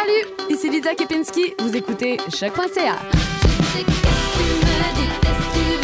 Salut, 0.00 0.28
ici 0.48 0.70
Lydia 0.70 0.94
Kepinski. 0.94 1.52
Vous 1.58 1.76
écoutez 1.76 2.16
Choc.ca. 2.30 2.70
Je 2.70 2.78
sais 2.78 3.84
que 3.84 3.90
tu 3.90 4.44
me 4.64 4.80
détestes, 4.96 5.52
tu 5.52 5.80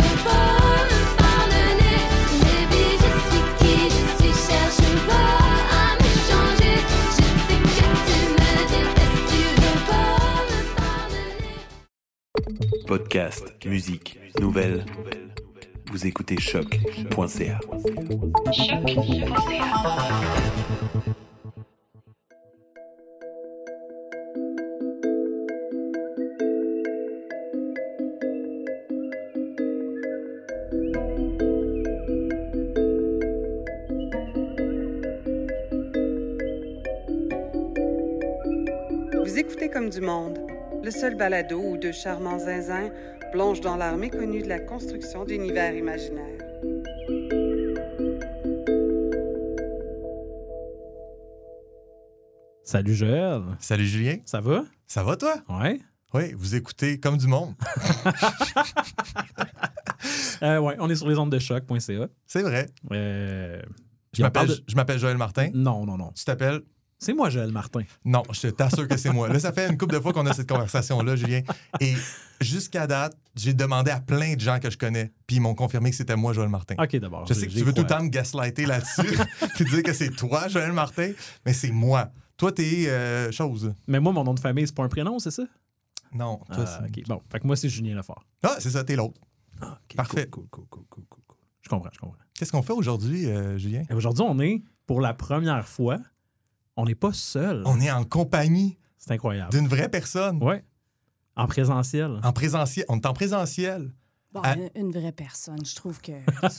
Vous 39.36 39.40
écoutez 39.42 39.68
comme 39.68 39.90
du 39.90 40.00
monde, 40.00 40.38
le 40.82 40.90
seul 40.90 41.14
balado 41.14 41.60
où 41.60 41.76
deux 41.76 41.92
charmants 41.92 42.38
zinzins 42.38 42.88
plongent 43.32 43.60
dans 43.60 43.76
l'art 43.76 43.98
méconnu 43.98 44.40
de 44.40 44.48
la 44.48 44.58
construction 44.60 45.26
d'univers 45.26 45.74
imaginaires. 45.76 46.40
Salut 52.64 52.94
Joël, 52.94 53.42
Salut 53.60 53.86
Julien, 53.86 54.16
ça 54.24 54.40
va? 54.40 54.64
ça 54.86 55.02
va 55.04 55.16
toi? 55.16 55.36
Ouais. 55.48 55.78
Oui, 56.14 56.32
vous 56.36 56.54
écoutez 56.54 56.98
comme 56.98 57.16
du 57.18 57.26
monde. 57.26 57.54
Euh, 60.42 60.58
ouais, 60.58 60.76
on 60.78 60.90
est 60.90 60.94
sur 60.96 61.08
les 61.08 61.16
ondes 61.18 61.32
de 61.32 61.38
choc.ca. 61.38 62.08
C'est 62.26 62.42
vrai. 62.42 62.66
Euh, 62.92 63.60
Je 64.12 64.22
m'appelle 64.22 64.48
de- 64.48 64.62
je 64.68 64.76
m'appelle 64.76 64.98
Joël 64.98 65.16
Martin. 65.16 65.48
Non, 65.54 65.86
non, 65.86 65.96
non. 65.96 66.12
Tu 66.14 66.24
t'appelles? 66.24 66.60
C'est 66.98 67.12
moi 67.12 67.28
Joël 67.28 67.52
Martin. 67.52 67.82
Non, 68.04 68.22
je 68.32 68.48
t'assure 68.48 68.88
que 68.88 68.96
c'est 68.96 69.12
moi. 69.12 69.28
Là, 69.28 69.38
ça 69.38 69.52
fait 69.52 69.68
une 69.68 69.76
couple 69.76 69.94
de 69.94 70.00
fois 70.00 70.12
qu'on 70.14 70.24
a 70.26 70.32
cette 70.32 70.48
conversation-là, 70.48 71.14
Julien. 71.16 71.42
Et 71.80 71.94
jusqu'à 72.40 72.86
date, 72.86 73.14
j'ai 73.34 73.52
demandé 73.52 73.90
à 73.90 74.00
plein 74.00 74.34
de 74.34 74.40
gens 74.40 74.58
que 74.60 74.70
je 74.70 74.78
connais, 74.78 75.12
puis 75.26 75.36
ils 75.36 75.40
m'ont 75.40 75.54
confirmé 75.54 75.90
que 75.90 75.96
c'était 75.96 76.16
moi, 76.16 76.32
Joël 76.32 76.48
Martin. 76.48 76.74
Ok, 76.78 76.96
d'abord. 76.96 77.26
Je 77.26 77.34
sais 77.34 77.46
que 77.46 77.52
tu 77.52 77.62
veux 77.62 77.74
tout 77.74 77.82
le 77.82 77.86
temps 77.86 78.02
me 78.02 78.08
gaslighter 78.08 78.64
là-dessus, 78.64 79.18
puis 79.56 79.64
dire 79.66 79.82
que 79.82 79.92
c'est 79.92 80.10
toi, 80.10 80.48
Joël 80.48 80.72
Martin, 80.72 81.12
mais 81.44 81.52
c'est 81.52 81.70
moi. 81.70 82.10
Toi, 82.38 82.52
t'es 82.52 82.84
euh, 82.88 83.30
chose. 83.30 83.74
Mais 83.86 84.00
moi, 84.00 84.12
mon 84.12 84.24
nom 84.24 84.34
de 84.34 84.40
famille, 84.40 84.66
c'est 84.66 84.74
pas 84.74 84.84
un 84.84 84.88
prénom, 84.88 85.18
c'est 85.18 85.30
ça? 85.30 85.44
Non, 86.14 86.38
toi, 86.52 86.64
Ah, 86.66 86.80
c'est... 86.94 87.00
ok. 87.00 87.08
Bon, 87.08 87.20
fait 87.30 87.40
que 87.40 87.46
moi, 87.46 87.56
c'est 87.56 87.68
Julien 87.68 87.94
Lefort. 87.94 88.24
Ah, 88.42 88.56
c'est 88.58 88.70
ça, 88.70 88.84
t'es 88.84 88.96
l'autre. 88.96 89.20
Ah, 89.60 89.78
ok, 89.84 89.96
Parfait. 89.96 90.28
Cool, 90.30 90.46
cool, 90.50 90.64
cool, 90.70 90.84
cool, 90.88 91.04
cool, 91.08 91.22
cool. 91.26 91.36
Je 91.62 91.68
comprends, 91.68 91.90
je 91.92 91.98
comprends. 91.98 92.16
Qu'est-ce 92.34 92.52
qu'on 92.52 92.62
fait 92.62 92.72
aujourd'hui, 92.74 93.26
euh, 93.26 93.58
Julien? 93.58 93.82
Aujourd'hui, 93.94 94.24
on 94.26 94.38
est, 94.40 94.62
pour 94.86 95.00
la 95.00 95.14
première 95.14 95.66
fois, 95.66 95.98
on 96.76 96.84
n'est 96.84 96.94
pas 96.94 97.12
seul. 97.12 97.62
On 97.66 97.80
est 97.80 97.90
en 97.90 98.04
compagnie 98.04 98.78
C'est 98.98 99.12
incroyable. 99.12 99.50
d'une 99.50 99.68
vraie 99.68 99.88
personne. 99.88 100.42
Ouais. 100.42 100.64
En 101.36 101.46
présentiel. 101.46 102.18
En 102.22 102.32
présentiel. 102.32 102.86
On 102.88 102.96
est 102.98 103.06
en 103.06 103.12
présentiel. 103.12 103.92
Bon, 104.32 104.40
Ah. 104.44 104.54
une- 104.74 104.90
vraie 104.92 105.12
personne, 105.12 105.64
je 105.64 105.74
trouve 105.74 105.98
que 106.00 106.12
tu, 106.12 106.58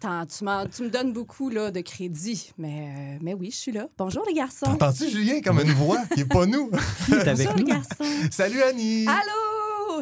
tu 0.00 0.82
me 0.82 0.88
donnes 0.88 1.12
beaucoup 1.12 1.50
là, 1.50 1.70
de 1.70 1.80
crédit, 1.80 2.52
mais, 2.56 2.88
euh, 2.96 3.18
mais 3.20 3.34
oui, 3.34 3.50
je 3.50 3.56
suis 3.56 3.72
là. 3.72 3.88
Bonjour 3.98 4.24
les 4.26 4.32
garçons. 4.32 4.64
T'entends-tu, 4.66 5.10
Julien, 5.10 5.40
comme 5.42 5.60
une 5.60 5.72
voix 5.72 6.02
qui 6.14 6.20
est 6.20 6.24
pas 6.24 6.46
nous? 6.46 6.70
Qui 7.04 7.12
est 7.12 7.28
avec 7.28 7.46
Bonjour 7.48 7.54
les 7.58 7.64
garçons. 7.64 8.04
Salut, 8.30 8.62
Annie! 8.62 9.06
Allô! 9.06 9.43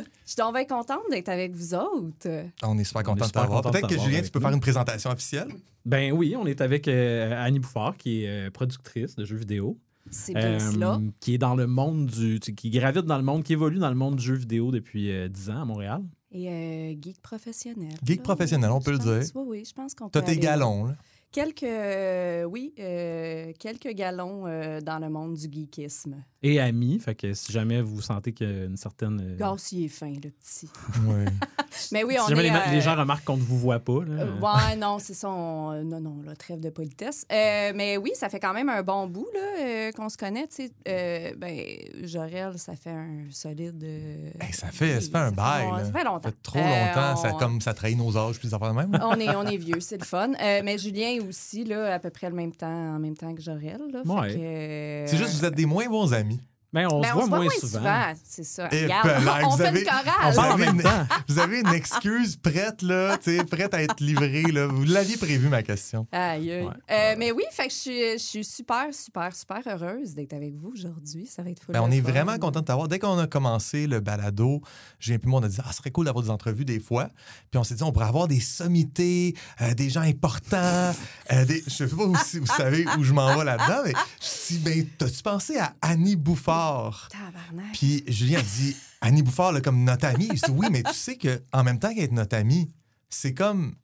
Je 0.00 0.30
suis 0.30 0.36
donc 0.36 0.54
bien 0.54 0.64
contente 0.64 1.02
d'être 1.10 1.28
avec 1.28 1.52
vous 1.54 1.74
autres. 1.74 2.28
On 2.62 2.78
est 2.78 2.84
super 2.84 3.02
content 3.02 3.26
de 3.26 3.30
t'avoir. 3.30 3.62
Peut-être 3.62 3.88
que 3.88 3.98
Julien, 3.98 4.22
tu 4.22 4.30
peux 4.30 4.38
nous. 4.38 4.44
faire 4.46 4.54
une 4.54 4.60
présentation 4.60 5.10
officielle? 5.10 5.48
Ben 5.84 6.12
oui, 6.12 6.34
on 6.36 6.46
est 6.46 6.60
avec 6.60 6.86
euh, 6.88 7.32
Annie 7.44 7.58
Bouffard, 7.58 7.96
qui 7.96 8.24
est 8.24 8.46
euh, 8.46 8.50
productrice 8.50 9.16
de 9.16 9.24
jeux 9.24 9.36
vidéo. 9.36 9.78
C'est 10.10 10.34
bien 10.34 10.52
Euh, 10.54 10.58
cela. 10.72 11.00
qui 11.20 11.34
est 11.34 11.38
dans 11.38 11.54
le 11.54 11.66
monde 11.66 12.06
du. 12.06 12.38
qui 12.40 12.70
gravite 12.70 13.04
dans 13.06 13.16
le 13.18 13.22
monde, 13.24 13.42
qui 13.44 13.52
évolue 13.52 13.78
dans 13.78 13.88
le 13.88 13.94
monde 13.96 14.16
du 14.16 14.22
jeu 14.24 14.34
vidéo 14.34 14.70
depuis 14.70 15.10
euh, 15.10 15.28
10 15.28 15.50
ans 15.50 15.62
à 15.62 15.64
Montréal. 15.64 16.02
Et 16.32 16.48
euh, 16.48 16.94
geek 17.00 17.20
professionnel. 17.20 17.92
Geek 18.04 18.18
là. 18.18 18.22
professionnel, 18.22 18.70
on 18.70 18.80
peut 18.80 18.92
le 18.92 18.98
dire. 18.98 19.20
Oui, 19.34 19.44
oui, 19.46 19.64
je 19.68 19.72
pense 19.72 19.94
qu'on 19.94 20.06
peut. 20.08 20.18
T'as 20.18 20.22
tes 20.22 20.32
aller- 20.32 20.40
galons, 20.40 20.84
là. 20.86 20.96
Quelques, 21.30 21.62
euh, 21.62 22.44
oui, 22.44 22.74
euh, 22.78 23.52
quelques 23.58 23.88
galons 23.94 24.46
euh, 24.46 24.80
dans 24.80 24.98
le 24.98 25.08
monde 25.08 25.34
du 25.34 25.48
geekisme. 25.50 26.16
Et 26.44 26.58
Ami, 26.60 26.98
fait 26.98 27.14
que 27.14 27.34
si 27.34 27.52
jamais 27.52 27.80
vous 27.82 28.00
sentez 28.00 28.32
qu'il 28.32 28.48
y 28.48 28.50
a 28.60 28.64
une 28.64 28.76
certaine. 28.76 29.20
euh, 29.22 29.36
Gosse, 29.38 29.70
il 29.72 29.84
est 29.84 29.88
fin, 29.88 30.10
le 30.12 30.30
petit. 30.30 30.68
Oui. 31.06 31.24
Mais 31.92 32.04
oui, 32.04 32.14
si 32.14 32.20
on 32.20 32.28
jamais 32.28 32.40
est. 32.40 32.44
les, 32.44 32.50
ma- 32.50 32.66
euh, 32.68 32.70
les 32.72 32.80
gens 32.80 32.96
remarquent 32.96 33.24
qu'on 33.24 33.36
ne 33.36 33.42
vous 33.42 33.58
voit 33.58 33.78
pas. 33.78 34.00
là, 34.04 34.22
Euh, 34.24 34.40
ouais, 34.40 34.76
non, 34.76 34.98
c'est 34.98 35.14
ça. 35.14 35.30
on- 35.30 35.82
non, 35.84 36.00
non, 36.00 36.16
là, 36.24 36.34
trêve 36.36 36.60
de 36.60 36.68
politesse. 36.70 37.24
Euh, 37.32 37.72
mais 37.74 37.96
oui, 37.96 38.10
ça 38.14 38.28
fait 38.28 38.40
quand 38.40 38.52
même 38.52 38.68
un 38.68 38.82
bon 38.82 39.06
bout 39.06 39.26
là, 39.32 39.40
euh, 39.64 39.92
qu'on 39.92 40.08
se 40.08 40.16
connaît. 40.18 40.46
tu 40.48 40.66
sais. 40.66 40.72
Euh, 40.88 41.32
ben, 41.38 41.56
Jorel, 42.02 42.58
ça 42.58 42.74
fait 42.76 42.90
un 42.90 43.24
solide. 43.30 43.82
euh, 43.84 44.30
Hey, 44.40 44.52
ça, 44.52 44.66
fait, 44.68 45.00
ça 45.00 45.10
fait 45.10 45.16
un 45.18 45.24
ça 45.26 45.30
bail. 45.30 45.68
Ça 45.86 45.92
fait 45.92 46.04
longtemps. 46.04 46.22
Ça 46.22 46.28
fait 46.30 46.42
trop 46.42 46.58
Euh, 46.58 46.86
longtemps. 46.88 47.16
Ça, 47.16 47.30
on- 47.34 47.38
comme, 47.38 47.60
ça 47.60 47.72
trahit 47.74 47.96
nos 47.96 48.16
âges, 48.16 48.38
puis 48.38 48.48
ça 48.48 48.58
fait 48.58 48.68
de 48.68 48.72
même. 48.72 48.98
On 49.02 49.14
est, 49.18 49.34
on 49.34 49.44
est 49.46 49.56
vieux, 49.56 49.80
c'est 49.80 49.98
le 49.98 50.04
fun. 50.04 50.32
Euh, 50.42 50.60
mais 50.64 50.76
Julien 50.76 51.18
aussi, 51.28 51.64
là, 51.64 51.94
à 51.94 51.98
peu 51.98 52.10
près 52.10 52.28
le 52.28 52.36
même 52.36 52.52
temps, 52.52 52.66
en 52.96 52.98
même 52.98 53.16
temps 53.16 53.32
que 53.34 53.40
Jorel. 53.40 53.80
Ouais. 54.04 54.28
que, 54.34 55.10
C'est 55.10 55.16
juste 55.16 55.30
que 55.32 55.36
vous 55.38 55.44
êtes 55.46 55.54
des 55.54 55.66
moins 55.66 55.86
bons 55.88 56.12
amis. 56.12 56.31
Ben, 56.72 56.88
on 56.90 57.00
ben, 57.02 57.08
se 57.08 57.12
on 57.12 57.14
voit 57.14 57.24
se 57.24 57.28
voit 57.28 57.36
moins 57.38 57.44
moins 57.46 57.54
souvent. 57.60 57.78
souvent. 57.78 58.12
C'est 58.24 58.44
ça. 58.44 58.68
Regarde, 58.68 59.24
ben, 59.24 59.32
on 59.44 59.48
vous 59.50 59.56
fait 59.58 59.66
avez- 59.66 59.80
une 59.82 59.86
On 59.86 59.90
chorale. 59.90 60.34
parle 60.34 60.38
en 60.38 60.54
avez 60.54 60.64
même 60.66 60.76
une- 60.76 60.82
temps. 60.82 61.06
Vous 61.28 61.38
avez 61.38 61.60
une 61.60 61.68
excuse 61.74 62.36
prête, 62.36 62.82
là, 62.82 63.18
tu 63.18 63.36
sais, 63.36 63.44
prête 63.44 63.74
à 63.74 63.82
être 63.82 64.00
livrée. 64.00 64.42
Là. 64.42 64.66
Vous 64.66 64.84
l'aviez 64.84 65.16
prévu, 65.16 65.48
ma 65.48 65.62
question. 65.62 66.06
Aïe, 66.12 66.50
aïe. 66.52 66.62
Ouais. 66.64 66.70
Euh, 66.90 67.14
mais 67.18 67.30
oui, 67.32 67.42
fait 67.52 67.66
que 67.68 67.72
je 67.72 67.78
suis, 67.78 68.12
je 68.14 68.18
suis 68.18 68.44
super, 68.44 68.86
super, 68.92 69.34
super 69.34 69.60
heureuse 69.66 70.14
d'être 70.14 70.32
avec 70.32 70.54
vous 70.54 70.70
aujourd'hui. 70.72 71.26
Ça 71.26 71.42
va 71.42 71.50
être 71.50 71.62
full 71.62 71.74
Ben, 71.74 71.82
on 71.82 71.90
est 71.90 72.00
fun. 72.00 72.10
vraiment 72.10 72.38
content 72.38 72.60
de 72.60 72.64
t'avoir. 72.64 72.88
Dès 72.88 72.98
qu'on 72.98 73.18
a 73.18 73.26
commencé 73.26 73.86
le 73.86 74.00
balado, 74.00 74.62
Julien 74.98 75.18
et 75.22 75.26
moi, 75.26 75.40
on 75.40 75.44
a 75.44 75.48
dit 75.48 75.58
Ah, 75.62 75.68
ce 75.72 75.78
serait 75.78 75.90
cool 75.90 76.06
d'avoir 76.06 76.24
des 76.24 76.30
entrevues 76.30 76.64
des 76.64 76.80
fois. 76.80 77.08
Puis 77.50 77.58
on 77.58 77.64
s'est 77.64 77.74
dit 77.74 77.82
on 77.82 77.92
pourrait 77.92 78.06
avoir 78.08 78.28
des 78.28 78.40
sommités, 78.40 79.34
euh, 79.60 79.74
des 79.74 79.90
gens 79.90 80.00
importants. 80.02 80.92
euh, 81.32 81.44
des... 81.44 81.62
Je 81.66 81.70
sais 81.70 81.86
pas 81.86 82.04
où, 82.04 82.16
si 82.24 82.38
vous 82.38 82.46
savez 82.46 82.86
où 82.98 83.02
je 83.04 83.12
m'en 83.12 83.36
vais 83.36 83.44
là-dedans, 83.44 83.82
mais 83.84 83.92
je 84.20 84.54
dis 84.54 84.58
ben, 84.58 84.86
t'as-tu 84.98 85.22
pensé 85.22 85.58
à 85.58 85.74
Annie 85.82 86.16
Bouffard? 86.16 86.61
Tabarnak. 87.10 87.72
Puis 87.74 88.04
Julien 88.06 88.38
a 88.38 88.42
dit 88.42 88.76
Annie 89.00 89.22
Bouffard, 89.22 89.52
là, 89.52 89.60
comme 89.60 89.84
notre 89.84 90.06
amie. 90.06 90.28
Je 90.34 90.46
dis 90.46 90.50
oui, 90.52 90.66
mais 90.70 90.82
tu 90.82 90.94
sais 90.94 91.16
qu'en 91.18 91.62
même 91.64 91.78
temps 91.78 91.94
qu'être 91.94 92.12
notre 92.12 92.36
amie, 92.36 92.70
c'est 93.10 93.34
comme 93.34 93.74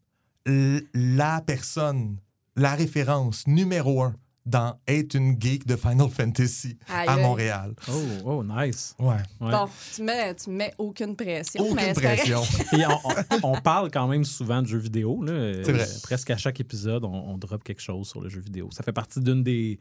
la 0.94 1.40
personne, 1.42 2.18
la 2.56 2.74
référence 2.74 3.46
numéro 3.46 4.02
un 4.02 4.14
dans 4.46 4.78
être 4.88 5.12
une 5.14 5.38
geek 5.38 5.66
de 5.66 5.76
Final 5.76 6.08
Fantasy 6.08 6.78
Aïe, 6.88 7.06
à. 7.06 7.16
Montréal. 7.18 7.74
Oh, 7.86 7.92
oh, 8.24 8.42
nice. 8.44 8.94
Ouais. 8.98 9.16
Ouais. 9.42 9.50
Bon, 9.50 9.68
tu 9.94 10.02
mets, 10.02 10.34
tu 10.36 10.48
mets 10.48 10.72
aucune 10.78 11.14
pression. 11.16 11.62
Aucune 11.62 11.92
pression. 11.92 12.40
Puis 12.72 12.80
on, 12.86 12.98
on- 13.44 13.52
on 13.56 13.60
parle 13.60 13.90
quand 13.90 14.08
même 14.08 14.24
souvent 14.24 14.62
de 14.62 14.66
jeux 14.66 14.78
vidéo. 14.78 15.22
là. 15.22 15.52
C'est 15.62 15.72
vrai. 15.72 15.86
Presque 16.02 16.30
à 16.30 16.38
chaque 16.38 16.60
épisode, 16.60 17.04
on, 17.04 17.12
on 17.12 17.36
drop 17.36 17.62
quelque 17.62 17.82
chose 17.82 18.08
sur 18.08 18.22
le 18.22 18.30
jeu 18.30 18.40
vidéo. 18.40 18.70
Ça 18.72 18.82
fait 18.82 18.92
partie 18.92 19.20
d'une 19.20 19.42
des, 19.42 19.78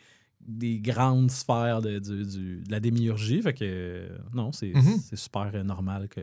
des 0.47 0.79
grandes 0.79 1.29
sphères 1.29 1.81
de, 1.81 1.99
du- 1.99 2.25
du- 2.25 2.61
de 2.63 2.71
la 2.71 2.79
démiurgie. 2.79 3.41
Fait 3.41 3.53
que, 3.53 4.09
non, 4.33 4.51
c'est 4.51 4.73
c'est 5.03 5.15
super 5.17 5.51
euh, 5.53 5.63
normal 5.63 6.07
que- 6.07 6.21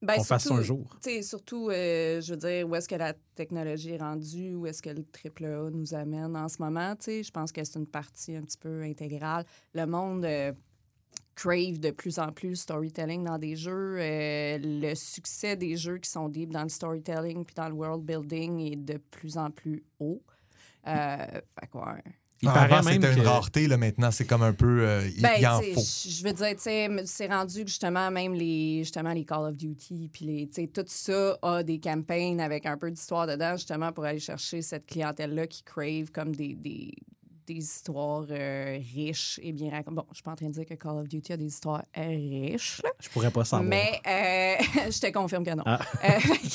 Ben, 0.00 0.14
qu'on 0.14 0.22
fasse 0.24 0.48
un 0.50 0.62
jour. 0.62 0.96
Tu 1.02 1.10
sais, 1.10 1.22
surtout, 1.22 1.70
euh, 1.70 2.20
je 2.20 2.30
veux 2.32 2.36
dire, 2.38 2.68
où 2.68 2.74
est-ce 2.76 2.88
que 2.88 2.94
la 2.94 3.14
technologie 3.34 3.90
est 3.90 3.98
rendue, 3.98 4.54
où 4.54 4.64
est-ce 4.68 4.80
que 4.80 4.90
le 4.90 5.02
triple 5.02 5.44
A 5.46 5.70
nous 5.72 5.92
amène 5.92 6.36
en 6.36 6.48
ce 6.48 6.62
moment, 6.62 6.94
tu 6.94 7.06
sais, 7.06 7.22
je 7.24 7.32
pense 7.32 7.50
que 7.50 7.64
c'est 7.64 7.78
une 7.80 7.86
partie 7.88 8.36
un 8.36 8.42
petit 8.42 8.58
peu 8.58 8.82
intégrale. 8.82 9.44
Le 9.74 9.86
monde 9.86 10.24
euh, 10.24 10.52
crave 11.34 11.80
de 11.80 11.90
plus 11.90 12.20
en 12.20 12.30
plus 12.30 12.50
le 12.50 12.54
storytelling 12.54 13.24
dans 13.24 13.38
des 13.38 13.56
jeux. 13.56 13.96
Euh, 13.98 14.58
le 14.62 14.94
succès 14.94 15.56
des 15.56 15.76
jeux 15.76 15.98
qui 15.98 16.08
sont 16.10 16.28
deep 16.28 16.52
dans 16.52 16.62
le 16.62 16.68
storytelling 16.68 17.44
puis 17.44 17.54
dans 17.56 17.68
le 17.68 17.74
world 17.74 18.04
building 18.04 18.60
est 18.72 18.76
de 18.76 18.98
plus 19.10 19.36
en 19.36 19.50
plus 19.50 19.82
haut. 19.98 20.22
Euh, 20.86 21.16
fait 21.60 21.66
que, 21.72 21.76
ouais. 21.78 22.02
Il 22.40 22.48
Ah, 22.48 22.52
paraît 22.52 22.72
avant, 22.74 22.84
même 22.90 23.02
c'était 23.02 23.14
une 23.14 23.22
que- 23.22 23.26
rareté, 23.28 23.66
là, 23.66 23.76
maintenant, 23.76 24.10
c'est 24.12 24.24
comme 24.24 24.42
un 24.42 24.52
peu. 24.52 24.82
euh, 24.86 25.08
il 25.16 25.22
Ben, 25.22 25.30
il 25.40 25.46
en 25.46 25.60
faut. 25.60 25.80
je 26.08 26.22
veux 26.22 26.32
dire, 26.32 26.54
tu 26.56 27.06
c'est 27.06 27.26
rendu 27.26 27.62
que 27.64 27.68
justement, 27.68 28.10
même 28.12 28.32
les, 28.34 28.78
justement, 28.84 29.12
les 29.12 29.24
Call 29.24 29.44
of 29.48 29.56
Duty, 29.56 30.08
puis 30.12 30.24
les, 30.24 30.46
tu 30.48 30.62
sais, 30.62 30.66
tout 30.68 30.84
ça 30.86 31.36
a 31.42 31.62
des 31.64 31.80
campagnes 31.80 32.40
avec 32.40 32.64
un 32.66 32.76
peu 32.76 32.90
d'histoire 32.92 33.26
dedans, 33.26 33.56
justement, 33.56 33.90
pour 33.92 34.04
aller 34.04 34.20
chercher 34.20 34.62
cette 34.62 34.86
clientèle-là 34.86 35.46
qui 35.48 35.62
crave 35.64 36.10
comme 36.12 36.34
des, 36.36 36.54
des, 36.54 36.92
des 37.54 37.60
histoires 37.60 38.26
euh, 38.30 38.78
riches 38.94 39.40
et 39.42 39.52
bien 39.52 39.70
racontées. 39.70 39.96
Bon, 39.96 40.06
je 40.10 40.14
suis 40.16 40.22
pas 40.22 40.32
en 40.32 40.36
train 40.36 40.46
de 40.48 40.52
dire 40.52 40.66
que 40.66 40.74
Call 40.74 40.98
of 40.98 41.08
Duty 41.08 41.32
a 41.32 41.36
des 41.36 41.46
histoires 41.46 41.84
euh, 41.96 42.02
riches, 42.06 42.80
Je 43.00 43.08
pourrais 43.08 43.30
pas 43.30 43.44
savoir. 43.44 43.68
mais 43.68 44.00
euh, 44.06 44.62
je 44.90 45.00
te 45.00 45.10
confirme 45.12 45.44
que 45.44 45.54
non. 45.54 45.62
Ah. 45.66 45.80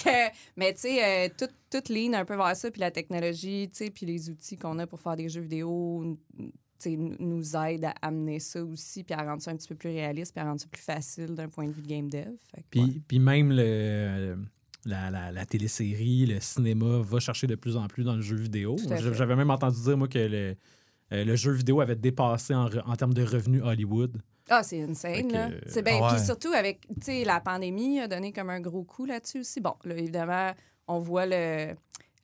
Que- 0.04 0.31
mais 0.56 0.74
tu 0.74 0.81
sais, 0.81 1.04
euh, 1.04 1.30
tout, 1.38 1.48
tout 1.69 1.92
lean 1.94 2.13
un 2.13 2.25
peu 2.25 2.36
vers 2.36 2.56
ça, 2.56 2.69
puis 2.72 2.80
la 2.81 2.92
technologie, 2.92 3.69
tu 3.72 3.78
sais, 3.86 3.90
puis 3.92 4.06
les 4.06 4.30
outils 4.30 4.57
qu'on 4.57 4.80
a 4.80 4.88
pour 4.88 5.00
faire 5.00 5.16
des 5.16 5.30
jeux 5.30 5.42
vidéo, 5.42 6.18
tu 6.38 6.51
tu 6.80 6.90
sais, 6.90 6.98
nous- 6.98 7.56
aide 7.56 7.86
à 7.86 7.94
amener 8.01 8.40
ça 8.40 8.62
aussi, 8.63 9.04
puis 9.06 9.13
à 9.13 9.24
rendre 9.24 9.42
ça 9.42 9.51
un 9.51 9.56
petit 9.56 9.69
peu 9.69 9.75
plus 9.75 9.90
réaliste, 9.90 10.34
puis 10.34 10.42
à 10.42 10.45
rendre 10.48 10.60
ça 10.60 10.68
plus 10.69 10.81
facile 10.81 11.34
d'un 11.34 11.48
point 11.48 11.66
de 11.66 11.72
vue 11.72 11.81
de 11.81 11.88
game 11.88 12.10
dev. 12.10 12.34
Puis, 12.69 12.81
ouais. 12.81 13.01
puis 13.07 13.19
même 13.19 13.51
le, 13.54 14.38
la, 14.86 15.10
la, 15.10 15.31
la 15.31 15.45
télésérie, 15.45 16.25
le 16.25 16.42
cinéma 16.42 17.00
va 17.01 17.19
chercher 17.22 17.48
de 17.48 17.56
plus 17.56 17.78
en 17.78 17.88
plus 17.88 18.04
dans 18.04 18.16
le 18.18 18.22
jeu 18.22 18.36
vidéo. 18.36 18.75
J'avais 19.13 19.36
même 19.38 19.50
entendu 19.51 19.80
dire, 19.81 19.95
moi, 19.98 20.10
que 20.10 20.19
le, 20.19 20.56
euh, 21.13 21.24
le 21.24 21.36
jeu 21.36 21.51
vidéo 21.51 21.81
avait 21.81 21.95
dépassé 21.95 22.54
en, 22.54 22.65
en 22.86 22.95
termes 22.95 23.13
de 23.13 23.24
revenus 23.24 23.62
Hollywood. 23.63 24.21
Ah, 24.50 24.62
c'est 24.63 24.81
insane, 24.81 25.31
là. 25.31 25.50
C'est 25.68 25.83
bien. 25.83 26.01
Ouais. 26.01 26.10
Puis 26.15 26.25
surtout 26.25 26.51
avec, 26.54 26.81
tu 26.88 26.94
sais, 27.01 27.24
la 27.24 27.39
pandémie 27.39 28.00
a 28.01 28.07
donné 28.07 28.33
comme 28.33 28.50
un 28.50 28.60
gros 28.60 28.83
coup 28.83 29.06
là-dessus 29.06 29.39
aussi. 29.39 29.62
Bon, 29.62 29.75
là, 29.86 29.95
évidemment, 29.95 30.51
on 30.88 31.00
voit 31.00 31.25
le 31.25 31.74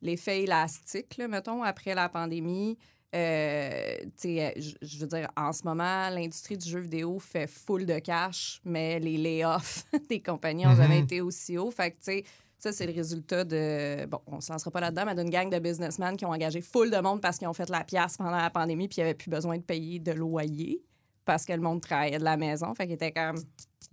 l'effet 0.02 0.44
élastique, 0.44 1.18
là, 1.18 1.28
mettons, 1.28 1.62
après 1.64 1.94
la 1.96 2.08
pandémie. 2.10 2.78
Euh, 3.16 3.96
tu 4.02 4.10
sais, 4.18 4.46
euh, 4.56 4.62
je- 4.82 5.00
veux 5.00 5.08
dire, 5.08 5.28
en 5.36 5.52
ce 5.52 5.64
moment, 5.64 6.10
l'industrie 6.10 6.58
du 6.58 6.70
jeu 6.70 6.80
vidéo 6.80 7.20
fait 7.20 7.48
full 7.48 7.86
de 7.86 8.00
cash, 8.00 8.62
mais 8.64 9.00
les 9.00 9.18
layoffs 9.18 9.86
des 10.10 10.22
compagnies 10.22 10.64
n'ont 10.66 10.76
jamais 10.76 11.00
Mhm. 11.00 11.04
été 11.04 11.22
aussi 11.22 11.58
hauts. 11.58 11.72
Fait 11.72 11.92
que, 11.92 11.96
tu 11.98 12.04
sais, 12.04 12.24
ça, 12.60 12.74
c'est 12.74 12.86
le 12.86 12.94
résultat 12.94 13.46
de. 13.46 14.06
Bon, 14.06 14.20
on 14.28 14.36
ne 14.36 14.42
se 14.42 14.52
lancera 14.52 14.70
pas 14.70 14.82
là-dedans, 14.82 15.06
mais 15.06 15.16
d'une 15.16 15.30
gang 15.30 15.50
de 15.50 15.60
businessmen 15.60 16.18
qui 16.18 16.26
ont 16.26 16.32
engagé 16.32 16.60
full 16.60 16.92
de 16.92 16.98
monde 16.98 17.22
parce 17.22 17.38
qu'ils 17.38 17.48
ont 17.48 17.54
fait 17.54 17.70
la 17.70 17.86
pièce 17.86 18.18
pendant 18.18 18.32
la 18.32 18.50
pandémie 18.50 18.90
puis 18.90 18.98
ils 18.98 19.02
n'avaient 19.02 19.14
plus 19.14 19.30
besoin 19.30 19.58
de 19.58 19.64
payer 19.64 20.00
de 20.00 20.12
loyer 20.12 20.84
parce 21.24 21.46
que 21.46 21.54
le 21.54 21.62
monde 21.62 21.82
travaillait 21.82 22.20
de 22.20 22.24
la 22.24 22.36
maison. 22.36 22.76
Fait 22.76 22.86
qu'ils 22.86 22.96
étaient 22.96 23.14
comme. 23.14 23.42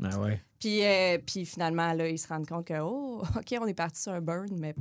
Ah 0.02 0.18
ouais. 0.20 0.42
Puis, 0.58 0.84
euh, 0.84 1.18
puis 1.24 1.46
finalement, 1.46 1.92
là, 1.92 2.08
ils 2.08 2.18
se 2.18 2.26
rendent 2.26 2.46
compte 2.46 2.66
que, 2.66 2.80
oh, 2.80 3.22
OK, 3.36 3.54
on 3.60 3.66
est 3.66 3.74
parti 3.74 4.02
sur 4.02 4.12
un 4.12 4.20
burn, 4.20 4.48
mais 4.58 4.74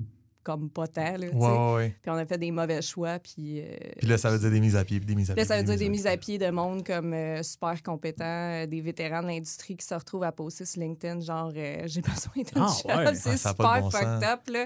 comme 0.46 0.70
pas 0.70 0.88
tant, 0.88 1.18
là. 1.18 1.28
Ouais, 1.28 1.34
ouais, 1.34 1.74
ouais. 1.76 1.96
Puis 2.02 2.10
on 2.12 2.16
a 2.16 2.26
fait 2.26 2.38
des 2.38 2.52
mauvais 2.52 2.82
choix, 2.82 3.20
puis... 3.20 3.60
euh, 3.62 3.66
Puis 3.98 4.08
là, 4.08 4.18
ça 4.18 4.30
veut 4.30 4.40
dire 4.40 4.52
des 4.52 4.62
mises 4.62 4.76
à 4.78 4.86
pied, 4.86 5.00
puis 5.00 5.06
des 5.08 5.16
mises 5.16 5.30
à 5.32 5.34
pied. 5.34 5.44
Là, 5.44 5.48
ça 5.48 5.56
veut 5.58 5.64
puis 5.64 5.72
dire 5.72 5.80
des 5.80 5.90
mises 5.90 6.08
à 6.08 6.16
pied 6.16 6.38
de 6.38 6.50
monde 6.52 6.86
comme 6.86 7.14
euh, 7.14 7.44
super 7.44 7.82
compétents, 7.84 8.24
euh, 8.26 8.66
des 8.66 8.80
vétérans 8.80 9.22
de 9.24 9.28
l'industrie 9.28 9.76
qui 9.76 9.86
se 9.86 9.94
retrouvent 9.96 10.24
à 10.24 10.32
poster 10.32 10.64
sur 10.66 10.82
LinkedIn, 10.82 11.20
genre 11.20 11.52
euh, 11.56 11.82
j'ai 11.88 12.02
besoin 12.02 12.44
d'un 12.54 12.68
Ah, 12.68 12.74
job. 12.96 13.06
ouais. 13.08 13.16
C'est 13.16 13.30
Ah, 13.32 13.38
super 13.50 13.82
bon 13.82 13.90
fucked 13.92 14.24
up, 14.24 14.40
là. 14.48 14.66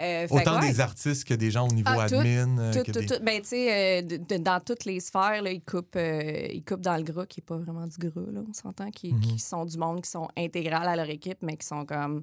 Euh, 0.00 0.28
Autant 0.30 0.60
ouais, 0.60 0.70
des 0.70 0.78
artistes 0.80 1.26
que 1.26 1.34
des 1.34 1.50
gens 1.50 1.66
au 1.66 1.72
niveau 1.72 1.90
Ah, 1.92 2.08
tout, 2.08 2.14
admin. 2.14 2.56
euh, 2.58 2.72
tout, 2.72 2.82
que 2.84 2.92
tout, 2.92 3.00
des- 3.00 3.06
tout. 3.06 3.14
Ben, 3.20 3.42
tu 3.42 3.48
sais, 3.48 3.98
euh, 3.98 4.02
de- 4.02 4.16
de- 4.18 4.36
dans 4.40 4.60
toutes 4.60 4.84
les 4.84 5.00
sphères, 5.00 5.42
là, 5.42 5.50
ils, 5.50 5.60
coupent, 5.60 5.96
euh, 5.96 6.46
ils 6.52 6.62
coupent 6.64 6.82
dans 6.82 6.96
le 6.96 7.02
gras, 7.02 7.26
qui 7.26 7.40
n'est 7.40 7.44
pas 7.44 7.56
vraiment 7.56 7.84
du 7.84 7.96
gras, 7.98 8.30
là, 8.32 8.40
on 8.48 8.52
s'entend, 8.52 8.92
qui, 8.92 9.12
Mhm. 9.12 9.20
qui 9.20 9.38
sont 9.40 9.64
du 9.64 9.76
monde, 9.76 10.00
qui 10.00 10.08
sont 10.08 10.28
intégrales 10.36 10.86
à 10.86 10.94
leur 10.94 11.10
équipe, 11.10 11.38
mais 11.42 11.56
qui 11.56 11.66
sont 11.66 11.84
comme... 11.84 12.22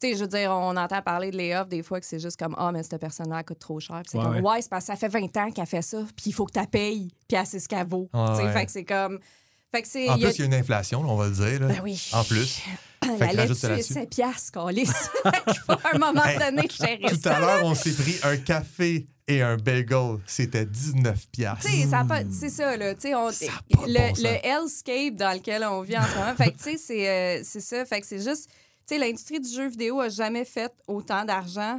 Tu 0.00 0.10
sais, 0.10 0.14
je 0.16 0.20
veux 0.20 0.28
dire, 0.28 0.50
on 0.52 0.76
entend 0.76 1.02
parler 1.02 1.30
de 1.32 1.36
layoff 1.36 1.68
des 1.68 1.82
fois 1.82 1.98
que 1.98 2.06
c'est 2.06 2.20
juste 2.20 2.38
comme 2.38 2.54
«Ah, 2.58 2.70
mais 2.72 2.82
cette 2.84 3.00
personne-là, 3.00 3.42
coûte 3.42 3.58
trop 3.58 3.80
cher.» 3.80 4.00
c'est 4.08 4.16
Ouais, 4.16 4.22
comme 4.24 4.34
ouais. 4.36 4.40
«Ouais, 4.42 4.62
c'est 4.62 4.68
parce 4.70 4.84
que 4.86 4.92
ça 4.92 4.96
fait 4.96 5.08
20 5.08 5.36
ans 5.38 5.50
qu'elle 5.50 5.66
fait 5.66 5.82
ça, 5.82 5.98
puis 6.14 6.26
il 6.26 6.32
faut 6.32 6.46
que 6.46 6.52
tu 6.52 6.60
la 6.60 6.66
payes, 6.66 7.08
puis 7.28 7.36
elle 7.36 7.46
sait 7.46 7.58
ce 7.58 7.68
qu'elle 7.68 7.86
vaut. 7.86 8.08
Ouais, 8.14 8.20
ouais. 8.44 8.52
Fait 8.52 8.66
que 8.66 8.70
c'est 8.72 8.84
comme... 8.84 9.18
Fait 9.72 9.82
que 9.82 9.88
c'est... 9.88 10.08
En 10.08 10.14
il 10.16 10.22
y 10.22 10.24
a- 10.24 10.28
plus, 10.28 10.36
il 10.36 10.40
y 10.40 10.42
a 10.44 10.46
une 10.46 10.54
inflation, 10.54 11.00
on 11.00 11.16
va 11.16 11.26
le 11.26 11.32
dire. 11.34 11.60
là. 11.60 11.66
Ben 11.66 11.80
oui. 11.82 12.10
En 12.12 12.22
plus. 12.24 12.60
La 13.02 13.16
Fait 13.16 13.34
laitue 13.34 13.52
est 13.52 13.68
là-dessus. 13.68 13.92
7 13.94 14.10
piastres. 14.10 14.52
Fait 14.72 15.44
qu'il 15.52 15.60
faut 15.66 15.72
à 15.72 15.94
un 15.94 15.98
moment 15.98 16.24
Hey, 16.24 16.38
donné 16.38 16.68
gérer 16.70 16.98
Tout 17.08 17.16
ça. 17.22 17.36
à 17.36 17.40
l'heure, 17.40 17.64
on 17.64 17.74
s'est 17.74 17.92
pris 17.92 18.16
un 18.22 18.36
café 18.36 19.06
et 19.26 19.42
un 19.42 19.56
bagel. 19.56 20.18
C'était 20.26 20.64
19 20.64 21.26
piastres. 21.30 21.66
Tu 21.66 21.82
sais, 21.82 21.88
ça 21.88 22.00
a 22.00 22.04
pas- 22.04 22.22
c'est 22.30 22.48
ça, 22.50 22.76
là. 22.76 22.92
On- 23.16 23.30
Ça 23.32 23.46
le, 23.70 24.14
bon 24.14 24.22
le 24.22 24.46
hellscape 24.46 25.16
dans 25.16 25.32
lequel 25.36 25.64
on 25.64 25.82
vit 25.82 25.98
en 25.98 26.02
ce 26.04 26.18
moment. 26.18 26.34
fait 26.36 26.52
que, 26.52 26.56
tu 26.58 26.62
sais, 26.64 26.76
c'est, 26.78 27.08
euh, 27.08 27.40
c'est 27.44 27.60
ça. 27.60 27.84
Fait 27.84 28.00
que 28.00 28.06
c'est 28.06 28.22
juste. 28.22 28.48
Sais, 28.88 28.96
l'industrie 28.96 29.38
du 29.38 29.50
jeu 29.50 29.68
vidéo 29.68 30.00
a 30.00 30.08
jamais 30.08 30.46
fait 30.46 30.72
autant 30.86 31.22
d'argent, 31.22 31.78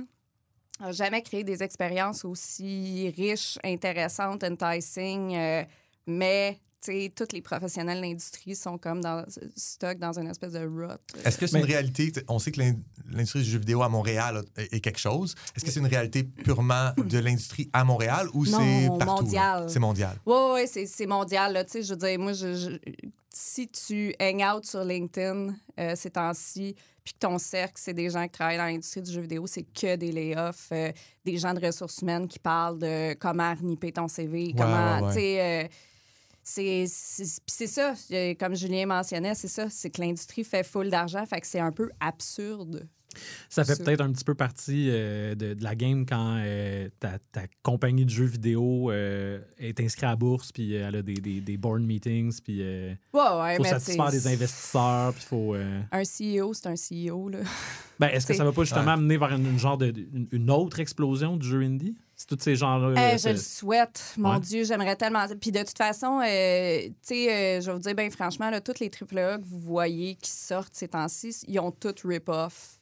a 0.80 0.92
jamais 0.92 1.24
créé 1.24 1.44
des 1.44 1.64
expériences 1.64 2.24
aussi 2.24 3.12
riches, 3.18 3.58
intéressantes, 3.64 4.44
enticing, 4.44 5.36
euh, 5.36 5.64
mais. 6.06 6.60
Tu 6.82 6.92
sais, 6.94 7.12
tous 7.16 7.28
les 7.34 7.42
professionnels 7.42 7.98
de 7.98 8.02
l'industrie 8.04 8.56
sont 8.56 8.78
comme 8.78 9.02
dans 9.02 9.26
stock 9.56 9.98
dans 10.00 10.18
une 10.18 10.28
espèce 10.28 10.54
de 10.54 10.60
rut. 10.60 10.98
Est-ce 11.26 11.38
que 11.38 11.46
c'est 11.46 11.54
Mais- 11.58 11.60
une 11.60 11.66
réalité? 11.66 12.12
t'sais, 12.12 12.24
On 12.30 12.40
sait 12.40 12.52
que 12.52 12.60
l'in- 12.62 12.76
l'industrie 13.10 13.40
du 13.44 13.50
jeu 13.50 13.60
vidéo 13.60 13.82
à 13.84 13.90
Montréal 13.90 14.44
est 14.56 14.80
quelque 14.80 15.00
chose. 15.00 15.36
Est-ce 15.56 15.66
que 15.66 15.72
c'est 15.72 15.80
une 15.82 15.88
réalité 15.88 16.24
purement 16.24 16.92
de 16.98 17.18
l'industrie 17.20 17.70
à 17.74 17.84
Montréal 17.84 18.28
ou 18.34 18.46
c'est 18.46 18.88
partout? 18.98 19.24
mondial. 19.24 19.70
C'est 19.70 19.80
mondial. 19.80 20.18
Oui, 20.26 20.36
oui, 20.54 20.62
c'est, 20.68 20.86
c'est 20.86 21.06
mondial. 21.08 21.52
Là, 21.54 21.66
je 21.74 21.80
veux 21.90 21.96
dire, 21.98 22.20
moi, 22.20 22.34
je, 22.34 22.54
je- 22.56 22.78
si 23.32 23.68
tu 23.68 24.14
hang 24.20 24.42
out 24.56 24.66
sur 24.66 24.84
LinkedIn 24.84 25.54
euh, 25.80 25.94
ces 25.96 26.10
temps-ci, 26.12 26.76
puis 27.04 27.14
que 27.14 27.20
ton 27.20 27.38
cercle, 27.38 27.74
c'est 27.78 27.94
des 27.94 28.10
gens 28.10 28.24
qui 28.24 28.32
travaillent 28.32 28.58
dans 28.58 28.66
l'industrie 28.66 29.02
du 29.02 29.12
jeu 29.12 29.22
vidéo, 29.22 29.48
c'est 29.48 29.64
que 29.64 29.96
des 29.96 30.12
layoffs, 30.12 30.70
euh, 30.72 30.92
des 31.26 31.38
gens 31.38 31.54
de 31.54 31.66
ressources 31.66 32.00
humaines 32.02 32.28
qui 32.28 32.40
parlent 32.40 32.80
de 32.80 33.14
comment 33.16 33.54
reniper 33.54 33.92
ton 33.92 34.08
CV, 34.08 34.54
comment, 34.58 34.98
ouais, 34.98 35.02
ouais. 35.04 35.14
tu 35.14 35.20
sais... 35.20 35.42
euh, 35.66 35.68
c'est, 36.88 37.68
ça, 37.68 37.94
euh, 38.12 38.34
comme 38.40 38.56
Julien 38.56 38.86
mentionnait, 38.88 39.36
c'est 39.36 39.48
ça, 39.48 39.70
c'est 39.70 39.90
que 39.90 40.02
l'industrie 40.02 40.44
fait 40.44 40.64
full 40.64 40.90
d'argent, 40.90 41.26
fait 41.26 41.42
que 41.42 41.48
c'est 41.48 41.60
un 41.60 41.72
peu 41.72 41.90
absurde. 42.00 42.88
Ça 43.50 43.66
fait 43.66 43.84
peut-être 43.84 44.02
un 44.02 44.12
petit 44.12 44.24
peu 44.24 44.36
partie 44.36 44.88
euh, 44.90 45.34
de, 45.34 45.56
de 45.56 45.64
la 45.64 45.74
game 45.76 46.06
quand 46.06 46.38
euh, 46.40 46.88
ta, 47.00 47.18
ta 47.32 47.42
compagnie 47.64 48.06
de 48.06 48.10
jeux 48.12 48.26
vidéo 48.26 48.92
euh, 48.92 49.40
est 49.58 49.80
inscrite 49.80 50.04
à 50.04 50.08
la 50.10 50.16
bourse, 50.16 50.52
puis 50.52 50.76
euh, 50.76 50.88
elle 50.88 50.96
a 50.98 51.02
des, 51.02 51.16
des, 51.16 51.42
des 51.42 51.58
board 51.58 51.82
meetings, 51.82 52.40
puis 52.42 52.60
il 52.60 52.98
Ouais, 53.12 53.22
ouais, 53.42 53.56
faut 53.58 53.64
satisfaire 53.64 54.12
des 54.12 54.28
investisseurs, 54.28 55.14
puis 55.14 55.24
faut. 55.24 55.56
euh, 55.56 55.82
Un 55.92 56.04
CEO, 56.04 56.54
c'est 56.54 56.68
un 56.68 56.76
CEO, 56.76 57.30
là. 57.30 57.40
Ben, 58.00 58.10
est-ce 58.10 58.28
que 58.28 58.34
ça 58.34 58.44
va 58.46 58.52
pas 58.52 58.64
justement 58.64 58.86
Ouais. 58.86 58.92
amener 58.92 59.18
vers 59.18 59.34
une, 59.34 59.48
une 59.48 59.60
genre 59.60 59.78
de, 59.78 59.88
une, 59.88 60.28
une 60.32 60.52
autre 60.52 60.80
explosion 60.80 61.36
du 61.36 61.48
jeu 61.48 61.62
indie? 61.62 61.96
C'est 62.22 62.28
tous 62.36 62.44
ces 62.44 62.58
gens-là. 62.58 63.14
Euh, 63.14 63.18
je 63.18 63.30
le 63.30 63.38
souhaite. 63.38 64.14
Mon 64.18 64.34
Ouais. 64.34 64.40
Dieu, 64.42 64.66
j'aimerais 64.66 64.98
tellement. 64.98 65.26
Puis 65.40 65.54
de 65.54 65.60
toute 65.60 65.78
façon, 65.78 66.20
euh, 66.20 66.82
tu 66.88 66.94
sais, 67.02 67.32
euh, 67.32 67.62
je 67.62 67.68
vais 67.68 67.74
vous 67.74 67.80
dire, 67.80 67.96
bien 67.96 68.10
franchement, 68.10 68.50
là, 68.50 68.60
toutes 68.60 68.82
les 68.82 68.90
AAA 68.90 69.38
que 69.38 69.46
vous 69.46 69.60
voyez 69.60 70.16
qui 70.16 70.30
sortent 70.30 70.76
ces 70.76 70.90
temps-ci, 70.90 71.34
ils 71.48 71.58
ont 71.62 71.72
toutes 71.72 72.02
rip-off 72.04 72.82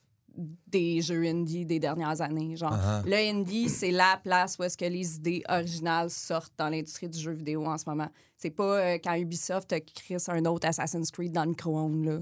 des 0.67 1.01
jeux 1.01 1.23
indie 1.23 1.65
des 1.67 1.77
dernières 1.79 2.19
années. 2.19 2.55
Genre, 2.55 2.73
Ah, 2.73 3.01
ah. 3.01 3.03
le 3.05 3.13
indie, 3.15 3.69
c'est 3.69 3.91
la 3.91 4.19
place 4.23 4.57
où 4.57 4.63
est-ce 4.63 4.75
que 4.77 4.85
les 4.85 5.17
idées 5.17 5.43
originales 5.49 6.09
sortent 6.09 6.53
dans 6.57 6.69
l'industrie 6.69 7.07
du 7.07 7.19
jeu 7.19 7.33
vidéo 7.33 7.63
en 7.67 7.77
ce 7.77 7.85
moment. 7.87 8.09
C'est 8.37 8.49
pas 8.49 8.63
euh, 8.79 8.97
quand 9.03 9.13
Ubisoft 9.13 9.71
a 9.71 9.79
créé 9.79 10.17
un 10.29 10.45
autre 10.45 10.67
Assassin's 10.67 11.11
Creed 11.11 11.31
dans 11.31 11.43
le 11.43 11.49
micro-ondes, 11.51 12.05
là. 12.05 12.19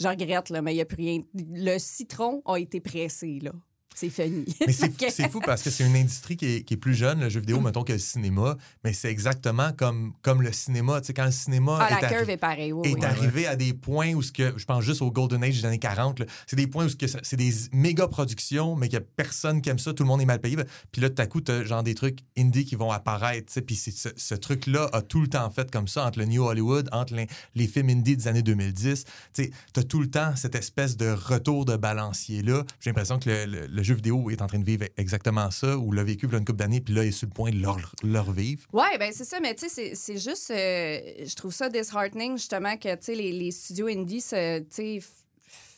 Je 0.00 0.06
regrette, 0.08 0.48
là, 0.50 0.62
mais 0.62 0.72
il 0.72 0.76
n'y 0.76 0.80
a 0.80 0.84
plus 0.84 0.96
rien. 0.96 1.20
Le 1.34 1.78
citron 1.78 2.40
a 2.44 2.56
été 2.56 2.80
pressé, 2.80 3.40
là. 3.40 3.50
C'est 3.94 4.08
fini. 4.10 4.44
Mais 4.66 4.72
c'est 4.72 4.92
c'est 5.10 5.28
fou 5.30 5.40
parce 5.44 5.62
que 5.62 5.70
c'est 5.70 5.84
une 5.86 5.96
industrie 5.96 6.36
qui 6.36 6.46
est, 6.46 6.62
qui 6.62 6.74
est 6.74 6.76
plus 6.78 6.94
jeune, 6.94 7.20
le 7.20 7.28
jeu 7.28 7.40
vidéo, 7.40 7.60
mettons, 7.60 7.84
que 7.84 7.92
le 7.92 7.98
cinéma. 7.98 8.56
Mais 8.84 8.92
c'est 8.92 9.10
exactement 9.10 9.72
comme, 9.72 10.12
comme 10.22 10.42
le 10.42 10.52
cinéma. 10.52 11.00
Tu 11.00 11.08
sais, 11.08 11.14
quand 11.14 11.24
le 11.26 11.30
cinéma 11.30 11.78
Ah, 11.80 11.98
est, 11.98 12.02
la 12.02 12.08
curve 12.08 12.30
est 12.30 12.36
pareille, 12.36 12.72
oui. 12.72 12.88
est 12.88 12.94
oui. 12.94 13.04
arrivé 13.04 13.46
à 13.46 13.56
des 13.56 13.72
points 13.74 14.12
où 14.14 14.22
ce 14.22 14.32
que 14.32 14.54
je 14.56 14.64
pense 14.64 14.82
juste 14.84 15.02
au 15.02 15.10
Golden 15.10 15.42
Age 15.44 15.60
des 15.60 15.66
années 15.66 15.78
40, 15.78 16.20
là, 16.20 16.26
c'est 16.46 16.56
des 16.56 16.66
points 16.66 16.86
où 16.86 16.88
ce 16.88 16.96
que 16.96 17.06
c'est 17.06 17.36
des 17.36 17.52
méga 17.72 18.08
productions, 18.08 18.76
mais 18.76 18.88
qu'il 18.88 18.98
n'y 18.98 19.04
a 19.04 19.08
personne 19.16 19.60
qui 19.62 19.68
aime 19.70 19.78
ça, 19.78 19.92
tout 19.92 20.02
le 20.02 20.08
monde 20.08 20.20
est 20.22 20.26
mal 20.26 20.40
payé. 20.40 20.56
Puis 20.90 21.00
là, 21.02 21.10
tout 21.10 21.20
à 21.22 21.26
coup, 21.26 21.40
tu 21.40 21.52
as 21.52 21.64
genre 21.64 21.82
des 21.82 21.94
trucs 21.94 22.20
indie 22.38 22.64
qui 22.64 22.74
vont 22.76 22.90
apparaître. 22.90 23.46
tu 23.48 23.52
sais, 23.54 23.62
Puis 23.62 23.76
ce, 23.76 24.08
ce 24.16 24.34
truc-là 24.34 24.88
a 24.92 25.02
tout 25.02 25.20
le 25.20 25.28
temps 25.28 25.48
fait 25.50 25.70
comme 25.70 25.88
ça 25.88 26.06
entre 26.06 26.18
le 26.18 26.24
New 26.26 26.42
Hollywood, 26.44 26.88
entre 26.92 27.14
les, 27.14 27.26
les 27.54 27.66
films 27.66 27.90
indie 27.90 28.16
des 28.16 28.28
années 28.28 28.42
2010. 28.42 29.04
Tu 29.34 29.50
as 29.76 29.82
tout 29.84 30.00
le 30.00 30.08
temps 30.10 30.34
cette 30.36 30.54
espèce 30.54 30.96
de 30.96 31.10
retour 31.10 31.64
de 31.64 31.76
balancier-là. 31.76 32.64
J'ai 32.80 32.90
l'impression 32.90 33.18
que 33.18 33.28
le, 33.30 33.44
le- 33.46 33.66
le 33.66 33.81
jeu 33.82 33.94
vidéo 33.94 34.30
est 34.30 34.40
en 34.42 34.46
train 34.46 34.58
de 34.58 34.64
vivre 34.64 34.84
exactement 34.96 35.50
ça, 35.50 35.76
ou 35.76 35.92
l'a 35.92 36.04
vécu 36.04 36.26
il 36.26 36.32
y 36.32 36.34
a 36.34 36.38
une 36.38 36.44
couple 36.44 36.58
d'années, 36.58 36.80
puis 36.80 36.94
là, 36.94 37.04
est 37.04 37.10
sur 37.10 37.26
le 37.28 37.32
point 37.34 37.50
de 37.50 37.58
leur, 37.60 37.78
leur 38.02 38.30
vivre. 38.32 38.66
Ouais, 38.72 38.98
ben 38.98 39.10
c'est 39.12 39.24
ça, 39.24 39.40
mais 39.40 39.54
tu 39.54 39.68
sais, 39.68 39.94
c'est- 39.94 40.16
juste. 40.18 40.50
euh, 40.50 40.98
je 41.24 41.34
trouve 41.34 41.52
ça 41.52 41.68
disheartening, 41.68 42.36
justement, 42.36 42.76
que 42.76 42.94
tu 42.94 43.02
sais, 43.02 43.14
les, 43.14 43.32
les 43.32 43.50
studios 43.50 43.86
indie 43.88 44.22
tu 44.22 44.26
sais, 44.70 45.00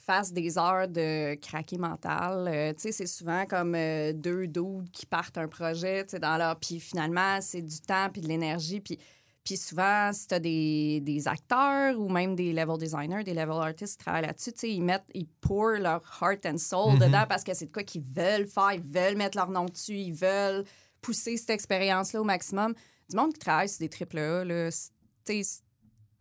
fassent 0.07 0.33
des 0.33 0.59
heures 0.59 0.87
de 0.87 1.35
craquer 1.37 1.79
mental. 1.79 2.47
Euh, 2.47 2.73
tu 2.75 2.81
sais, 2.83 2.93
c'est 2.93 3.07
souvent 3.07 3.47
comme 3.47 3.75
euh, 3.75 4.13
deux 4.13 4.47
dudes 4.47 4.91
qui 4.93 5.07
partent 5.07 5.39
un 5.39 5.49
projet, 5.49 6.05
tu 6.05 6.11
sais, 6.11 6.19
dans 6.19 6.37
leur. 6.37 6.57
Puis 6.57 6.79
finalement, 6.81 7.41
c'est 7.41 7.63
du 7.63 7.81
temps 7.81 8.09
puis 8.13 8.21
de 8.21 8.29
l'énergie. 8.29 8.81
Puis. 8.81 8.99
Puis 9.45 9.59
souvent, 9.59 10.11
si 10.13 10.27
tu 10.27 10.35
as 10.35 10.41
des, 10.41 11.01
des 11.03 11.29
acteurs 11.29 11.99
ou 12.01 12.09
même 12.09 12.35
des 12.35 12.53
level 12.55 12.79
designers, 12.79 13.23
des 13.25 13.35
level 13.35 13.57
artists 13.61 13.99
qui 13.99 14.05
travaillent 14.05 14.23
là-dessus, 14.27 14.53
ils 14.63 14.83
mettent, 14.83 15.05
ils 15.13 15.27
pour 15.27 15.67
leur 15.69 16.01
heart 16.23 16.47
and 16.47 16.57
soul 16.59 16.95
Mhm. 16.95 16.99
dedans 17.01 17.25
parce 17.29 17.45
que 17.45 17.53
c'est 17.53 17.67
de 17.67 17.73
quoi 17.73 17.83
qu'ils 17.83 18.03
veulent 18.03 18.47
faire, 18.47 18.73
ils 18.73 18.81
veulent 18.83 19.17
mettre 19.17 19.37
leur 19.37 19.51
nom 19.51 19.67
dessus, 19.67 19.97
ils 19.97 20.15
veulent 20.15 20.65
pousser 21.03 21.37
cette 21.37 21.51
expérience-là 21.51 22.23
au 22.23 22.25
maximum. 22.25 22.73
Du 23.11 23.17
monde 23.17 23.35
qui 23.35 23.39
travaille 23.41 23.69
sur 23.69 23.81
des 23.81 23.91
triple 23.91 24.19
A, 24.19 24.71
c'est- 24.71 25.61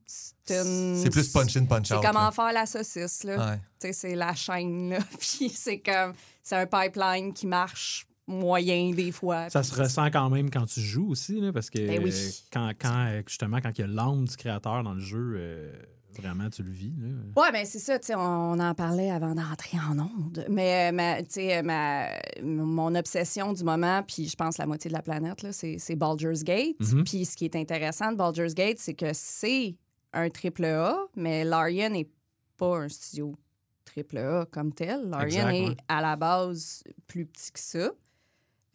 c'est 0.06 0.62
une- 0.62 1.02
C'est 1.02 1.10
plus 1.10 1.30
punch 1.30 1.56
in, 1.56 1.64
punch 1.66 1.88
C'est 1.88 1.96
out. 1.96 2.04
comment 2.04 2.26
là. 2.26 2.32
faire 2.32 2.52
la 2.52 2.66
saucisse, 2.66 3.24
là. 3.24 3.52
Ouais. 3.82 3.92
C'est 3.94 4.16
la 4.16 4.36
chaîne, 4.36 4.90
là. 4.90 5.00
Puis 5.20 5.48
c'est 5.50 5.80
comme... 5.80 6.14
C'est 6.44 6.58
un 6.58 6.66
pipeline 6.68 7.34
qui 7.34 7.48
marche 7.48 8.06
moyen 8.28 8.92
des 8.94 9.12
fois. 9.12 9.50
Ça 9.50 9.64
se 9.64 9.76
ressent 9.76 10.10
quand 10.12 10.30
même 10.30 10.50
quand 10.50 10.66
tu 10.66 10.80
joues 10.80 11.10
aussi, 11.10 11.40
là, 11.42 11.52
parce 11.52 11.70
que 11.70 11.80
Ben 11.80 12.02
oui. 12.04 12.12
euh, 12.14 12.30
quand, 12.52 12.72
quand, 12.80 13.06
euh, 13.08 13.22
justement, 13.28 13.60
quand 13.62 13.72
il 13.78 13.82
y 13.82 13.84
a 13.84 13.88
l'âme 13.88 14.26
du 14.26 14.36
créateur 14.38 14.84
dans 14.84 14.94
le 14.94 15.00
jeu, 15.02 15.34
euh, 15.36 15.72
Vraiment, 16.16 16.48
tu 16.50 16.62
le 16.62 16.72
vis. 16.72 16.94
Là. 17.00 17.42
Ouais, 17.42 17.52
ben 17.52 17.66
c'est 17.66 17.80
ça, 17.80 17.98
tu 17.98 18.08
sais, 18.08 18.16
on 18.16 18.60
en 18.60 18.76
parlait 18.76 19.10
avant 19.10 19.34
d'entrer 19.34 19.80
en 19.80 19.98
onde. 19.98 20.46
Mais, 20.48 20.90
euh, 20.90 20.96
ma, 20.96 21.24
tu 21.24 21.32
sais, 21.32 21.64
ma, 21.64 22.08
mon 22.44 22.94
obsession 22.94 23.52
du 23.52 23.64
moment, 23.64 24.04
puis 24.04 24.28
je 24.28 24.36
pense 24.36 24.58
la 24.60 24.68
moitié 24.68 24.90
de 24.90 24.94
la 24.94 25.02
planète, 25.02 25.44
c'est, 25.52 25.96
Baldur's 25.96 26.44
Gate. 26.44 26.76
Mhm. 26.80 27.04
Puis 27.04 27.26
ce 27.26 27.36
qui 27.36 27.46
est 27.46 27.56
intéressant 27.56 28.12
de 28.12 28.18
Baldur's 28.18 28.54
Gate, 28.54 28.78
c'est 28.78 28.94
que 28.94 29.08
c'est 29.14 29.76
un 30.14 30.30
triple 30.30 30.66
A, 30.66 30.98
mais 31.16 31.44
Larian 31.44 31.90
n'est 31.90 32.10
pas 32.58 32.78
un 32.82 32.90
studio 32.90 33.36
triple 33.84 34.20
A 34.20 34.46
comme 34.52 34.72
tel. 34.72 35.10
Larian 35.10 35.50
Exact, 35.50 35.54
est 35.56 35.68
ouais. 35.70 35.78
à 35.88 36.02
la 36.02 36.16
base 36.16 36.84
plus 37.08 37.26
petit 37.26 37.52
que 37.52 37.60
ça. 37.60 37.90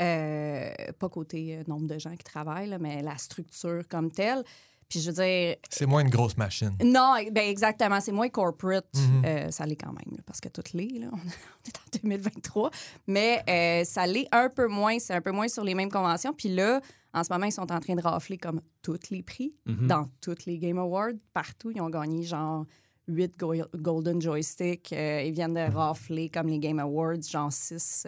Euh, 0.01 0.71
pas 0.99 1.09
côté 1.09 1.57
euh, 1.57 1.63
nombre 1.67 1.87
de 1.87 1.99
gens 1.99 2.13
qui 2.15 2.25
travaillent, 2.25 2.69
là, 2.69 2.79
mais 2.79 3.03
la 3.03 3.17
structure 3.19 3.83
comme 3.89 4.11
telle. 4.11 4.45
Puis 4.89 5.01
je 5.01 5.11
veux 5.11 5.23
dire, 5.23 5.57
C'est 5.69 5.85
moins 5.85 6.01
une 6.01 6.09
grosse 6.09 6.37
machine. 6.39 6.71
non, 6.83 7.17
ben 7.31 7.47
exactement. 7.49 8.01
C'est 8.01 8.13
moins 8.13 8.29
corporate. 8.31 8.87
Mhm. 8.95 9.23
Euh, 9.27 9.51
ça 9.51 9.67
l'est 9.67 9.77
quand 9.77 9.93
même, 9.93 10.17
là, 10.17 10.23
parce 10.25 10.41
que 10.41 10.49
toutes 10.49 10.73
les, 10.73 10.89
là, 10.99 11.09
on 11.13 11.17
est 11.17 11.77
en 11.77 11.99
2023. 12.03 12.71
Mais 13.07 13.43
euh, 13.51 13.85
ça 13.85 14.07
l'est 14.07 14.29
un 14.33 14.49
peu 14.49 14.67
moins. 14.67 14.99
C'est 14.99 15.13
un 15.15 15.21
peu 15.21 15.33
moins 15.33 15.49
sur 15.49 15.63
les 15.65 15.75
mêmes 15.75 15.91
conventions. 15.91 16.33
Puis 16.33 16.49
là, 16.55 16.81
en 17.13 17.23
ce 17.23 17.31
moment, 17.33 17.45
ils 17.47 17.53
sont 17.53 17.71
en 17.71 17.81
train 17.81 17.97
de 17.97 18.01
rafler 18.03 18.39
comme 18.39 18.63
tous 18.81 19.11
les 19.11 19.23
prix 19.23 19.53
Mhm. 19.67 19.89
dans 19.89 20.09
toutes 20.23 20.47
les 20.47 20.59
Game 20.59 20.79
Awards. 20.79 21.13
Partout, 21.35 21.71
ils 21.71 21.81
ont 21.83 21.91
gagné 21.91 22.23
genre 22.23 22.65
8 23.09 23.37
Golden 23.77 24.21
Joystick. 24.21 24.93
Euh, 24.93 25.23
ils 25.23 25.33
viennent 25.33 25.55
de 25.55 25.73
rafler 25.73 26.29
comme 26.29 26.49
les 26.49 26.59
Game 26.59 26.79
Awards, 26.79 27.23
genre 27.29 27.53
6 27.53 28.07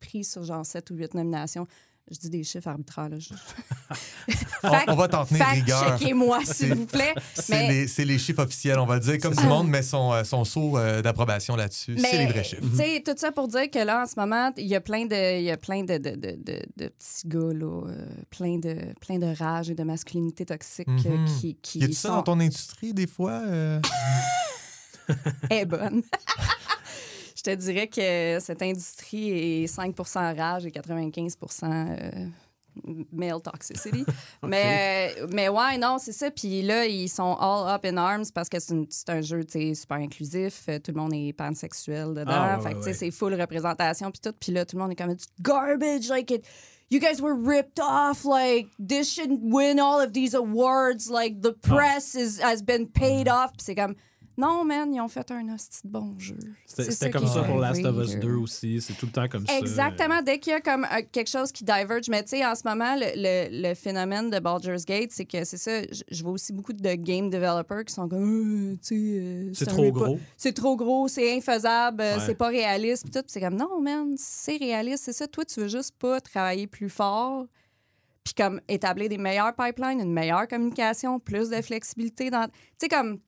prix 0.00 0.24
sur 0.24 0.42
genre 0.42 0.64
7 0.64 0.90
ou 0.90 0.94
8 0.94 1.14
nominations. 1.14 1.66
Je 2.08 2.18
dis 2.20 2.30
des 2.30 2.44
chiffres 2.44 2.68
arbitraires. 2.68 3.08
Là. 3.08 3.16
On, 4.88 4.94
va 4.94 5.08
t'en 5.08 5.24
tenir 5.24 5.44
rigueur. 5.48 5.80
Fact-checkez-moi, 5.84 6.38
C'est- 6.44 6.54
s'il 6.54 6.74
vous 6.74 6.86
plaît. 6.86 7.14
C'est 7.34 7.52
Mais- 7.52 7.68
les, 7.68 7.88
c'est 7.88 8.04
les 8.04 8.16
chiffres 8.18 8.42
officiels, 8.44 8.78
on 8.78 8.86
va 8.86 9.00
dire. 9.00 9.18
Comme 9.18 9.34
tout 9.34 9.42
le 9.42 9.48
monde 9.48 9.68
met 9.68 9.82
son, 9.82 10.12
euh, 10.12 10.22
son 10.22 10.44
saut 10.44 10.78
euh, 10.78 11.02
d'approbation 11.02 11.56
là-dessus. 11.56 11.96
C'est 11.98 12.18
les 12.18 12.26
vrais 12.26 12.44
chiffres. 12.44 12.62
Sais, 12.76 13.02
tout 13.04 13.14
ça 13.16 13.32
pour 13.32 13.48
dire 13.48 13.68
que 13.70 13.80
là, 13.80 14.04
en 14.04 14.06
ce 14.06 14.14
moment, 14.18 14.52
il 14.56 14.66
y 14.68 14.76
a 14.76 14.80
plein 14.80 15.04
de, 15.06 15.40
y 15.42 15.50
a 15.50 15.56
plein 15.56 15.82
de, 15.82 15.98
de, 15.98 16.10
de, 16.14 16.38
de, 16.76 16.88
petits 16.88 17.26
gars, 17.26 17.52
là, 17.52 17.82
euh, 17.88 18.06
plein, 18.30 18.58
de, 18.58 18.76
plein 19.00 19.18
de 19.18 19.36
rage 19.36 19.70
et 19.70 19.74
de 19.74 19.82
masculinité 19.82 20.44
toxique 20.46 20.86
Mhm. 20.88 21.24
qui, 21.40 21.56
qui 21.60 21.78
Y 21.80 21.84
a-tu 21.84 21.94
ça 21.94 22.10
dans 22.10 22.22
ton 22.22 22.38
industrie, 22.38 22.94
des 22.94 23.08
fois? 23.08 23.32
euh? 23.46 23.80
est 25.50 25.64
bonne. 25.64 26.02
Je 27.46 27.52
te 27.52 27.56
dirais 27.56 27.86
que 27.86 28.40
cette 28.40 28.60
industrie 28.60 29.62
est 29.62 29.66
5% 29.66 30.36
rage 30.36 30.66
et 30.66 30.70
95% 30.70 31.36
euh, 31.64 32.26
male 33.12 33.40
toxicity. 33.40 34.04
mais, 34.42 35.14
euh, 35.16 35.28
mais 35.30 35.48
ouais, 35.48 35.78
non, 35.78 35.98
c'est 35.98 36.12
ça. 36.12 36.28
Puis 36.32 36.62
là, 36.62 36.86
ils 36.86 37.08
sont 37.08 37.36
all 37.38 37.72
up 37.72 37.84
in 37.84 37.96
arms 37.98 38.24
parce 38.34 38.48
que 38.48 38.58
c'est 38.58 39.10
un 39.10 39.20
jeu 39.20 39.42
super 39.74 39.98
inclusif. 39.98 40.64
Euh, 40.68 40.80
Tout 40.80 40.90
le 40.90 41.00
monde 41.00 41.12
est 41.14 41.32
pansexuel 41.34 42.14
dedans. 42.14 42.24
Ah, 42.26 42.58
ouais, 42.58 42.64
fait 42.64 42.74
que, 42.74 42.84
ouais, 42.84 42.94
c'est 42.94 43.12
full 43.12 43.40
représentation. 43.40 44.10
Puis 44.10 44.20
tout. 44.20 44.34
Puis 44.40 44.50
là, 44.50 44.64
tout 44.64 44.76
le 44.76 44.82
monde 44.82 44.90
est 44.90 44.96
comme 44.96 45.14
garbage. 45.40 46.08
Like, 46.08 46.32
it, 46.32 46.44
you 46.90 46.98
guys 46.98 47.22
were 47.22 47.36
ripped 47.36 47.78
off. 47.78 48.24
Like, 48.24 48.70
this 48.84 49.08
shouldn't 49.08 49.40
win 49.44 49.78
all 49.78 50.00
of 50.00 50.12
these 50.12 50.34
awards. 50.34 51.08
Like, 51.08 51.42
the 51.42 51.52
press 51.52 52.16
is, 52.16 52.40
has 52.40 52.60
been 52.60 52.88
paid 52.88 53.28
off. 53.28 53.52
Puis 53.52 53.66
c'est 53.66 53.76
comme. 53.76 53.94
Non, 54.38 54.64
man, 54.64 54.92
ils 54.94 55.00
ont 55.00 55.08
fait 55.08 55.30
un 55.30 55.54
hostie 55.54 55.80
de 55.84 55.88
bon 55.88 56.14
jeu. 56.18 56.36
C'était 56.66 57.10
comme 57.10 57.26
ça 57.26 57.42
pour 57.42 57.58
Last 57.58 57.82
of 57.84 57.96
Us 58.04 58.14
là. 58.14 58.20
2 58.20 58.34
aussi. 58.34 58.80
C'est 58.82 58.92
tout 58.92 59.06
le 59.06 59.12
temps 59.12 59.28
comme 59.28 59.46
ça. 59.46 59.58
Exactement. 59.58 60.20
Dès 60.22 60.38
qu'il 60.38 60.52
y 60.52 60.56
a 60.56 60.60
comme 60.60 60.84
euh, 60.84 61.00
quelque 61.10 61.30
chose 61.30 61.50
qui 61.52 61.64
diverge. 61.64 62.08
Mais 62.10 62.22
tu 62.22 62.30
sais, 62.30 62.44
en 62.46 62.54
ce 62.54 62.62
moment, 62.68 62.94
le, 62.96 63.06
le- 63.16 63.68
le 63.70 63.74
phénomène 63.74 64.28
de 64.28 64.38
Baldur's 64.38 64.84
Gate, 64.84 65.10
c'est 65.12 65.24
que 65.24 65.42
c'est 65.44 65.56
ça. 65.56 65.80
Je 66.10 66.22
vois 66.22 66.32
aussi 66.32 66.52
beaucoup 66.52 66.74
de 66.74 66.94
game 66.94 67.30
developers 67.30 67.84
qui 67.86 67.94
sont 67.94 68.08
comme, 68.08 68.72
Euh, 68.72 68.76
tu 68.76 68.78
sais, 68.82 68.94
euh, 68.94 69.50
C'est 69.54 69.66
trop 69.66 69.90
gros. 69.90 70.18
C'est 70.36 70.52
trop 70.52 70.76
gros, 70.76 71.08
c'est 71.08 71.34
infaisable, 71.36 72.02
Ouais. 72.02 72.18
c'est 72.26 72.34
pas 72.34 72.48
réaliste. 72.48 73.04
Puis 73.04 73.12
tout. 73.12 73.20
Puis 73.20 73.30
c'est 73.32 73.40
comme, 73.40 73.56
non, 73.56 73.80
man, 73.80 74.14
c'est 74.18 74.56
réaliste. 74.58 75.04
C'est 75.04 75.12
ça. 75.14 75.26
Toi, 75.26 75.44
tu 75.46 75.60
veux 75.60 75.68
juste 75.68 75.94
pas 75.98 76.20
travailler 76.20 76.66
plus 76.66 76.90
fort. 76.90 77.46
Puis 78.22 78.34
comme 78.34 78.60
établir 78.68 79.08
des 79.08 79.18
meilleurs 79.18 79.54
pipelines, 79.54 80.00
une 80.00 80.12
meilleure 80.12 80.48
communication, 80.48 81.20
plus 81.20 81.48
de 81.48 81.62
flexibilité 81.62 82.28
dans. 82.28 82.46
Tu 82.48 82.52
sais, 82.82 82.88
comme 82.88 83.18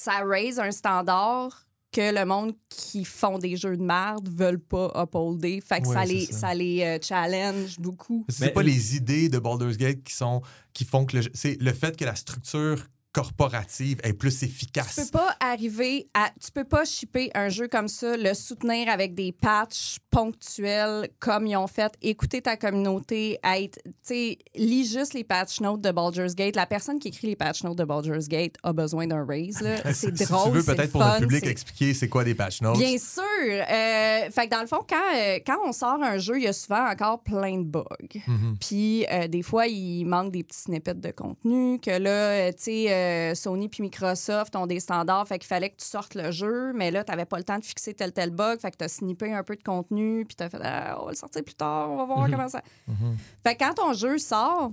ça 0.00 0.22
raise 0.24 0.58
un 0.60 0.70
standard 0.70 1.66
que 1.90 2.14
le 2.14 2.24
monde 2.26 2.52
qui 2.68 3.04
font 3.04 3.38
des 3.38 3.56
jeux 3.56 3.76
de 3.76 3.82
merde 3.82 4.28
veulent 4.30 4.60
pas 4.60 4.92
upholder. 4.94 5.60
Fait 5.66 5.80
que 5.80 5.88
Ouais, 5.88 5.94
ça, 5.94 6.04
les, 6.04 6.26
ça. 6.26 6.32
ça. 6.38 6.54
les 6.54 6.82
euh, 6.82 6.98
challenge 7.02 7.78
beaucoup. 7.80 8.24
C'est 8.28 8.50
pas 8.52 8.62
les 8.62 8.94
idées 8.94 9.28
de 9.30 9.38
Baldur's 9.38 9.76
Gate 9.78 10.02
qui 10.04 10.14
sont 10.14 10.42
qui 10.74 10.84
font 10.84 11.06
que 11.06 11.16
le 11.16 11.22
jeu- 11.22 11.30
c'est 11.34 11.60
le 11.60 11.72
fait 11.72 11.96
que 11.96 12.04
la 12.04 12.14
structure 12.14 12.86
corporative 13.12 13.98
est 14.04 14.12
plus 14.12 14.38
Tu 14.38 14.44
efficace. 14.44 14.94
peux 14.96 15.18
pas 15.18 15.36
arriver 15.40 16.08
à. 16.14 16.30
Tu 16.44 16.50
peux 16.52 16.64
pas 16.64 16.84
shipper 16.84 17.30
un 17.34 17.48
jeu 17.48 17.68
comme 17.68 17.88
ça, 17.88 18.16
le 18.16 18.34
soutenir 18.34 18.88
avec 18.88 19.14
des 19.14 19.32
patchs 19.32 19.98
ponctuels 20.10 21.08
comme 21.18 21.46
ils 21.46 21.56
ont 21.56 21.66
fait, 21.66 21.92
écouter 22.02 22.42
ta 22.42 22.56
communauté, 22.56 23.38
être. 23.44 23.78
Tu 23.84 23.92
sais, 24.02 24.38
lis 24.54 24.90
juste 24.92 25.14
les 25.14 25.24
patch 25.24 25.60
notes 25.60 25.80
de 25.80 25.90
Baldur's 25.90 26.34
Gate. 26.34 26.56
La 26.56 26.66
personne 26.66 26.98
qui 26.98 27.08
écrit 27.08 27.28
les 27.28 27.36
patch 27.36 27.62
notes 27.64 27.78
de 27.78 27.84
Baldur's 27.84 28.28
Gate 28.28 28.56
a 28.62 28.72
besoin 28.72 29.06
d'un 29.06 29.24
raise. 29.24 29.60
là. 29.60 29.76
C'est 29.92 30.16
si 30.16 30.24
drôle. 30.26 30.52
tu 30.52 30.58
veux 30.58 30.74
peut-être 30.74 30.92
pour 30.92 31.02
le 31.02 31.20
public 31.20 31.46
expliquer 31.46 31.94
c'est 31.94 32.08
quoi 32.08 32.24
des 32.24 32.34
patch 32.34 32.60
notes. 32.62 32.78
Bien 32.78 32.98
sûr. 32.98 33.22
Euh, 33.22 34.30
fait 34.30 34.46
que 34.46 34.50
dans 34.50 34.60
le 34.60 34.66
fond, 34.66 34.84
quand, 34.88 34.96
euh, 35.16 35.38
quand 35.46 35.58
on 35.66 35.72
sort 35.72 36.02
un 36.02 36.18
jeu, 36.18 36.38
il 36.38 36.44
y 36.44 36.48
a 36.48 36.52
souvent 36.52 36.88
encore 36.90 37.22
plein 37.22 37.58
de 37.58 37.64
bugs. 37.64 37.84
Mhm. 38.26 38.56
Puis 38.60 39.06
euh, 39.10 39.28
des 39.28 39.42
fois, 39.42 39.66
il 39.66 40.04
manque 40.04 40.32
des 40.32 40.44
petits 40.44 40.60
snippets 40.60 40.94
de 40.94 41.10
contenu. 41.10 41.78
Que 41.80 41.90
là, 41.90 42.52
tu 42.52 42.62
sais, 42.62 42.97
euh, 42.98 43.34
Sony 43.34 43.68
puis 43.68 43.82
Microsoft 43.82 44.54
ont 44.56 44.66
des 44.66 44.80
standards. 44.80 45.26
Fait 45.28 45.38
qu'il 45.38 45.46
fallait 45.48 45.70
que 45.70 45.76
tu 45.76 45.86
sortes 45.86 46.14
le 46.14 46.30
jeu. 46.30 46.72
Mais 46.74 46.90
là, 46.90 47.04
tu 47.04 47.10
n'avais 47.12 47.24
pas 47.24 47.38
le 47.38 47.44
temps 47.44 47.58
de 47.58 47.64
fixer 47.64 47.94
tel 47.94 48.12
tel 48.12 48.30
bug. 48.30 48.60
Fait 48.60 48.70
que 48.70 48.76
tu 48.76 48.84
as 48.84 48.88
snippé 48.88 49.32
un 49.32 49.42
peu 49.42 49.56
de 49.56 49.62
contenu. 49.62 50.24
Puis 50.26 50.36
tu 50.36 50.42
as 50.44 50.50
fait, 50.50 50.58
Ah, 50.62 50.98
on 51.00 51.04
va 51.06 51.10
le 51.12 51.16
sortir 51.16 51.42
plus 51.44 51.54
tard. 51.54 51.90
On 51.90 51.96
va 51.96 52.04
voir 52.04 52.28
comment 52.30 52.48
ça. 52.48 52.62
Mhm. 52.86 53.16
Fait 53.44 53.54
que 53.54 53.64
quand 53.64 53.74
ton 53.74 53.92
jeu 53.92 54.18
sort, 54.18 54.72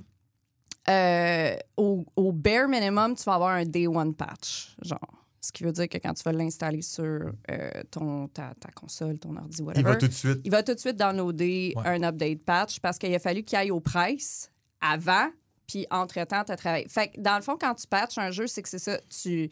euh, 0.90 1.56
au, 1.78 2.06
au 2.16 2.32
bare 2.32 2.68
minimum, 2.68 3.16
tu 3.16 3.24
vas 3.24 3.34
avoir 3.36 3.52
un 3.52 3.64
day 3.66 3.88
one 3.88 4.14
patch. 4.14 4.76
Genre. 4.84 5.00
Ce 5.42 5.52
qui 5.52 5.64
veut 5.64 5.72
dire 5.72 5.88
que 5.88 6.00
quand 6.00 6.14
tu 6.14 6.24
vas 6.24 6.32
l'installer 6.32 6.82
sur 6.82 7.04
euh, 7.52 7.70
ton, 7.92 8.28
ta, 8.30 8.54
ta 8.60 8.70
console, 8.72 9.20
ton 9.20 9.36
ordi, 9.36 9.62
whatever, 9.62 9.82
Il 9.82 9.86
va 9.86 9.96
tout 9.96 10.08
de 10.08 10.12
suite. 10.14 10.40
il 10.44 10.50
va 10.52 10.64
tout 10.64 10.74
de 10.74 10.80
suite 10.80 10.96
downloader 10.98 11.74
Ouais. 11.76 11.84
un 11.86 12.02
update 12.02 12.44
patch 12.44 12.80
parce 12.80 12.98
qu'il 12.98 13.14
a 13.14 13.20
fallu 13.20 13.44
qu'il 13.44 13.56
aille 13.60 13.70
aux 13.70 13.80
presse 13.80 14.50
avant, 14.82 15.28
puis 15.68 15.86
entre-temps, 15.92 16.44
tu 16.44 16.52
as 16.52 16.58
travaillé. 16.58 16.88
Fait 16.88 17.10
que 17.10 17.20
dans 17.20 17.36
le 17.36 17.42
fond, 17.42 17.58
quand 17.60 17.76
tu 17.76 17.88
patches 17.88 18.18
un 18.18 18.32
jeu, 18.32 18.48
c'est 18.48 18.62
que 18.62 18.70
c'est 18.70 18.80
ça. 18.80 19.00
Tu, 19.10 19.50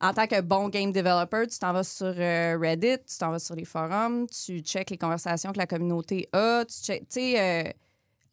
en 0.00 0.12
tant 0.12 0.26
que 0.26 0.40
bon 0.40 0.68
game 0.68 0.92
developer, 0.92 1.46
tu 1.46 1.58
t'en 1.58 1.72
vas 1.72 1.84
sur 1.84 2.14
euh, 2.16 2.58
Reddit, 2.60 2.98
tu 3.06 3.18
t'en 3.18 3.30
vas 3.30 3.38
sur 3.38 3.54
les 3.54 3.64
forums, 3.64 4.26
tu 4.28 4.60
checkes 4.60 4.90
les 4.90 4.98
conversations 4.98 5.52
que 5.52 5.58
la 5.58 5.66
communauté 5.66 6.28
a, 6.32 6.64
tu 6.64 6.92
sais, 7.08 7.40
euh, 7.40 7.70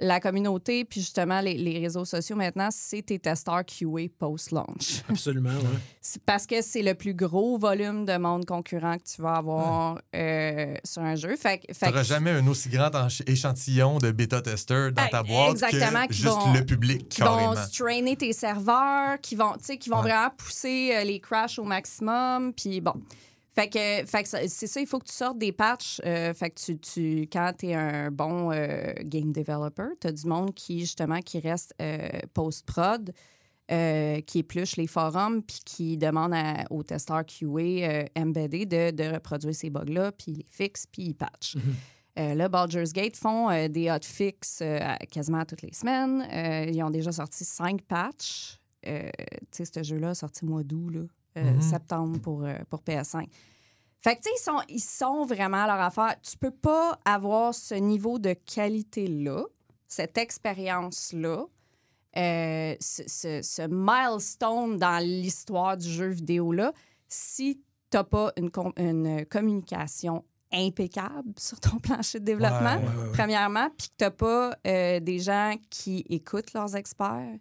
la 0.03 0.20
communauté, 0.20 0.84
puis 0.84 1.00
justement, 1.01 1.39
les, 1.41 1.53
les 1.53 1.79
réseaux 1.79 2.05
sociaux 2.05 2.36
maintenant, 2.36 2.70
c'est 2.72 3.03
tes 3.03 3.20
testeurs 3.20 3.63
QA 3.65 4.08
post-launch. 4.17 5.03
Absolument. 5.10 5.51
C'est 6.01 6.22
parce 6.24 6.48
que 6.48 6.62
c'est 6.62 6.81
le 6.81 6.96
plus 6.96 7.13
gros 7.13 7.58
volume 7.60 8.05
de 8.05 8.17
monde 8.17 8.46
concurrent 8.46 8.98
que 8.98 9.03
tu 9.15 9.22
vas 9.22 9.36
avoir 9.36 10.00
euh, 10.15 10.74
sur 10.84 11.03
un 11.03 11.15
jeu. 11.15 11.36
Fait, 11.36 11.60
que- 11.60 11.67
Tu 11.67 11.74
fait 11.75 11.86
que 11.86 11.91
n'auras 11.91 12.03
jamais 12.03 12.31
un 12.31 12.48
aussi 12.48 12.70
grand 12.70 12.89
échantillon 13.27 14.00
de 14.00 14.12
bêta-testeurs 14.12 14.91
dans 14.91 15.08
ta 15.08 15.22
boîte 15.24 15.51
exactement, 15.51 16.08
que 16.08 16.13
qui 16.13 16.22
juste 16.22 16.36
vont- 16.36 16.53
le 16.53 16.65
public, 16.65 17.08
qui 17.10 17.22
vont 17.22 17.55
strainer 17.55 18.15
tes 18.15 18.34
serveurs, 18.34 19.20
qui 19.22 19.36
vont, 19.36 19.53
tu 19.53 19.65
sais, 19.65 19.77
qui 19.77 19.89
vont 19.89 19.98
Ouais. 19.98 20.10
vraiment 20.10 20.31
pousser 20.36 20.91
euh, 20.96 21.03
les 21.03 21.20
crashs 21.20 21.60
au 21.60 21.63
maximum. 21.63 22.53
Puis 22.53 22.81
bon. 22.81 22.93
Fait 23.53 23.67
que, 23.67 24.05
fait 24.08 24.24
que 24.24 24.29
c'est 24.48 24.67
ça, 24.67 24.79
il 24.79 24.88
faut 24.88 25.00
que 25.00 25.08
tu 25.08 25.13
sortes 25.13 25.38
des 25.38 25.51
patchs. 25.51 26.00
euh, 26.05 26.34
fait 26.34 26.51
que 26.51 26.60
tu, 26.60 26.77
tu, 26.79 27.22
quand 27.31 27.51
tu 27.60 27.67
es 27.67 27.74
un 27.75 28.10
bon 28.10 28.51
euh, 28.51 28.93
game 29.03 29.31
developer, 29.34 29.88
tu 30.00 30.08
as 30.08 30.12
du 30.13 30.25
monde 30.25 30.53
qui, 30.53 30.79
justement, 30.79 31.20
qui 31.20 31.39
reste 31.39 31.74
euh, 31.81 32.08
post-prod, 32.34 33.12
qui 33.67 34.39
épluche 34.39 34.75
les 34.75 34.88
forums, 34.88 35.41
puis 35.43 35.60
qui 35.65 35.98
demande 35.98 36.34
à- 36.34 36.65
aux 36.70 36.84
testeurs 36.84 37.24
QA 37.25 38.05
embeddés 38.17 38.65
de, 38.65 38.91
de 38.91 39.13
reproduire 39.13 39.55
ces 39.55 39.70
bugs-là, 39.70 40.12
puis 40.12 40.31
ils 40.34 40.38
les 40.39 40.46
fixent, 40.50 40.88
puis 40.88 41.03
ils 41.03 41.13
patchent. 41.15 41.55
Euh, 42.20 42.34
là, 42.36 42.50
Baldur's 42.50 42.91
Gate 42.91 43.15
font 43.15 43.50
euh, 43.50 43.70
des 43.70 43.89
hotfix 43.89 44.60
euh, 44.62 44.79
quasiment 45.10 45.46
toutes 45.46 45.62
les 45.62 45.72
semaines. 45.74 46.27
Ils 46.70 46.84
ont 46.84 46.89
déjà 46.89 47.13
sorti 47.13 47.46
cinq 47.46 47.81
patchs. 47.84 48.58
Tu 48.84 48.91
sais, 49.51 49.63
ce 49.63 49.84
jeu-là 49.84 50.10
a 50.10 50.15
sorti 50.15 50.43
mois 50.43 50.63
d'août, 50.63 50.89
là, 50.89 51.01
euh, 51.38 51.54
Mhm. 51.54 51.62
septembre 51.62 52.20
pour, 52.20 52.44
euh, 52.46 52.56
pour 52.70 52.82
PS5. 52.82 53.28
Fait 54.04 54.16
que, 54.16 54.22
tu 54.22 54.30
sais, 54.30 54.36
ils 54.36 54.44
sont, 54.44 54.62
ils 54.70 54.80
sont 54.82 55.26
vraiment 55.26 55.64
à 55.64 55.68
leur 55.68 55.80
affaire. 55.82 56.16
Tu 56.22 56.36
peux 56.38 56.52
pas 56.52 57.00
avoir 57.06 57.54
ce 57.54 57.76
niveau 57.76 58.18
de 58.20 58.34
qualité-là, 58.34 59.44
cette 59.88 60.18
expérience-là, 60.18 61.46
euh, 62.18 62.76
ce, 62.80 63.04
ce- 63.08 63.42
ce 63.42 63.62
milestone 63.70 64.78
dans 64.78 65.04
l'histoire 65.04 65.78
du 65.78 65.88
jeu 65.90 66.08
vidéo-là, 66.08 66.74
si 67.08 67.62
tu 67.92 67.98
n'as 67.98 68.04
pas 68.04 68.32
une, 68.38 68.50
com- 68.52 68.74
une 68.78 69.26
communication 69.26 70.24
impeccable 70.52 71.34
sur 71.38 71.60
ton 71.60 71.78
plancher 71.80 72.20
de 72.20 72.26
développement, 72.26 72.76
Ouais, 72.78 72.88
ouais, 72.88 73.04
ouais. 73.04 73.12
premièrement, 73.14 73.70
puis 73.78 73.88
que 73.90 73.94
tu 74.00 74.04
n'as 74.04 74.12
pas 74.12 74.58
euh, 74.68 75.00
des 75.00 75.20
gens 75.20 75.56
qui 75.70 76.04
écoutent 76.10 76.54
leurs 76.54 76.76
experts, 76.76 77.38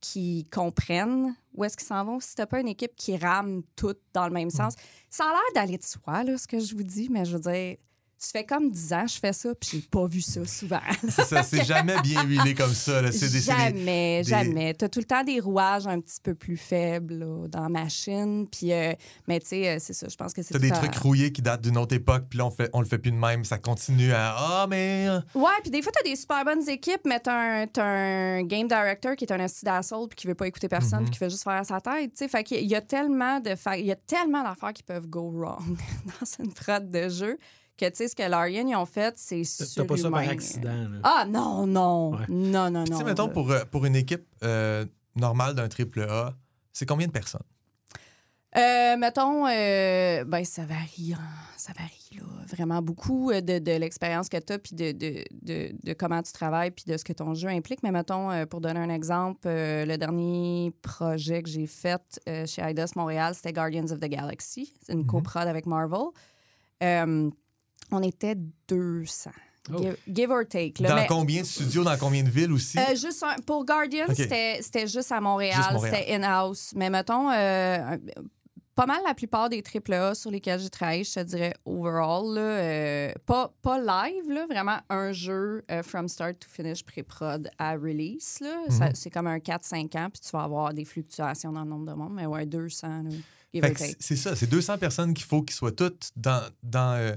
qui 0.00 0.44
comprennent 0.52 1.34
où 1.54 1.64
est-ce 1.64 1.76
qu'ils 1.76 1.86
s'en 1.86 2.04
vont. 2.04 2.20
Si 2.20 2.34
t'as 2.34 2.46
pas 2.46 2.60
une 2.60 2.68
équipe 2.68 2.94
qui 2.96 3.16
rame 3.16 3.62
toutes 3.74 4.00
dans 4.12 4.26
le 4.26 4.32
même 4.32 4.50
sens, 4.50 4.74
ça 5.10 5.24
a 5.24 5.28
l'air 5.28 5.40
d'aller 5.54 5.78
de 5.78 5.84
soi, 5.84 6.24
là, 6.24 6.36
ce 6.36 6.46
que 6.46 6.58
je 6.58 6.74
vous 6.74 6.82
dis, 6.82 7.08
mais 7.10 7.24
je 7.24 7.36
veux 7.36 7.40
dire, 7.40 7.76
ça 8.18 8.30
fait 8.38 8.44
comme 8.46 8.70
10 8.70 8.92
ans 8.94 9.04
que 9.04 9.12
je 9.12 9.18
fais 9.18 9.32
ça, 9.32 9.54
puis 9.54 9.68
j'ai 9.72 9.80
pas 9.88 10.06
vu 10.06 10.20
ça 10.20 10.44
souvent. 10.46 10.80
C'est 11.08 11.24
ça, 11.24 11.42
c'est 11.42 11.64
jamais 11.64 12.00
bien 12.02 12.22
huilé 12.24 12.54
comme 12.54 12.72
ça. 12.72 13.02
là. 13.02 13.12
C'est 13.12 13.26
des, 13.26 13.32
des- 13.34 13.40
jamais, 13.40 14.22
des- 14.22 14.28
jamais. 14.28 14.74
T'as 14.74 14.88
tout 14.88 15.00
le 15.00 15.04
temps 15.04 15.22
des 15.22 15.38
rouages 15.40 15.86
un 15.86 16.00
petit 16.00 16.20
peu 16.22 16.34
plus 16.34 16.56
faibles 16.56 17.14
là, 17.18 17.46
dans 17.48 17.62
la 17.62 17.68
machine, 17.68 18.46
puis 18.48 18.72
euh, 18.72 18.92
mais 19.28 19.40
tu 19.40 19.48
sais, 19.48 19.68
euh, 19.68 19.76
c'est 19.80 19.92
ça, 19.92 20.06
je 20.08 20.16
pense 20.16 20.32
que 20.32 20.42
c'est 20.42 20.54
T'as 20.54 20.58
des 20.60 20.72
à- 20.72 20.76
trucs 20.78 20.94
rouillés 20.96 21.30
qui 21.32 21.42
datent 21.42 21.60
d'une 21.62 21.76
autre 21.78 21.94
époque, 21.94 22.24
puis 22.30 22.38
là, 22.38 22.46
on, 22.46 22.50
fait, 22.50 22.70
on 22.72 22.80
le 22.80 22.86
fait 22.86 22.98
plus 22.98 23.10
de 23.12 23.16
même. 23.16 23.44
Ça 23.44 23.58
continue 23.58 24.12
à 24.12 24.34
Ah, 24.36 24.66
mais. 24.68 25.06
euh, 25.08 25.20
Ouais, 25.34 25.50
puis 25.62 25.70
des 25.70 25.82
fois, 25.82 25.92
t'as 25.92 26.08
des 26.08 26.16
super 26.16 26.44
bonnes 26.44 26.66
équipes, 26.68 27.02
mais 27.04 27.20
t'as 27.20 27.62
un, 27.62 27.66
t'as 27.66 27.84
un 27.84 28.42
game 28.44 28.66
director 28.68 29.14
qui 29.16 29.24
est 29.24 29.32
un 29.32 29.40
esti 29.40 29.64
d'assault 29.64 30.06
puis 30.08 30.16
qui 30.16 30.26
veut 30.26 30.34
pas 30.34 30.46
écouter 30.46 30.68
personne 30.68 31.00
Mhm. 31.00 31.04
puis 31.10 31.18
qui 31.18 31.24
veut 31.24 31.30
juste 31.30 31.44
faire 31.44 31.64
sa 31.66 31.80
tête, 31.80 32.12
tu 32.12 32.18
sais. 32.24 32.28
Fait 32.28 32.42
qu'il 32.44 32.66
y 32.66 32.74
a 32.74 32.80
tellement 32.80 33.40
de 33.40 33.54
il 33.78 33.86
y 33.86 33.92
a 33.92 33.96
tellement 33.96 34.42
d'affaires 34.42 34.72
qui 34.72 34.82
peuvent 34.82 35.06
go 35.06 35.30
wrong 35.34 35.76
dans 36.20 36.44
une 36.44 36.52
prod 36.52 36.88
de 36.90 37.08
jeu 37.08 37.38
que, 37.76 37.88
tu 37.88 37.96
sais, 37.96 38.08
ce 38.08 38.16
que 38.16 38.22
Larian, 38.22 38.66
ils 38.66 38.76
ont 38.76 38.86
fait, 38.86 39.14
c'est 39.18 39.42
T'as 39.76 39.84
pas 39.84 39.96
ça 39.96 40.10
par 40.10 40.20
accident. 40.20 40.88
là. 40.88 40.98
Ah 41.02 41.24
non, 41.28 41.66
non, 41.66 42.10
Ouais. 42.12 42.24
non, 42.28 42.70
non, 42.70 42.84
Tu 42.84 42.92
non. 42.92 42.98
sais, 42.98 43.04
mettons, 43.04 43.28
pour, 43.28 43.50
euh, 43.50 43.64
pour 43.70 43.84
une 43.86 43.96
équipe 43.96 44.26
euh, 44.42 44.84
normale 45.14 45.54
d'un 45.54 45.68
triple 45.68 46.02
A, 46.02 46.34
c'est 46.72 46.86
combien 46.86 47.06
de 47.06 47.12
personnes? 47.12 47.42
Euh, 48.56 48.96
mettons, 48.96 49.46
euh, 49.46 50.24
ben, 50.24 50.42
ça 50.44 50.64
varie, 50.64 51.12
hein, 51.12 51.20
ça 51.58 51.74
varie 51.76 51.92
là, 52.16 52.22
vraiment 52.46 52.80
beaucoup 52.80 53.30
de, 53.30 53.58
de 53.58 53.72
l'expérience 53.72 54.30
que 54.30 54.38
tu 54.38 54.52
as, 54.54 54.58
puis 54.58 54.74
de, 54.74 54.92
de, 54.92 55.24
de, 55.42 55.74
de 55.82 55.92
comment 55.92 56.22
tu 56.22 56.32
travailles, 56.32 56.70
puis 56.70 56.84
de 56.86 56.96
ce 56.96 57.04
que 57.04 57.12
ton 57.12 57.34
jeu 57.34 57.48
implique. 57.48 57.82
Mais 57.82 57.90
mettons, 57.90 58.30
euh, 58.30 58.46
pour 58.46 58.62
donner 58.62 58.80
un 58.80 58.88
exemple, 58.88 59.40
euh, 59.46 59.84
le 59.84 59.98
dernier 59.98 60.72
projet 60.80 61.42
que 61.42 61.50
j'ai 61.50 61.66
fait 61.66 62.00
euh, 62.30 62.46
chez 62.46 62.62
IDOS 62.62 62.92
Montréal, 62.96 63.34
c'était 63.34 63.52
Guardians 63.52 63.90
of 63.90 64.00
the 64.00 64.08
Galaxy. 64.08 64.72
C'est 64.82 64.92
une 64.94 65.00
Mhm. 65.00 65.06
coprod 65.06 65.48
avec 65.48 65.66
Marvel. 65.66 66.06
On 67.92 68.02
était 68.02 68.36
200, 68.68 69.30
Oh. 69.72 69.78
give, 69.78 69.96
give 70.08 70.30
or 70.30 70.42
take. 70.48 70.80
là. 70.82 70.90
dans 70.90 70.94
Mais- 70.96 71.06
combien 71.08 71.40
de 71.42 71.46
studios, 71.46 71.82
dans 71.84 71.96
combien 71.98 72.22
de 72.22 72.30
villes 72.30 72.52
aussi? 72.52 72.78
euh, 72.78 72.94
juste 72.94 73.22
un- 73.22 73.36
pour 73.44 73.64
Guardian, 73.64 74.06
c'était 74.14 74.58
c'était 74.62 74.86
juste 74.86 75.10
à 75.12 75.20
Montréal, 75.20 75.56
Juste 75.56 75.72
Montréal. 75.72 75.96
c'était 75.98 76.14
in-house. 76.14 76.72
Mais 76.76 76.88
mettons, 76.90 77.30
euh, 77.30 77.96
pas 78.76 78.86
mal 78.86 79.00
la 79.06 79.14
plupart 79.14 79.48
des 79.48 79.62
AAA 79.62 80.14
sur 80.14 80.30
lesquels 80.30 80.60
j'ai 80.60 80.68
travaillé, 80.70 81.02
je 81.02 81.14
te 81.14 81.20
dirais 81.20 81.54
overall, 81.64 82.34
là, 82.34 82.40
euh, 82.40 83.12
pas, 83.24 83.52
pas 83.62 83.78
live, 83.78 84.30
là, 84.30 84.46
vraiment 84.48 84.78
un 84.90 85.12
jeu 85.12 85.64
euh, 85.70 85.82
from 85.82 86.08
start 86.08 86.38
to 86.38 86.46
finish 86.48 86.84
pré-prod 86.84 87.48
à 87.58 87.72
release. 87.72 88.38
là. 88.40 88.54
Ça- 88.68 88.88
Mhm. 88.88 88.94
C'est 88.94 89.10
comme 89.10 89.26
un 89.28 89.40
4-5 89.40 89.94
ans, 89.96 90.08
puis 90.12 90.20
tu 90.20 90.30
vas 90.32 90.42
avoir 90.42 90.74
des 90.74 90.84
fluctuations 90.84 91.52
dans 91.52 91.64
le 91.64 91.70
nombre 91.70 91.86
de 91.90 91.96
monde, 91.96 92.12
mais 92.14 92.26
ouais, 92.26 92.44
200. 92.46 93.02
Là, 93.04 93.10
give 93.54 93.62
Fait 93.64 93.70
or 93.70 93.74
que 93.74 93.78
take. 93.78 93.96
c'est 93.98 94.16
ça, 94.16 94.36
c'est 94.36 94.46
200 94.48 94.76
personnes 94.78 95.14
qu'il 95.14 95.24
faut 95.26 95.42
qu'ils 95.42 95.56
soient 95.56 95.72
toutes 95.72 96.10
dans, 96.14 96.42
dans, 96.62 96.96
euh, 96.98 97.16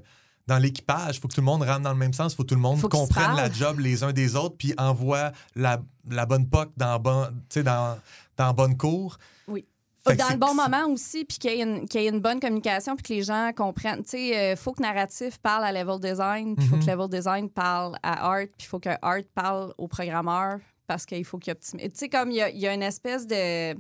dans 0.50 0.58
l'équipage. 0.58 1.16
Il 1.16 1.20
faut 1.22 1.28
que 1.30 1.34
tout 1.36 1.42
le 1.42 1.46
monde 1.46 1.64
rentre 1.64 1.82
dans 1.82 1.92
le 1.94 1.98
même 1.98 2.12
sens. 2.14 2.34
Il 2.34 2.36
faut 2.36 2.44
que 2.44 2.50
tout 2.50 2.56
le 2.56 2.62
monde 2.62 2.80
Faut 2.80 2.90
qu'ils 2.90 3.00
comprenne 3.00 3.36
la 3.36 3.50
job 3.52 3.80
les 3.80 4.04
uns 4.04 4.12
des 4.12 4.36
autres, 4.36 4.56
puis 4.58 4.74
envoie 4.78 5.32
la, 5.56 5.82
la 6.10 6.26
bonne 6.26 6.50
POC 6.50 6.72
dans, 6.76 7.00
bon, 7.00 7.28
dans, 7.64 7.98
dans 8.36 8.54
bonne 8.54 8.76
cour. 8.78 9.18
Oui. 9.48 9.66
Fait 10.08 10.16
dans 10.16 10.30
le 10.30 10.38
bon 10.38 10.54
moment 10.56 10.86
aussi, 10.88 11.26
puis 11.26 11.38
qu'il 11.38 11.52
y, 11.52 11.60
ait 11.60 11.64
une- 11.64 11.88
qu'il 11.88 12.02
y 12.02 12.06
ait 12.06 12.10
une 12.10 12.22
bonne 12.22 12.40
communication, 12.40 12.96
puis 12.96 13.04
que 13.04 13.14
les 13.14 13.24
gens 13.24 13.52
comprennent. 13.56 14.02
Tu 14.04 14.10
sais, 14.12 14.52
il 14.54 14.58
faut 14.58 14.72
que 14.72 14.82
narratif 14.82 15.38
parle 15.40 15.64
à 15.66 15.72
level 15.72 16.00
design, 16.00 16.56
puis 16.56 16.66
il 16.66 16.70
faut 16.70 16.78
Mhm. 16.78 16.86
que 16.86 16.92
level 16.92 17.10
design 17.10 17.50
parle 17.50 17.98
à 18.02 18.26
art, 18.32 18.46
puis 18.58 18.66
il 18.66 18.66
faut 18.66 18.80
que 18.80 18.90
art 19.02 19.22
parle 19.36 19.74
au 19.78 19.88
programmeur, 19.88 20.60
parce 20.88 21.06
qu'il 21.06 21.24
faut 21.26 21.38
qu'il 21.38 21.52
optimise. 21.52 21.86
Tu 21.92 21.92
sais, 21.96 22.10
comme 22.10 22.32
il 22.32 22.38
y 22.38 22.60
y 22.60 22.68
a 22.68 22.74
une 22.74 22.82
espèce 22.82 23.28
de 23.28 23.74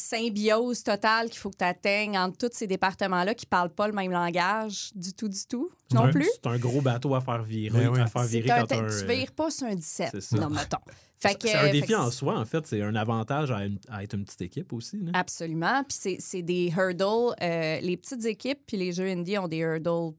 symbiose 0.00 0.82
totale 0.82 1.28
qu'il 1.30 1.38
faut 1.38 1.50
que 1.50 1.56
tu 1.58 1.64
atteignes 1.64 2.18
entre 2.18 2.36
tous 2.38 2.56
ces 2.56 2.66
départements-là 2.66 3.34
qui 3.34 3.46
parlent 3.46 3.74
pas 3.74 3.86
le 3.86 3.92
même 3.92 4.10
langage 4.10 4.90
du 4.94 5.12
tout, 5.12 5.28
du 5.28 5.44
tout, 5.48 5.70
non 5.92 6.04
un- 6.04 6.10
plus? 6.10 6.28
C'est 6.34 6.46
un 6.48 6.58
gros 6.58 6.80
bateau 6.80 7.14
à 7.14 7.20
faire 7.20 7.42
virer. 7.42 7.78
Ben 7.78 7.88
oui. 7.90 8.00
À 8.00 8.06
faire 8.06 8.24
virer 8.24 8.50
un- 8.50 8.66
quand 8.66 8.72
un, 8.76 8.86
tu 8.88 9.06
vires 9.06 9.32
pas 9.32 9.50
sur 9.50 9.66
un 9.66 9.74
17, 9.74 10.08
c'est 10.12 10.20
ça. 10.20 10.36
non, 10.38 10.50
mettons. 10.50 10.78
C'est 11.22 11.54
un 11.54 11.58
fait 11.66 11.72
défi 11.72 11.94
en 11.94 12.10
soi, 12.10 12.38
en 12.38 12.46
fait. 12.46 12.66
C'est 12.66 12.80
un 12.80 12.94
avantage 12.94 13.50
à, 13.50 13.66
une- 13.66 13.78
à 13.90 14.02
être 14.02 14.14
une 14.14 14.24
petite 14.24 14.40
équipe 14.40 14.72
aussi. 14.72 14.96
là. 14.96 15.10
Absolument. 15.12 15.84
Puis 15.86 15.98
c'est- 16.00 16.16
c'est 16.18 16.40
des 16.40 16.72
hurdles. 16.74 17.34
euh, 17.42 17.78
les 17.80 17.98
petites 17.98 18.24
équipes 18.24 18.60
puis 18.66 18.78
les 18.78 18.90
jeux 18.92 19.06
indie 19.06 19.36
ont 19.36 19.46
des 19.46 19.58
hurdles 19.58 20.14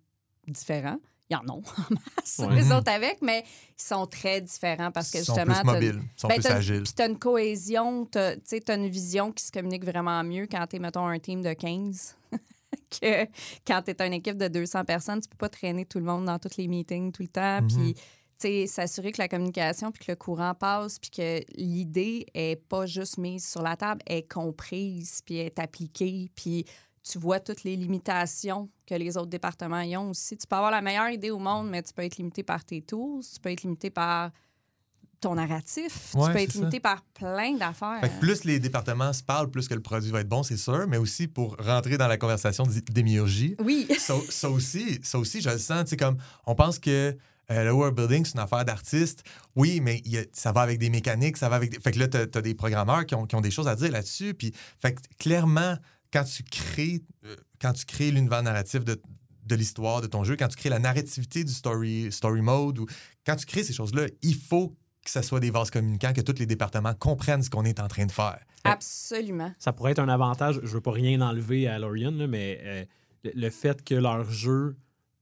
différents. 0.47 0.99
Y 1.31 1.35
en 1.35 1.47
a 1.47 1.51
en 1.53 1.61
masse, 1.61 2.39
Ouais. 2.39 2.55
les 2.55 2.71
autres 2.71 2.91
avec, 2.91 3.21
mais 3.21 3.43
ils 3.45 3.81
sont 3.83 4.05
très 4.05 4.41
différents 4.41 4.91
parce 4.91 5.09
que 5.11 5.19
Ils 5.19 5.25
sont 5.25 5.33
justement. 5.35 5.55
plus 5.55 5.65
t'as- 5.65 5.73
mobiles, 5.73 6.01
ils 6.03 6.19
sont 6.21 6.27
ben, 6.27 6.35
plus 6.41 6.45
agiles. 6.51 6.83
Puis 6.83 6.93
tu 6.93 7.01
as 7.01 7.05
une 7.07 7.17
cohésion, 7.19 8.05
tu 8.05 8.17
as 8.19 8.75
une 8.75 8.89
vision 8.89 9.31
qui 9.31 9.43
se 9.45 9.51
communique 9.51 9.85
vraiment 9.85 10.23
mieux 10.23 10.47
quand 10.47 10.65
tu 10.67 10.75
es, 10.75 10.79
mettons, 10.79 11.07
un 11.07 11.19
team 11.19 11.41
de 11.41 11.53
15 11.53 12.15
que 13.01 13.25
quand 13.65 13.81
tu 13.83 13.91
es 13.91 14.05
une 14.07 14.13
équipe 14.13 14.37
de 14.37 14.47
200 14.47 14.83
personnes. 14.85 15.21
Tu 15.21 15.29
peux 15.29 15.37
pas 15.37 15.49
traîner 15.49 15.85
tout 15.85 15.99
le 15.99 16.05
monde 16.05 16.25
dans 16.25 16.39
tous 16.39 16.57
les 16.57 16.67
meetings 16.67 17.11
tout 17.11 17.21
le 17.23 17.27
temps. 17.29 17.61
Mhm. 17.61 17.67
Puis, 17.67 17.93
tu 17.93 18.01
sais, 18.39 18.67
s'assurer 18.67 19.11
que 19.11 19.21
la 19.21 19.27
communication 19.27 19.91
puis 19.91 20.03
que 20.05 20.11
le 20.11 20.15
courant 20.15 20.53
passe 20.55 20.99
puis 20.99 21.11
que 21.11 21.39
l'idée 21.55 22.25
est 22.33 22.55
pas 22.67 22.85
juste 22.87 23.17
mise 23.17 23.47
sur 23.47 23.61
la 23.61 23.75
table, 23.77 24.01
est 24.07 24.29
comprise 24.29 25.21
puis 25.25 25.37
est 25.37 25.59
appliquée. 25.59 26.29
Puis 26.35 26.65
tu 27.09 27.17
vois 27.17 27.39
toutes 27.39 27.63
les 27.63 27.75
limitations 27.75 28.69
que 28.85 28.95
les 28.95 29.17
autres 29.17 29.29
départements 29.29 29.81
y 29.81 29.95
ont 29.97 30.09
aussi. 30.11 30.37
Tu 30.37 30.45
peux 30.47 30.55
avoir 30.55 30.71
la 30.71 30.81
meilleure 30.81 31.09
idée 31.09 31.31
au 31.31 31.39
monde, 31.39 31.69
mais 31.69 31.81
tu 31.81 31.93
peux 31.93 32.03
être 32.03 32.17
limité 32.17 32.43
par 32.43 32.63
tes 32.63 32.81
tools, 32.81 33.21
tu 33.23 33.39
peux 33.39 33.49
être 33.49 33.63
limité 33.63 33.89
par 33.89 34.31
ton 35.19 35.35
narratif, 35.35 36.15
Ouais, 36.15 36.27
tu 36.27 36.33
peux 36.33 36.39
être 36.39 36.53
limité 36.55 36.79
par 36.79 37.03
plein 37.13 37.53
d'affaires. 37.55 37.99
Fait 38.01 38.09
que 38.09 38.19
plus 38.19 38.43
les 38.43 38.59
départements 38.59 39.13
se 39.13 39.21
parlent, 39.21 39.51
plus 39.51 39.67
que 39.67 39.75
le 39.75 39.81
produit 39.81 40.09
va 40.09 40.21
être 40.21 40.27
bon, 40.29 40.41
c'est 40.41 40.57
sûr, 40.57 40.87
mais 40.87 40.97
aussi 40.97 41.27
pour 41.27 41.55
rentrer 41.57 41.97
dans 41.97 42.07
la 42.07 42.17
conversation 42.17 42.63
d'é- 42.65 42.81
d'émiurgie, 42.81 43.55
Oui. 43.59 43.87
ça, 43.99 44.15
ça 44.29 44.49
aussi, 44.49 44.99
ça 45.03 45.19
aussi, 45.19 45.39
je 45.41 45.49
le 45.51 45.59
sens. 45.59 45.83
Tu 45.83 45.89
sais, 45.91 45.97
comme 45.97 46.17
on 46.47 46.55
pense 46.55 46.79
que 46.79 47.15
euh, 47.51 47.63
le 47.65 47.71
world 47.71 47.95
building, 47.95 48.25
c'est 48.25 48.33
une 48.33 48.39
affaire 48.39 48.65
d'artiste. 48.65 49.23
Oui, 49.55 49.79
mais 49.79 50.01
a- 50.15 50.25
ça 50.33 50.51
va 50.51 50.61
avec 50.61 50.79
des 50.79 50.89
mécaniques, 50.89 51.37
ça 51.37 51.49
va 51.49 51.57
avec. 51.57 51.69
Des... 51.69 51.79
Fait 51.79 51.91
que 51.91 51.99
là, 51.99 52.07
tu 52.07 52.17
as, 52.17 52.41
des 52.41 52.55
programmeurs 52.55 53.05
qui 53.05 53.13
ont, 53.13 53.27
qui 53.27 53.35
ont 53.35 53.41
des 53.41 53.51
choses 53.51 53.67
à 53.67 53.75
dire 53.75 53.91
là-dessus. 53.91 54.33
Puis, 54.33 54.51
fait 54.79 54.93
que 54.95 55.01
clairement, 55.19 55.75
quand 56.11 56.23
tu 56.23 56.43
crées, 56.43 57.01
euh, 57.25 57.35
quand 57.59 57.73
tu 57.73 57.85
crées 57.85 58.11
l'univers 58.11 58.43
narratif 58.43 58.83
de, 58.83 59.01
de 59.45 59.55
l'histoire 59.55 60.01
de 60.01 60.07
ton 60.07 60.23
jeu, 60.23 60.35
quand 60.35 60.47
tu 60.47 60.57
crées 60.57 60.69
la 60.69 60.79
narrativité 60.79 61.43
du 61.43 61.53
story, 61.53 62.11
story 62.11 62.41
mode, 62.41 62.79
ou 62.79 62.85
quand 63.25 63.35
tu 63.35 63.45
crées 63.45 63.63
ces 63.63 63.73
choses-là, 63.73 64.07
il 64.21 64.35
faut 64.35 64.75
que 65.03 65.09
ce 65.09 65.21
soit 65.21 65.39
des 65.39 65.49
vases 65.49 65.71
communicants, 65.71 66.13
que 66.13 66.21
tous 66.21 66.37
les 66.37 66.45
départements 66.45 66.93
comprennent 66.93 67.41
ce 67.41 67.49
qu'on 67.49 67.65
est 67.65 67.79
en 67.79 67.87
train 67.87 68.05
de 68.05 68.11
faire. 68.11 68.39
Absolument. 68.63 69.51
Ça 69.57 69.73
pourrait 69.73 69.93
être 69.93 69.99
un 69.99 70.09
avantage. 70.09 70.59
Je 70.61 70.67
veux 70.67 70.81
pas 70.81 70.91
rien 70.91 71.21
enlever 71.21 71.67
à 71.67 71.79
Lorien, 71.79 72.11
là, 72.11 72.27
mais 72.27 72.59
euh, 72.63 72.85
le, 73.23 73.31
le 73.33 73.49
fait 73.49 73.83
que 73.83 73.95
leur 73.95 74.29
jeu, 74.29 74.77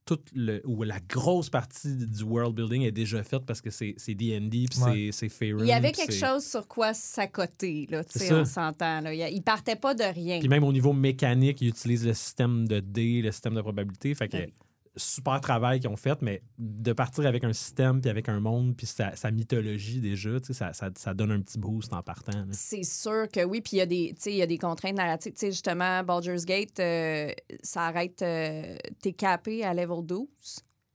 toute 0.09 0.29
le, 0.33 0.61
ou 0.65 0.81
la 0.83 0.99
grosse 1.07 1.49
partie 1.51 1.95
du 1.95 2.23
world 2.23 2.55
building 2.55 2.81
est 2.81 2.91
déjà 2.91 3.23
faite 3.23 3.43
parce 3.45 3.61
que 3.61 3.69
c'est 3.69 3.93
c'est 3.97 4.15
D&D 4.15 4.65
puis 4.69 4.79
Ouais. 4.81 4.91
c'est- 5.11 5.11
c'est 5.11 5.29
Faerun. 5.29 5.63
Il 5.63 5.67
y 5.67 5.71
avait 5.71 5.91
quelque 5.91 6.13
chose 6.15 6.43
sur 6.43 6.67
quoi 6.67 6.93
s'accoter, 6.95 7.85
là, 7.91 8.03
tu 8.03 8.17
sais, 8.17 8.33
on 8.33 8.43
s'entend. 8.45 9.01
Il 9.11 9.19
Il 9.31 9.41
partait 9.43 9.75
pas 9.75 9.93
de 9.93 10.03
rien. 10.03 10.39
Puis 10.39 10.47
même 10.49 10.63
au 10.63 10.73
niveau 10.73 10.93
mécanique, 10.93 11.61
ils 11.61 11.67
utilisent 11.69 12.07
le 12.07 12.13
système 12.15 12.67
de 12.67 12.79
dés, 12.79 13.21
le 13.21 13.31
système 13.31 13.53
de 13.53 13.61
probabilité. 13.61 14.15
Fait 14.15 14.27
que 14.27 14.37
Ben 14.37 14.45
oui. 14.47 14.53
Super 14.99 15.41
travail 15.41 15.79
qu'ils 15.79 15.89
ont 15.89 15.95
fait, 15.95 16.21
mais 16.21 16.43
de 16.59 16.93
partir 16.93 17.25
avec 17.25 17.43
un 17.43 17.53
système, 17.53 17.99
puis 18.01 18.09
avec 18.09 18.29
un 18.29 18.39
monde, 18.39 18.75
puis 18.77 18.85
sa, 18.85 19.15
sa 19.15 19.31
mythologie 19.31 19.99
déjà, 20.01 20.39
tu 20.39 20.47
sais, 20.47 20.53
ça, 20.53 20.73
ça, 20.73 20.89
ça 20.95 21.13
donne 21.13 21.31
un 21.31 21.41
petit 21.41 21.57
boost 21.57 21.91
en 21.93 22.03
partant. 22.03 22.45
C'est 22.51 22.83
sûr 22.83 23.27
que 23.31 23.43
oui, 23.43 23.61
puis 23.61 23.77
il 23.77 23.79
y, 23.79 23.81
a 23.81 23.85
des- 23.85 24.13
tu 24.15 24.21
sais, 24.23 24.31
il 24.31 24.37
y 24.37 24.41
a 24.41 24.47
des 24.47 24.57
contraintes 24.57 24.95
narratives. 24.97 25.33
Tu 25.33 25.39
sais, 25.39 25.51
justement, 25.51 26.03
Baldur's 26.03 26.45
Gate, 26.45 26.79
euh, 26.79 27.31
ça 27.63 27.83
arrête. 27.87 28.21
euh, 28.21 28.75
T'es 29.01 29.13
capé 29.13 29.63
à 29.63 29.73
level 29.73 30.05
12. 30.05 30.27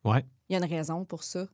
Ouais. 0.05 0.25
Il 0.49 0.53
y 0.53 0.57
a 0.57 0.65
une 0.65 0.71
raison 0.71 1.05
pour 1.05 1.25
ça. 1.25 1.47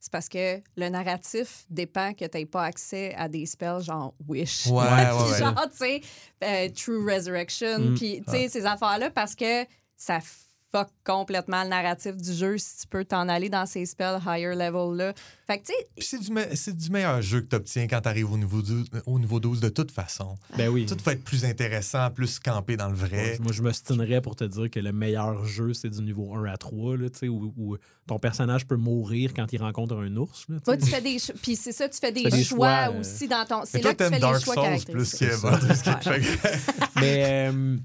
C'est 0.00 0.12
parce 0.12 0.28
que 0.28 0.58
le 0.76 0.88
narratif 0.90 1.66
dépend 1.68 2.14
que 2.14 2.24
tu 2.24 2.46
pas 2.46 2.62
accès 2.62 3.12
à 3.16 3.28
des 3.28 3.44
spells 3.46 3.82
genre 3.82 4.14
Wish. 4.28 4.66
Ouais, 4.68 4.84
Puis 4.86 4.94
ouais, 5.24 5.30
ouais. 5.32 5.38
genre, 5.40 5.66
tu 5.72 5.76
sais, 5.76 6.00
euh, 6.44 6.68
True 6.70 7.12
Resurrection, 7.12 7.80
Mm. 7.80 7.94
puis 7.96 8.22
tu 8.24 8.30
sais, 8.30 8.48
ces 8.48 8.64
affaires-là, 8.64 9.10
parce 9.10 9.34
que 9.34 9.64
ça 9.96 10.20
fuck 10.70 10.88
complètement 11.04 11.62
le 11.62 11.70
narratif 11.70 12.14
du 12.16 12.32
jeu 12.32 12.58
si 12.58 12.80
tu 12.82 12.86
peux 12.88 13.04
t'en 13.04 13.28
aller 13.28 13.48
dans 13.48 13.64
ces 13.64 13.86
spells 13.86 14.18
higher 14.26 14.54
level-là. 14.54 15.14
Fait 15.46 15.58
que, 15.60 15.64
tu 15.66 15.72
sais, 15.72 15.88
Puis 15.96 16.04
c'est 16.06 16.18
du, 16.18 16.30
me- 16.30 16.54
c'est 16.54 16.76
du 16.76 16.90
meilleur 16.90 17.22
jeu 17.22 17.40
que 17.40 17.46
tu 17.46 17.56
obtiens 17.56 17.86
quand 17.86 18.02
tu 18.02 18.08
arrives 18.08 18.30
au 18.30 18.36
niveau, 18.36 18.60
du- 18.60 18.84
au 19.06 19.18
niveau 19.18 19.40
12 19.40 19.60
de 19.60 19.70
toute 19.70 19.90
façon. 19.90 20.36
Ben 20.58 20.68
oui. 20.68 20.84
Tout 20.84 20.96
va 21.04 21.12
être 21.12 21.24
plus 21.24 21.46
intéressant, 21.46 22.10
plus 22.10 22.38
campé 22.38 22.76
dans 22.76 22.88
le 22.88 22.94
vrai. 22.94 23.38
Moi, 23.40 23.52
je 23.52 23.62
me 23.62 23.72
stinerais 23.72 24.20
pour 24.20 24.36
te 24.36 24.44
dire 24.44 24.70
que 24.70 24.78
le 24.80 24.92
meilleur 24.92 25.46
jeu, 25.46 25.72
c'est 25.72 25.88
du 25.88 26.02
niveau 26.02 26.34
1 26.34 26.44
à 26.44 26.56
3, 26.58 26.96
là, 26.98 27.08
tu 27.08 27.18
sais, 27.20 27.28
où, 27.28 27.54
où 27.56 27.76
ton 28.06 28.18
personnage 28.18 28.66
peut 28.66 28.76
mourir 28.76 29.32
quand 29.34 29.50
il 29.52 29.62
rencontre 29.62 29.96
un 29.96 30.14
ours. 30.16 30.44
Là, 30.50 30.56
tu 30.58 30.62
toi, 30.64 30.74
sais. 30.74 30.80
tu 30.80 30.86
fais 30.90 31.00
des 31.00 31.16
puis 31.42 31.56
c'est 31.56 31.72
ça, 31.72 31.88
tu 31.88 31.98
fais 31.98 32.12
des, 32.12 32.24
fais 32.24 32.30
des 32.30 32.44
choix, 32.44 32.86
choix, 32.86 32.94
euh, 32.94 33.00
aussi 33.00 33.26
dans 33.26 33.44
ton. 33.46 33.62
C'est 33.64 33.80
toi, 33.80 33.90
là 33.90 33.94
que 33.94 34.04
tu 34.04 34.04
fais 34.04 34.10
t'aimes 34.10 34.12
les 34.14 34.20
Dark 34.20 34.44
choix 34.44 34.54
Souls 34.54 34.92
plus 34.92 35.12
que- 35.14 37.00
Mais 37.00 37.48
euh, 37.50 37.76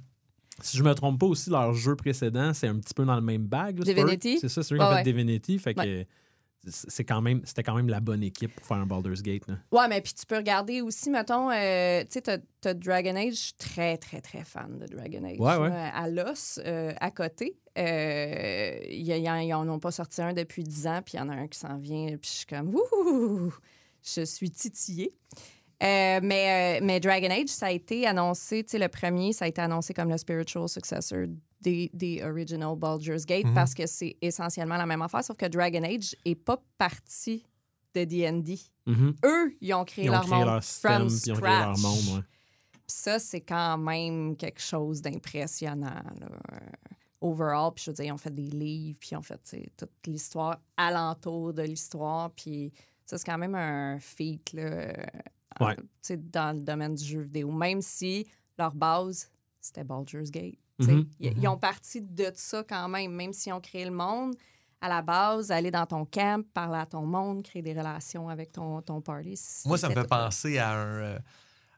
si 0.62 0.78
je 0.78 0.84
me 0.84 0.94
trompe 0.94 1.20
pas 1.20 1.26
aussi, 1.26 1.50
leur 1.50 1.74
jeu 1.74 1.96
précédent, 1.96 2.54
c'est 2.54 2.68
un 2.68 2.76
petit 2.78 2.94
peu 2.94 3.06
dans 3.06 3.16
le 3.16 3.22
même 3.22 3.46
bag. 3.46 3.82
Divinity? 3.82 4.40
C'est 4.40 4.50
ça, 4.50 4.64
c'est 4.64 4.76
eux 4.76 4.78
qui 4.78 4.84
ont 4.84 4.96
fait. 4.96 5.04
Divinity. 5.04 5.60
Fait 5.60 5.74
que, 5.74 6.06
c'est 6.68 7.04
quand 7.04 7.22
même, 7.22 7.42
c'était 7.44 7.64
quand 7.64 7.76
même 7.76 7.90
la 7.90 8.00
bonne 8.00 8.24
équipe 8.24 8.56
pour 8.56 8.66
faire 8.66 8.78
un 8.78 8.86
Baldur's 8.86 9.22
Gate. 9.22 9.48
Là. 9.48 9.56
Ouais, 9.72 9.88
mais 9.88 10.02
puis 10.02 10.14
tu 10.14 10.26
peux 10.26 10.38
regarder 10.38 10.82
aussi, 10.82 11.10
mettons, 11.10 11.50
euh, 11.52 12.02
tu 12.04 12.08
sais, 12.12 12.22
t'as, 12.22 12.38
t'as 12.62 12.74
Dragon 12.74 13.16
Age, 13.16 13.34
je 13.34 13.40
suis 13.40 13.54
très, 13.54 13.98
très, 13.98 14.22
très 14.22 14.44
fan 14.44 14.80
de 14.80 14.86
Dragon 14.88 15.24
Age. 15.26 15.40
Ouais, 15.40 15.58
ouais. 15.58 15.92
à 15.94 16.08
l'os, 16.08 16.60
euh, 16.66 16.94
à 17.00 17.12
côté. 17.12 17.58
Euh, 17.78 18.80
ils 18.90 19.54
en 19.54 19.68
ont 19.68 19.80
pas 19.80 19.92
sorti 19.92 20.22
un 20.22 20.34
depuis 20.34 20.64
10 20.64 20.88
ans, 20.88 21.02
puis 21.04 21.16
il 21.16 21.18
y 21.18 21.20
en 21.22 21.30
a 21.30 21.34
un 21.34 21.48
qui 21.48 21.60
s'en 21.60 21.78
vient, 21.78 22.08
puis 22.08 22.30
je 22.32 22.38
suis 22.38 22.46
comme, 22.46 22.74
ouh, 22.76 23.52
je 24.04 24.24
suis 24.24 24.52
titillée. 24.52 25.12
Euh, 25.84 26.20
mais, 26.24 26.80
euh, 26.80 26.86
mais 26.86 27.00
Dragon 27.00 27.30
Age, 27.30 27.50
ça 27.50 27.66
a 27.68 27.72
été 27.72 28.08
annoncé, 28.08 28.64
tu 28.64 28.72
sais, 28.72 28.80
le 28.80 28.88
premier, 28.88 29.34
ça 29.34 29.46
a 29.46 29.48
été 29.50 29.62
annoncé 29.62 29.94
comme 29.94 30.10
le 30.10 30.18
spiritual 30.18 30.70
successor 30.70 31.26
des, 31.60 31.90
des 31.94 32.24
original 32.24 32.76
Baldur's 32.78 33.26
Gate 33.26 33.46
Mhm. 33.46 33.54
parce 33.54 33.74
que 33.74 33.86
c'est 33.86 34.16
essentiellement 34.22 34.78
la 34.78 34.86
même 34.86 35.02
affaire, 35.02 35.24
sauf 35.24 35.36
que 35.38 35.46
Dragon 35.46 35.84
Age 35.84 36.16
est 36.24 36.36
pas 36.36 36.62
parti 36.78 37.46
de 37.94 38.04
D&D. 38.06 38.60
Mhm. 38.86 39.16
Eux, 39.26 39.56
ils 39.62 39.74
ont 39.74 39.84
créé 39.86 40.06
Ils 40.06 40.10
ont 40.10 40.14
leur 40.14 40.22
créé 40.26 40.36
monde 40.36 40.46
leur 40.48 40.64
système, 40.64 40.92
from 41.10 41.20
ils 41.26 41.32
ont 41.32 41.36
créé 41.36 41.50
leur 41.60 41.78
monde. 41.80 41.94
ouais. 42.16 42.24
Ça, 42.88 43.20
c'est 43.20 43.42
quand 43.42 43.78
même 43.78 44.36
quelque 44.38 44.62
chose 44.62 45.02
d'impressionnant. 45.02 46.04
là. 46.20 46.28
Overall, 47.22 47.72
puis 47.74 47.86
je 47.86 47.92
veux 47.92 47.96
dire, 47.96 48.06
ils 48.06 48.12
ont 48.12 48.18
fait 48.18 48.34
des 48.34 48.42
livres, 48.50 48.98
puis 49.00 49.10
ils 49.14 49.18
ont 49.18 49.22
fait 49.22 49.40
toute 49.78 49.90
l'histoire 50.08 50.60
alentour 50.76 51.54
de 51.54 51.62
l'histoire, 51.62 52.30
puis 52.32 52.74
ça, 53.06 53.18
c'est 53.18 53.26
quand 53.26 53.38
même 53.38 53.56
un 53.56 53.98
feat 54.00 54.52
là, 54.52 54.94
Ouais. 55.60 55.76
sais, 56.02 56.18
dans 56.18 56.56
le 56.56 56.62
domaine 56.62 56.96
du 56.96 57.04
jeu 57.04 57.22
vidéo. 57.22 57.52
Même 57.52 57.82
si 57.82 58.28
leur 58.58 58.74
base, 58.74 59.30
c'était 59.62 59.84
Baldur's 59.84 60.32
Gate. 60.32 60.58
Mhm. 60.80 61.08
Ils, 61.20 61.38
ils 61.38 61.48
ont 61.48 61.58
parti 61.58 62.02
de 62.02 62.32
ça 62.34 62.64
quand 62.68 62.90
même, 62.90 63.12
même 63.14 63.34
s'ils 63.34 63.54
ont 63.54 63.62
créé 63.62 63.86
le 63.86 63.92
monde. 63.92 64.36
À 64.82 64.90
la 64.90 65.02
base, 65.02 65.50
aller 65.50 65.72
dans 65.72 65.86
ton 65.86 66.04
camp, 66.06 66.46
parler 66.54 66.80
à 66.80 66.86
ton 66.86 67.06
monde, 67.06 67.42
créer 67.44 67.62
des 67.62 67.74
relations 67.74 68.28
avec 68.28 68.52
ton, 68.52 68.82
ton 68.82 69.00
party. 69.00 69.40
Moi, 69.66 69.78
ça 69.78 69.88
me 69.88 69.94
fait 69.94 70.08
penser 70.08 70.58
à 70.58 70.74
un, 70.74 70.86
euh, 70.86 71.20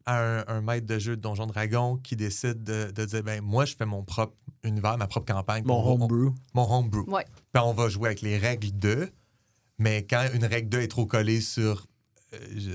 à 0.08 0.20
un, 0.20 0.48
un 0.48 0.62
maître 0.62 0.88
de 0.88 0.98
jeu 0.98 1.16
de 1.16 1.22
Donjon 1.22 1.46
Dragon 1.46 1.98
qui 1.98 2.16
décide 2.16 2.64
de, 2.64 2.90
de 2.90 3.06
dire 3.06 3.22
ben 3.22 3.42
moi, 3.42 3.66
je 3.66 3.76
fais 3.76 3.86
mon 3.86 4.04
propre 4.04 4.36
univers, 4.64 4.98
ma 4.98 5.06
propre 5.06 5.32
campagne. 5.32 5.64
Mon 5.66 5.86
homebrew. 5.86 6.34
mon 6.56 6.68
homebrew. 6.68 7.04
Ouais. 7.08 7.26
Puis 7.54 7.62
on 7.64 7.74
va 7.74 7.90
jouer 7.90 8.08
avec 8.08 8.22
les 8.22 8.40
règles 8.40 8.76
de, 8.78 9.12
mais 9.78 10.06
quand 10.06 10.26
une 10.34 10.46
règle 10.46 10.70
2 10.70 10.82
est 10.82 10.88
trop 10.88 11.06
collée 11.06 11.42
sur, 11.42 11.82
euh, 11.82 11.84
je, 12.56 12.72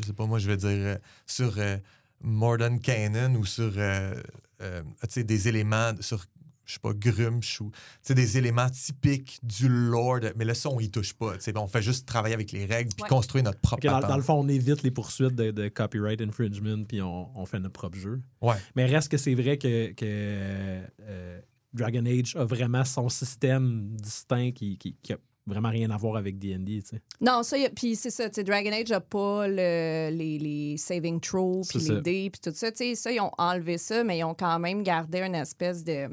je 0.00 0.06
sais 0.06 0.12
pas, 0.12 0.26
moi, 0.26 0.38
je 0.38 0.46
vais 0.48 0.56
dire, 0.56 0.68
euh, 0.70 0.96
sur 1.26 1.54
euh, 1.58 1.76
Modern 2.20 2.80
Canon 2.80 3.34
ou 3.36 3.44
sur, 3.44 3.72
euh, 3.76 4.14
euh, 4.60 4.82
tu 5.02 5.06
sais, 5.10 5.24
des 5.24 5.48
éléments, 5.48 5.92
sur, 6.00 6.24
je 6.64 6.74
sais 6.74 6.80
pas, 6.80 6.92
Grumsh 6.92 7.60
ou, 7.60 7.70
tu 7.70 7.78
sais, 8.02 8.14
des 8.14 8.36
éléments 8.38 8.68
typiques 8.68 9.38
du 9.42 9.68
lore, 9.68 10.20
de- 10.20 10.32
mais 10.36 10.44
le 10.44 10.52
son, 10.54 10.70
on 10.76 10.80
y 10.80 10.90
touche 10.90 11.14
pas. 11.14 11.34
tu 11.36 11.40
sais, 11.44 11.56
on 11.56 11.66
fait 11.68 11.80
juste 11.82 12.06
travailler 12.06 12.34
avec 12.34 12.52
les 12.52 12.66
règles 12.66 12.90
puis 12.94 13.04
Ouais. 13.04 13.08
construire 13.08 13.44
notre 13.44 13.60
propre 13.60 13.86
Ok, 13.88 14.00
dans, 14.08 14.16
le 14.16 14.22
fond, 14.22 14.34
on 14.34 14.48
évite 14.48 14.82
les 14.82 14.90
poursuites 14.90 15.34
de, 15.34 15.50
de 15.50 15.68
copyright 15.68 16.20
infringement, 16.20 16.84
puis 16.84 17.00
on, 17.00 17.30
on 17.38 17.46
fait 17.46 17.58
notre 17.60 17.72
propre 17.72 17.96
jeu. 17.96 18.20
Ouais. 18.42 18.56
Mais 18.76 18.84
reste 18.86 19.10
que 19.10 19.16
c'est 19.16 19.34
vrai 19.34 19.56
que, 19.58 19.92
que, 19.92 20.04
euh, 20.04 21.40
Dragon 21.72 22.04
Age 22.06 22.34
a 22.36 22.44
vraiment 22.44 22.84
son 22.84 23.08
système 23.08 23.94
distinct 23.96 24.52
qui, 24.52 24.76
qui, 24.78 24.96
qui 25.02 25.12
a 25.12 25.18
vraiment 25.48 25.70
rien 25.70 25.90
à 25.90 25.96
voir 25.96 26.16
avec 26.16 26.38
D&D. 26.38 26.82
tu 26.82 26.88
sais. 26.96 27.02
Non, 27.20 27.42
ça, 27.42 27.56
puis 27.74 27.96
c'est 27.96 28.10
ça, 28.10 28.28
tu 28.28 28.36
sais, 28.36 28.44
Dragon 28.44 28.70
Age 28.72 28.90
n'a 28.90 29.00
pas 29.00 29.48
le- 29.48 30.10
les, 30.16 30.38
les 30.38 30.76
saving 30.76 31.18
throws, 31.20 31.62
puis 31.68 31.78
les 31.80 32.00
dés, 32.02 32.30
puis 32.30 32.40
tout 32.40 32.52
ça. 32.54 32.70
Tu 32.70 32.76
sais, 32.78 32.94
ça, 32.94 33.10
ils 33.12 33.20
ont 33.20 33.32
enlevé 33.38 33.78
ça, 33.78 34.04
mais 34.04 34.18
ils 34.18 34.24
ont 34.24 34.34
quand 34.34 34.58
même 34.58 34.82
gardé 34.82 35.18
une 35.20 35.34
espèce 35.34 35.82
de... 35.82 36.08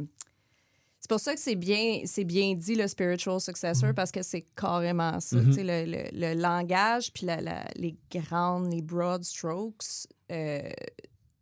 C'est 1.00 1.10
pour 1.10 1.19
ça 1.19 1.36
que 1.36 1.39
c'est 1.39 1.56
bien, 1.56 2.02
c'est 2.06 2.24
bien 2.24 2.56
dit, 2.56 2.74
le 2.74 2.88
spiritual 2.88 3.39
successor, 3.39 3.93
parce 3.93 4.12
que 4.12 4.24
c'est 4.24 4.43
carrément 4.56 5.19
ça. 5.19 5.36
Mhm. 5.38 5.45
Tu 5.50 5.54
sais, 5.54 5.63
le, 5.63 5.91
le- 5.91 6.10
le 6.34 6.41
langage, 6.41 7.13
puis 7.13 7.28
la- 7.28 7.41
la- 7.41 7.67
les 7.76 7.95
grandes, 8.12 8.74
les 8.74 8.82
broad 8.82 9.24
strokes 9.24 9.84
euh, 10.32 10.62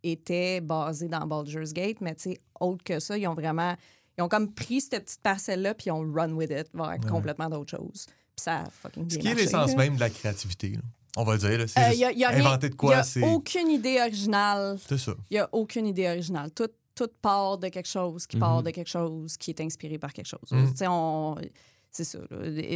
étaient 0.04 0.60
basés 0.60 1.08
dans 1.08 1.26
Baldur's 1.26 1.72
Gate, 1.74 2.02
mais 2.02 2.14
tu 2.16 2.32
sais, 2.32 2.38
autre 2.60 2.84
que 2.84 3.00
ça, 3.00 3.18
ils 3.18 3.28
ont 3.28 3.34
vraiment... 3.36 3.76
Ils 4.18 4.22
ont 4.22 4.28
comme 4.30 4.52
pris 4.54 4.82
cette 4.82 5.06
petite 5.06 5.22
parcelle-là, 5.22 5.74
puis 5.74 5.86
ils 5.88 5.92
ont 5.92 6.02
run 6.14 6.32
with 6.34 6.52
it 6.52 6.68
vers 6.74 6.98
complètement 7.10 7.50
d'autres 7.50 7.78
choses. 7.78 8.06
Puis 8.06 8.44
ça 8.44 8.62
a 8.62 8.70
fucking 8.70 9.10
Ce 9.10 9.18
bien 9.18 9.34
qui 9.34 9.40
est 9.40 9.44
l'essence 9.44 9.76
même 9.76 9.96
de 9.96 10.00
la 10.00 10.10
créativité, 10.10 10.70
là. 10.70 10.82
on 11.18 11.24
va 11.24 11.34
le 11.34 11.40
dire. 11.40 11.70
C'est 11.70 11.80
Euh, 11.80 11.94
y 11.94 12.04
a- 12.06 12.12
y 12.12 12.24
inventer 12.26 12.70
de 12.70 12.74
Il 12.74 12.78
quoi, 12.78 13.02
n'y 13.16 13.24
a 13.24 13.28
aucune 13.28 13.70
idée 13.70 14.00
originale. 14.02 14.78
c'est 14.88 14.98
ça. 14.98 15.14
Il 15.30 15.34
n'y 15.36 15.40
a 15.40 15.50
aucune 15.52 15.88
idée 15.88 16.08
originale. 16.08 16.52
Tout, 16.52 16.70
tout 16.96 17.10
part 17.22 17.58
de 17.58 17.70
quelque 17.70 17.88
chose 17.90 18.28
qui 18.28 18.38
Mhm. 18.38 18.40
part 18.42 18.64
de 18.64 18.70
quelque 18.72 18.90
chose 18.90 19.36
qui 19.38 19.50
est 19.52 19.62
inspiré 19.62 19.98
par 19.98 20.14
quelque 20.14 20.28
chose. 20.28 20.52
Mhm. 20.52 20.74
On- 20.90 21.36
C'est 21.96 22.06
ça. 22.06 22.18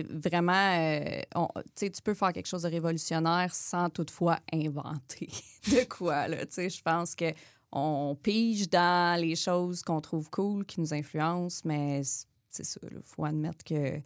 Vraiment, 0.10 0.54
euh, 0.54 1.21
on- 1.34 1.47
tu 1.76 1.89
peux 2.04 2.13
faire 2.13 2.32
quelque 2.34 2.45
chose 2.47 2.62
de 2.62 2.69
révolutionnaire 2.69 3.52
sans 3.52 3.89
toutefois 3.89 4.38
inventer 4.54 5.28
de 5.67 5.84
quoi. 5.88 6.28
Je 6.28 6.82
pense 6.84 7.15
que 7.15 7.26
on 7.71 8.15
pige 8.21 8.69
dans 8.69 9.19
les 9.21 9.36
choses 9.36 9.82
qu'on 9.82 10.01
trouve 10.01 10.30
cool, 10.30 10.65
qui 10.65 10.80
nous 10.80 10.93
influencent, 10.93 11.62
mais 11.65 12.01
c'est 12.49 12.63
ça. 12.65 12.80
Il 12.91 12.97
faut 13.03 13.25
admettre 13.25 13.63
que 13.63 14.01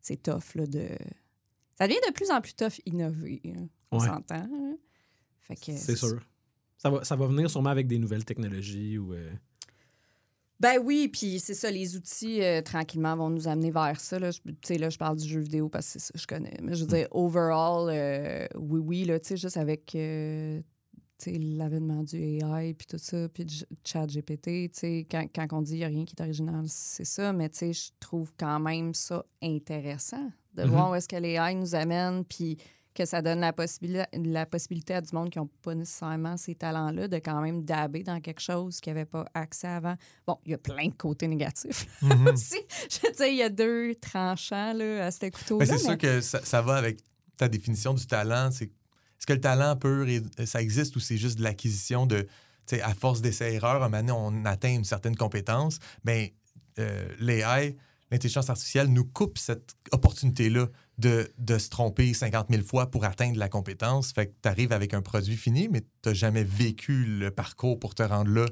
c'est 0.00 0.22
tough 0.22 0.54
là, 0.54 0.66
de... 0.66 0.88
Ça 1.78 1.86
devient 1.86 1.98
de 2.06 2.12
plus 2.12 2.30
en 2.30 2.40
plus 2.40 2.54
tough 2.54 2.80
innover. 2.86 3.40
là. 3.44 3.60
On 3.90 3.98
s'entend. 4.00 4.34
hein? 4.36 4.76
Fait 5.40 5.56
que 5.56 5.72
C'est 5.76 5.96
sûr. 5.96 6.20
Ça 6.78 6.90
va, 6.90 7.04
ça 7.04 7.16
va 7.16 7.26
venir 7.26 7.50
sûrement 7.50 7.70
avec 7.70 7.86
des 7.86 7.98
nouvelles 7.98 8.24
technologies 8.24 8.98
ou. 8.98 9.12
euh, 9.14 9.30
Ben 10.60 10.78
oui, 10.82 11.08
puis 11.08 11.40
c'est 11.40 11.54
ça, 11.54 11.70
les 11.70 11.96
outils, 11.96 12.42
euh, 12.42 12.62
tranquillement, 12.62 13.16
vont 13.16 13.30
nous 13.30 13.48
amener 13.48 13.70
vers 13.70 14.00
ça. 14.00 14.18
Là. 14.18 14.30
Je, 14.30 14.38
tu 14.40 14.54
sais, 14.62 14.78
là, 14.78 14.88
je 14.90 14.98
parle 14.98 15.16
du 15.16 15.26
jeu 15.28 15.40
vidéo 15.40 15.68
parce 15.68 15.86
que 15.86 15.92
c'est 15.92 15.98
ça 16.00 16.12
que 16.12 16.18
je 16.20 16.26
connais. 16.26 16.56
Mais 16.62 16.74
je 16.74 16.80
veux 16.84 16.88
dire, 16.88 17.08
overall, 17.10 17.88
euh, 17.90 18.46
oui, 18.56 18.80
oui, 18.80 19.04
là, 19.04 19.18
tu 19.20 19.28
sais, 19.28 19.36
juste 19.36 19.56
avec 19.56 19.94
l'avènement 21.26 22.02
du 22.02 22.16
AI, 22.16 22.74
puis 22.74 22.86
tout 22.86 22.98
ça, 22.98 23.28
puis 23.28 23.46
chat 23.84 24.06
GPT, 24.06 24.70
quand, 25.10 25.26
quand 25.34 25.46
on 25.52 25.62
dit 25.62 25.72
qu'il 25.72 25.78
n'y 25.78 25.84
a 25.84 25.88
rien 25.88 26.04
qui 26.04 26.14
est 26.18 26.22
original, 26.22 26.64
c'est 26.66 27.04
ça. 27.06 27.32
Mais 27.32 27.50
je 27.60 27.90
trouve 28.00 28.32
quand 28.38 28.60
même 28.60 28.94
ça 28.94 29.24
intéressant 29.42 30.30
de 30.54 30.62
Mhm. 30.64 30.70
voir 30.70 30.90
où 30.90 30.94
est-ce 30.94 31.08
que 31.08 31.16
l'AI 31.16 31.54
nous 31.54 31.74
amène, 31.74 32.24
puis 32.24 32.58
que 32.94 33.04
ça 33.04 33.20
donne 33.22 33.40
la, 33.40 33.52
possibilité 33.52 34.04
la 34.22 34.46
possibilité 34.46 34.94
à 34.94 35.00
du 35.00 35.12
monde 35.12 35.28
qui 35.30 35.38
n'ont 35.40 35.50
pas 35.62 35.74
nécessairement 35.74 36.36
ces 36.36 36.54
talents-là 36.54 37.08
de 37.08 37.16
quand 37.16 37.40
même 37.40 37.64
daber 37.64 38.04
dans 38.04 38.20
quelque 38.20 38.38
chose 38.40 38.80
qui 38.80 38.88
n'avait 38.88 39.04
pas 39.04 39.24
accès 39.34 39.66
avant. 39.66 39.96
Bon, 40.28 40.38
il 40.46 40.52
y 40.52 40.54
a 40.54 40.58
plein 40.58 40.86
de 40.86 40.94
côtés 40.94 41.26
négatifs 41.26 41.86
Mhm. 42.02 42.28
aussi. 42.28 42.54
Je 42.90 43.06
veux 43.08 43.12
dire, 43.12 43.26
il 43.26 43.36
y 43.36 43.42
a 43.42 43.48
deux 43.48 43.96
tranchants 43.96 44.72
là, 44.74 45.06
à 45.06 45.10
ce 45.10 45.28
couteau-là. 45.28 45.64
Mais 45.66 45.66
c'est 45.66 45.84
sûr 45.84 45.98
que 45.98 46.20
ça, 46.20 46.40
ça 46.44 46.62
va 46.62 46.76
avec 46.76 47.00
ta 47.36 47.48
définition 47.48 47.94
du 47.94 48.06
talent. 48.06 48.50
C'est 48.52 48.70
est-ce 49.24 49.26
que 49.26 49.32
le 49.32 49.40
talent 49.40 49.74
pur, 49.74 50.06
est- 50.06 50.44
ça 50.44 50.60
existe 50.60 50.96
ou 50.96 51.00
c'est 51.00 51.16
juste 51.16 51.38
de 51.38 51.42
l'acquisition 51.44 52.04
de, 52.04 52.20
tu 52.66 52.76
sais, 52.76 52.82
à 52.82 52.92
force 52.92 53.22
d'essais-erreurs, 53.22 53.82
un 53.82 53.88
moment 53.88 54.02
donné, 54.02 54.12
on 54.12 54.44
atteint 54.44 54.74
une 54.74 54.84
certaine 54.84 55.16
compétence? 55.16 55.78
Ben, 56.04 56.28
euh, 56.78 57.08
l'AI, 57.20 57.74
l'intelligence 58.10 58.50
artificielle, 58.50 58.88
nous 58.88 59.06
coupe 59.06 59.38
cette 59.38 59.76
opportunité-là 59.92 60.66
de, 60.98 61.32
de 61.38 61.56
se 61.56 61.70
tromper 61.70 62.12
50 62.12 62.48
000 62.50 62.62
fois 62.64 62.90
pour 62.90 63.06
atteindre 63.06 63.38
la 63.38 63.48
compétence. 63.48 64.12
Fait 64.12 64.26
que 64.26 64.32
tu 64.42 64.46
arrives 64.48 64.72
avec 64.72 64.92
un 64.92 65.00
produit 65.00 65.38
fini, 65.38 65.68
mais 65.70 65.80
tu 65.80 65.86
n'as 66.10 66.12
jamais 66.14 66.44
vécu 66.44 67.06
le 67.06 67.30
parcours 67.30 67.78
pour 67.80 67.94
te 67.94 68.02
rendre 68.02 68.30
là. 68.30 68.44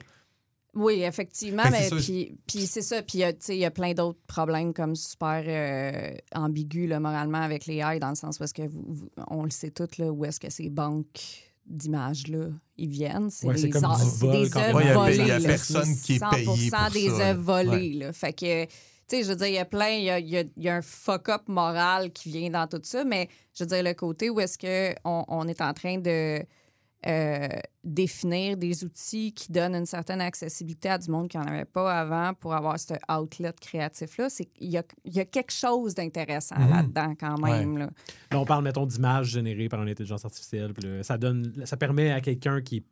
Oui, 0.74 1.02
effectivement. 1.02 1.64
Que 1.64 1.70
mais 1.70 1.82
c'est 1.82 1.88
ça, 1.90 1.96
puis, 1.96 2.38
puis 2.46 2.66
c'est 2.66 2.80
ça. 2.82 3.02
Puis 3.02 3.18
il 3.18 3.20
y 3.20 3.24
a- 3.24 3.32
tu 3.34 3.38
sais, 3.42 3.56
il 3.56 3.60
y 3.60 3.64
a 3.66 3.70
plein 3.70 3.92
d'autres 3.92 4.18
problèmes 4.26 4.72
comme 4.72 4.96
super 4.96 5.42
euh, 5.46 6.14
ambigus 6.34 6.88
là, 6.88 6.98
moralement 6.98 7.42
avec 7.42 7.66
les 7.66 7.76
AI, 7.76 7.98
dans 7.98 8.08
le 8.08 8.14
sens 8.14 8.38
où 8.40 8.44
est-ce 8.44 8.54
que 8.54 8.66
vous, 8.66 8.84
vous- 8.88 9.10
on 9.28 9.42
le 9.44 9.50
sait 9.50 9.70
tous, 9.70 9.98
là, 9.98 10.10
où 10.10 10.24
est-ce 10.24 10.40
que 10.40 10.48
ces 10.50 10.70
banques 10.70 11.20
d'images-là, 11.66 12.46
ils 12.76 12.88
viennent. 12.88 13.30
C'est 13.30 13.46
Ouais, 13.46 13.54
des, 13.54 13.70
comme 13.70 13.82
du 13.82 13.88
c'est 14.04 14.26
vol 14.26 14.42
des 14.44 14.50
quand 14.50 14.60
œuvres. 14.60 14.76
Ouais, 14.78 14.82
il 14.84 14.86
y 14.86 14.90
a- 14.90 14.94
volées. 14.94 15.16
il 15.16 15.26
y 15.26 15.30
a 15.30 15.38
là. 15.38 15.48
personne 15.48 15.96
qui 16.02 16.14
est 16.14 16.18
100% 16.18 16.30
payé 16.30 16.70
pour 16.70 16.90
des 16.90 17.08
ça, 17.10 17.28
œuvres 17.30 17.42
volées. 17.42 17.92
là. 17.94 18.12
Fait 18.12 18.32
que, 18.32 18.64
tu 18.64 18.70
sais, 19.08 19.22
je 19.22 19.28
veux 19.28 19.36
dire, 19.36 19.46
il 19.48 19.54
y 19.54 19.58
a 19.58 19.64
plein, 19.64 19.88
il 19.90 20.04
y 20.04 20.10
a, 20.10 20.18
il 20.18 20.28
y 20.28 20.36
a- 20.38 20.44
il 20.56 20.62
y 20.62 20.68
a 20.68 20.76
un 20.76 20.82
fuck-up 20.82 21.42
moral 21.48 22.10
qui 22.12 22.30
vient 22.30 22.50
dans 22.50 22.66
tout 22.66 22.80
ça, 22.82 23.04
mais 23.04 23.28
je 23.56 23.64
veux 23.64 23.68
dire, 23.68 23.82
le 23.82 23.94
côté 23.94 24.30
où 24.30 24.40
est-ce 24.40 24.58
qu'on 24.58 25.24
on 25.28 25.46
est 25.48 25.60
en 25.60 25.72
train 25.74 25.98
de 25.98 26.42
euh, 27.06 27.48
définir 27.82 28.56
des 28.56 28.84
outils 28.84 29.32
qui 29.32 29.50
donnent 29.50 29.74
une 29.74 29.86
certaine 29.86 30.20
accessibilité 30.20 30.88
à 30.88 30.98
du 30.98 31.10
monde 31.10 31.28
qui 31.28 31.36
n'en 31.36 31.44
avait 31.44 31.64
pas 31.64 32.00
avant 32.00 32.32
pour 32.34 32.54
avoir 32.54 32.78
ce 32.78 32.94
outlet 33.12 33.52
créatif-là, 33.60 34.28
qu'il 34.46 34.70
y 34.70 34.78
a, 34.78 34.84
il 35.04 35.12
y 35.14 35.20
a 35.20 35.24
quelque 35.24 35.52
chose 35.52 35.94
d'intéressant 35.94 36.58
Mhm. 36.58 36.70
là-dedans 36.70 37.14
quand 37.18 37.38
même. 37.40 37.78
là. 37.78 37.90
Là, 38.30 38.38
on 38.40 38.44
parle, 38.44 38.62
mettons, 38.64 38.86
d'images 38.86 39.26
générées 39.28 39.68
par 39.68 39.82
une 39.82 39.88
intelligence 39.88 40.24
artificielle. 40.24 40.72
là, 40.82 41.02
ça, 41.02 41.18
donne, 41.18 41.52
ça 41.64 41.76
permet 41.76 42.12
à 42.12 42.20
quelqu'un 42.20 42.60
qui 42.60 42.84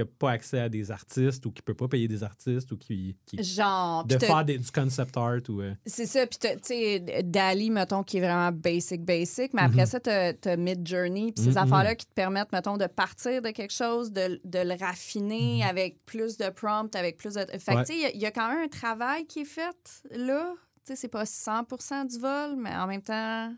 n'a 0.00 0.06
pas 0.18 0.30
accès 0.32 0.58
à 0.60 0.68
des 0.68 0.90
artistes 0.90 1.44
ou 1.46 1.50
qui 1.52 1.62
peut 1.62 1.74
pas 1.74 1.88
payer 1.88 2.08
des 2.08 2.22
artistes 2.22 2.70
ou 2.72 2.76
qui. 2.76 3.16
qui- 3.26 3.42
Genre, 3.42 4.04
de 4.04 4.18
faire 4.18 4.44
des- 4.44 4.58
du 4.58 4.70
concept 4.70 5.16
art 5.16 5.40
ou. 5.48 5.60
euh, 5.60 5.74
C'est 5.86 6.06
ça. 6.06 6.26
Puis, 6.26 6.38
tu 6.38 6.48
sais, 6.62 7.22
Dali, 7.24 7.70
mettons, 7.70 8.02
qui 8.02 8.18
est 8.18 8.20
vraiment 8.20 8.50
basic, 8.52 9.02
basic. 9.04 9.52
Mais 9.54 9.62
après 9.62 9.82
Mhm. 9.82 9.86
ça, 9.86 10.00
t'as 10.00 10.32
as 10.44 10.56
Mid 10.56 10.86
Journey. 10.86 11.32
Puis 11.32 11.44
ces 11.44 11.50
Mhm. 11.50 11.56
affaires-là 11.58 11.94
qui 11.94 12.06
te 12.06 12.12
permettent, 12.14 12.52
mettons, 12.52 12.76
de 12.76 12.86
partir 12.86 13.40
de 13.42 13.50
quelque 13.50 13.72
chose, 13.72 14.12
de, 14.12 14.40
de 14.44 14.58
le 14.60 14.78
raffiner 14.78 15.56
Mhm. 15.62 15.68
avec 15.68 16.04
plus 16.06 16.36
de 16.36 16.48
prompts, 16.50 16.94
avec 16.96 17.16
plus 17.16 17.34
de. 17.34 17.40
Fait 17.58 17.72
que, 17.72 17.76
Ouais. 17.78 17.84
tu 17.84 17.92
sais, 17.92 17.98
il 17.98 18.02
y 18.02 18.06
a- 18.06 18.14
il 18.14 18.20
y, 18.20 18.26
a 18.26 18.30
quand 18.30 18.48
même 18.48 18.64
un 18.64 18.68
travail 18.68 19.26
qui 19.26 19.40
est 19.40 19.44
fait 19.44 20.02
là. 20.10 20.52
Tu 20.86 20.92
sais, 20.92 20.96
c'est 20.96 21.08
pas 21.08 21.24
100 21.24 22.04
du 22.04 22.18
vol, 22.18 22.56
mais 22.58 22.74
en 22.74 22.86
même 22.86 23.00
temps, 23.00 23.54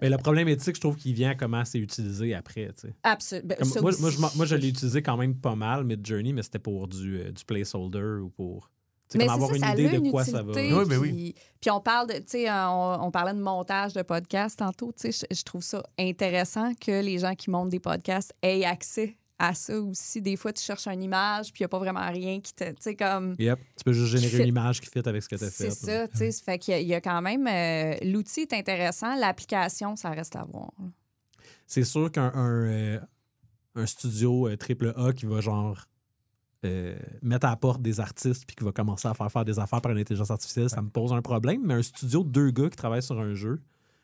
Mais 0.00 0.08
le 0.10 0.16
problème 0.18 0.48
éthique, 0.48 0.76
je 0.76 0.80
trouve 0.80 0.96
qu'il 0.96 1.14
vient 1.14 1.30
à 1.30 1.34
comment 1.34 1.64
c'est 1.64 1.78
utilisé 1.78 2.34
après. 2.34 2.72
tu 2.78 2.88
sais. 2.88 2.94
Absolument. 3.02 3.48
Ben, 3.48 3.66
moi, 3.82 3.92
moi, 4.00 4.10
je, 4.10 4.18
m'en- 4.18 4.30
moi, 4.36 4.46
je 4.46 4.54
l'ai 4.56 4.68
utilisé 4.68 5.02
quand 5.02 5.16
même 5.16 5.34
pas 5.36 5.54
mal, 5.54 5.84
Mid-Journey, 5.84 6.32
mais 6.32 6.42
c'était 6.42 6.58
pour 6.58 6.88
du, 6.88 7.18
euh, 7.20 7.30
du 7.32 7.44
placeholder 7.44 8.20
ou 8.22 8.30
pour. 8.30 8.70
Mais 9.14 9.26
comme 9.26 9.34
avoir 9.34 9.50
ça, 9.50 9.56
une 9.56 9.62
ça 9.62 9.68
a 9.68 9.72
idée 9.74 9.88
de 9.88 9.96
une 10.04 10.10
quoi 10.10 10.24
ça 10.24 10.42
va. 10.42 10.52
Oui, 10.52 10.84
ben 10.88 10.98
oui. 10.98 11.12
Puis, 11.12 11.34
puis 11.60 11.70
on 11.70 11.80
parle 11.80 12.08
de, 12.08 12.14
tu 12.14 12.22
sais, 12.26 12.50
on, 12.50 13.04
on 13.04 13.10
parlait 13.12 13.34
de 13.34 13.40
montage 13.40 13.92
de 13.92 14.02
podcasts 14.02 14.58
tantôt. 14.58 14.92
Tu 14.98 15.12
sais, 15.12 15.26
je, 15.30 15.36
je 15.36 15.42
trouve 15.44 15.62
ça 15.62 15.82
intéressant 15.98 16.74
que 16.74 17.02
les 17.02 17.18
gens 17.18 17.34
qui 17.36 17.50
montent 17.50 17.68
des 17.68 17.78
podcasts 17.78 18.34
aient 18.42 18.64
accès 18.64 19.16
à 19.38 19.54
ça 19.54 19.78
aussi. 19.80 20.22
Des 20.22 20.36
fois, 20.36 20.52
tu 20.52 20.62
cherches 20.62 20.86
une 20.86 21.02
image, 21.02 21.52
puis 21.52 21.60
il 21.60 21.62
n'y 21.62 21.66
a 21.66 21.68
pas 21.68 21.78
vraiment 21.78 22.06
rien 22.08 22.40
qui 22.40 22.54
te, 22.54 22.64
tu 22.70 22.76
sais, 22.80 22.94
comme. 22.96 23.34
Yep. 23.38 23.58
Tu 23.76 23.84
peux 23.84 23.92
juste 23.92 24.16
générer 24.16 24.42
une 24.42 24.48
image 24.48 24.80
qui 24.80 24.88
fit 24.88 25.06
avec 25.06 25.22
ce 25.22 25.28
que 25.28 25.36
tu 25.36 25.44
as 25.44 25.50
fait. 25.50 25.70
C'est 25.70 25.86
ça, 25.86 26.08
tu 26.08 26.16
sais. 26.16 26.30
ça 26.32 26.42
fait 26.44 26.58
qu'il 26.58 26.78
y 26.80 26.86
y, 26.86 26.94
a 26.94 27.00
quand 27.00 27.20
même. 27.20 27.46
euh, 27.46 27.96
L'outil 28.02 28.40
est 28.42 28.52
intéressant, 28.52 29.14
l'application, 29.16 29.96
ça 29.96 30.10
reste 30.10 30.36
à 30.36 30.44
voir. 30.44 30.72
C'est 31.66 31.84
sûr 31.84 32.10
qu'un 32.10 32.32
un, 32.34 32.64
euh, 32.66 33.00
un 33.74 33.86
studio 33.86 34.48
euh, 34.48 34.56
triple 34.56 34.92
A 34.96 35.12
qui 35.12 35.26
va 35.26 35.40
genre 35.40 35.86
mettre 37.22 37.46
à 37.46 37.50
la 37.50 37.56
porte 37.56 37.80
des 37.80 38.00
artistes 38.00 38.44
puis 38.44 38.56
qui 38.56 38.64
va 38.64 38.72
commencer 38.72 39.06
à 39.06 39.14
faire 39.14 39.30
faire 39.30 39.44
des 39.44 39.56
affaires 39.60 39.80
par 39.80 39.92
une 39.92 39.98
intelligence 39.98 40.32
artificielle, 40.32 40.68
ça 40.68 40.82
me 40.82 40.88
pose 40.90 41.12
un 41.12 41.22
problème. 41.22 41.60
Mais 41.64 41.74
un 41.74 41.82
studio 41.82 42.24
de 42.24 42.28
deux 42.28 42.50
gars 42.50 42.68
qui 42.68 42.74
travaillent 42.74 43.04
sur 43.04 43.20
un 43.20 43.34
jeu, 43.34 43.60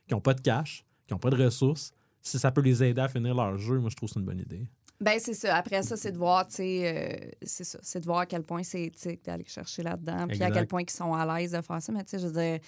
qui 0.06 0.14
n'ont 0.14 0.20
pas 0.20 0.32
de 0.32 0.40
cash, 0.40 0.84
qui 1.08 1.12
n'ont 1.12 1.18
pas 1.18 1.30
de 1.30 1.42
ressources, 1.42 1.92
si 2.20 2.38
ça 2.38 2.52
peut 2.52 2.60
les 2.60 2.84
aider 2.84 3.00
à 3.00 3.08
finir 3.08 3.34
leur 3.34 3.58
jeu, 3.58 3.80
moi 3.80 3.90
je 3.90 3.96
trouve 3.96 4.08
que 4.08 4.14
c'est 4.14 4.20
une 4.20 4.26
bonne 4.26 4.38
idée. 4.38 4.64
Ben 5.02 5.18
c'est 5.18 5.34
ça. 5.34 5.56
Après 5.56 5.82
ça, 5.82 5.96
c'est 5.96 6.12
de 6.12 6.16
voir, 6.18 6.46
tu 6.46 6.54
sais, 6.56 7.22
euh, 7.24 7.30
c'est 7.42 7.64
ça, 7.64 7.78
c'est 7.82 8.00
de 8.00 8.04
voir 8.06 8.20
à 8.20 8.26
quel 8.26 8.42
point 8.44 8.62
c'est 8.62 8.84
éthique 8.84 9.24
d'aller 9.24 9.44
chercher 9.46 9.82
là-dedans, 9.82 10.26
puis 10.28 10.38
à 10.44 10.48
quel 10.54 10.66
point 10.68 10.82
ils 10.82 10.90
sont 10.90 11.12
à 11.12 11.38
l'aise 11.40 11.50
de 11.52 11.60
faire 11.60 11.82
ça. 11.82 11.92
Mais 11.92 12.04
tu 12.04 12.10
sais, 12.10 12.18
je 12.20 12.26
veux 12.28 12.32
dire, 12.32 12.60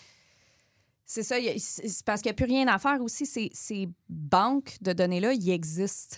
c'est 1.06 1.22
ça. 1.22 1.38
il 1.38 1.44
y 1.44 1.48
a- 1.50 1.54
C'est 1.58 1.88
c'est 1.88 2.04
parce 2.04 2.20
qu'il 2.22 2.30
n'y 2.30 2.34
a 2.34 2.36
plus 2.36 2.46
rien 2.46 2.66
à 2.68 2.78
faire 2.78 3.00
aussi. 3.02 3.24
Ces, 3.24 3.50
ces 3.52 3.88
banques 4.08 4.76
de 4.80 4.92
données-là, 4.92 5.32
ils 5.32 5.50
existent. 5.50 6.16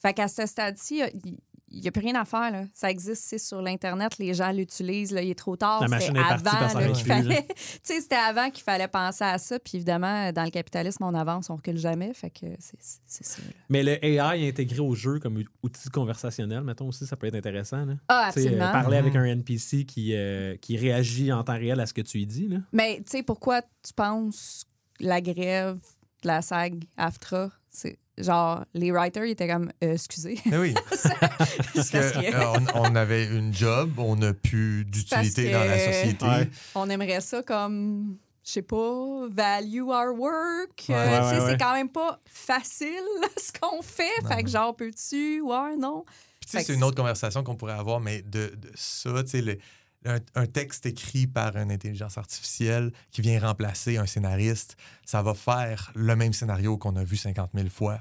Fait 0.00 0.14
qu'à 0.14 0.28
ce 0.28 0.46
stade-ci, 0.46 1.02
il 1.24 1.38
n'y 1.80 1.88
a, 1.88 1.92
plus 1.92 2.02
rien 2.02 2.14
à 2.14 2.24
faire. 2.24 2.50
Là. 2.50 2.64
Ça 2.74 2.90
existe, 2.90 3.22
c'est 3.24 3.38
sur 3.38 3.62
l'Internet, 3.62 4.18
les 4.18 4.34
gens 4.34 4.52
l'utilisent. 4.52 5.12
là, 5.12 5.22
Il 5.22 5.30
est 5.30 5.38
trop 5.38 5.56
tard. 5.56 5.80
La 5.80 5.98
C'était 5.98 6.12
machine 6.12 6.16
est 6.16 6.48
avant 6.48 6.92
qu'il 6.92 7.06
fallait. 7.06 7.46
tu 7.48 7.54
sais, 7.82 8.00
c'était 8.00 8.14
avant 8.16 8.50
qu'il 8.50 8.62
fallait 8.64 8.88
penser 8.88 9.24
à 9.24 9.38
ça. 9.38 9.58
Puis 9.58 9.76
évidemment, 9.76 10.32
dans 10.32 10.44
le 10.44 10.50
capitalisme, 10.50 11.04
on 11.04 11.14
avance, 11.14 11.50
on 11.50 11.56
recule 11.56 11.78
jamais. 11.78 12.12
Fait 12.14 12.30
que 12.30 12.46
c'est 12.58 12.78
c'est 13.06 13.24
ça. 13.24 13.42
là. 13.42 13.52
Mais 13.68 13.82
le 13.82 14.04
AI 14.04 14.48
intégré 14.48 14.80
au 14.80 14.94
jeu 14.94 15.18
comme 15.18 15.36
ou- 15.36 15.66
outil 15.66 15.88
conversationnel, 15.90 16.62
mettons 16.62 16.88
aussi, 16.88 17.06
ça 17.06 17.16
peut 17.16 17.26
être 17.26 17.34
intéressant. 17.34 17.84
Là. 17.84 17.94
Ah, 18.08 18.24
euh, 18.24 18.28
absolument. 18.28 18.72
parler 18.72 18.96
avec 18.96 19.16
un 19.16 19.24
NPC 19.24 19.84
qui, 19.84 20.14
euh, 20.14 20.56
qui 20.56 20.76
réagit 20.76 21.32
en 21.32 21.42
temps 21.44 21.54
réel 21.58 21.80
à 21.80 21.86
ce 21.86 21.94
que 21.94 22.02
tu 22.02 22.18
lui 22.18 22.26
dis. 22.26 22.48
Là. 22.48 22.58
Mais 22.72 22.96
tu 22.98 23.10
sais, 23.10 23.22
pourquoi 23.22 23.62
tu 23.62 23.92
penses 23.94 24.64
la 25.00 25.20
grève 25.20 25.78
de 26.22 26.28
la 26.28 26.42
SAG 26.42 26.84
AFTRA, 26.96 27.50
c'est 27.70 27.98
genre, 28.18 28.64
les 28.74 28.90
writers 28.92 29.24
ils 29.24 29.30
étaient 29.32 29.48
comme, 29.48 29.70
euh, 29.82 29.92
excusez. 29.94 30.38
Mais 30.46 30.58
oui, 30.58 30.74
C'est 30.92 31.18
parce 31.18 32.12
que, 32.12 32.34
euh, 32.34 32.58
on, 32.74 32.80
on 32.92 32.94
avait 32.96 33.26
une 33.26 33.52
job, 33.52 33.98
on 33.98 34.16
n'a 34.16 34.32
plus 34.34 34.84
d'utilité 34.84 35.50
dans 35.52 35.64
la 35.64 35.78
société. 35.78 36.24
Ouais. 36.26 36.48
on 36.74 36.88
aimerait 36.90 37.20
ça 37.20 37.42
comme, 37.42 38.16
je 38.44 38.50
sais 38.52 38.62
pas, 38.62 39.26
value 39.30 39.82
our 39.82 40.14
work. 40.18 40.84
Ouais. 40.88 40.94
Euh, 40.94 41.30
Ouais, 41.40 41.50
c'est 41.50 41.58
quand 41.58 41.74
même 41.74 41.88
pas 41.88 42.20
facile 42.26 42.88
ce 43.36 43.52
qu'on 43.58 43.82
fait. 43.82 44.08
fait 44.28 44.42
que 44.42 44.50
genre, 44.50 44.74
peux-tu? 44.76 45.40
Ouais, 45.40 45.76
non. 45.76 46.04
Puis, 46.40 46.50
tu 46.50 46.58
sais, 46.58 46.64
c'est 46.64 46.74
une 46.74 46.84
autre 46.84 46.96
conversation 46.96 47.42
qu'on 47.42 47.56
pourrait 47.56 47.72
avoir, 47.72 48.00
mais 48.00 48.20
de, 48.22 48.52
de 48.54 48.70
ça, 48.74 49.22
tu 49.24 49.30
sais, 49.42 49.58
un, 50.06 50.18
un 50.34 50.46
texte 50.46 50.86
écrit 50.86 51.26
par 51.26 51.56
une 51.56 51.70
intelligence 51.72 52.18
artificielle 52.18 52.92
qui 53.10 53.20
vient 53.22 53.40
remplacer 53.40 53.96
un 53.96 54.06
scénariste, 54.06 54.76
ça 55.04 55.22
va 55.22 55.34
faire 55.34 55.90
le 55.94 56.14
même 56.16 56.32
scénario 56.32 56.76
qu'on 56.78 56.96
a 56.96 57.04
vu 57.04 57.16
50 57.16 57.50
000 57.54 57.68
fois. 57.68 58.00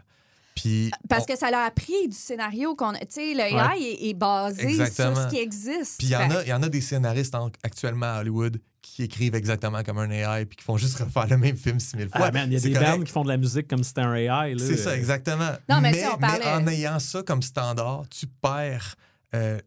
Puis, 0.56 0.92
Parce 1.10 1.24
on- 1.24 1.34
que 1.34 1.38
ça 1.40 1.50
l'a 1.50 1.64
appris 1.64 2.08
du 2.08 2.16
scénario 2.16 2.76
qu'on 2.76 2.92
a. 2.92 3.00
Tu 3.00 3.06
sais, 3.10 3.34
le 3.34 3.40
AI 3.42 3.54
Ouais. 3.56 3.82
est, 3.82 4.10
est 4.10 4.14
basé 4.14 4.68
Exactement. 4.70 5.16
sur 5.16 5.24
ce 5.24 5.30
qui 5.30 5.38
existe. 5.42 5.98
Puis 5.98 6.08
il 6.08 6.12
y, 6.12 6.16
en 6.16 6.30
Fait- 6.30 6.36
a- 6.36 6.44
il 6.44 6.50
y 6.50 6.54
en 6.54 6.62
a 6.62 6.70
des 6.70 6.82
scénaristes 6.82 7.34
en- 7.34 7.50
actuellement 7.64 8.06
à 8.18 8.20
Hollywood 8.20 8.60
qui 8.84 9.02
écrivent 9.02 9.34
exactement 9.34 9.82
comme 9.82 9.98
un 9.98 10.12
AI 10.12 10.46
puis 10.46 10.58
qui 10.58 10.64
font 10.64 10.78
juste 10.78 11.00
refaire 11.00 11.26
le 11.28 11.38
même 11.38 11.58
film 11.58 11.80
6000 11.80 12.10
fois. 12.10 12.26
Ah, 12.28 12.32
man, 12.32 12.50
il 12.52 12.54
y 12.54 12.58
a 12.58 12.60
C'est 12.60 12.68
des 12.68 12.74
correct. 12.76 12.98
bands 13.00 13.04
qui 13.04 13.12
font 13.12 13.24
de 13.24 13.30
la 13.30 13.38
musique 13.38 13.68
comme 13.68 13.82
si 13.82 13.88
c'était 13.90 14.02
un 14.02 14.14
AI. 14.14 14.54
là. 14.54 14.64
C'est 14.64 14.78
ça, 14.78 14.96
exactement. 14.96 15.54
Non, 15.68 15.82
mais 15.82 15.92
mais, 15.92 16.06
on 16.14 16.18
parlait- 16.18 16.40
mais 16.46 16.52
en 16.52 16.68
ayant 16.68 17.00
ça 17.00 17.24
comme 17.24 17.42
standard, 17.42 18.04
tu 18.10 18.28
perds 18.28 18.96
euh, 19.36 19.60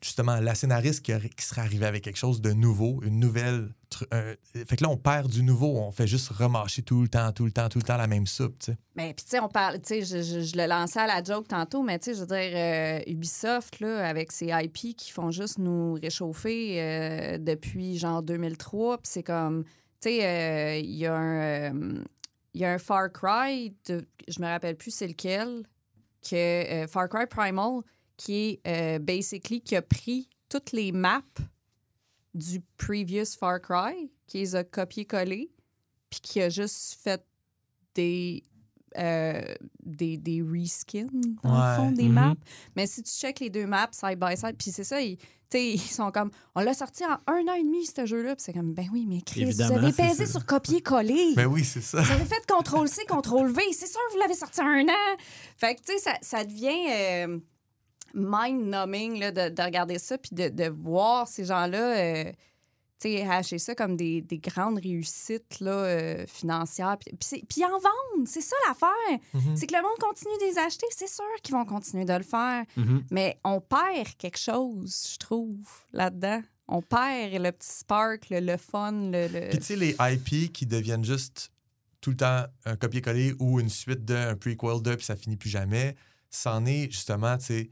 justement 0.00 0.36
la 0.36 0.54
scénariste 0.54 1.04
qui, 1.04 1.12
serait 1.38 1.62
arrivée 1.62 1.86
avec 1.86 2.04
quelque 2.04 2.18
chose 2.18 2.40
de 2.40 2.52
nouveau, 2.52 3.00
une 3.02 3.18
nouvelle. 3.18 3.74
fait 4.10 4.76
que 4.76 4.84
là, 4.84 4.88
on 4.88 4.96
perd 4.96 5.28
du 5.28 5.42
nouveau. 5.42 5.78
On 5.78 5.90
fait 5.90 6.06
juste 6.06 6.28
remâcher 6.28 6.82
tout 6.82 7.02
le 7.02 7.08
temps, 7.08 7.32
tout 7.32 7.44
le 7.44 7.50
temps, 7.50 7.68
tout 7.68 7.78
le 7.78 7.84
temps 7.84 7.96
la 7.96 8.06
même 8.06 8.26
soupe. 8.26 8.56
Mais 8.94 9.14
puis, 9.14 9.24
tu 9.24 9.30
sais, 9.30 9.40
on 9.40 9.48
parle, 9.48 9.80
tu 9.80 9.86
sais, 9.86 10.02
je, 10.02 10.22
je, 10.22 10.40
je 10.42 10.56
le 10.56 10.66
lançais 10.66 11.00
à 11.00 11.08
la 11.08 11.24
joke 11.24 11.48
tantôt, 11.48 11.82
mais 11.82 11.98
tu 11.98 12.04
sais, 12.04 12.14
je 12.14 12.20
veux 12.20 12.26
dire, 12.26 12.52
euh, 12.54 13.10
Ubisoft, 13.10 13.80
là, 13.80 14.06
avec 14.06 14.30
ses 14.30 14.46
IP 14.46 14.96
qui 14.96 15.10
font 15.10 15.32
juste 15.32 15.58
nous 15.58 15.94
réchauffer 15.94 16.80
euh, 16.80 17.38
depuis 17.38 17.98
genre 17.98 18.22
2003, 18.22 18.98
puis 18.98 19.08
c'est 19.10 19.22
comme, 19.24 19.64
tu 20.00 20.08
sais, 20.08 20.80
il 20.84 20.94
y 20.94 21.06
a 21.06 21.16
un. 21.16 21.74
il 22.54 22.60
y 22.60 22.64
a 22.64 22.72
un 22.72 22.78
Far 22.78 23.10
Cry, 23.12 23.74
de, 23.88 24.06
je 24.28 24.40
me 24.40 24.46
rappelle 24.46 24.76
plus 24.76 24.92
c'est 24.92 25.08
lequel, 25.08 25.64
que 26.22 26.86
Far 26.86 27.08
Cry 27.08 27.26
Primal, 27.26 27.82
qui 28.16 28.34
est 28.34 28.60
euh, 28.66 28.98
basically 28.98 29.60
qui 29.60 29.76
a 29.76 29.82
pris 29.82 30.28
toutes 30.48 30.72
les 30.72 30.92
maps 30.92 31.22
du 32.34 32.60
previous 32.76 33.24
Far 33.38 33.60
Cry, 33.60 34.10
qui 34.26 34.38
les 34.38 34.54
a 34.56 34.64
copié-collé, 34.64 35.50
puis 36.10 36.20
qui 36.20 36.40
a 36.42 36.48
juste 36.50 36.98
fait 37.02 37.24
des, 37.94 38.42
euh, 38.98 39.40
des, 39.82 40.16
des 40.18 40.42
reskins, 40.42 41.06
dans 41.42 41.50
Ouais. 41.50 41.70
le 41.70 41.76
fond, 41.76 41.90
des 41.92 42.08
Mhm. 42.08 42.12
maps. 42.14 42.34
Mais 42.76 42.86
si 42.86 43.02
tu 43.02 43.10
checkes 43.12 43.40
les 43.40 43.50
deux 43.50 43.66
maps 43.66 43.88
side 43.92 44.18
by 44.18 44.36
side, 44.36 44.56
puis 44.58 44.70
c'est 44.70 44.84
ça, 44.84 45.00
ils, 45.00 45.16
tu 45.16 45.24
sais, 45.50 45.70
ils 45.72 45.78
sont 45.78 46.10
comme, 46.10 46.30
on 46.54 46.60
l'a 46.60 46.74
sorti 46.74 47.04
en 47.04 47.18
un 47.32 47.48
an 47.48 47.54
et 47.54 47.62
demi, 47.62 47.86
ce 47.86 48.04
jeu-là, 48.04 48.34
puis 48.36 48.42
c'est 48.44 48.52
comme, 48.52 48.74
ben 48.74 48.86
oui, 48.92 49.06
mais 49.08 49.22
Chris, 49.22 49.42
Évidemment, 49.42 49.78
vous 49.78 49.84
avez 49.84 49.92
pesé 49.92 50.26
ça. 50.26 50.32
sur 50.32 50.44
copier-coller. 50.46 51.34
Ben 51.36 51.46
oui, 51.46 51.64
c'est 51.64 51.80
ça. 51.80 52.02
Vous 52.02 52.12
avez 52.12 52.24
fait 52.24 52.42
CTRL-C, 52.46 53.02
CTRL-V. 53.06 53.62
C'est 53.72 53.86
sûr, 53.86 54.00
vous 54.12 54.18
l'avez 54.18 54.34
sorti 54.34 54.60
en 54.60 54.66
un 54.66 54.84
an. 54.88 55.16
Fait 55.56 55.74
que, 55.74 55.80
tu 55.82 55.92
sais, 55.92 55.98
ça, 55.98 56.14
ça 56.20 56.44
devient 56.44 56.86
euh, 56.90 57.38
mind-numbing 58.16 59.18
là, 59.20 59.30
de, 59.30 59.54
de 59.54 59.62
regarder 59.62 59.98
ça 59.98 60.18
puis 60.18 60.30
de, 60.34 60.48
de 60.48 60.68
voir 60.68 61.28
ces 61.28 61.44
gens-là, 61.44 61.96
euh, 61.98 62.32
hacher 63.28 63.58
ça 63.58 63.74
comme 63.74 63.96
des, 63.96 64.20
des 64.22 64.38
grandes 64.38 64.78
réussites 64.80 65.60
là, 65.60 65.70
euh, 65.70 66.24
financières. 66.26 66.96
Puis, 66.98 67.44
ils 67.56 67.64
en 67.64 67.68
vendent. 67.78 68.26
C'est 68.26 68.40
ça 68.40 68.56
l'affaire. 68.66 69.18
Mhm. 69.34 69.56
C'est 69.56 69.66
que 69.66 69.74
le 69.76 69.82
monde 69.82 69.98
continue 70.00 70.32
de 70.40 70.50
les 70.52 70.58
acheter. 70.58 70.86
C'est 70.90 71.08
sûr 71.08 71.24
qu'ils 71.42 71.54
vont 71.54 71.64
continuer 71.64 72.04
de 72.04 72.14
le 72.14 72.22
faire. 72.24 72.64
Mhm. 72.76 73.04
Mais 73.10 73.38
on 73.44 73.60
perd 73.60 74.16
quelque 74.18 74.38
chose, 74.38 75.10
je 75.12 75.18
trouve, 75.18 75.56
là-dedans. 75.92 76.42
On 76.68 76.82
perd 76.82 77.34
le 77.40 77.52
petit 77.52 77.68
spark, 77.70 78.28
le, 78.30 78.40
le 78.40 78.56
fun, 78.56 78.90
le... 78.92 79.28
le- 79.28 79.50
Puis 79.50 79.58
tu 79.58 79.64
sais, 79.64 79.76
les 79.76 79.94
IP 80.00 80.52
qui 80.52 80.66
deviennent 80.66 81.04
juste 81.04 81.52
tout 82.00 82.10
le 82.10 82.16
temps 82.16 82.44
un 82.64 82.74
copier-coller 82.76 83.34
ou 83.38 83.60
une 83.60 83.68
suite 83.68 84.04
d'un 84.04 84.34
prequel 84.34 84.82
de, 84.82 84.94
puis 84.96 85.04
ça 85.04 85.14
finit 85.14 85.36
plus 85.36 85.48
jamais, 85.50 85.94
c'en 86.28 86.64
est 86.66 86.90
justement, 86.90 87.36
tu 87.38 87.44
sais, 87.46 87.70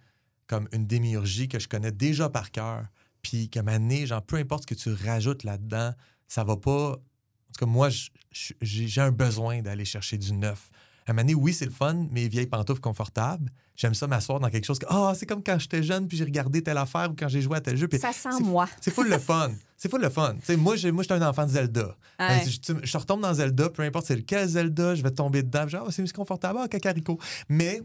comme 0.55 0.69
une 0.71 0.87
démiurgie 0.87 1.49
que 1.49 1.59
je 1.59 1.67
connais 1.67 1.91
déjà 1.91 2.29
par 2.29 2.53
cœur. 2.53 2.85
Puis 3.23 3.51
moment 3.57 3.73
donné, 3.73 4.07
genre, 4.07 4.23
peu 4.23 4.37
importe 4.37 4.63
ce 4.63 4.67
que 4.69 4.75
tu 4.75 4.93
rajoutes 4.93 5.43
là-dedans, 5.43 5.93
ça 6.29 6.45
va 6.45 6.57
pas... 6.57 6.91
En 6.91 7.53
tout 7.53 7.65
cas, 7.65 7.67
moi, 7.67 7.89
j'ai 8.31 9.01
un 9.01 9.11
besoin 9.11 9.63
d'aller 9.63 9.85
chercher 9.85 10.17
du 10.17 10.33
neuf. 10.33 10.71
À 11.07 11.11
un 11.11 11.15
moment 11.15 11.23
donné, 11.23 11.35
oui, 11.35 11.53
c'est 11.53 11.65
le 11.65 11.73
fun, 11.73 12.07
mes 12.13 12.29
vieilles 12.29 12.47
pantoufles 12.47 12.81
confortables. 12.81 13.51
J'aime 13.75 13.95
ça 13.95 14.07
m'asseoir 14.07 14.39
dans 14.39 14.49
quelque 14.49 14.65
chose 14.65 14.79
que, 14.79 14.87
ah, 14.89 15.13
c'est 15.17 15.27
comme 15.27 15.43
quand 15.43 15.59
j'étais 15.59 15.83
jeune, 15.83 16.07
puis 16.07 16.17
j'ai 16.17 16.25
regardé 16.25 16.63
telle 16.63 16.79
affaire 16.79 17.11
ou 17.11 17.15
quand 17.19 17.29
j'ai 17.29 17.41
joué 17.41 17.57
à 17.57 17.61
tel 17.61 17.77
jeu. 17.77 17.89
Puis 17.89 17.99
Ça 17.99 18.13
sent 18.13 18.41
moi. 18.41 18.69
C'est 18.81 18.93
full 18.93 19.09
le 19.09 19.19
fun. 19.19 19.51
C'est 19.77 19.91
full 19.91 20.03
le 20.03 20.11
fun. 20.11 20.35
Tu 20.39 20.45
sais, 20.45 20.57
moi, 20.57 20.77
moi, 20.93 21.03
j'étais 21.03 21.15
un 21.15 21.29
enfant 21.29 21.47
de 21.47 21.51
Zelda. 21.51 21.97
Ouais. 22.21 22.43
Euh, 22.47 22.79
je, 22.85 22.99
retombe 22.99 23.23
dans 23.23 23.35
Zelda, 23.35 23.71
peu 23.71 23.83
importe 23.83 24.07
c'est 24.07 24.17
lequel 24.17 24.49
Zelda, 24.49 24.95
je 24.95 25.03
vais 25.03 25.11
tomber 25.11 25.43
dedans. 25.43 25.67
Genre, 25.67 25.87
Ah, 25.89 25.91
c'est 25.91 26.13
confortable, 26.13 26.61
ah, 26.63 26.69
cacarico. 26.69 27.19
Mais 27.49 27.83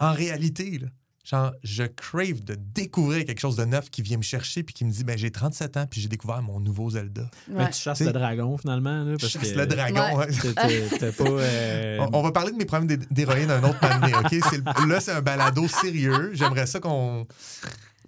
en 0.00 0.12
réalité, 0.12 0.78
là, 0.78 0.88
genre, 1.24 1.52
je 1.62 1.84
crave 1.84 2.42
de 2.42 2.56
découvrir 2.56 3.24
quelque 3.24 3.38
chose 3.40 3.56
de 3.56 3.64
neuf 3.64 3.90
qui 3.90 4.02
vient 4.02 4.16
me 4.16 4.22
chercher 4.22 4.62
puis 4.62 4.74
qui 4.74 4.84
me 4.84 4.90
dit, 4.90 5.04
ben 5.04 5.16
j'ai 5.16 5.30
37 5.30 5.76
ans 5.76 5.86
puis 5.88 6.00
j'ai 6.00 6.08
découvert 6.08 6.42
mon 6.42 6.58
nouveau 6.60 6.90
Zelda. 6.90 7.30
Mais 7.48 7.70
tu 7.70 7.78
chasses 7.80 7.98
T'sais, 7.98 8.06
le 8.06 8.12
dragon, 8.12 8.58
finalement. 8.58 9.04
Là, 9.04 9.14
Je 9.20 9.26
chasse 9.28 9.52
que 9.52 9.58
le 9.58 9.66
dragon. 9.66 10.00
Ouais. 10.18 10.26
ouais. 10.26 10.26
t'es- 10.32 10.88
t'es- 10.88 10.98
T'as 10.98 11.12
pas. 11.12 11.24
euh, 11.30 11.98
On, 12.12 12.18
on 12.18 12.22
va 12.22 12.32
parler 12.32 12.50
de 12.52 12.56
mes 12.56 12.64
problèmes 12.64 12.88
d'hé- 12.88 13.06
d'héroïne 13.10 13.50
un 13.50 13.62
autre 13.62 13.78
moment 13.82 14.00
donné, 14.00 14.14
OK? 14.16 14.34
C'est 14.50 14.58
le- 14.58 14.88
là, 14.88 15.00
c'est 15.00 15.12
un 15.12 15.22
balado 15.22 15.68
sérieux. 15.68 16.30
J'aimerais 16.34 16.66
ça 16.66 16.80
qu'on... 16.80 17.26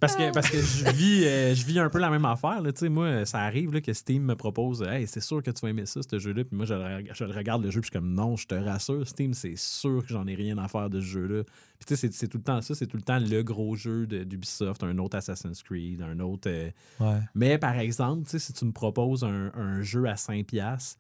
Parce 0.05 0.17
que, 0.17 0.33
parce 0.33 0.51
que 0.51 0.59
je, 0.61 0.90
vis, 0.93 1.25
euh, 1.25 1.55
je 1.55 1.64
vis 1.64 1.79
un 1.79 1.88
peu 1.88 1.99
la 1.99 2.11
même 2.11 2.25
affaire. 2.25 2.61
Là. 2.61 2.71
Moi, 2.90 3.25
ça 3.25 3.40
arrive 3.40 3.73
là, 3.73 3.81
que 3.81 3.93
Steam 3.93 4.23
me 4.25 4.35
propose 4.37 4.83
Hey, 4.83 5.07
c'est 5.07 5.21
sûr 5.21 5.43
que 5.43 5.51
tu 5.51 5.61
vas 5.62 5.71
aimer 5.71 5.87
ça, 5.87 6.01
ce 6.03 6.19
jeu-là. 6.19 6.45
Puis 6.45 6.55
moi, 6.57 6.67
je, 6.67 6.75
le- 6.75 7.05
je 7.14 7.25
regarde 7.25 7.62
le 7.64 7.71
jeu, 7.71 7.81
puis 7.81 7.88
je 7.88 7.93
suis 7.93 8.01
comme 8.01 8.12
Non, 8.14 8.37
je 8.37 8.47
te 8.47 8.55
rassure, 8.55 9.07
Steam, 9.09 9.33
c'est 9.35 9.57
sûr 9.57 10.03
que 10.03 10.09
j'en 10.09 10.27
ai 10.27 10.35
rien 10.35 10.59
à 10.59 10.69
faire 10.69 10.90
de 10.90 11.01
ce 11.01 11.07
jeu-là. 11.07 11.45
Puis 11.79 11.87
tu 11.87 11.97
sais, 11.97 12.11
c'est- 12.12 12.29
tout 12.29 12.38
le 12.38 12.45
temps 12.45 12.61
ça, 12.62 12.75
c'est 12.75 12.87
tout 12.87 12.97
le 12.97 13.03
temps 13.03 13.19
le 13.19 13.43
gros 13.43 13.75
jeu 13.77 14.07
d'Ubisoft, 14.07 14.83
un 14.85 14.99
autre 14.99 15.17
Assassin's 15.17 15.62
Creed, 15.62 16.03
un 16.03 16.19
autre. 16.21 16.49
euh, 16.51 16.71
Ouais. 17.01 17.21
Mais 17.35 17.59
par 17.59 17.79
exemple, 17.79 18.29
si 18.29 18.53
tu 18.53 18.64
me 18.64 18.73
proposes 18.73 19.25
un, 19.25 19.51
un 19.55 19.81
jeu 19.83 20.07
à 20.07 20.14
5$, 20.17 20.97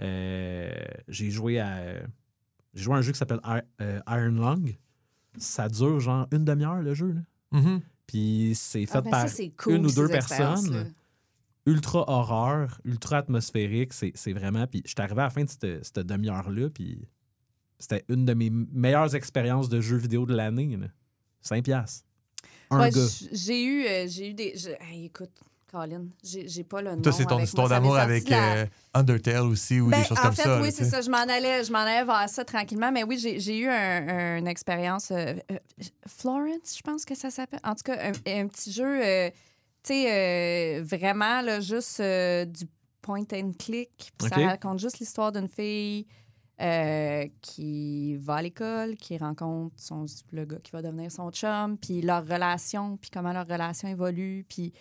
Euh, 0.00 0.70
j'ai 1.08 1.30
joué 1.30 1.58
à. 1.58 1.78
J'ai 2.74 2.82
joué 2.84 2.94
à 2.94 2.98
un 2.98 3.02
jeu 3.02 3.12
qui 3.12 3.18
s'appelle 3.18 3.40
Ir- 3.44 4.02
Iron 4.08 4.30
Lung. 4.40 4.76
Ça 5.38 5.68
dure 5.68 6.00
genre 6.00 6.26
une 6.32 6.44
demi-heure 6.44 6.82
le 6.82 6.92
jeu. 6.94 7.12
là. 7.12 7.20
Mhm. 7.58 7.80
Puis 8.06 8.52
c'est 8.54 8.86
fait 8.86 8.98
Ah, 8.98 9.00
ben 9.00 9.10
par 9.10 9.22
ça, 9.22 9.28
c'est 9.28 9.50
cool, 9.50 9.74
une 9.74 9.86
ou 9.86 9.92
deux 9.92 10.08
personnes. 10.08 10.92
Ultra 11.66 12.08
horreur, 12.08 12.80
ultra 12.84 13.18
atmosphérique. 13.18 13.92
C'est 13.92 14.32
vraiment. 14.32 14.66
Puis 14.68 14.82
je 14.84 14.90
suis 14.90 15.00
arrivé 15.00 15.20
à 15.20 15.24
la 15.24 15.30
fin 15.30 15.42
de 15.44 15.48
cette, 15.50 15.84
cette 15.84 15.98
demi-heure-là. 16.06 16.70
Puis 16.70 17.08
c'était 17.78 18.04
une 18.08 18.24
de 18.24 18.34
mes 18.34 18.50
meilleures 18.50 19.14
expériences 19.16 19.68
de 19.68 19.80
jeux 19.80 19.96
vidéo 19.96 20.26
de 20.26 20.34
l'année. 20.34 20.76
là. 20.76 20.86
5 21.42 21.64
piastres. 21.64 22.06
Un 22.70 22.80
Ouais, 22.80 22.90
gars. 22.90 23.06
j'ai 23.32 23.64
eu, 23.64 23.84
euh, 23.86 24.06
j'ai 24.08 24.30
eu 24.30 24.34
des. 24.34 24.56
je- 24.56 24.70
hey, 24.84 25.06
écoute, 25.06 25.30
Colin, 25.80 26.06
j'ai 26.22 26.64
pas 26.64 26.80
le 26.82 26.94
nom. 26.94 27.02
Toi, 27.02 27.12
c'est 27.12 27.26
ton 27.26 27.38
histoire 27.40 27.68
d'amour 27.68 27.96
avec 27.98 28.28
la- 28.28 28.54
euh, 28.56 28.66
Undertale 28.94 29.42
aussi 29.46 29.80
ou 29.80 29.88
Ben, 29.88 30.00
des 30.00 30.06
choses 30.06 30.18
en 30.18 30.22
comme 30.22 30.32
fait, 30.34 30.42
ça. 30.42 30.60
oui, 30.62 30.72
c'est 30.72 30.84
ça. 30.84 31.00
Je 31.02 31.10
m'en 31.10 31.18
allais, 31.18 31.64
je 31.64 31.70
m'en 31.72 31.80
allais 31.80 32.04
vers 32.04 32.28
ça 32.28 32.44
tranquillement. 32.44 32.90
Mais 32.92 33.04
oui, 33.04 33.18
j'ai 33.18 33.58
eu 33.58 33.68
un- 33.68 34.08
un- 34.08 34.38
une 34.38 34.46
expérience. 34.48 35.10
euh, 35.10 35.34
euh, 35.50 35.58
Florence, 36.06 36.76
je 36.76 36.82
pense 36.82 37.04
que 37.04 37.14
ça 37.14 37.30
s'appelle. 37.30 37.60
En 37.64 37.74
tout 37.74 37.82
cas, 37.84 37.98
un, 38.08 38.12
un 38.40 38.46
petit 38.48 38.72
jeu, 38.72 39.04
euh, 39.04 39.30
tu 39.82 39.92
sais, 39.92 40.78
euh, 40.80 40.82
vraiment, 40.82 41.42
là, 41.42 41.60
juste 41.60 42.00
euh, 42.00 42.44
du 42.44 42.64
point 43.02 43.24
and 43.32 43.52
click. 43.58 43.90
Puis 44.18 44.28
OK. 44.28 44.34
ça 44.34 44.46
raconte 44.46 44.78
juste 44.78 44.98
l'histoire 44.98 45.30
d'une 45.32 45.48
fille 45.48 46.06
euh, 46.60 47.26
qui 47.42 48.16
va 48.16 48.36
à 48.36 48.42
l'école, 48.42 48.96
qui 48.96 49.18
rencontre 49.18 49.74
son, 49.76 50.06
le 50.32 50.44
gars 50.46 50.56
qui 50.62 50.72
va 50.72 50.80
devenir 50.80 51.12
son 51.12 51.30
chum, 51.30 51.76
puis 51.76 52.00
leur 52.00 52.26
relation, 52.26 52.96
puis 52.96 53.10
comment 53.10 53.32
leur 53.34 53.46
relation 53.46 53.88
évolue, 53.88 54.44
puis, 54.48 54.72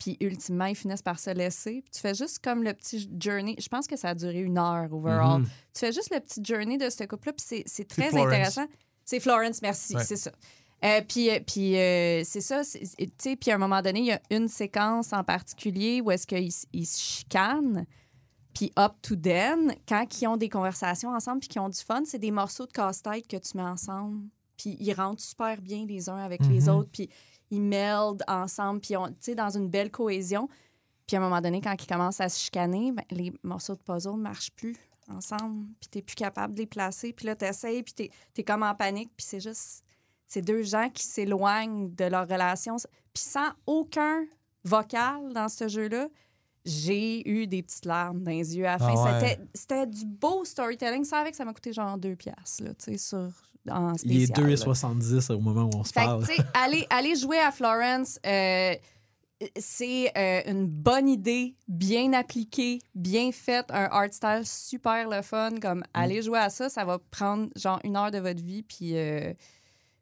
puis 0.00 0.16
ultimement, 0.20 0.64
ils 0.64 0.74
finissent 0.74 1.02
par 1.02 1.20
se 1.20 1.30
laisser. 1.30 1.82
Puis 1.82 1.90
tu 1.92 2.00
fais 2.00 2.14
juste 2.14 2.40
comme 2.40 2.64
le 2.64 2.72
petit 2.74 3.08
journey. 3.20 3.54
Je 3.60 3.68
pense 3.68 3.86
que 3.86 3.96
ça 3.96 4.08
a 4.08 4.14
duré 4.16 4.40
une 4.40 4.58
heure 4.58 4.92
overall. 4.92 5.42
Mhm. 5.42 5.46
Tu 5.74 5.78
fais 5.80 5.92
juste 5.92 6.12
le 6.12 6.18
petit 6.18 6.40
journey 6.42 6.76
de 6.78 6.90
ce 6.90 7.04
couple-là, 7.04 7.34
puis 7.34 7.62
c'est- 7.66 7.84
très 7.88 8.08
intéressant. 8.16 8.66
C'est 9.04 9.20
Florence, 9.20 9.62
merci, 9.62 9.94
Ouais. 9.94 10.02
c'est 10.04 10.16
ça. 10.16 10.32
Euh, 10.82 11.02
puis 11.06 11.28
euh, 11.30 11.38
puis 11.46 11.76
euh, 11.76 12.22
c'est 12.24 12.40
ça, 12.40 12.64
c'est- 12.64 12.80
tu 12.96 13.06
sais, 13.18 13.36
puis 13.36 13.50
à 13.50 13.56
un 13.56 13.58
moment 13.58 13.82
donné, 13.82 14.00
il 14.00 14.06
y 14.06 14.12
a 14.12 14.20
une 14.30 14.48
séquence 14.48 15.12
en 15.12 15.22
particulier 15.22 16.00
où 16.00 16.10
est-ce 16.10 16.26
qu'ils 16.26 16.50
se 16.86 16.98
chicanent, 16.98 17.84
puis 18.54 18.72
up 18.78 18.92
to 19.02 19.14
then, 19.14 19.74
quand 19.86 20.06
ils 20.22 20.26
ont 20.26 20.38
des 20.38 20.48
conversations 20.48 21.10
ensemble 21.10 21.40
puis 21.40 21.48
qu'ils 21.50 21.60
ont 21.60 21.68
du 21.68 21.78
fun, 21.78 22.00
c'est 22.06 22.18
des 22.18 22.30
morceaux 22.30 22.64
de 22.66 22.72
casse-tête 22.72 23.28
que 23.28 23.36
tu 23.36 23.56
mets 23.58 23.62
ensemble, 23.62 24.22
puis 24.56 24.76
ils 24.80 24.94
rentrent 24.94 25.22
super 25.22 25.60
bien 25.60 25.84
les 25.86 26.08
uns 26.08 26.16
avec 26.16 26.40
les 26.46 26.62
Mhm. 26.62 26.68
autres, 26.70 26.90
puis 26.90 27.10
ils 27.50 27.60
meldent 27.62 28.24
ensemble, 28.28 28.80
puis 28.80 28.96
on- 28.96 29.14
dans 29.36 29.56
une 29.56 29.68
belle 29.68 29.90
cohésion. 29.90 30.48
Puis 31.06 31.16
à 31.16 31.20
un 31.20 31.22
moment 31.22 31.40
donné, 31.40 31.60
quand 31.60 31.74
ils 31.78 31.86
commencent 31.86 32.20
à 32.20 32.28
se 32.28 32.38
chicaner, 32.38 32.92
ben, 32.92 33.04
les 33.10 33.32
morceaux 33.42 33.74
de 33.74 33.82
puzzle 33.82 34.12
ne 34.12 34.22
marchent 34.22 34.52
plus 34.52 34.76
ensemble, 35.08 35.66
puis 35.80 35.88
t'es 35.90 36.02
plus 36.02 36.14
capable 36.14 36.54
de 36.54 36.60
les 36.60 36.66
placer, 36.66 37.12
puis 37.12 37.26
là, 37.26 37.34
t'essayes, 37.34 37.82
puis 37.82 37.92
t'es 37.94 38.10
es 38.36 38.44
comme 38.44 38.62
en 38.62 38.74
panique, 38.74 39.10
puis 39.16 39.26
c'est 39.26 39.40
juste... 39.40 39.84
C'est 40.28 40.42
deux 40.42 40.62
gens 40.62 40.88
qui 40.88 41.02
s'éloignent 41.02 41.92
de 41.92 42.04
leur 42.04 42.28
relation, 42.28 42.76
puis 43.12 43.24
sans 43.24 43.50
aucun 43.66 44.24
vocal 44.62 45.32
dans 45.32 45.48
ce 45.48 45.66
jeu-là, 45.66 46.06
j'ai 46.64 47.28
eu 47.28 47.48
des 47.48 47.64
petites 47.64 47.84
larmes 47.86 48.22
dans 48.22 48.30
les 48.30 48.56
yeux 48.56 48.66
à 48.66 48.72
la 48.72 48.78
fin. 48.78 48.94
Ah 48.96 49.20
ouais. 49.20 49.40
C'était 49.54 49.86
du 49.88 50.04
beau 50.04 50.44
storytelling. 50.44 51.02
Ça 51.04 51.18
avec, 51.18 51.34
ça 51.34 51.44
m'a 51.44 51.52
coûté 51.52 51.72
genre 51.72 51.98
deux 51.98 52.14
piastres, 52.14 52.62
là, 52.62 52.74
tu 52.74 52.92
sais, 52.92 52.98
sur... 52.98 53.32
En 53.68 53.92
Il 54.04 54.22
est 54.22 54.26
spécial, 54.26 54.48
là. 54.48 54.56
2,70 54.56 55.32
au 55.32 55.40
moment 55.40 55.64
où 55.64 55.78
on 55.78 55.84
se 55.84 55.92
Fait 55.92 56.00
parle. 56.00 56.26
que, 56.26 56.86
aller 56.90 57.14
jouer 57.16 57.38
à 57.38 57.50
Florence, 57.50 58.18
euh, 58.26 58.74
c'est 59.58 60.12
euh, 60.16 60.50
une 60.50 60.66
bonne 60.66 61.08
idée, 61.08 61.56
bien 61.68 62.12
appliquée, 62.12 62.80
bien 62.94 63.32
faite, 63.32 63.66
un 63.70 63.88
art 63.90 64.12
style 64.12 64.42
super 64.44 65.08
le 65.08 65.22
fun. 65.22 65.50
Mm. 65.50 65.60
Comme 65.60 65.84
aller 65.94 66.22
jouer 66.22 66.38
à 66.38 66.50
ça, 66.50 66.68
ça 66.68 66.84
va 66.84 66.98
prendre 67.10 67.48
genre 67.56 67.80
une 67.84 67.96
heure 67.96 68.10
de 68.10 68.18
votre 68.18 68.42
vie, 68.42 68.62
puis 68.62 68.96
euh, 68.96 69.32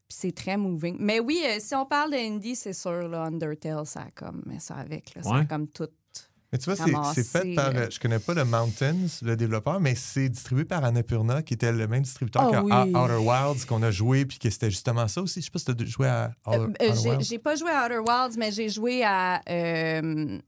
c'est 0.08 0.34
très 0.34 0.56
moving. 0.56 0.96
Mais 0.98 1.20
oui, 1.20 1.40
si 1.58 1.74
on 1.74 1.86
parle 1.86 2.12
de 2.12 2.16
indie, 2.16 2.56
c'est 2.56 2.72
sûr, 2.72 3.08
là, 3.08 3.24
Undertale, 3.24 3.86
ça 3.86 4.00
a 4.00 4.10
comme, 4.10 4.42
ça 4.58 4.74
avec, 4.76 5.14
là, 5.14 5.22
ça 5.22 5.34
a 5.36 5.44
comme 5.44 5.68
tout. 5.68 5.88
Mais 6.52 6.58
tu 6.58 6.64
vois, 6.70 6.76
c'est- 6.76 7.22
fait 7.24 7.54
par. 7.54 7.68
euh, 7.74 7.88
Je 7.90 8.00
connais 8.00 8.18
pas 8.18 8.32
le 8.32 8.44
Mountains, 8.44 8.96
le 9.22 9.36
développeur, 9.36 9.80
mais 9.80 9.94
c'est 9.94 10.30
distribué 10.30 10.64
par 10.64 10.82
Annapurna, 10.82 11.42
qui 11.42 11.52
était 11.54 11.72
le 11.72 11.86
même 11.86 12.02
distributeur 12.02 12.44
Oh 12.48 12.50
que 12.52 12.56
oui. 12.58 12.72
Ou- 12.94 12.96
Outer 12.98 13.16
Wilds 13.18 13.66
qu'on 13.66 13.82
a 13.82 13.90
joué, 13.90 14.24
puis 14.24 14.38
que 14.38 14.48
c'était 14.48 14.70
justement 14.70 15.06
ça 15.08 15.20
aussi. 15.20 15.40
Je 15.40 15.44
sais 15.46 15.50
pas 15.50 15.58
si 15.58 15.66
tu 15.66 15.72
as 15.72 15.86
joué 15.86 16.08
à 16.08 16.32
Outer, 16.46 16.56
Euh, 16.58 16.62
euh, 16.62 16.68
Outer 16.70 17.00
j'ai- 17.02 17.08
Wilds. 17.10 17.24
j'ai 17.28 17.38
pas 17.38 17.54
joué 17.54 17.70
à 17.70 17.84
Outer 17.84 17.98
Wilds, 17.98 18.36
mais 18.38 18.50
j'ai 18.50 18.68
joué 18.70 19.04
à. 19.04 19.42
euh, 19.50 20.38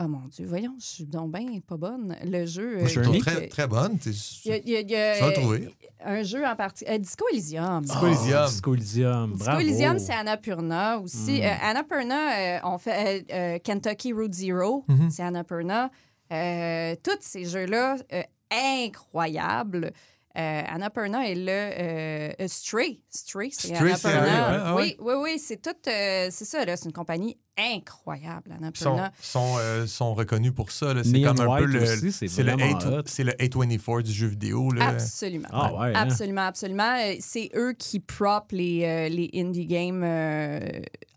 Oh 0.00 0.08
mon 0.08 0.26
Dieu, 0.28 0.46
voyons, 0.46 0.74
je 0.80 0.86
suis 0.86 1.04
donc 1.06 1.32
bien 1.36 1.60
pas 1.66 1.76
bonne. 1.76 2.16
Le 2.24 2.46
jeu. 2.46 2.78
Moi, 2.78 2.88
je 2.88 2.98
euh, 2.98 3.02
trouve 3.02 3.14
Journey? 3.16 3.20
très, 3.20 3.48
très 3.48 3.66
bonne. 3.66 3.98
t'es- 3.98 4.10
Il 4.44 4.50
y 4.50 4.54
a, 4.54 4.56
il 4.56 4.68
y 4.70 4.76
a- 4.76 4.80
il 4.80 4.90
y 4.90 4.96
a, 4.96 5.14
Tu 5.16 5.20
vas 5.20 5.26
le 5.26 5.32
euh, 5.32 5.40
trouver. 5.40 5.68
Un 6.04 6.22
jeu 6.22 6.46
en 6.46 6.56
partie. 6.56 6.84
euh, 6.88 6.96
Disco 6.96 7.26
Elysium. 7.30 7.82
Disco 7.82 8.06
Elysium. 8.06 8.38
Ah, 8.42 8.46
Disco 8.48 8.74
Elysium. 8.74 9.30
Disco 9.32 9.44
Bravo. 9.44 9.60
Elysium, 9.60 9.98
c'est 9.98 10.14
Annapurna 10.14 10.98
aussi. 10.98 11.40
Mm. 11.40 11.44
Euh, 11.44 11.54
Annapurna, 11.62 12.38
euh, 12.38 12.58
on 12.64 12.78
fait 12.78 13.24
euh, 13.30 13.34
euh, 13.34 13.58
Kentucky 13.58 14.12
Route 14.14 14.32
Zero, 14.32 14.84
Mhm. 14.88 15.10
c'est 15.10 15.22
Annapurna. 15.22 15.90
Euh, 16.32 16.96
tous 17.02 17.18
ces 17.20 17.44
jeux-là, 17.44 17.96
euh, 18.14 18.22
incroyables. 18.50 19.92
Euh, 20.38 20.62
Annapurna 20.66 21.28
est 21.28 21.34
le 21.34 21.46
euh, 21.48 22.32
euh, 22.40 22.48
Stray. 22.48 23.02
Stray, 23.10 23.50
c'est 23.52 23.74
Annapurna. 23.76 24.74
ouais. 24.74 24.82
Oui, 24.82 24.96
oui, 25.00 25.14
oui, 25.22 25.38
c'est 25.38 25.60
tout. 25.60 25.70
euh, 25.88 26.28
c'est 26.30 26.44
ça, 26.46 26.64
là, 26.64 26.76
c'est 26.76 26.86
une 26.86 26.92
compagnie 26.92 27.36
incroyable, 27.58 28.44
Ils 28.50 28.78
sont, 28.78 28.92
Annapurna. 28.92 29.12
sont, 29.20 29.54
euh, 29.58 29.86
sont 29.86 30.14
reconnus 30.14 30.52
pour 30.54 30.70
ça. 30.70 30.94
là. 30.94 31.02
C'est 31.04 31.20
comme 31.20 31.38
un 31.40 31.58
peu 31.58 31.64
le. 31.66 31.82
aussi, 31.82 32.12
c'est 32.28 32.42
le, 32.42 32.52
le 32.52 33.32
A24 33.32 34.02
du 34.02 34.12
jeu 34.12 34.26
vidéo. 34.28 34.70
Là. 34.70 34.88
Absolument. 34.88 35.48
Ah 35.52 35.74
ouais, 35.74 35.88
hein? 35.88 35.92
Absolument, 35.94 36.46
absolument. 36.46 36.96
C'est 37.20 37.50
eux 37.54 37.74
qui 37.78 38.00
prop 38.00 38.52
les, 38.52 38.84
euh, 38.84 39.08
les 39.10 39.30
indie 39.34 39.66
games 39.66 40.02
euh, 40.02 40.60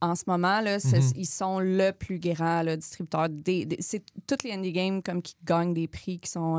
en 0.01 0.15
ce 0.15 0.23
moment. 0.27 0.59
Là. 0.59 0.77
Mhm. 0.83 1.01
Ils 1.15 1.25
sont 1.25 1.59
le 1.59 1.91
plus 1.91 2.19
grand 2.19 2.63
là, 2.63 2.75
distributeur. 2.75 3.29
Des, 3.29 3.65
des- 3.65 3.77
c'est 3.79 4.03
toutes 4.27 4.43
les 4.43 4.51
indie 4.51 4.73
games 4.73 5.01
comme 5.01 5.21
qui 5.21 5.35
gagnent 5.45 5.73
des 5.73 5.87
prix 5.87 6.19
qui 6.19 6.29
sont. 6.29 6.57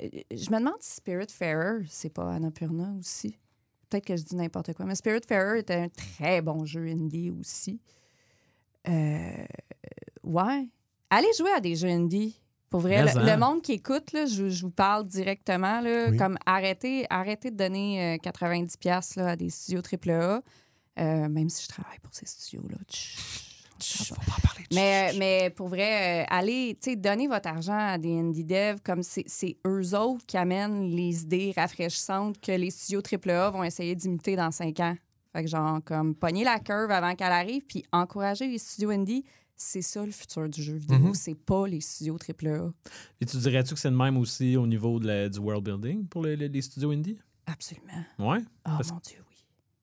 Euh, 0.00 0.08
euh, 0.14 0.20
je 0.30 0.50
me 0.50 0.58
demande 0.58 0.80
si 0.80 0.96
Spiritfarer, 0.96 1.84
c'est 1.88 2.12
pas 2.12 2.32
Annapurna 2.32 2.94
aussi. 2.98 3.38
Peut-être 3.88 4.06
que 4.06 4.16
je 4.16 4.22
dis 4.22 4.36
n'importe 4.36 4.74
quoi. 4.74 4.84
Mais 4.84 4.94
Spiritfarer 4.94 5.60
était 5.60 5.74
un 5.74 5.88
très 5.88 6.42
bon 6.42 6.64
jeu 6.64 6.86
indie 6.86 7.30
aussi. 7.30 7.80
Euh, 8.88 9.46
ouais. 10.24 10.68
Allez 11.10 11.28
jouer 11.38 11.50
à 11.56 11.60
des 11.60 11.74
jeux 11.74 11.88
indie. 11.88 12.40
Pour 12.70 12.80
vrai, 12.80 13.02
le, 13.02 13.08
hein. 13.16 13.24
le 13.24 13.36
monde 13.38 13.62
qui 13.62 13.72
écoute, 13.72 14.12
là, 14.12 14.26
je, 14.26 14.50
je 14.50 14.62
vous 14.62 14.70
parle 14.70 15.06
directement. 15.06 15.80
Là, 15.80 16.08
Oui. 16.10 16.16
Comme 16.18 16.36
arrêtez, 16.44 17.06
arrêtez 17.08 17.50
de 17.50 17.56
donner 17.56 18.16
euh, 18.16 18.16
90$ 18.18 18.76
piastres, 18.78 19.18
là, 19.18 19.28
à 19.30 19.36
des 19.36 19.48
studios 19.48 19.80
AAA. 19.80 20.42
Euh, 20.98 21.28
même 21.28 21.48
si 21.48 21.62
je 21.62 21.68
travaille 21.68 21.98
pour 22.00 22.12
ces 22.12 22.26
studios-là. 22.26 22.76
Tch, 22.88 23.16
Chut, 23.80 24.08
faut 24.08 24.14
pas 24.16 24.36
en 24.36 24.40
parler. 24.40 24.57
Mais, 24.74 25.10
euh, 25.12 25.16
mais 25.18 25.50
pour 25.50 25.68
vrai, 25.68 26.22
euh, 26.22 26.26
allez, 26.28 26.76
tu 26.82 26.90
sais, 26.90 26.96
donnez 26.96 27.28
votre 27.28 27.48
argent 27.48 27.76
à 27.78 27.98
des 27.98 28.18
indie 28.18 28.44
devs 28.44 28.80
comme 28.84 29.02
c'est 29.02 29.56
eux 29.66 29.94
autres 29.94 30.24
qui 30.26 30.36
amènent 30.36 30.90
les 30.90 31.22
idées 31.22 31.52
rafraîchissantes 31.56 32.40
que 32.40 32.52
les 32.52 32.70
studios 32.70 33.00
AAA 33.02 33.50
vont 33.50 33.64
essayer 33.64 33.94
d'imiter 33.94 34.36
dans 34.36 34.50
cinq 34.50 34.80
ans. 34.80 34.96
Fait 35.32 35.44
que 35.44 35.50
genre, 35.50 35.80
comme, 35.84 36.14
pogner 36.14 36.44
la 36.44 36.58
curve 36.58 36.90
avant 36.90 37.14
qu'elle 37.14 37.32
arrive, 37.32 37.62
puis 37.66 37.84
encourager 37.92 38.48
les 38.48 38.58
studios 38.58 38.90
indie, 38.90 39.24
c'est 39.54 39.82
ça 39.82 40.04
le 40.06 40.12
futur 40.12 40.48
du 40.48 40.62
jeu 40.62 40.74
vidéo. 40.76 40.98
Mhm. 40.98 41.14
C'est 41.14 41.34
pas 41.34 41.66
les 41.66 41.80
studios 41.80 42.16
AAA. 42.16 42.70
Et 43.20 43.26
tu 43.26 43.36
dirais-tu 43.38 43.74
que 43.74 43.80
c'est 43.80 43.90
le 43.90 43.96
même 43.96 44.16
aussi 44.16 44.56
au 44.56 44.66
niveau 44.66 44.98
de 45.00 45.06
la- 45.08 45.28
du 45.28 45.38
world 45.40 45.64
building 45.64 46.06
pour 46.06 46.22
le- 46.22 46.34
le- 46.36 46.46
les 46.46 46.62
studios 46.62 46.92
indie? 46.92 47.18
Absolument. 47.46 48.04
Ouais. 48.18 48.38
Oh 48.66 48.70
Parce- 48.76 48.90
mon 48.92 49.00
Dieu, 49.04 49.18
oui. 49.27 49.27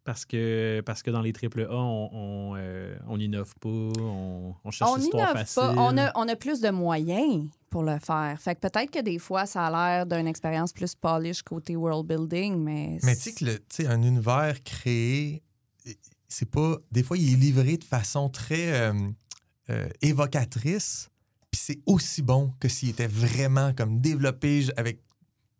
Parce 0.05 0.23
que, 0.23 0.81
parce 0.85 1.01
que 1.01 1.09
dans 1.11 1.21
les 1.23 1.33
AAA, 1.33 1.65
on, 1.71 2.09
on, 2.13 2.53
euh, 2.57 2.95
on 3.07 3.19
innove 3.19 3.53
pas, 3.59 3.67
on, 3.69 4.53
on 4.63 4.69
cherche 4.71 4.91
On 4.91 4.95
l'histoire 4.97 5.31
facile. 5.33 5.55
pas. 5.55 5.73
On 5.77 5.97
a, 5.97 6.11
on 6.15 6.27
a 6.29 6.35
plus 6.35 6.61
de 6.61 6.69
moyens 6.69 7.47
pour 7.71 7.81
le 7.83 7.97
faire. 7.99 8.37
Fait 8.39 8.53
que 8.53 8.59
peut-être 8.59 8.91
que 8.91 9.01
des 9.01 9.17
fois, 9.17 9.47
ça 9.47 9.65
a 9.65 9.71
l'air 9.71 10.05
d'une 10.05 10.27
expérience 10.27 10.71
plus 10.73 10.93
polish 10.93 11.41
côté 11.41 11.75
world 11.75 12.05
building, 12.05 12.55
mais. 12.57 12.99
Mais 13.01 13.15
tu 13.15 13.21
sais 13.23 13.33
que 13.33 13.45
le- 13.45 13.57
tu 13.57 13.65
sais, 13.69 13.87
un 13.87 14.01
univers 14.03 14.61
créé, 14.63 15.41
c'est 16.27 16.49
pas. 16.51 16.77
Des 16.91 17.01
fois, 17.01 17.17
il 17.17 17.33
est 17.33 17.37
livré 17.37 17.77
de 17.77 17.83
façon 17.83 18.29
très 18.29 18.73
euh, 18.73 18.93
euh, 19.71 19.89
évocatrice. 20.03 21.09
Puis 21.49 21.61
c'est 21.63 21.79
aussi 21.85 22.21
bon 22.21 22.53
que 22.59 22.67
s'il 22.67 22.89
était 22.89 23.07
vraiment 23.07 23.73
comme 23.73 24.01
développé 24.01 24.67
avec 24.77 24.99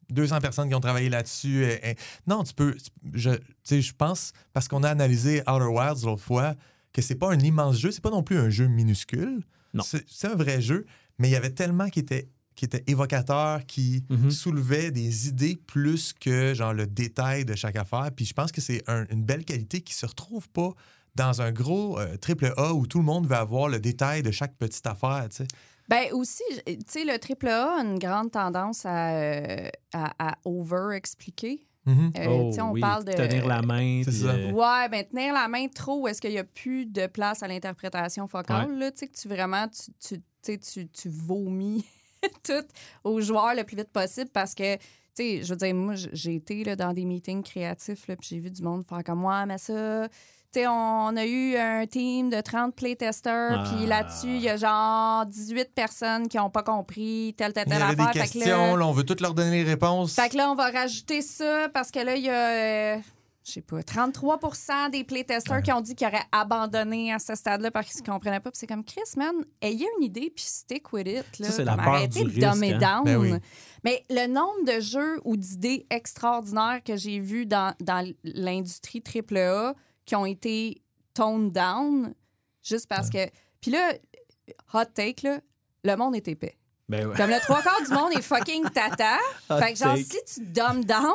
200 0.10 0.40
personnes 0.40 0.70
qui 0.70 0.76
ont 0.76 0.80
travaillé 0.80 1.10
là-dessus. 1.10 1.64
euh, 1.66 1.94
non, 2.28 2.44
tu 2.44 2.54
peux. 2.54 2.76
Je, 3.14 3.32
tu 3.32 3.40
sais, 3.64 3.82
je 3.82 3.94
pense, 3.94 4.34
parce 4.54 4.68
qu'on 4.68 4.84
a 4.84 4.90
analysé 4.90 5.42
Outer 5.48 5.66
Wilds 5.66 6.06
l'autre 6.06 6.24
fois, 6.24 6.56
que 6.94 7.02
c'est 7.02 7.16
pas 7.16 7.32
un 7.32 7.40
immense 7.40 7.78
jeu, 7.78 7.92
c'est 7.92 8.02
pas 8.04 8.10
non 8.12 8.24
plus 8.24 8.38
un 8.38 8.50
jeu 8.50 8.68
minuscule. 8.68 9.42
Non. 9.74 9.84
C'est 9.84 10.28
un 10.28 10.36
vrai 10.36 10.62
jeu, 10.62 10.86
mais 11.20 11.28
il 11.28 11.32
y 11.32 11.36
avait 11.36 11.50
tellement 11.50 11.90
qui 11.90 12.00
était, 12.00 12.30
qui 12.56 12.64
était 12.64 12.84
évocateur, 12.88 13.66
qui 13.66 14.06
Mhm. 14.10 14.32
soulevait 14.32 14.92
des 14.92 15.28
idées 15.28 15.58
plus 15.68 16.14
que 16.14 16.54
genre 16.54 16.74
le 16.74 16.88
détail 16.88 17.44
de 17.44 17.56
chaque 17.56 17.76
affaire. 17.76 18.10
Puis 18.16 18.26
je 18.26 18.34
pense 18.34 18.52
que 18.54 18.62
c'est 18.62 18.82
un- 18.90 19.06
une 19.10 19.24
belle 19.24 19.44
qualité 19.44 19.82
qui 19.82 19.94
se 19.94 20.06
retrouve 20.06 20.48
pas 20.50 20.70
dans 21.16 21.42
un 21.42 21.52
gros 21.52 22.00
euh, 22.00 22.16
triple 22.18 22.54
A 22.58 22.74
où 22.74 22.88
tout 22.88 23.00
le 23.00 23.04
monde 23.04 23.28
veut 23.28 23.36
avoir 23.36 23.68
le 23.68 23.80
détail 23.80 24.24
de 24.24 24.32
chaque 24.32 24.56
petite 24.58 24.86
affaire. 24.88 25.28
tu 25.30 25.38
sais. 25.38 25.48
Ben 25.88 26.12
aussi, 26.14 26.44
j- 26.52 26.78
tu 26.80 26.84
sais, 26.88 27.04
le 27.06 27.18
triple 27.20 27.48
A 27.48 27.78
a 27.78 27.82
une 27.84 28.00
grande 28.00 28.32
tendance 28.32 28.86
à, 28.86 29.12
euh, 29.16 29.70
à, 29.94 30.32
à 30.32 30.38
over-expliquer. 30.46 31.68
Euh, 31.88 31.92
oh, 32.28 32.50
tu 32.50 32.56
sais, 32.56 32.62
on 32.62 32.72
oui, 32.72 32.82
parle 32.82 33.06
de. 33.06 33.12
tenir 33.14 33.46
la 33.46 33.62
main. 33.62 34.02
Puis, 34.04 34.12
ça. 34.12 34.30
euh, 34.30 34.52
Ouais, 34.52 34.90
ben 34.90 35.06
tenir 35.06 35.34
la 35.34 35.48
main 35.48 35.68
trop, 35.68 36.08
est-ce 36.08 36.20
qu'il 36.20 36.32
n'y 36.32 36.40
a 36.40 36.44
plus 36.44 36.88
de 36.88 37.06
place 37.06 37.44
à 37.44 37.48
l'interprétation 37.48 38.28
focale, 38.28 38.76
là, 38.80 38.92
tu 38.92 39.00
sais, 39.00 39.08
que 39.08 39.16
tu 39.16 39.28
vraiment, 39.28 39.68
tu, 39.68 39.92
tu, 40.44 40.60
tu, 40.60 40.88
tu, 40.88 41.10
vomis 41.10 41.86
tout 42.44 42.66
aux 43.04 43.22
joueurs 43.22 43.54
le 43.54 43.64
plus 43.64 43.76
vite 43.78 43.92
possible 43.92 44.32
parce 44.34 44.56
que, 44.56 44.78
tu 44.78 44.82
sais, 45.14 45.44
je 45.44 45.50
veux 45.54 45.58
dire, 45.58 45.76
moi, 45.76 45.94
j'ai 45.96 46.34
été 46.36 46.64
là, 46.64 46.76
dans 46.76 46.92
des 46.92 47.06
meetings 47.06 47.44
créatifs, 47.44 48.08
là, 48.08 48.16
puis 48.16 48.30
j'ai 48.32 48.40
vu 48.40 48.50
du 48.50 48.64
monde 48.64 48.84
faire 48.90 49.04
comme 49.04 49.20
moi, 49.20 49.46
mais 49.46 49.60
ça, 49.60 50.08
on 50.68 51.16
a 51.18 51.26
eu 51.26 51.56
un 51.58 51.86
team 51.86 52.30
de 52.30 52.40
30 52.42 52.76
playtesters, 52.76 53.64
puis 53.66 53.84
Ah. 53.86 53.88
là-dessus, 53.88 54.28
il 54.36 54.42
y 54.42 54.50
a 54.50 54.58
genre 54.58 55.26
18 55.26 55.74
personnes 55.76 56.28
qui 56.28 56.38
n'ont 56.38 56.50
pas 56.50 56.64
compris 56.64 57.34
telle, 57.38 57.54
telle, 57.54 57.66
Il 57.68 57.72
y 57.72 57.74
telle 57.74 57.84
avait 57.84 57.96
des 57.96 58.02
affaire. 58.02 58.14
Fait 58.26 58.30
que 58.34 58.40
là- 58.40 58.46
questions, 58.46 58.76
là, 58.76 58.86
on 58.88 58.92
veut 58.92 59.04
toutes 59.04 59.22
leur 59.22 59.34
donner 59.34 59.64
les 59.64 59.70
réponses. 59.70 60.14
fait 60.16 60.30
que 60.30 60.38
là, 60.38 60.50
on 60.52 60.56
va 60.56 60.70
rajouter 60.72 61.22
ça 61.22 61.68
parce 61.74 61.92
que 61.92 62.00
là, 62.00 62.16
il 62.16 62.24
y 62.24 62.30
a, 62.30 62.96
euh, 62.96 62.98
je 63.44 63.52
sais 63.52 63.62
pas, 63.62 63.84
33% 63.84 64.90
des 64.90 65.04
playtesters 65.04 65.62
qui 65.62 65.72
ont 65.72 65.82
dit 65.82 65.94
qu'ils 65.96 66.08
auraient 66.08 66.26
abandonné 66.32 67.14
à 67.14 67.20
ce 67.20 67.36
stade-là 67.36 67.70
parce 67.70 67.92
qu'ils 67.92 68.02
ne 68.02 68.08
comprenaient 68.08 68.40
pas. 68.40 68.50
Puis 68.50 68.58
c'est 68.60 68.68
comme, 68.68 68.84
Chris, 68.84 69.02
man, 69.18 69.36
ayez 69.62 69.88
une 70.00 70.04
idée 70.04 70.32
puis 70.36 70.44
stick 70.46 70.92
with 70.94 71.08
it. 71.08 71.40
Là, 71.40 71.46
Ça, 71.48 71.52
c'est 71.52 71.64
la 71.64 71.76
peur 71.76 71.90
arrêtez 71.90 72.24
du 72.24 72.40
de 72.40 72.46
risque, 72.48 72.64
hein. 72.64 72.80
down. 72.80 73.04
Ben 73.04 73.18
oui. 73.18 73.34
Mais 73.84 74.04
le 74.10 74.26
nombre 74.26 74.66
de 74.66 74.80
jeux 74.82 75.20
ou 75.26 75.38
d'idées 75.38 75.86
extraordinaires 75.92 76.80
que 76.84 76.96
j'ai 76.96 77.20
vus 77.20 77.46
dans, 77.46 77.76
dans 77.82 78.04
l'industrie 78.24 79.04
AAA 79.04 79.76
qui 80.06 80.16
ont 80.16 80.26
été 80.26 80.82
toned 81.14 81.52
down 81.52 82.14
juste 82.64 82.88
parce 82.88 83.10
que... 83.10 83.30
Puis 83.62 83.72
là, 83.72 83.94
hot 84.74 84.86
take, 84.94 85.28
là, 85.28 85.40
le 85.84 85.96
monde 85.96 86.16
est 86.16 86.28
épais. 86.28 86.58
ben 86.90 87.08
ouais. 87.08 87.16
Comme 87.16 87.30
le 87.30 87.40
trois 87.40 87.62
quarts 87.62 87.82
du 87.84 87.94
monde 87.94 88.14
est 88.14 88.22
fucking 88.22 88.70
tata. 88.70 89.18
Hot 89.50 89.60
fait 89.60 89.74
que 89.74 89.80
genre, 89.80 89.96
take. 89.96 90.04
si 90.04 90.42
tu 90.42 90.46
dumb 90.46 90.84
down 90.86 91.14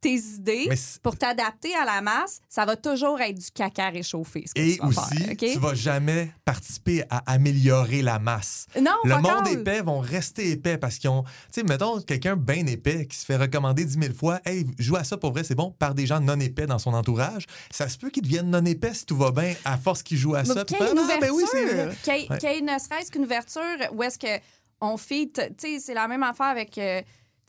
tes 0.00 0.14
idées 0.16 0.68
pour 1.02 1.16
t'adapter 1.16 1.74
à 1.74 1.84
la 1.84 2.00
masse, 2.00 2.40
ça 2.48 2.64
va 2.64 2.74
toujours 2.76 3.20
être 3.20 3.38
du 3.38 3.50
caca 3.50 3.90
réchauffé. 3.90 4.44
Ce 4.46 4.54
que 4.54 4.60
Et 4.60 4.74
tu 4.76 4.80
vas 4.80 4.86
aussi, 4.88 5.16
faire, 5.18 5.30
OK? 5.32 5.36
tu 5.38 5.58
vas 5.58 5.74
jamais 5.74 6.32
participer 6.44 7.02
à 7.10 7.18
améliorer 7.30 8.02
la 8.02 8.18
masse. 8.18 8.66
Non, 8.80 8.92
Le 9.04 9.18
monde 9.18 9.46
épais 9.48 9.82
vont 9.82 10.00
rester 10.00 10.50
épais 10.52 10.78
parce 10.78 10.98
qu'ils 10.98 11.10
ont. 11.10 11.22
Tu 11.22 11.60
sais, 11.60 11.62
mettons 11.64 12.00
quelqu'un 12.00 12.36
bien 12.36 12.66
épais 12.66 13.06
qui 13.06 13.16
se 13.16 13.24
fait 13.26 13.36
recommander 13.36 13.84
10 13.84 13.98
000 14.00 14.14
fois, 14.14 14.40
hey, 14.44 14.66
joue 14.78 14.96
à 14.96 15.04
ça 15.04 15.16
pour 15.16 15.32
vrai, 15.32 15.44
c'est 15.44 15.54
bon, 15.54 15.70
par 15.78 15.94
des 15.94 16.06
gens 16.06 16.20
non 16.20 16.40
épais 16.40 16.66
dans 16.66 16.78
son 16.78 16.94
entourage. 16.94 17.46
Ça 17.70 17.88
se 17.88 17.98
peut 17.98 18.10
qu'ils 18.10 18.22
deviennent 18.22 18.50
non 18.50 18.64
épais 18.64 18.94
si 18.94 19.04
tout 19.06 19.16
va 19.16 19.30
bien 19.32 19.54
à 19.64 19.76
force 19.76 20.02
qu'ils 20.02 20.16
jouent 20.18 20.34
à 20.34 20.42
Mais 20.42 20.54
ça. 20.54 20.64
qu'il 20.64 20.78
y 20.78 20.82
ait 20.82 20.90
une 20.90 20.96
faire, 20.98 21.06
Ah, 21.16 21.18
ben 21.20 21.30
oui, 21.30 21.42
ouverture, 21.44 21.94
qu'il 22.02 22.14
y 22.14 22.16
ait- 22.24 22.30
Ouais. 22.30 22.38
qu'il 22.38 22.48
y 22.50 22.52
ait 22.54 22.60
ne 22.62 22.78
serait-ce 22.78 23.10
qu'une 23.10 23.24
ouverture 23.24 23.60
où 23.92 24.02
est-ce 24.02 24.18
que 24.18 24.42
on 24.80 24.96
fait, 24.96 25.30
tu 25.34 25.42
sais, 25.58 25.78
c'est 25.78 25.94
la 25.94 26.08
même 26.08 26.22
affaire 26.22 26.46
avec, 26.46 26.78
euh, 26.78 27.02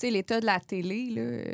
l'état 0.03 0.39
de 0.39 0.45
la 0.47 0.59
télé, 0.59 1.09
là. 1.11 1.53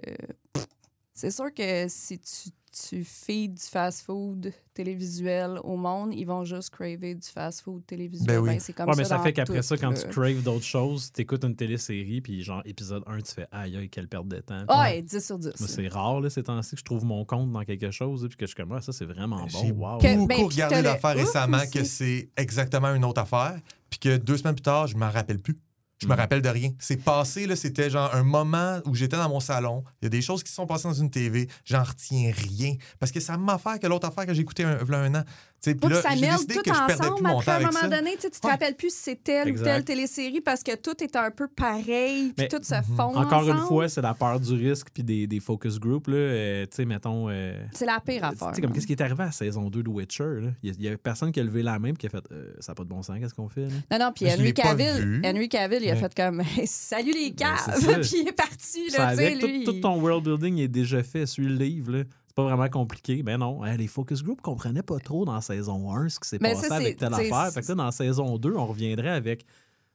C'est 1.18 1.32
sûr 1.32 1.52
que 1.52 1.86
si 1.90 2.20
tu, 2.20 2.50
tu 2.72 3.04
feeds 3.04 3.56
du 3.56 3.62
fast-food 3.64 4.54
télévisuel 4.76 5.60
au 5.64 5.76
monde, 5.76 6.14
ils 6.14 6.26
vont 6.26 6.44
juste 6.44 6.70
craver 6.70 7.16
du 7.16 7.28
fast-food 7.28 7.84
télévisuel. 7.88 8.28
Ben 8.28 8.38
oui. 8.40 8.50
Ben, 8.52 8.60
c'est 8.60 8.74
comme 8.74 8.88
Ouais, 8.88 8.94
ça 8.94 9.02
mais 9.02 9.06
ça 9.08 9.20
fait 9.20 9.34
qu'après 9.34 9.64
ça, 9.64 9.78
quand 9.78 9.94
tu 9.94 10.08
craves 10.10 10.44
d'autres 10.44 10.64
choses, 10.64 11.12
t'écoutes 11.12 11.44
une 11.44 11.56
télésérie, 11.56 12.22
puis 12.22 12.44
genre, 12.44 12.62
épisode 12.66 13.02
1, 13.08 13.18
tu 13.22 13.34
fais 13.34 13.48
aïe, 13.52 13.76
aïe, 13.78 13.90
quelle 13.90 14.08
perte 14.08 14.28
de 14.28 14.38
temps. 14.42 14.64
Ouais, 14.80 15.02
10 15.02 15.26
sur 15.26 15.40
10. 15.40 15.46
Moi, 15.60 15.68
c'est 15.68 15.88
rare, 15.88 16.22
là, 16.22 16.30
ces 16.30 16.44
temps-ci, 16.44 16.72
que 16.76 16.78
je 16.80 16.86
trouve 16.86 17.04
mon 17.04 17.26
compte 17.26 17.52
dans 17.52 17.64
quelque 17.64 17.90
chose, 17.90 18.24
et 18.24 18.28
puis 18.28 18.38
que 18.38 18.46
je 18.46 18.52
suis 18.54 18.56
comme, 18.56 18.72
Ah, 18.74 18.82
ça, 18.82 18.94
c'est 18.94 19.06
vraiment 19.06 19.40
bon. 19.42 19.48
J'ai 19.48 19.72
Wow. 19.72 19.98
Que- 19.98 20.16
beaucoup 20.18 20.28
ben, 20.28 20.44
regardé 20.46 20.82
l'affaire 20.84 21.16
récemment 21.16 21.58
aussi. 21.58 21.72
que 21.72 21.84
c'est 21.84 22.30
exactement 22.38 22.94
une 22.94 23.04
autre 23.06 23.22
affaire, 23.22 23.60
puis 23.90 23.98
que 24.00 24.18
deux 24.18 24.38
semaines 24.38 24.54
plus 24.54 24.62
tard, 24.62 24.86
je 24.86 24.96
m'en 24.96 25.10
rappelle 25.10 25.40
plus. 25.40 25.56
Je 26.00 26.08
me 26.08 26.14
Mm. 26.14 26.18
rappelle 26.18 26.42
de 26.42 26.50
rien. 26.50 26.72
C'est 26.80 26.98
passé, 27.04 27.48
là, 27.48 27.56
c'était 27.56 27.90
genre 27.90 28.14
un 28.14 28.24
moment 28.24 28.80
où 28.86 28.94
j'étais 28.94 29.18
dans 29.18 29.30
mon 29.30 29.40
salon. 29.40 29.84
Il 30.02 30.06
y 30.06 30.08
a 30.08 30.10
des 30.10 30.22
choses 30.22 30.44
qui 30.44 30.50
se 30.50 30.56
sont 30.56 30.68
passées 30.68 30.88
dans 30.88 30.94
une 30.94 31.10
TV. 31.10 31.48
J'en 31.66 31.84
retiens 31.84 32.32
rien. 32.36 32.76
Parce 33.00 33.12
que 33.12 33.20
la 33.28 33.38
même 33.38 33.50
affaire 33.50 33.80
que 33.80 33.88
l'autre 33.88 34.08
affaire 34.08 34.26
que 34.26 34.34
j'ai 34.34 34.42
écouté 34.42 34.64
un, 34.64 34.78
un 34.90 35.16
an. 35.16 35.24
Pas 35.64 35.74
que 35.74 35.94
là, 35.94 36.02
ça 36.02 36.10
mêle 36.16 36.32
tout 36.48 36.70
ensemble 36.70 37.28
après 37.28 37.52
à 37.52 37.56
un 37.58 37.60
moment 37.62 37.72
ça. 37.82 37.88
donné. 37.88 38.12
Tu 38.22 38.30
te 38.30 38.46
Ouais. 38.46 38.52
rappelles 38.52 38.76
plus 38.76 38.90
si 38.94 39.00
c'est 39.02 39.24
telle 39.24 39.52
ou 39.52 39.64
telle 39.64 39.84
télésérie 39.84 40.40
parce 40.40 40.64
que 40.64 40.76
tout 40.76 41.04
est 41.04 41.16
un 41.16 41.30
peu 41.32 41.48
pareil, 41.48 42.32
puis 42.38 42.48
tout 42.48 42.62
se 42.64 42.76
fond 42.96 43.16
Encore 43.16 43.50
une 43.50 43.58
fois, 43.68 43.90
c'est 43.90 44.02
la 44.02 44.14
peur 44.14 44.40
du 44.40 44.54
risque, 44.54 44.88
puis 44.94 45.04
des, 45.04 45.28
des 45.28 45.40
focus 45.40 45.80
groups, 45.80 46.06
euh, 46.10 46.64
tu 46.66 46.76
sais, 46.76 46.86
mettons. 46.86 47.28
euh, 47.30 47.54
C'est 47.74 47.86
la 47.86 48.00
pire 48.00 48.20
tu 48.22 48.44
affaire. 48.44 48.62
comme 48.62 48.72
qu'est-ce 48.72 48.88
qui 48.88 48.94
est 48.94 49.02
arrivé 49.02 49.24
à 49.24 49.26
la 49.28 49.32
saison 49.32 49.70
2 49.70 49.84
de 49.84 49.90
Witcher, 49.90 50.42
là? 50.42 50.50
Il 50.64 50.82
y 50.82 50.88
a- 50.90 50.98
personne 50.98 51.32
qui 51.32 51.40
a 51.40 51.44
levé 51.44 51.64
la 51.64 51.80
main, 51.80 51.90
puis 51.94 51.98
qui 51.98 52.08
a 52.08 52.10
fait, 52.10 52.24
euh, 52.32 52.54
ça 52.60 52.72
n'a 52.72 52.76
pas 52.76 52.84
de 52.84 52.90
bon 52.90 53.02
sens, 53.04 53.18
qu'est-ce 53.20 53.34
qu'on 53.34 53.50
fait, 53.50 53.66
là? 53.66 53.74
Non, 54.00 54.06
non, 54.06 54.12
puis 54.16 54.26
Henry 54.32 54.54
Cavill. 54.54 55.22
Henry 55.26 55.50
Cavill, 55.50 55.84
il 55.84 55.90
a 55.90 55.96
fait 55.96 56.14
comme 56.16 56.42
Salut 56.66 57.12
les 57.14 57.32
Ben, 57.32 57.36
caves! 57.36 57.80
ça. 57.82 57.94
puis 58.00 58.12
il 58.22 58.28
est 58.28 58.32
parti, 58.32 58.90
Ça 58.92 58.98
là, 59.06 59.12
tu 59.12 59.18
sais, 59.18 59.26
avec 59.28 59.40
tout, 59.40 59.48
lui. 59.48 59.64
tout 59.64 59.74
ton 59.82 60.00
world 60.00 60.24
building 60.24 60.60
est 60.60 60.68
déjà 60.68 61.04
fait, 61.04 61.26
suis 61.26 61.44
le 61.46 61.56
livre, 61.56 61.92
là. 61.92 62.04
Pas 62.38 62.44
vraiment 62.44 62.70
compliqué. 62.70 63.24
Ben 63.24 63.40
non, 63.40 63.64
hein, 63.64 63.76
les 63.78 63.88
focus 63.88 64.22
groups 64.22 64.42
comprenaient 64.44 64.84
pas 64.84 65.00
trop 65.00 65.26
dans 65.26 65.42
saison 65.42 65.92
1 65.92 66.08
ce 66.10 66.20
qui 66.20 66.30
s'est 66.30 66.38
Mais 66.40 66.54
passé 66.54 66.68
ça, 66.68 66.76
avec 66.76 66.98
telle 66.98 67.12
affaire. 67.12 67.52
Fait 67.52 67.64
que 67.64 67.68
là, 67.70 67.74
dans 67.74 67.90
saison 67.92 68.38
2, 68.38 68.54
on 68.56 68.68
reviendrait 68.68 69.10
avec. 69.10 69.44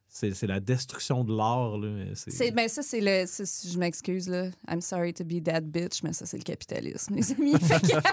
C'est 0.08 0.34
c'est 0.34 0.48
la 0.48 0.58
destruction 0.58 1.22
de 1.22 1.34
l'art, 1.34 1.78
là. 1.78 2.04
C'est- 2.16 2.32
C'est, 2.32 2.50
ben 2.50 2.68
ça, 2.68 2.82
c'est 2.82 3.00
le. 3.00 3.24
je 3.26 3.78
m'excuse, 3.78 4.28
là. 4.28 4.48
I'm 4.68 4.80
sorry 4.80 5.14
to 5.14 5.22
be 5.24 5.40
that 5.44 5.60
bitch, 5.60 6.02
mais 6.02 6.12
ça, 6.12 6.26
c'est 6.26 6.36
le 6.36 6.42
capitalisme, 6.42 7.14
les 7.14 7.30
amis. 7.30 7.54
Fait 7.62 7.80
que- 7.80 8.08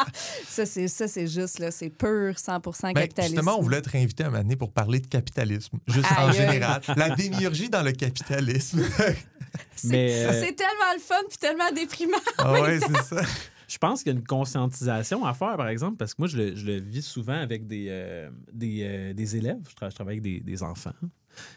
ça, 0.48 0.64
c'est, 0.64 0.88
ça, 0.88 1.06
c'est 1.06 1.26
juste, 1.26 1.58
là. 1.58 1.70
C'est 1.70 1.90
pur 1.90 2.38
100 2.38 2.60
Ben, 2.62 2.94
capitalisme. 2.94 3.34
justement, 3.34 3.58
on 3.58 3.62
voulait 3.62 3.76
être 3.78 3.94
invité 3.94 4.24
à 4.24 4.30
donné 4.30 4.56
pour 4.56 4.72
parler 4.72 5.00
de 5.00 5.06
capitalisme, 5.06 5.78
juste 5.86 6.08
en 6.18 6.32
général. 6.32 6.80
La 6.96 7.10
démiurgie 7.10 7.68
dans 7.68 7.82
le 7.82 7.92
capitalisme. 7.92 8.80
c'est, 9.76 9.88
Mais, 9.88 10.24
euh, 10.24 10.42
c'est 10.42 10.54
tellement 10.54 10.94
le 10.94 11.00
fun 11.00 11.14
puis 11.28 11.36
tellement 11.38 11.70
déprimant. 11.72 12.16
ah 12.38 12.52
ouais, 12.62 12.80
c'est 12.80 13.02
ça. 13.14 13.20
Je 13.68 13.78
pense 13.78 14.02
qu'il 14.02 14.12
y 14.12 14.16
a 14.16 14.18
une 14.18 14.24
conscientisation 14.26 15.24
à 15.24 15.34
faire, 15.34 15.56
par 15.56 15.68
exemple, 15.68 15.96
parce 15.96 16.14
que 16.14 16.22
moi, 16.22 16.28
je 16.28 16.36
le, 16.36 16.54
je 16.56 16.64
le 16.66 16.80
vis 16.80 17.02
souvent 17.02 17.34
avec 17.40 17.66
des, 17.66 17.86
euh, 17.88 18.30
des, 18.52 18.80
euh, 18.82 19.12
des 19.12 19.36
élèves. 19.36 19.58
Je, 19.68 19.74
tra- 19.74 19.90
je 19.90 19.94
travaille 19.94 20.18
avec 20.18 20.22
des, 20.22 20.40
des 20.40 20.62
enfants. 20.62 20.92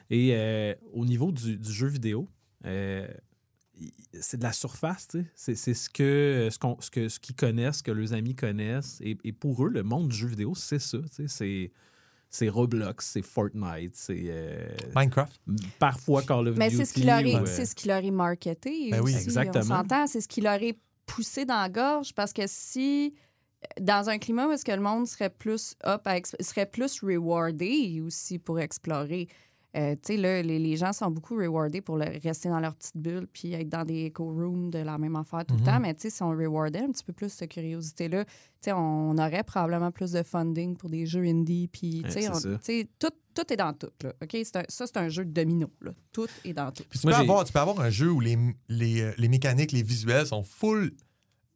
Et 0.10 0.32
euh, 0.34 0.74
au 0.94 1.06
niveau 1.06 1.32
du, 1.32 1.58
du 1.58 1.72
jeu 1.72 1.88
vidéo, 1.88 2.28
euh, 2.66 3.08
c'est 4.20 4.38
de 4.38 4.44
la 4.44 4.52
surface. 4.52 5.08
C'est, 5.36 5.56
c'est 5.56 5.74
ce 5.74 5.90
que 5.90 6.50
ce, 6.52 6.58
qu'on, 6.60 6.78
ce, 6.82 6.90
que, 6.90 7.08
ce 7.10 7.20
qu'ils 7.20 7.36
connaissent, 7.36 7.78
ce 7.78 7.84
que 7.84 7.92
leurs 7.92 8.14
amis 8.14 8.36
connaissent. 8.36 9.00
Et, 9.02 9.18
et 9.24 9.32
pour 9.32 9.64
eux, 9.66 9.70
le 9.70 9.84
monde 9.84 10.10
du 10.10 10.16
jeu 10.18 10.28
vidéo, 10.28 10.54
c'est 10.56 10.80
ça. 10.80 10.98
C'est, 11.28 11.72
c'est 12.32 12.50
Roblox, 12.50 13.06
c'est 13.06 13.22
Fortnite, 13.22 13.96
c'est 13.96 14.24
euh, 14.28 14.68
Minecraft. 14.96 15.40
parfois 15.80 16.22
Call 16.24 16.50
of 16.50 16.58
Mais 16.58 16.70
Duty. 16.70 16.78
c'est 16.78 16.86
ce 16.86 16.94
qu'il 16.94 17.06
leur 17.06 17.20
est, 17.20 17.40
ou, 17.40 17.46
c'est 17.46 17.66
ce 17.66 17.74
qu'il 17.76 17.88
leur 17.90 18.04
est 18.04 18.12
marketé. 18.12 18.90
Ben 18.92 19.02
oui. 19.02 19.16
aussi, 19.16 19.24
Exactement. 19.24 19.64
On 19.64 19.68
s'entend, 19.68 20.08
c'est 20.08 20.22
ce 20.22 20.28
qui 20.28 20.42
leur 20.42 20.62
est 20.62 20.78
poussé 21.10 21.46
dans 21.46 21.60
la 21.60 21.70
gorge 21.70 22.14
parce 22.14 22.34
que 22.34 22.44
si 22.46 23.14
dans 23.80 24.10
un 24.10 24.18
climat 24.18 24.48
où 24.48 24.52
est-ce 24.52 24.64
que 24.64 24.72
le 24.72 24.82
monde 24.82 25.08
serait 25.08 25.30
plus 25.30 25.76
up, 25.86 26.08
serait 26.40 26.66
plus 26.66 27.02
rewardé 27.02 28.02
aussi 28.02 28.40
pour 28.40 28.60
explorer. 28.60 29.28
Euh, 29.78 29.94
tu 29.96 30.14
sais, 30.14 30.18
là, 30.18 30.42
les, 30.42 30.58
les 30.58 30.76
gens 30.78 30.92
sont 30.94 31.12
beaucoup 31.12 31.36
rewardés 31.36 31.82
pour 31.82 31.96
le- 31.98 32.20
rester 32.24 32.50
dans 32.50 32.60
leur 32.60 32.74
petite 32.76 32.98
bulle 32.98 33.28
puis 33.32 33.54
être 33.54 33.70
dans 33.70 33.86
des 33.86 34.08
eco-rooms 34.08 34.72
de 34.72 34.80
la 34.80 34.98
même 34.98 35.16
affaire 35.16 35.46
tout 35.46 35.54
le 35.54 35.60
Mhm. 35.60 35.66
temps. 35.66 35.80
Mais 35.80 35.94
tu 35.94 36.02
sais, 36.02 36.10
si 36.10 36.24
on 36.24 36.30
rewardait 36.30 36.80
un 36.80 36.92
petit 36.92 37.04
peu 37.04 37.14
plus 37.14 37.30
cette 37.32 37.52
curiosité-là, 37.52 38.26
tu 38.26 38.32
sais, 38.62 38.72
on 38.74 39.16
aurait 39.18 39.44
probablement 39.44 39.92
plus 39.92 40.12
de 40.12 40.24
funding 40.24 40.76
pour 40.76 40.90
des 40.90 41.06
jeux 41.06 41.24
indie. 41.24 41.68
Puis, 41.72 42.02
tu 42.06 42.12
sais, 42.12 42.22
ça. 42.24 42.34
tu 42.42 42.58
sais, 42.62 42.88
tout, 42.98 43.12
tout 43.36 43.54
est 43.54 43.58
dans 43.58 43.74
tout. 43.74 43.90
Là, 44.04 44.14
OK? 44.24 44.30
C'est 44.32 44.56
un- 44.56 44.66
ça, 44.68 44.88
c'est 44.88 44.98
un 44.98 45.08
jeu 45.10 45.24
de 45.24 45.32
domino. 45.32 45.70
Là. 45.82 45.92
Tout 46.12 46.28
est 46.46 46.54
dans 46.54 46.72
tout. 46.72 46.84
Puis 46.90 46.98
tu, 47.00 47.06
peux 47.06 47.14
avoir, 47.14 47.44
tu 47.46 47.54
peux 47.54 47.60
avoir 47.60 47.80
un 47.80 47.92
jeu 47.92 48.12
où 48.12 48.20
les, 48.20 48.38
les, 48.70 49.02
euh, 49.02 49.14
les 49.20 49.28
mécaniques, 49.28 49.72
les 49.72 49.84
visuels 49.84 50.26
sont 50.26 50.42
full, 50.44 50.94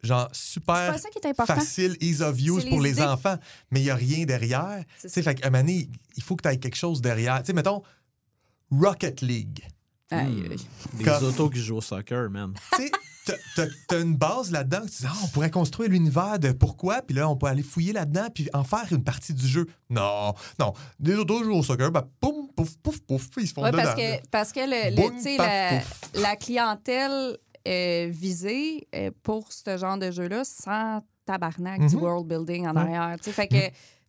genre 0.03 0.29
super 0.33 0.91
pas 0.91 0.97
ça 0.97 1.09
qui 1.09 1.25
est 1.25 1.33
facile, 1.45 1.95
ease 2.01 2.21
of 2.21 2.37
use 2.39 2.65
pour 2.65 2.81
les 2.81 3.01
enfants, 3.01 3.37
mais 3.71 3.79
il 3.79 3.83
n'y 3.85 3.89
a 3.89 3.95
rien 3.95 4.25
derrière. 4.25 4.83
Fait 4.97 5.33
qu'à 5.35 5.47
un 5.47 5.49
moment 5.49 5.63
donné, 5.63 5.89
il 6.15 6.21
faut 6.23 6.35
que 6.35 6.43
tu 6.47 6.53
aies 6.53 6.57
quelque 6.59 6.75
chose 6.75 7.01
derrière. 7.01 7.39
Tu 7.41 7.47
sais, 7.47 7.53
mettons, 7.53 7.81
Rocket 8.81 9.21
League. 9.21 9.63
Aïe, 10.11 10.27
Hmm. 10.27 10.51
aïe. 10.51 10.57
Des 10.93 11.03
Comme- 11.03 11.23
autos 11.23 11.49
qui 11.49 11.59
jouent 11.59 11.77
au 11.77 11.81
soccer, 11.81 12.29
man. 12.29 12.53
Tu 13.25 13.31
sais, 13.31 13.39
t'as- 13.87 13.99
une 14.01 14.17
base 14.17 14.51
là-dedans. 14.51 14.81
que 14.81 14.91
Tu 14.91 15.03
dis, 15.03 15.07
ah, 15.07 15.13
on 15.23 15.27
pourrait 15.27 15.49
construire 15.49 15.89
l'univers 15.89 16.37
de 16.39 16.51
pourquoi, 16.51 17.01
puis 17.01 17.15
là, 17.15 17.29
on 17.29 17.37
peut 17.37 17.45
aller 17.47 17.63
fouiller 17.63 17.93
là-dedans, 17.93 18.27
puis 18.35 18.49
en 18.53 18.65
faire 18.65 18.85
une 18.91 19.03
partie 19.03 19.33
du 19.33 19.47
jeu. 19.47 19.65
Non, 19.89 20.33
non. 20.59 20.73
Des 20.99 21.15
autos 21.15 21.41
jouent 21.43 21.53
au 21.55 21.63
soccer, 21.63 21.89
ben, 21.89 22.03
poum, 22.19 22.49
pouf, 22.53 22.75
pouf, 22.79 22.99
pouf, 23.01 23.29
puis 23.29 23.43
ils 23.45 23.47
se 23.47 23.53
font 23.53 23.63
Ouais, 23.63 23.71
dedans. 23.71 23.83
parce 23.83 23.95
que, 23.95 24.27
parce 24.29 24.51
que 24.51 24.59
le, 24.59 24.95
Boum, 24.97 25.13
paf, 25.37 26.11
la, 26.15 26.21
la 26.21 26.35
clientèle 26.35 27.37
euh, 27.65 28.07
visée 28.11 28.87
euh, 28.93 29.09
pour 29.23 29.53
ce 29.53 29.77
genre 29.77 29.97
de 29.97 30.11
jeu-là 30.11 30.43
sans 30.43 31.01
tabarnak 31.25 31.85
du 31.87 31.95
Mhm. 31.95 32.01
world 32.03 32.27
building 32.27 32.67
en 32.67 32.73
Ouais. 32.75 32.81
arrière. 32.81 33.15
tu 33.19 33.25
sais. 33.25 33.31
Fait 33.31 33.47
que, 33.47 33.55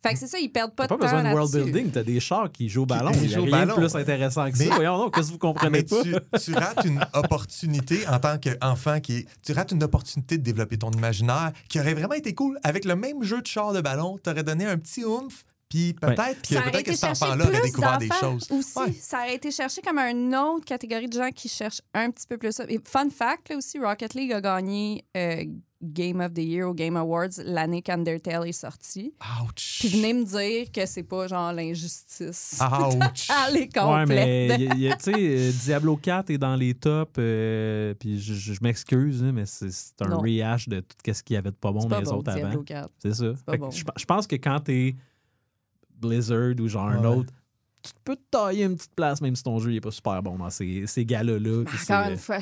fait 0.07 0.13
que 0.13 0.19
c'est 0.19 0.27
ça, 0.27 0.37
ils 0.39 0.49
perdent 0.49 0.73
pas 0.75 0.87
T'as 0.87 0.95
de 0.95 0.99
pas 0.99 1.09
temps 1.09 1.15
besoin 1.17 1.29
de 1.31 1.35
world 1.35 1.53
building, 1.71 1.91
t'as 1.91 2.03
des 2.03 2.19
chars 2.19 2.51
qui 2.51 2.69
jouent 2.69 2.83
au 2.83 2.85
ballon. 2.85 3.11
Qui 3.11 3.19
Il 3.19 3.29
y 3.31 3.33
a 3.33 3.37
jouent 3.37 3.41
au 3.41 3.45
rien 3.45 3.61
de 3.61 3.65
ballon. 3.71 3.75
plus 3.75 3.95
intéressant 3.95 4.49
que 4.51 4.57
ça. 4.57 4.63
Mais- 4.65 4.69
Voyons 4.75 4.97
donc, 4.97 5.13
qu'est-ce 5.15 5.27
que 5.27 5.31
vous 5.33 5.37
comprenez 5.39 5.69
Mais 5.71 5.83
pas? 5.83 6.01
tu, 6.03 6.15
tu 6.43 6.53
rates 6.53 6.85
une 6.85 7.05
opportunité 7.13 8.07
en 8.07 8.19
tant 8.19 8.37
qu'enfant 8.37 8.99
qui 8.99 9.17
est- 9.17 9.27
Tu 9.43 9.51
rates 9.53 9.71
une 9.71 9.83
opportunité 9.83 10.37
de 10.37 10.43
développer 10.43 10.77
ton 10.77 10.91
imaginaire 10.91 11.51
qui 11.69 11.79
aurait 11.79 11.93
vraiment 11.93 12.13
été 12.13 12.33
cool. 12.33 12.59
Avec 12.63 12.85
le 12.85 12.95
même 12.95 13.23
jeu 13.23 13.41
de 13.41 13.47
char 13.47 13.73
de 13.73 13.81
ballon, 13.81 14.17
t'aurais 14.21 14.43
donné 14.43 14.65
un 14.65 14.77
petit 14.77 15.03
oomph, 15.03 15.43
Puis 15.67 15.93
peut-être 15.93 16.41
que, 16.43 16.53
Ça 16.53 16.59
aurait 16.61 16.71
peut-être 16.71 16.85
que 16.85 16.95
cet 16.95 17.09
enfant-là 17.09 17.43
aurait 17.47 17.61
découvert 17.61 17.97
des 17.97 18.07
choses. 18.19 18.47
Aussi, 18.51 18.77
Ouais. 18.77 18.93
ça 19.01 19.17
aurait 19.17 19.33
été 19.35 19.49
cherché 19.49 19.81
comme 19.81 19.97
une 19.97 20.33
autre 20.35 20.63
catégorie 20.63 21.07
de 21.09 21.17
gens 21.17 21.31
qui 21.31 21.49
cherchent 21.49 21.81
un 21.95 22.11
petit 22.11 22.27
peu 22.27 22.37
plus 22.37 22.51
ça. 22.51 22.65
Et 22.69 22.79
fun 22.85 23.09
fact, 23.09 23.49
là 23.49 23.57
aussi, 23.57 23.79
Rocket 23.79 24.13
League 24.13 24.31
a 24.31 24.41
gagné 24.41 25.03
euh, 25.17 25.43
Game 25.93 26.19
of 26.21 26.33
the 26.33 26.39
Year 26.39 26.67
au 26.69 26.73
Game 26.73 26.97
Awards 26.97 27.29
l'année 27.45 27.81
qu'Undertale 27.81 28.47
est 28.47 28.51
sorti. 28.51 29.13
Ouch. 29.43 29.77
Puis 29.79 29.89
venez 29.89 30.13
me 30.13 30.23
dire 30.25 30.71
que 30.71 30.85
c'est 30.85 31.03
pas 31.03 31.27
genre 31.27 31.53
l'injustice. 31.53 32.59
Ouch. 32.61 33.29
Allez, 33.29 33.59
Ouais, 33.61 33.67
complète. 33.73 34.07
mais 34.59 34.77
y 34.77 34.91
a- 34.91 34.95
tu 34.97 35.11
sais, 35.11 35.13
euh, 35.15 35.51
Diablo 35.63 35.95
4 35.97 36.29
est 36.31 36.37
dans 36.37 36.55
les 36.55 36.73
tops, 36.73 37.11
euh, 37.19 37.93
puis 37.93 38.19
je, 38.19 38.33
je- 38.33 38.53
je 38.53 38.59
m'excuse, 38.61 39.23
hein, 39.23 39.31
mais 39.33 39.45
c'est 39.45 39.69
un 40.01 40.15
rehash 40.15 40.67
de 40.69 40.79
tout 40.81 40.95
ce 41.13 41.23
qu'il 41.23 41.35
y 41.35 41.37
avait 41.37 41.51
de 41.51 41.55
pas 41.55 41.71
bon 41.71 41.85
dans 41.85 41.99
les 41.99 42.05
bon, 42.05 42.11
autres 42.15 42.33
Diablo 42.33 42.47
avant. 42.53 42.63
4. 42.63 42.89
C'est 42.99 43.13
ça. 43.13 43.25
bon. 43.57 43.71
Je 43.71 43.83
je 43.97 44.05
pense 44.05 44.27
que 44.27 44.35
quand 44.35 44.59
t'es 44.61 44.95
Blizzard 45.97 46.53
ou 46.59 46.67
genre 46.67 46.89
un 46.89 46.99
Ouais. 47.01 47.07
autre, 47.17 47.33
tu 47.81 47.91
peux 48.03 48.15
te 48.15 48.21
tailler 48.31 48.63
une 48.65 48.75
petite 48.75 48.95
place, 48.95 49.21
même 49.21 49.35
si 49.35 49.43
ton 49.43 49.59
jeu 49.59 49.71
n'est 49.71 49.79
pas 49.81 49.91
super 49.91 50.21
bon 50.23 50.37
dans 50.37 50.49
ces, 50.49 50.85
ces 50.87 51.05
c'est- 51.77 51.93
Encore 51.93 52.09
une 52.11 52.17
fois. 52.17 52.39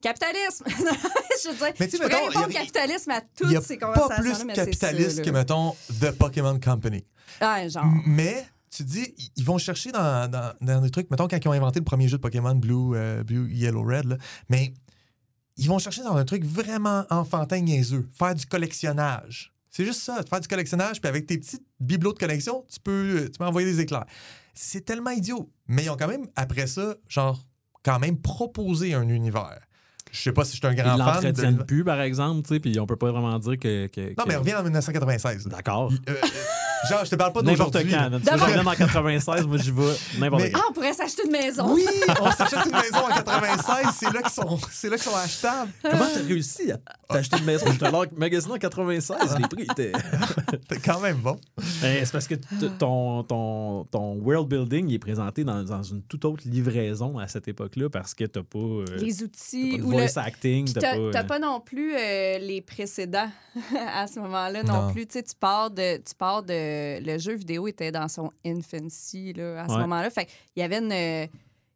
Capitalisme! 0.00 0.64
je 1.44 1.48
veux 1.50 1.54
dire, 1.56 1.72
Mais 1.80 1.86
tu 1.88 1.96
sais, 1.96 2.02
je 2.02 2.02
pourrais 2.08 2.14
mettons, 2.14 2.26
répondre 2.28 2.50
y 2.52 2.56
a- 2.56 2.60
capitalisme 2.60 3.10
à 3.10 3.20
toutes 3.20 3.48
n'y 3.48 3.56
a 3.56 3.60
ces 3.60 3.76
pas 3.76 4.08
plus 4.18 4.44
mais 4.44 4.52
capitaliste 4.54 5.22
que, 5.24 5.30
mettons, 5.30 5.74
The 6.00 6.10
Pokémon 6.12 6.58
Company. 6.60 7.04
Ouais, 7.40 7.68
genre. 7.70 7.84
Mais 8.06 8.46
tu 8.70 8.84
dis, 8.84 9.14
ils- 9.36 9.44
vont 9.44 9.58
chercher 9.58 9.92
dans, 9.92 10.30
dans, 10.30 10.52
dans 10.60 10.80
des 10.80 10.90
trucs, 10.90 11.10
mettons, 11.10 11.28
quand 11.28 11.38
ils 11.42 11.48
ont 11.48 11.52
inventé 11.52 11.78
le 11.80 11.84
premier 11.84 12.08
jeu 12.08 12.16
de 12.18 12.22
Pokémon 12.22 12.54
Blue, 12.54 12.94
euh, 12.96 13.22
Blue 13.22 13.52
Yellow, 13.52 13.82
Red, 13.84 14.06
là, 14.06 14.16
mais 14.48 14.72
ils 15.56 15.68
vont 15.68 15.78
chercher 15.78 16.02
dans 16.02 16.16
un 16.16 16.24
truc 16.24 16.44
vraiment 16.44 17.04
enfantin, 17.10 17.60
niaiseux, 17.60 18.08
faire 18.12 18.34
du 18.34 18.46
collectionnage. 18.46 19.52
C'est 19.70 19.84
juste 19.84 20.00
ça, 20.02 20.20
faire 20.28 20.40
du 20.40 20.48
collectionnage, 20.48 21.00
puis 21.00 21.08
avec 21.08 21.26
tes 21.26 21.38
petites 21.38 21.64
bibelots 21.80 22.12
de 22.14 22.18
collection, 22.18 22.64
tu 22.72 22.78
peux, 22.80 23.28
tu 23.32 23.38
peux 23.38 23.44
envoyer 23.44 23.66
des 23.70 23.80
éclairs. 23.80 24.06
C'est 24.54 24.82
tellement 24.84 25.10
idiot. 25.10 25.50
Mais 25.66 25.84
ils 25.84 25.90
ont 25.90 25.96
quand 25.96 26.08
même, 26.08 26.26
après 26.36 26.66
ça, 26.66 26.94
genre, 27.08 27.40
quand 27.82 27.98
même 27.98 28.20
proposé 28.20 28.92
un 28.94 29.08
univers. 29.08 29.60
Je 30.12 30.20
sais 30.20 30.32
pas 30.32 30.44
si 30.44 30.52
je 30.52 30.56
suis 30.58 30.66
un 30.66 30.72
Ils 30.72 30.76
grand 30.76 30.98
fan. 31.20 31.32
de 31.32 31.42
l'univers. 31.42 31.66
plus, 31.66 31.84
par 31.84 32.00
exemple, 32.02 32.42
tu 32.46 32.54
sais, 32.54 32.60
puis 32.60 32.78
on 32.78 32.86
peut 32.86 32.96
pas 32.96 33.10
vraiment 33.10 33.38
dire 33.38 33.58
que. 33.58 33.86
que- 33.86 34.10
Non, 34.10 34.24
que- 34.24 34.28
mais 34.28 34.36
reviens 34.36 34.60
en 34.60 34.62
1996. 34.62 35.46
là. 35.46 35.56
D'accord. 35.56 35.90
Euh, 35.90 36.12
euh, 36.12 36.14
genre, 36.90 37.04
je 37.04 37.10
te 37.10 37.16
parle 37.16 37.32
pas 37.32 37.40
N'importe 37.42 37.72
d'aujourd'hui. 37.72 37.92
quand. 37.92 38.10
veux 38.10 38.18
que 38.18 38.26
je 38.38 38.44
revienne 38.44 38.68
en 38.68 38.74
96, 38.74 39.46
moi 39.46 39.56
j'y 39.56 39.70
vais 39.70 39.82
n'importe 40.18 40.42
Mais- 40.42 40.50
quand. 40.50 40.60
Ah, 40.62 40.66
on 40.68 40.72
pourrait 40.74 40.92
s'acheter 40.92 41.22
une 41.24 41.32
maison. 41.32 41.72
Oui, 41.74 41.86
on 42.20 42.30
s'achète 42.30 42.58
une 42.66 42.72
maison 42.72 43.06
en 43.10 43.14
96, 43.14 43.86
c'est 43.98 44.12
là 44.12 44.20
qu'ils 44.22 44.30
sont, 44.32 44.58
c'est 44.70 44.90
là 44.90 44.96
qu'ils 44.96 45.10
sont 45.10 45.16
achetables. 45.16 45.70
Comment 45.82 46.04
t'as 46.12 46.22
réussi 46.22 46.70
à 46.72 46.78
t'acheter 47.10 47.38
une 47.38 47.44
maison? 47.46 47.66
Alors 47.80 48.04
magasiné 48.14 48.52
en 48.54 48.58
96, 48.58 49.16
les 49.38 49.48
prix 49.48 49.62
étaient. 49.70 49.92
C'est 50.70 50.80
quand 50.82 51.00
même 51.00 51.16
bon. 51.18 51.38
Ben, 51.82 52.04
c'est 52.04 52.12
parce 52.12 52.26
que 52.26 52.34
ton, 52.78 53.22
ton, 53.24 53.84
ton 53.84 54.14
world 54.16 54.48
building 54.48 54.88
il 54.88 54.94
est 54.94 54.98
présenté 54.98 55.44
dans, 55.44 55.62
dans 55.62 55.82
une 55.82 56.02
toute 56.02 56.24
autre 56.24 56.42
livraison 56.46 57.18
à 57.18 57.28
cette 57.28 57.46
époque-là 57.48 57.90
parce 57.90 58.14
que 58.14 58.24
t'as 58.24 58.42
pas, 58.42 58.58
euh, 58.58 58.84
Les 58.98 59.22
outils 59.22 59.80
ou 59.82 59.90
le. 59.92 60.01
Voice 60.06 60.18
acting, 60.20 60.72
t'as 60.72 60.80
pas. 60.80 60.96
euh, 60.96 61.22
pas 61.24 61.38
non 61.38 61.60
plus 61.60 61.94
euh, 61.94 62.38
les 62.38 62.60
précédents 62.60 63.30
à 63.94 64.06
ce 64.06 64.20
moment-là 64.20 64.62
non, 64.62 64.86
Non. 64.86 64.92
plus. 64.92 65.06
Tu 65.06 65.14
sais, 65.14 65.22
tu 65.22 65.34
pars 65.34 65.70
de, 65.70 65.96
tu 65.98 66.14
pars 66.16 66.42
de, 66.42 67.00
le 67.04 67.18
jeu 67.18 67.34
vidéo 67.34 67.66
était 67.68 67.90
dans 67.92 68.08
son 68.08 68.30
infancy 68.44 69.32
là, 69.32 69.62
à 69.64 69.68
ce 69.68 69.72
Ouais. 69.74 69.78
moment-là. 69.80 70.10
Fait 70.10 70.28
il 70.56 70.60
y 70.60 70.62
avait 70.62 70.78
une, 70.78 71.28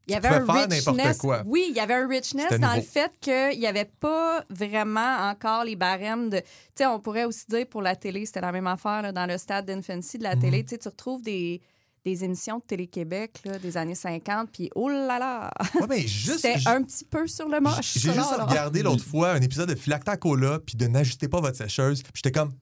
il 0.08 0.12
y 0.12 0.14
avait 0.14 0.28
un 0.28 0.44
richness. 0.44 1.18
quoi. 1.18 1.42
Oui, 1.46 1.66
il 1.70 1.74
y 1.76 1.80
avait 1.80 1.94
un 1.94 2.06
richness 2.06 2.58
dans 2.60 2.74
le 2.76 2.80
fait 2.82 3.10
qu'il 3.20 3.58
n'y 3.58 3.66
avait 3.66 3.90
pas 3.98 4.44
vraiment 4.50 5.16
encore 5.30 5.64
les 5.64 5.74
barèmes 5.76 6.30
de. 6.30 6.38
Tu 6.38 6.44
sais, 6.76 6.86
on 6.86 7.00
pourrait 7.00 7.24
aussi 7.24 7.44
dire 7.48 7.66
pour 7.66 7.82
la 7.82 7.96
télé, 7.96 8.24
c'était 8.24 8.40
la 8.40 8.52
même 8.52 8.66
affaire 8.68 9.02
là, 9.02 9.12
dans 9.12 9.26
le 9.26 9.36
stade 9.36 9.66
d'infancy 9.66 10.18
de 10.18 10.22
la 10.22 10.36
Mhm. 10.36 10.40
télé. 10.42 10.62
Tu 10.64 10.70
sais, 10.70 10.78
tu 10.78 10.88
retrouves 10.88 11.22
des 11.22 11.60
des 12.06 12.24
émissions 12.24 12.58
de 12.58 12.62
Télé-Québec 12.62 13.40
là, 13.44 13.58
des 13.58 13.76
années 13.76 13.94
50, 13.96 14.48
puis 14.52 14.70
oh 14.74 14.88
là 14.88 15.18
là! 15.18 15.50
Ouais, 15.74 15.86
mais 15.88 16.00
juste. 16.06 16.38
C'était 16.40 16.58
j- 16.58 16.68
un 16.68 16.82
petit 16.82 17.04
peu 17.04 17.26
sur 17.26 17.48
le 17.48 17.60
moche. 17.60 17.92
J'ai 17.94 18.00
juste 18.00 18.16
là, 18.16 18.36
là. 18.38 18.44
regardé 18.44 18.82
l'autre 18.82 19.04
fois 19.04 19.32
un 19.32 19.40
épisode 19.40 19.68
de 19.68 19.74
Philacta 19.74 20.16
Cola 20.16 20.60
puis 20.64 20.76
de 20.76 20.86
n'ajustez 20.86 21.28
pas 21.28 21.40
votre 21.40 21.56
sécheuse. 21.56 22.02
Puis 22.02 22.12
j'étais 22.14 22.32
comme, 22.32 22.52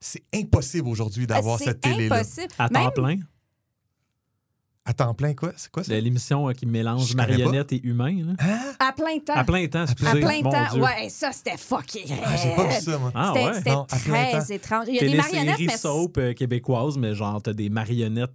c'est 0.00 0.22
impossible 0.34 0.86
aujourd'hui 0.88 1.26
d'avoir 1.26 1.58
C'est 1.58 1.64
cette 1.64 1.80
télé-là. 1.80 2.16
impossible. 2.16 2.48
à 2.58 2.68
temps 2.68 2.84
Même- 2.84 2.92
plein? 2.92 3.16
À 4.86 4.94
temps 4.94 5.14
plein, 5.14 5.34
quoi? 5.34 5.52
C'est 5.56 5.70
quoi 5.70 5.84
ça? 5.84 5.94
L'émission 6.00 6.48
euh, 6.48 6.52
qui 6.52 6.64
mélange 6.66 7.06
Je 7.08 7.12
connais 7.14 7.26
pas. 7.26 7.28
marionnettes 7.38 7.72
et 7.74 7.86
humains. 7.86 8.22
là. 8.24 8.32
Hein? 8.40 8.58
À 8.78 8.92
plein 8.92 9.18
temps. 9.18 9.34
À 9.34 9.44
plein 9.44 9.66
temps, 9.68 9.80
À 9.80 9.84
excusez. 9.84 10.20
plein 10.20 10.40
mon 10.42 10.50
temps. 10.50 10.64
Dieu. 10.72 10.82
Ouais, 10.82 11.08
ça, 11.10 11.32
c'était 11.32 11.56
fucking 11.58 12.06
Ah, 12.24 12.36
j'ai 12.36 12.54
pas 12.56 12.64
vu 12.66 12.80
ça, 12.80 12.98
moi. 12.98 13.12
Ah 13.14 13.32
C'était 13.34 13.46
ouais? 13.46 13.54
c'était 13.54 13.70
Non, 13.70 13.86
à 13.90 13.96
plein 13.98 14.30
très 14.40 14.54
étrange. 14.54 14.86
Il 14.88 14.94
y 14.94 14.98
a 14.98 15.02
des 15.08 15.14
marionnettes, 15.16 15.58
mais, 15.60 15.76
soap 15.76 16.16
euh, 16.18 16.32
québécoise, 16.32 16.96
mais 16.96 17.14
genre, 17.14 17.40
t'as 17.42 17.52
des 17.52 17.68
marionnettes 17.68 18.30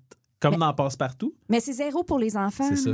comme 0.51 0.59
dans 0.59 0.73
Passe-Partout. 0.73 1.33
mais 1.49 1.59
c'est 1.59 1.73
zéro 1.73 2.03
pour 2.03 2.19
les 2.19 2.35
enfants. 2.37 2.69
C'est 2.69 2.75
ça. 2.77 2.89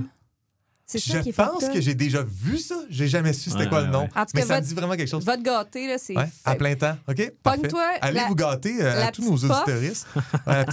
C'est 0.85 0.99
ça 0.99 1.17
Je 1.19 1.23
qui 1.23 1.29
est 1.29 1.33
pense 1.33 1.69
que 1.69 1.79
j'ai 1.79 1.95
déjà 1.95 2.21
vu 2.21 2.57
ça. 2.57 2.75
J'ai 2.89 3.07
jamais 3.07 3.31
su 3.31 3.49
c'était 3.49 3.63
Ouais, 3.63 3.69
quoi 3.69 3.79
ouais, 3.79 3.85
le 3.85 3.91
nom. 3.93 4.01
ouais. 4.01 4.09
En 4.13 4.25
tout 4.25 4.31
Mais 4.35 4.41
cas, 4.41 4.47
ça 4.47 4.59
me 4.59 4.65
dit 4.65 4.73
vraiment 4.73 4.95
quelque 4.97 5.07
chose. 5.07 5.23
Va 5.23 5.37
te 5.37 5.41
gâter, 5.41 5.87
là, 5.87 5.97
c'est... 5.97 6.17
Ouais, 6.17 6.27
à 6.43 6.55
plein 6.55 6.75
temps. 6.75 6.97
OK? 7.07 7.31
Parfait. 7.41 7.59
Pogne-toi 7.61 7.83
Allez 8.01 8.19
la- 8.19 8.27
vous 8.27 8.35
gâter 8.35 8.75
euh, 8.83 9.05
à 9.07 9.09
tous 9.11 9.21
nos 9.23 9.37
puff. 9.37 9.49
auditeuristes. 9.51 10.05
Euh, 10.47 10.65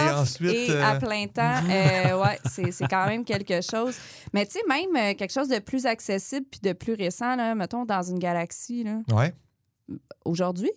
Et 0.00 0.10
ensuite. 0.14 0.50
et 0.50 0.70
euh, 0.72 0.84
à 0.84 0.96
plein 0.96 1.26
temps, 1.28 1.60
euh, 1.70 2.20
ouais, 2.20 2.40
c'est 2.50 2.72
c'est 2.72 2.88
quand 2.88 3.06
même 3.06 3.24
quelque 3.24 3.60
chose. 3.60 3.94
Mais 4.32 4.46
tu 4.46 4.52
sais, 4.52 4.60
même 4.68 4.96
euh, 4.96 5.14
quelque 5.14 5.32
chose 5.32 5.48
de 5.48 5.60
plus 5.60 5.86
accessible 5.86 6.46
puis 6.50 6.60
de 6.60 6.72
plus 6.72 6.94
récent, 6.94 7.36
là, 7.36 7.54
mettons, 7.54 7.84
dans 7.84 8.02
une 8.02 8.18
galaxie, 8.18 8.82
là, 8.82 8.98
Ouais. 9.12 9.32
aujourd'hui? 10.24 10.72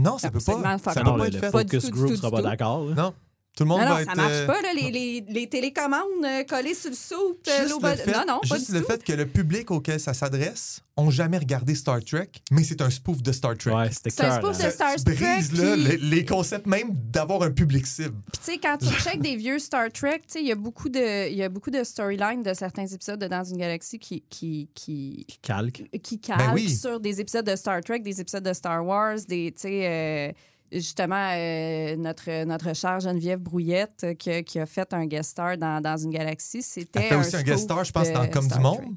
Non, 0.00 0.18
ça 0.18 0.30
peut 0.32 0.40
pas. 0.40 0.78
Ça 0.78 0.94
peut 0.94 1.04
pas 1.04 1.16
le, 1.18 1.24
être 1.26 1.34
le 1.34 1.38
fait. 1.40 1.50
Focus 1.52 1.90
group 1.90 2.14
sera 2.16 2.30
pas 2.32 2.42
d'accord. 2.42 2.86
Non. 2.86 3.14
Tout 3.56 3.62
le 3.62 3.68
monde 3.68 3.80
Non, 3.82 3.84
va 3.86 3.90
non, 3.94 3.98
être. 4.00 4.10
ça 4.10 4.14
marche 4.16 4.32
euh, 4.32 4.46
pas, 4.46 4.62
là, 4.62 4.72
les, 4.74 4.90
les, 4.90 5.24
les 5.28 5.48
télécommandes 5.48 6.24
euh, 6.24 6.42
collées 6.42 6.74
sur 6.74 6.90
le 6.90 6.96
soupe. 6.96 7.46
euh, 7.46 7.62
Juste 7.68 7.80
le 7.82 7.88
fait, 7.96 8.12
non, 8.12 8.24
non, 8.26 8.40
pas 8.48 8.56
juste 8.56 8.70
du 8.72 8.76
le 8.78 8.80
tout. 8.84 8.90
fait 8.90 9.04
que 9.04 9.12
le 9.12 9.26
public 9.26 9.70
auquel 9.70 10.00
ça 10.00 10.12
s'adresse 10.12 10.80
ont 10.96 11.10
jamais 11.10 11.38
regardé 11.38 11.74
Star 11.76 12.02
Trek, 12.04 12.30
mais 12.50 12.64
c'est 12.64 12.80
un 12.80 12.90
spoof 12.90 13.22
de 13.22 13.30
Star 13.32 13.56
Trek. 13.56 13.72
Ouais, 13.72 13.90
c'était 13.92 14.10
C'est 14.10 14.24
un 14.24 14.38
spoof 14.40 14.58
de 14.58 14.70
Star 14.70 14.94
tu 14.96 15.04
Trek 15.04 15.40
là, 15.52 15.76
qui- 15.76 15.82
les, 15.82 15.96
les 15.98 16.24
concepts 16.24 16.66
même 16.66 16.90
d'avoir 16.94 17.42
un 17.42 17.50
public 17.52 17.86
cible. 17.86 18.14
Puis 18.32 18.40
tu 18.44 18.52
sais, 18.52 18.58
quand 18.58 18.76
tu 18.78 18.86
checkes 19.02 19.22
des 19.22 19.36
vieux 19.36 19.58
Star 19.60 19.90
Trek, 19.92 20.18
tu 20.26 20.32
sais, 20.34 20.40
il 20.40 20.46
y 20.48 20.52
a 20.52 20.56
beaucoup 20.56 20.88
de, 20.88 21.28
il 21.30 21.36
y 21.36 21.42
a 21.44 21.48
beaucoup 21.48 21.70
de 21.70 21.82
storylines 21.84 22.42
de 22.42 22.54
certains 22.54 22.86
épisodes 22.86 23.20
de 23.20 23.26
Dans 23.28 23.44
une 23.44 23.56
galaxie 23.58 23.98
qui, 24.00 24.22
qui, 24.28 24.68
qui, 24.74 25.26
Calque. 25.42 25.84
qui 26.02 26.18
calquent 26.20 26.54
oui. 26.54 26.70
sur 26.70 26.98
des 27.00 27.20
épisodes 27.20 27.46
de 27.48 27.54
Star 27.56 27.80
Trek, 27.82 28.00
des 28.00 28.20
épisodes 28.20 28.42
de 28.44 28.52
Star 28.52 28.84
Wars, 28.84 29.16
des, 29.28 29.52
tu 29.52 29.62
sais, 29.62 29.86
euh, 29.86 30.32
justement, 30.74 31.30
euh, 31.32 31.96
notre, 31.96 32.44
notre 32.44 32.74
chère 32.74 33.00
Geneviève 33.00 33.38
Brouillette 33.40 34.02
euh, 34.04 34.14
qui, 34.14 34.30
a- 34.30 34.42
qui 34.42 34.58
a 34.58 34.66
fait 34.66 34.92
un 34.92 35.06
guest 35.06 35.30
star 35.30 35.56
dans, 35.56 35.80
dans 35.80 35.96
une 35.96 36.10
galaxie, 36.10 36.62
c'était 36.62 37.00
Elle 37.00 37.08
fait 37.08 37.14
aussi 37.16 37.36
un 37.36 37.42
guest 37.42 37.64
star, 37.64 37.84
je 37.84 37.92
pense, 37.92 38.10
dans 38.12 38.28
Comme 38.28 38.48
du 38.48 38.58
Monde. 38.58 38.76
Trek. 38.78 38.88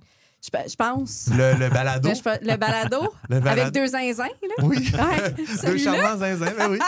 Je, 0.46 0.50
pe- 0.52 0.70
je 0.70 0.76
pense. 0.76 1.30
Le, 1.32 1.56
le 1.58 1.70
balado. 1.70 2.10
Le, 2.42 2.56
balado, 2.58 3.12
Le 3.30 3.38
avec 3.38 3.72
deux 3.72 3.88
zinzins, 3.88 4.26
là? 4.26 4.64
Oui. 4.64 4.78
Ouais, 4.78 5.46
Deux 5.66 5.78
charmants 5.80 6.18
zinzins, 6.20 6.54
ben 6.58 6.70
oui. 6.70 6.80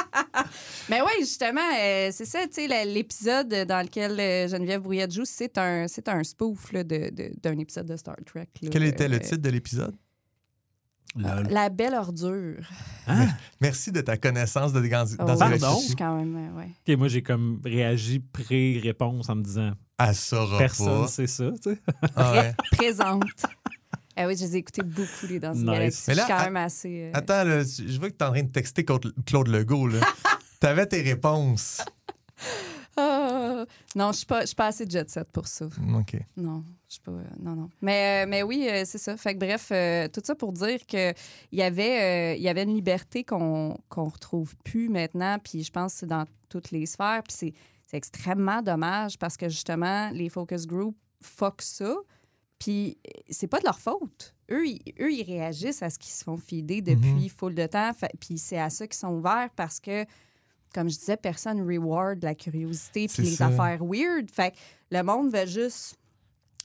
Mais 0.88 1.02
oui, 1.02 1.12
justement, 1.22 1.60
euh, 1.80 2.10
c'est 2.12 2.26
ça, 2.26 2.40
tu 2.48 2.68
sais, 2.68 2.86
l'épisode 2.86 3.50
dans 3.68 3.82
lequel 3.84 4.48
Geneviève 4.50 4.82
Brouillette 4.82 5.12
joue, 5.12 5.26
c'est 5.26 5.58
un, 5.58 5.88
c'est 5.88 6.08
un 6.10 6.24
spoof 6.24 6.72
là, 6.74 6.84
de- 6.84 7.10
de- 7.10 7.32
d'un 7.42 7.58
épisode 7.58 7.88
de 7.88 7.98
Star 7.98 8.16
Trek. 8.26 8.48
là. 8.62 8.70
Quel 8.72 8.84
était 8.84 9.08
le 9.08 9.20
titre 9.20 9.38
de 9.38 9.50
l'épisode? 9.50 9.96
La 11.16 11.70
belle 11.70 11.96
ordure. 11.96 12.62
Merci 13.60 13.92
de 13.92 14.02
ta 14.02 14.16
connaissance 14.18 14.72
de 14.74 14.80
dans, 14.88 15.06
Oh, 15.20 15.26
dans 15.26 15.38
Pardon? 15.38 15.80
je 15.82 15.86
suis 15.88 15.96
quand 15.96 16.16
même, 16.18 16.36
euh, 16.36 16.60
ouais. 16.60 16.70
Ok, 16.88 16.98
moi, 16.98 17.08
j'ai 17.08 17.24
comme 17.24 17.60
réagi 17.66 18.20
pré-réponse 18.20 19.28
en 19.30 19.36
me 19.36 19.44
disant 19.44 19.72
Elle 19.98 20.16
saura 20.16 20.58
personne 20.60 21.08
sait 21.08 21.28
ça. 21.28 21.50
tu 21.62 21.72
sais. 21.74 21.80
Ah 22.16 22.32
ouais. 22.34 22.56
Présente. 22.74 23.24
Ah 24.16 24.26
oui, 24.28 24.36
je 24.38 24.44
les 24.44 24.56
ai 24.56 24.60
écoutés 24.60 24.84
beaucoup, 24.84 25.26
les 25.28 25.40
Dans 25.40 25.54
une 25.54 25.66
Nice. 25.72 26.06
Mais 26.08 26.14
Je 26.14 26.18
là, 26.20 26.26
suis 26.26 26.34
quand 26.34 26.40
à- 26.40 26.44
même 26.46 26.58
assez... 26.58 27.04
euh, 27.06 27.12
Attends, 27.18 27.44
là, 27.44 27.64
je 27.64 28.00
vois 28.00 28.10
que 28.12 28.16
tu 28.18 28.24
es 28.24 28.28
en 28.28 28.32
train 28.32 28.44
de 28.44 28.52
texter 28.52 28.86
Claude 28.86 29.14
Claude 29.26 29.48
Legault. 29.48 29.88
là. 29.88 30.00
T'avais 30.60 30.86
tes 30.86 31.02
réponses. 31.02 31.82
ah, 32.98 33.66
non, 33.96 34.12
je 34.12 34.18
suis 34.18 34.26
pas, 34.26 34.42
je 34.42 34.48
suis 34.48 34.56
pas 34.56 34.68
assez 34.68 34.86
jet 34.90 35.10
set 35.10 35.28
pour 35.32 35.48
ça. 35.48 35.66
OK. 35.66 36.18
Non, 36.38 36.64
je 36.90 36.96
sais 36.96 37.02
pas. 37.04 37.12
euh, 37.12 37.24
non, 37.40 37.56
non. 37.56 37.70
Mais, 37.82 38.24
euh, 38.26 38.30
mais 38.30 38.44
oui, 38.44 38.68
euh, 38.70 38.84
c'est 38.86 38.98
ça. 38.98 39.16
Fait 39.16 39.36
que 39.36 39.40
bref, 39.40 39.68
tout 40.12 40.22
ça 40.24 40.36
pour 40.36 40.52
dire 40.54 40.86
que 40.88 41.12
il 41.52 41.60
y 41.60 41.62
avait, 41.62 42.36
il 42.38 42.42
y 42.42 42.50
avait 42.50 42.64
une 42.64 42.74
liberté 42.74 43.24
qu'on 43.24 43.78
qu'on 43.90 44.06
retrouve 44.10 44.56
plus 44.64 44.90
maintenant. 44.90 45.38
Puis 45.40 45.64
je 45.64 45.72
pense 45.72 45.94
que 45.94 46.00
c'est 46.00 46.06
dans 46.08 46.26
toutes 46.50 46.72
les 46.72 46.86
sphères. 46.86 47.22
Puis 47.24 47.34
c'est 47.38 47.54
extrêmement 47.98 48.62
dommage 48.62 49.18
parce 49.20 49.38
que 49.38 49.50
justement, 49.50 50.10
les 50.12 50.30
focus 50.30 50.66
group 50.68 50.96
fuck 51.22 51.62
ça. 51.62 51.96
Puis 52.58 52.98
c'est 53.30 53.48
pas 53.48 53.60
de 53.60 53.66
leur 53.66 53.80
faute. 53.80 54.34
Eux, 54.52 54.66
ils, 54.68 54.82
eux, 55.00 55.14
ils 55.14 55.24
réagissent 55.24 55.84
à 55.84 55.90
ce 55.92 56.00
qu'ils 56.00 56.12
se 56.12 56.24
font 56.24 56.38
fider 56.38 56.82
depuis 56.82 57.30
full 57.30 57.54
de 57.54 57.68
temps. 57.68 57.94
Fait- 57.94 58.12
puis 58.20 58.38
c'est 58.40 58.58
à 58.60 58.70
ça 58.72 58.88
qu'ils 58.88 58.98
sont 58.98 59.14
ouverts 59.14 59.50
parce 59.56 59.80
que, 59.80 60.04
comme 60.74 60.90
je 60.90 60.98
disais, 60.98 61.18
personne 61.18 61.62
reward 61.62 62.24
la 62.24 62.34
curiosité 62.36 63.08
puis 63.08 63.24
les 63.24 63.36
ça. 63.36 63.48
affaires 63.48 63.84
weird. 63.84 64.30
Fait 64.32 64.52
que 64.52 64.58
le 64.92 65.04
monde 65.04 65.32
veut 65.32 65.46
juste 65.46 65.99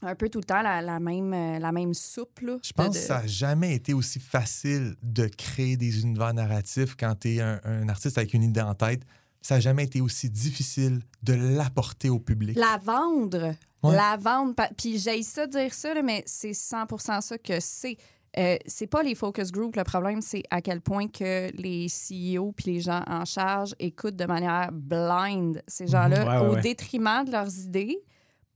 un 0.03 0.15
peu 0.15 0.29
tout 0.29 0.39
le 0.39 0.45
temps 0.45 0.61
la, 0.63 0.83
la 0.83 1.01
même, 1.01 1.33
euh, 1.33 1.59
la 1.59 1.73
même 1.73 1.95
soupe. 1.95 2.41
Là, 2.41 2.59
Je 2.63 2.73
pense 2.73 2.89
de- 2.89 2.93
que 2.93 2.99
ça 2.99 3.21
n'a 3.23 3.27
jamais 3.27 3.75
été 3.75 3.95
aussi 3.95 4.21
facile 4.21 4.97
de 5.03 5.27
créer 5.27 5.77
des 5.77 6.03
univers 6.03 6.35
narratifs 6.35 6.95
quand 6.99 7.15
tu 7.21 7.37
es 7.37 7.41
un, 7.41 7.61
un 7.65 7.89
artiste 7.89 8.19
avec 8.19 8.35
une 8.35 8.43
idée 8.43 8.61
en 8.61 8.75
tête. 8.75 9.03
ça 9.41 9.55
n'a 9.57 9.61
jamais 9.61 9.85
été 9.85 10.01
aussi 10.01 10.29
difficile 10.31 11.01
de 11.23 11.35
l'apporter 11.35 12.09
au 12.11 12.19
public. 12.19 12.57
La 12.59 12.79
vendre. 12.83 13.55
Ouais. 13.83 13.95
La 13.95 14.17
vendre. 14.19 14.55
Puis 14.77 14.99
j'ai 14.99 15.23
ça 15.23 15.47
dire 15.47 15.73
ça, 15.75 15.93
là, 15.95 16.03
mais 16.03 16.23
c'est 16.27 16.55
100 16.55 16.87
ça 17.21 17.39
que 17.39 17.61
c'est. 17.61 17.97
Euh, 18.37 18.57
c'est 18.67 18.89
pas 18.89 19.03
les 19.05 19.15
focus 19.15 19.53
group 19.53 19.77
le 19.77 19.85
problème, 19.85 20.21
c'est 20.21 20.43
à 20.51 20.61
quel 20.61 20.81
point 20.81 21.07
que 21.07 21.53
les 21.57 21.87
CEO 21.89 22.51
puis 22.51 22.73
les 22.73 22.81
gens 22.81 23.03
en 23.07 23.25
charge 23.25 23.77
écoutent 23.79 24.17
de 24.17 24.25
manière 24.25 24.71
blind 24.73 25.63
ces 25.69 25.87
gens-là 25.87 26.41
Ouais, 26.43 26.49
ouais, 26.49 26.59
au 26.59 26.61
détriment 26.61 27.25
de 27.25 27.31
leurs 27.31 27.57
idées 27.61 27.99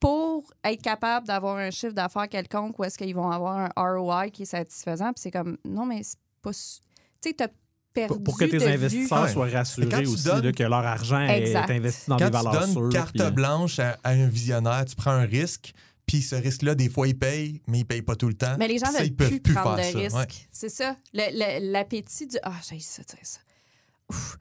pour 0.00 0.50
être 0.64 0.80
capable 0.82 1.26
d'avoir 1.26 1.56
un 1.56 1.70
chiffre 1.70 1.92
d'affaires 1.92 2.28
quelconque 2.28 2.78
où 2.78 2.84
est-ce 2.84 2.96
qu'ils 2.98 3.14
vont 3.14 3.30
avoir 3.30 3.56
un 3.58 3.70
ROI 3.96 4.30
qui 4.30 4.42
est 4.42 4.46
satisfaisant. 4.46 5.12
Puis 5.12 5.22
c'est 5.22 5.30
comme, 5.30 5.56
non, 5.64 5.84
mais 5.86 6.02
c'est 6.02 6.18
pas... 6.42 6.52
Tu 6.52 6.58
sais, 7.30 7.32
t'as 7.34 7.48
perdu 7.92 8.22
Pour, 8.22 8.38
que 8.38 8.44
tes 8.44 8.58
vue- 8.58 8.64
investisseurs 8.66 9.28
soient 9.28 9.48
rassurés 9.48 9.88
tu 9.88 10.06
aussi 10.06 10.24
donnes- 10.24 10.44
là, 10.44 10.52
que 10.52 10.62
leur 10.62 10.86
argent 10.86 11.20
est 11.20 11.40
Exact. 11.40 11.70
investi 11.70 12.10
dans 12.10 12.16
Quand 12.16 12.26
des 12.26 12.30
valeurs 12.30 12.52
tu 12.52 12.58
donnes 12.60 12.72
sûres. 12.72 12.88
carte 12.90 13.10
puis, 13.12 13.22
euh, 13.22 13.30
blanche 13.30 13.78
à, 13.80 13.98
à 14.04 14.10
un 14.10 14.28
visionnaire, 14.28 14.84
tu 14.84 14.94
prends 14.94 15.10
un 15.10 15.24
risque, 15.24 15.72
puis 16.06 16.22
ce 16.22 16.36
risque-là, 16.36 16.74
des 16.76 16.88
fois, 16.88 17.08
il 17.08 17.18
paye, 17.18 17.60
mais 17.66 17.80
il 17.80 17.84
paye 17.84 18.02
pas 18.02 18.14
tout 18.14 18.28
le 18.28 18.34
temps. 18.34 18.54
Mais 18.58 18.68
les 18.68 18.78
gens 18.78 18.86
Ça, 18.86 18.98
veulent 18.98 19.06
ils 19.08 19.16
peuvent 19.16 19.28
plus, 19.30 19.40
plus 19.40 19.54
prendre 19.54 19.76
de 19.76 19.98
risques. 19.98 20.16
ouais. 20.16 20.26
C'est 20.52 20.68
ça. 20.68 20.96
L'appétit 21.12 22.26
du. 22.28 22.36
Ah, 22.42 22.52
j'ai 22.70 22.78
ça, 22.80 23.02
dire 23.02 23.18
ça. 23.22 23.40
Ouf. 24.10 24.38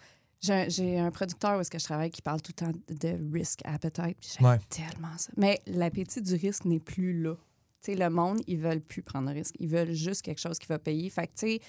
J'ai 0.70 1.00
un- 1.00 1.12
producteur 1.12 1.58
où 1.58 1.62
est-ce 1.62 1.70
que 1.72 1.80
je 1.80 1.84
travaille 1.84 2.10
qui 2.12 2.22
parle 2.22 2.41
tout 2.41 2.52
le 2.60 2.66
temps 2.66 2.80
de 2.89 3.34
risk 3.34 3.60
appetite. 3.66 4.18
J'aime 4.38 4.48
Ouais. 4.50 4.60
tellement 4.70 5.18
ça. 5.18 5.32
Mais 5.38 5.60
l'appétit 5.68 6.22
du 6.22 6.36
risque 6.36 6.66
n'est 6.66 6.80
plus 6.80 7.22
là. 7.22 7.36
Tu 7.84 7.91
sais, 7.93 7.95
le 7.95 8.10
monde, 8.10 8.41
ils 8.48 8.58
veulent 8.58 8.82
plus 8.82 9.02
prendre 9.04 9.30
de 9.30 9.34
risques. 9.36 9.56
Ils 9.60 9.68
veulent 9.70 9.93
juste 9.93 10.22
quelque 10.24 10.39
chose 10.41 10.58
qui 10.60 10.68
va 10.68 10.80
payer. 10.80 11.10
Fait 11.10 11.28
que, 11.28 11.34
tu 11.38 11.48
sais, 11.48 11.60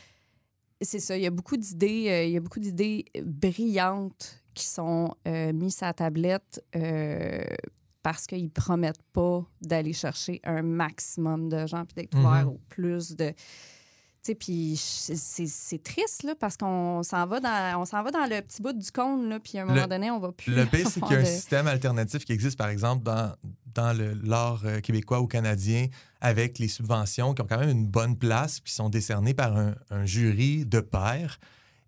c'est 0.81 1.01
ça. 1.01 1.17
Il 1.17 1.23
y 1.23 1.27
a 1.27 1.31
beaucoup 1.31 1.57
d'idées, 1.57 2.07
euh, 2.09 2.25
il 2.25 2.31
y 2.33 2.37
a 2.37 2.41
beaucoup 2.41 2.61
d'idées 2.61 3.05
brillantes 3.25 4.43
qui 4.55 4.65
sont 4.67 5.15
euh, 5.27 5.53
mises 5.53 5.83
à 5.83 5.87
la 5.87 5.95
tablette 5.95 6.63
euh, 6.77 7.43
parce 8.03 8.27
qu'ils 8.27 8.51
promettent 8.51 9.03
pas 9.13 9.45
d'aller 9.61 9.93
chercher 9.93 10.41
un 10.45 10.63
maximum 10.63 11.49
de 11.49 11.67
gens 11.67 11.85
puis 11.85 11.95
d'être 11.95 12.17
Mhm. 12.17 12.25
ouverts 12.25 12.49
au 12.53 12.61
plus 12.69 13.15
de. 13.17 13.33
Puis 14.35 14.77
c'est- 14.77 15.83
triste, 15.83 16.23
là, 16.25 16.35
parce 16.39 16.57
qu'on 16.57 17.03
s'en 17.03 17.27
va, 17.27 17.41
dans- 17.41 17.81
on 17.81 17.85
s'en 17.85 18.03
va 18.03 18.11
dans 18.11 18.25
le 18.27 18.41
petit 18.43 18.61
bout 18.63 18.73
du 18.73 18.91
cône, 18.91 19.29
là, 19.29 19.39
puis 19.41 19.59
à 19.59 19.63
un 19.63 19.65
moment 19.67 19.83
Le- 19.83 19.87
donné, 19.87 20.11
on 20.11 20.19
va 20.19 20.33
plus. 20.33 20.55
Le 20.55 20.67
pire, 20.67 20.89
c'est 20.89 21.01
qu'il 21.01 21.13
y 21.13 21.17
a 21.17 21.19
un 21.19 21.23
de- 21.23 21.27
système 21.27 21.67
alternatif 21.67 22.25
qui 22.25 22.33
existe, 22.33 22.57
par 22.59 22.69
exemple, 22.69 23.03
dans, 23.05 23.33
dans 23.75 23.97
l'art 24.25 24.63
euh, 24.65 24.81
québécois 24.81 25.21
ou 25.21 25.27
canadien, 25.27 25.87
avec 26.21 26.59
les 26.59 26.69
subventions 26.69 27.35
qui 27.35 27.43
ont 27.43 27.47
quand 27.47 27.59
même 27.61 27.71
une 27.71 27.87
bonne 27.87 28.17
place, 28.17 28.61
puis 28.61 28.73
sont 28.73 28.89
décernées 28.89 29.35
par 29.35 29.57
un, 29.57 29.75
un 29.91 30.05
jury 30.07 30.65
de 30.67 30.81
pairs. 30.81 31.39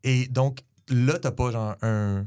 Et 0.04 0.28
donc, 0.28 0.60
là, 0.88 1.18
tu 1.18 1.26
n'as 1.26 1.32
pas 1.32 1.50
genre 1.50 1.74
un. 1.82 2.26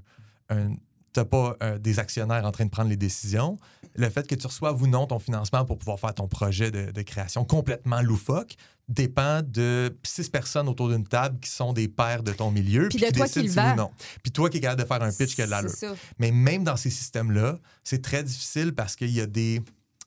un- 0.50 0.74
t'as 1.14 1.26
pas 1.26 1.56
euh, 1.62 1.78
des 1.78 2.00
actionnaires 2.00 2.44
en 2.44 2.52
train 2.52 2.66
de 2.66 2.72
prendre 2.72 2.90
les 2.90 2.98
décisions. 2.98 3.58
Le 3.96 4.10
fait 4.10 4.28
que 4.28 4.36
tu 4.36 4.48
reçoives 4.48 4.82
ou 4.82 4.88
non 4.88 5.08
ton 5.08 5.20
financement 5.20 5.66
pour 5.66 5.78
pouvoir 5.78 6.00
faire 6.00 6.14
ton 6.14 6.28
projet 6.28 6.72
de, 6.72 6.92
de 6.92 7.02
création 7.02 7.46
complètement 7.46 8.02
loufoque 8.02 8.56
dépend 8.90 9.42
de 9.42 9.98
six 10.04 10.30
personnes 10.30 10.68
autour 10.68 10.90
d'une 10.90 11.06
table 11.06 11.40
qui 11.40 11.50
sont 11.50 11.74
des 11.74 11.88
pairs 11.88 12.24
de 12.24 12.32
ton 12.32 12.52
milieu. 12.52 12.90
Puis 12.90 13.00
qui 13.00 13.06
de 13.06 13.16
toi 13.16 13.28
qui 13.28 13.44
le 13.44 13.50
si 13.50 13.60
ou 13.60 13.76
non. 13.76 13.92
Puis 14.22 14.32
toi 14.32 14.50
qui 14.50 14.58
es 14.58 14.62
capable 14.62 14.82
de 14.82 14.88
faire 14.88 15.02
un 15.02 15.12
pitch 15.12 15.36
qui 15.36 15.42
a 15.42 15.46
de 15.46 15.52
l'allure. 15.52 15.72
Mais 16.20 16.32
même 16.32 16.64
dans 16.64 16.76
ces 16.76 16.90
systèmes-là, 16.90 17.60
c'est 17.84 18.02
très 18.02 18.24
difficile 18.24 18.74
parce 18.74 18.96
qu'il 18.96 19.12
y 19.12 19.22
a 19.22 19.26
des. 19.26 19.62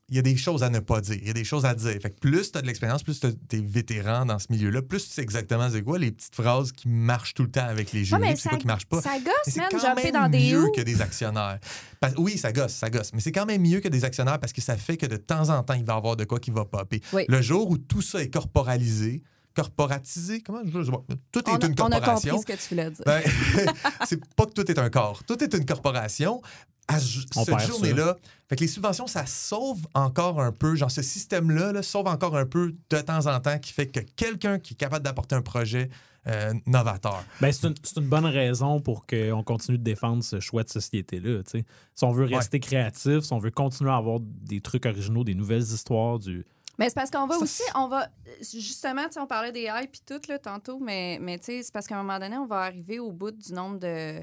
Il 0.08 0.14
y 0.14 0.18
a 0.20 0.22
des 0.22 0.36
choses 0.36 0.62
à 0.62 0.70
ne 0.70 0.78
pas 0.78 1.00
dire. 1.00 1.16
Il 1.20 1.26
y 1.26 1.30
a 1.30 1.32
des 1.32 1.42
choses 1.42 1.64
à 1.66 1.74
dire. 1.74 2.00
Fait 2.00 2.10
que 2.10 2.18
plus 2.20 2.52
tu 2.52 2.58
as 2.58 2.62
de 2.62 2.66
l'expérience, 2.68 3.02
plus 3.02 3.18
tu 3.18 3.26
es 3.26 3.60
vétéran 3.60 4.24
dans 4.24 4.38
ce 4.38 4.46
milieu-là, 4.50 4.80
plus 4.80 5.04
tu 5.04 5.10
sais 5.10 5.22
exactement 5.22 5.68
c'est 5.68 5.82
quoi 5.82 5.98
les 5.98 6.12
petites 6.12 6.34
phrases 6.34 6.70
qui 6.70 6.88
marchent 6.88 7.34
tout 7.34 7.42
le 7.42 7.50
temps 7.50 7.66
avec 7.66 7.90
les 7.92 8.00
Ouais, 8.00 8.04
jurys, 8.04 8.20
puis 8.34 8.36
c'est 8.36 8.48
quoi 8.50 8.58
qui 8.58 8.66
marche 8.68 8.86
pas. 8.86 9.02
Ça 9.02 9.18
gosse, 9.18 9.54
quand 9.70 9.78
jumper 9.80 10.04
même 10.04 10.12
dans 10.12 10.28
des 10.28 10.52
mieux 10.52 10.70
que 10.74 10.80
des 10.82 11.00
actionnaires. 11.02 11.58
Parce- 11.98 12.14
oui, 12.18 12.38
ça 12.38 12.52
gosse, 12.52 12.72
ça 12.72 12.88
gosse. 12.88 13.12
Mais 13.14 13.20
c'est 13.20 13.32
quand 13.32 13.46
même 13.46 13.62
mieux 13.62 13.80
que 13.80 13.88
des 13.88 14.04
actionnaires 14.04 14.38
parce 14.38 14.52
que 14.52 14.60
ça 14.60 14.76
fait 14.76 14.96
que 14.96 15.06
de 15.06 15.16
temps 15.16 15.48
en 15.50 15.64
temps, 15.64 15.74
il 15.74 15.84
va 15.84 15.94
y 15.94 15.96
avoir 15.96 16.14
de 16.14 16.24
quoi 16.24 16.38
qui 16.38 16.52
va 16.52 16.64
popper. 16.64 17.00
Oui. 17.12 17.24
Le 17.26 17.42
jour 17.42 17.68
où 17.68 17.76
tout 17.76 18.02
ça 18.02 18.22
est 18.22 18.30
corporalisé, 18.30 19.24
corporatisé, 19.56 20.42
comment 20.42 20.60
je 20.64 20.90
pas, 20.90 21.02
tout 21.32 21.50
est 21.50 21.64
a, 21.64 21.66
une 21.66 21.74
on 21.80 21.86
a 21.86 21.90
corporation. 21.98 22.36
compris 22.36 22.52
ce 22.52 22.56
que 22.58 22.62
tu 22.62 22.68
voulais 22.74 22.90
dire. 22.90 23.04
Ben, 23.06 23.22
c'est 24.06 24.22
pas 24.36 24.46
que 24.46 24.52
tout 24.52 24.70
est 24.70 24.78
un 24.78 24.90
corps. 24.90 25.24
Tout 25.24 25.42
est 25.42 25.52
une 25.54 25.64
corporation. 25.64 26.42
À 26.88 26.96
On 26.96 27.44
cette 27.44 27.46
perd 27.46 27.66
journée-là, 27.66 28.16
fait 28.48 28.54
que 28.54 28.60
les 28.60 28.68
subventions, 28.68 29.08
ça 29.08 29.26
sauve 29.26 29.86
encore 29.94 30.40
un 30.40 30.52
peu, 30.52 30.76
genre 30.76 30.90
ce 30.90 31.02
système-là, 31.02 31.72
là, 31.72 31.82
sauve 31.82 32.06
encore 32.06 32.36
un 32.36 32.46
peu 32.46 32.76
de 32.90 33.00
temps 33.00 33.26
en 33.26 33.40
temps 33.40 33.58
qui 33.58 33.72
fait 33.72 33.88
que 33.88 34.00
quelqu'un 34.00 34.60
qui 34.60 34.74
est 34.74 34.76
capable 34.76 35.04
d'apporter 35.04 35.34
un 35.34 35.42
projet 35.42 35.90
euh, 36.28 36.52
novateur. 36.66 37.24
Ben, 37.40 37.52
c'est 37.52 37.68
une, 37.68 37.74
c'est 37.84 38.00
une 38.00 38.08
bonne 38.08 38.26
raison 38.26 38.80
pour 38.80 39.06
qu'on 39.06 39.44
continue 39.44 39.78
de 39.78 39.82
défendre 39.84 40.24
ce 40.24 40.40
choix 40.40 40.64
de 40.64 40.68
société-là. 40.68 41.42
tu 41.44 41.50
sais. 41.50 41.64
Si 41.94 42.04
on 42.04 42.10
veut 42.10 42.24
rester 42.24 42.58
créatif, 42.58 43.20
si 43.20 43.32
on 43.32 43.38
veut 43.38 43.52
continuer 43.52 43.90
à 43.90 43.96
avoir 43.96 44.18
des 44.20 44.60
trucs 44.60 44.86
originaux, 44.86 45.22
des 45.22 45.34
nouvelles 45.34 45.62
histoires, 45.62 46.18
du. 46.18 46.44
Mais 46.78 46.88
c'est 46.88 46.94
parce 46.94 47.10
qu'on 47.10 47.26
va 47.26 47.36
Ça, 47.36 47.42
aussi, 47.42 47.62
on 47.76 47.88
va, 47.88 48.08
justement, 48.40 49.06
on 49.16 49.26
parlait 49.26 49.52
des 49.52 49.70
hype 49.72 49.92
puis 49.92 50.02
tout, 50.04 50.20
là, 50.28 50.38
tantôt, 50.38 50.78
mais, 50.80 51.18
mais 51.20 51.38
tu 51.38 51.44
sais, 51.44 51.62
c'est 51.62 51.72
parce 51.72 51.86
qu'à 51.86 51.96
un 51.96 52.02
moment 52.02 52.18
donné, 52.18 52.36
on 52.36 52.46
va 52.46 52.56
arriver 52.56 52.98
au 52.98 53.12
bout 53.12 53.30
du 53.30 53.52
nombre 53.52 53.78
de. 53.78 54.20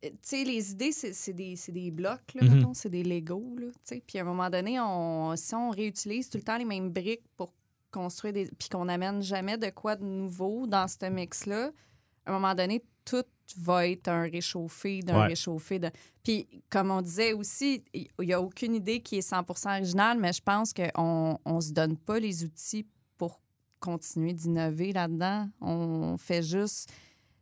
Tu 0.00 0.10
sais, 0.22 0.44
les 0.44 0.70
idées, 0.70 0.92
c'est 0.92 1.12
c'est 1.12 1.32
des, 1.32 1.56
c'est 1.56 1.72
des 1.72 1.90
blocs, 1.90 2.32
là, 2.34 2.42
mettons, 2.48 2.72
c'est 2.74 2.88
des 2.88 3.02
Legos, 3.02 3.56
là, 3.58 3.66
tu 3.72 3.78
sais. 3.82 4.02
Puis 4.06 4.18
à 4.18 4.22
un 4.22 4.24
moment 4.24 4.48
donné, 4.48 4.78
on, 4.78 5.34
si 5.34 5.54
on 5.54 5.70
réutilise 5.70 6.28
tout 6.30 6.38
le 6.38 6.44
temps 6.44 6.56
les 6.56 6.64
mêmes 6.64 6.90
briques 6.90 7.24
pour 7.36 7.52
construire 7.90 8.32
des. 8.34 8.46
puis 8.58 8.68
qu'on 8.68 8.84
n'amène 8.84 9.22
jamais 9.22 9.58
de 9.58 9.70
quoi 9.70 9.96
de 9.96 10.04
nouveau 10.04 10.66
dans 10.68 10.86
ce 10.86 11.04
mix-là, 11.10 11.72
à 12.26 12.30
un 12.30 12.32
moment 12.34 12.54
donné, 12.54 12.84
tout 13.04 13.24
va 13.56 13.88
être 13.88 14.08
un 14.08 14.22
réchauffé 14.22 15.00
d'un 15.00 15.20
Ouais. 15.22 15.26
réchauffé. 15.28 15.78
De... 15.78 15.90
Puis, 16.22 16.46
comme 16.70 16.90
on 16.90 17.00
disait 17.00 17.32
aussi, 17.32 17.82
il 17.94 18.06
n'y 18.20 18.32
a 18.34 18.40
aucune 18.40 18.74
idée 18.74 19.00
qui 19.00 19.16
est 19.16 19.22
100 19.22 19.42
originale, 19.66 20.18
mais 20.20 20.32
je 20.32 20.42
pense 20.42 20.72
qu'on 20.74 21.38
ne 21.46 21.60
se 21.60 21.72
donne 21.72 21.96
pas 21.96 22.20
les 22.20 22.44
outils 22.44 22.86
pour 23.16 23.40
continuer 23.80 24.32
d'innover 24.34 24.92
là-dedans. 24.92 25.48
On 25.62 26.16
fait 26.18 26.42
juste 26.42 26.92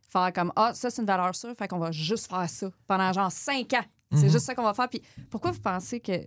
faire 0.07 0.31
comme 0.33 0.51
Ah, 0.55 0.71
ça, 0.73 0.89
c'est 0.89 1.01
une 1.01 1.07
valeur 1.07 1.35
sûre, 1.35 1.53
fait 1.57 1.67
qu'on 1.67 1.79
va 1.79 1.91
juste 1.91 2.29
faire 2.29 2.49
ça 2.49 2.69
pendant 2.87 3.11
genre 3.13 3.31
cinq 3.31 3.73
ans. 3.73 3.83
C'est 4.13 4.23
Mhm. 4.23 4.31
juste 4.31 4.45
ça 4.45 4.55
qu'on 4.55 4.63
va 4.63 4.73
faire. 4.73 4.87
Puis, 4.87 5.01
pourquoi 5.29 5.51
vous 5.51 5.59
pensez 5.59 5.99
que 5.99 6.17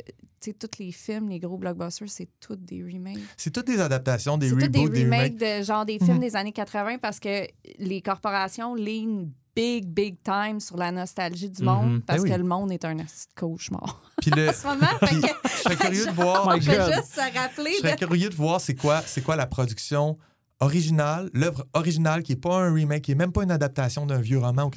tu 0.43 0.51
sais, 0.51 0.53
tous 0.55 0.79
les 0.79 0.93
films, 0.93 1.29
les 1.29 1.39
gros 1.39 1.57
blockbusters, 1.59 2.09
c'est 2.11 2.29
tous 2.41 2.57
des 2.57 2.83
remakes? 2.83 3.19
C'est 3.39 3.51
toutes 3.51 3.67
des 3.67 3.81
adaptations, 3.81 4.37
des 4.39 4.49
C'est 4.51 4.55
tous 4.57 4.63
reboots, 4.63 4.89
des 4.93 4.99
des 5.01 5.05
remakes 5.05 5.37
de 5.37 5.63
genre 5.63 5.85
des 5.87 5.99
films 5.99 6.15
Mhm. 6.15 6.21
des 6.21 6.37
années 6.37 6.53
80 6.53 6.99
parce 6.99 7.19
que 7.21 7.47
les 7.79 8.01
corporations 8.03 8.75
lean 8.75 9.29
big, 9.57 9.87
big 9.87 10.17
time 10.23 10.61
sur 10.61 10.77
la 10.77 10.93
nostalgie 10.93 11.51
du 11.51 11.63
Mhm. 11.63 11.69
monde 11.69 12.03
parce 12.07 12.19
Ben 12.21 12.25
oui. 12.25 12.31
que 12.31 12.37
le 12.37 12.45
monde 12.45 12.71
est 12.73 12.85
un 12.85 12.97
cauchemar. 13.35 14.03
Puis 14.21 14.31
le, 14.31 14.49
en 14.51 14.53
ce 14.53 14.67
moment, 14.67 14.87
fait 15.01 15.21
que 15.21 15.49
je 15.49 15.49
serais 15.63 15.77
curieux 15.77 16.07
de 16.07 16.11
voir. 16.13 16.47
My 16.49 16.59
on 16.59 16.61
fait 16.63 16.77
God. 16.77 16.93
juste 16.95 17.15
se 17.15 17.39
rappeler 17.39 17.71
Je 17.73 17.79
serais 17.79 17.93
de... 17.93 17.97
curieux 17.99 18.29
de 18.29 18.35
voir 18.37 18.61
c'est 18.61 18.75
quoi, 18.75 19.03
c'est 19.07 19.23
quoi 19.23 19.37
la 19.37 19.47
production 19.47 20.19
originale, 20.61 21.31
l'œuvre 21.33 21.67
originale 21.75 22.23
qui 22.23 22.33
n'est 22.33 22.39
pas 22.41 22.59
un 22.63 22.73
remake, 22.73 23.03
qui 23.03 23.11
n'est 23.13 23.17
même 23.17 23.33
pas 23.33 23.43
une 23.43 23.51
adaptation 23.51 24.07
d'un 24.07 24.21
vieux 24.21 24.39
roman. 24.39 24.71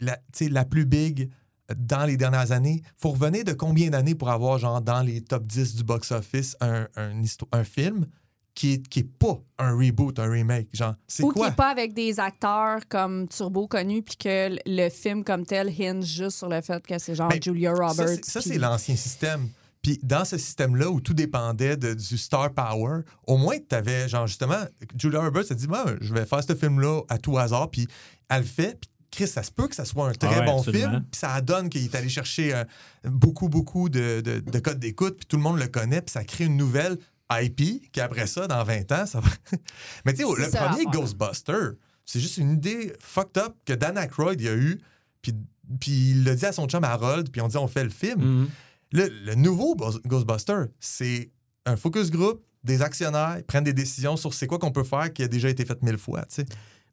La, 0.00 0.18
la 0.40 0.64
plus 0.64 0.84
big 0.86 1.28
dans 1.76 2.06
les 2.06 2.16
dernières 2.16 2.52
années. 2.52 2.82
faut 2.96 3.10
revenir 3.10 3.44
de 3.44 3.52
combien 3.52 3.90
d'années 3.90 4.14
pour 4.14 4.30
avoir, 4.30 4.58
genre, 4.58 4.80
dans 4.80 5.02
les 5.02 5.20
top 5.22 5.44
10 5.44 5.74
du 5.74 5.84
box-office, 5.84 6.56
un, 6.60 6.86
un, 6.96 7.20
histo- 7.20 7.48
un 7.52 7.64
film 7.64 8.06
qui 8.54 8.74
est, 8.74 8.88
qui 8.88 9.00
est 9.00 9.08
pas 9.18 9.38
un 9.58 9.76
reboot, 9.76 10.18
un 10.18 10.30
remake? 10.30 10.68
Genre, 10.72 10.94
c'est 11.06 11.24
Ou 11.24 11.32
qui 11.32 11.40
n'est 11.40 11.50
pas 11.52 11.68
avec 11.68 11.92
des 11.94 12.18
acteurs 12.20 12.80
comme 12.88 13.28
Turbo 13.28 13.66
connus 13.66 14.02
puis 14.02 14.16
que 14.16 14.56
le- 14.66 14.88
film 14.88 15.24
comme 15.24 15.44
tel 15.44 15.68
hinge 15.68 16.04
juste 16.06 16.38
sur 16.38 16.48
le 16.48 16.60
fait 16.62 16.84
que 16.86 16.98
c'est 16.98 17.14
genre 17.14 17.28
Ben, 17.28 17.42
Julia 17.42 17.72
Roberts. 17.74 18.24
Ça, 18.24 18.40
c'est 18.40 18.56
l'ancien 18.58 18.96
système. 18.96 19.48
Puis 19.82 19.98
dans 20.02 20.24
ce 20.24 20.36
système-là 20.38 20.90
où 20.90 21.00
tout 21.00 21.14
dépendait 21.14 21.76
de- 21.76 21.94
du 21.94 22.18
star 22.18 22.52
power, 22.52 23.02
au 23.26 23.36
moins, 23.36 23.56
tu 23.58 23.74
avais, 23.74 24.08
genre, 24.08 24.26
justement, 24.26 24.64
Julia 24.98 25.20
Roberts 25.20 25.44
a 25.50 25.54
dit, 25.54 25.68
Moi, 25.68 25.84
je 26.00 26.12
vais 26.12 26.26
faire 26.26 26.42
ce 26.42 26.54
film-là 26.54 27.02
à 27.08 27.18
tout 27.18 27.38
hasard, 27.38 27.70
puis 27.70 27.86
elle 28.28 28.40
le 28.40 28.46
fait, 28.46 28.78
puis 28.80 28.90
Chris, 29.10 29.28
ça 29.28 29.42
se 29.42 29.50
peut 29.50 29.68
que 29.68 29.74
ça 29.74 29.84
soit 29.86 30.08
un 30.08 30.12
très 30.12 30.34
Ah 30.34 30.40
ouais, 30.40 30.44
bon 30.46 30.58
absolument. 30.58 30.90
film, 30.90 31.04
puis 31.10 31.18
ça 31.18 31.40
donne 31.40 31.68
qu'il 31.70 31.82
est 31.84 31.94
allé 31.94 32.08
chercher 32.08 32.54
euh, 32.54 32.64
beaucoup, 33.04 33.48
beaucoup 33.48 33.88
de, 33.88 34.20
de- 34.20 34.40
de 34.40 34.58
codes 34.58 34.78
d'écoute, 34.80 35.16
puis 35.16 35.26
tout 35.26 35.36
le 35.36 35.42
monde 35.42 35.58
le 35.58 35.68
connaît, 35.68 36.02
puis 36.02 36.12
ça 36.12 36.24
crée 36.24 36.44
une 36.44 36.56
nouvelle 36.56 36.98
IP, 37.30 37.90
qui 37.92 38.00
après 38.00 38.26
ça, 38.26 38.46
dans 38.46 38.62
20 38.64 38.90
ans, 38.92 39.06
ça 39.06 39.20
va... 39.20 39.28
Mais 40.04 40.12
tu 40.12 40.18
sais, 40.18 40.28
le 40.28 40.50
premier. 40.68 40.84
Ghostbuster, 40.86 41.76
c'est 42.04 42.20
juste 42.20 42.36
une 42.38 42.52
idée 42.52 42.92
fucked 43.00 43.38
up 43.42 43.54
que 43.64 43.72
Dan 43.74 43.96
Aykroyd 43.96 44.40
il 44.40 44.48
a 44.48 44.54
eu, 44.54 44.78
puis, 45.22 45.32
puis 45.80 46.10
il 46.10 46.24
l'a 46.24 46.34
dit 46.34 46.46
à 46.46 46.52
son 46.52 46.66
chum 46.66 46.84
Harold, 46.84 47.30
puis 47.30 47.40
on 47.40 47.48
dit 47.48 47.56
on 47.56 47.68
fait 47.68 47.84
le 47.84 47.90
film. 47.90 48.20
Mhm. 48.22 48.48
Le, 48.92 49.08
le 49.24 49.34
nouveau 49.34 49.74
Ghost- 49.76 50.00
Ghostbuster, 50.06 50.64
c'est 50.80 51.30
un 51.66 51.76
focus 51.76 52.10
group, 52.10 52.42
des 52.64 52.82
actionnaires, 52.82 53.36
ils 53.38 53.44
prennent 53.44 53.64
des 53.64 53.72
décisions 53.72 54.16
sur 54.16 54.32
c'est 54.34 54.46
quoi 54.46 54.58
qu'on 54.58 54.72
peut 54.72 54.84
faire 54.84 55.12
qui 55.12 55.22
a 55.22 55.28
déjà 55.28 55.48
été 55.48 55.64
fait 55.64 55.80
mille 55.82 55.98
fois. 55.98 56.24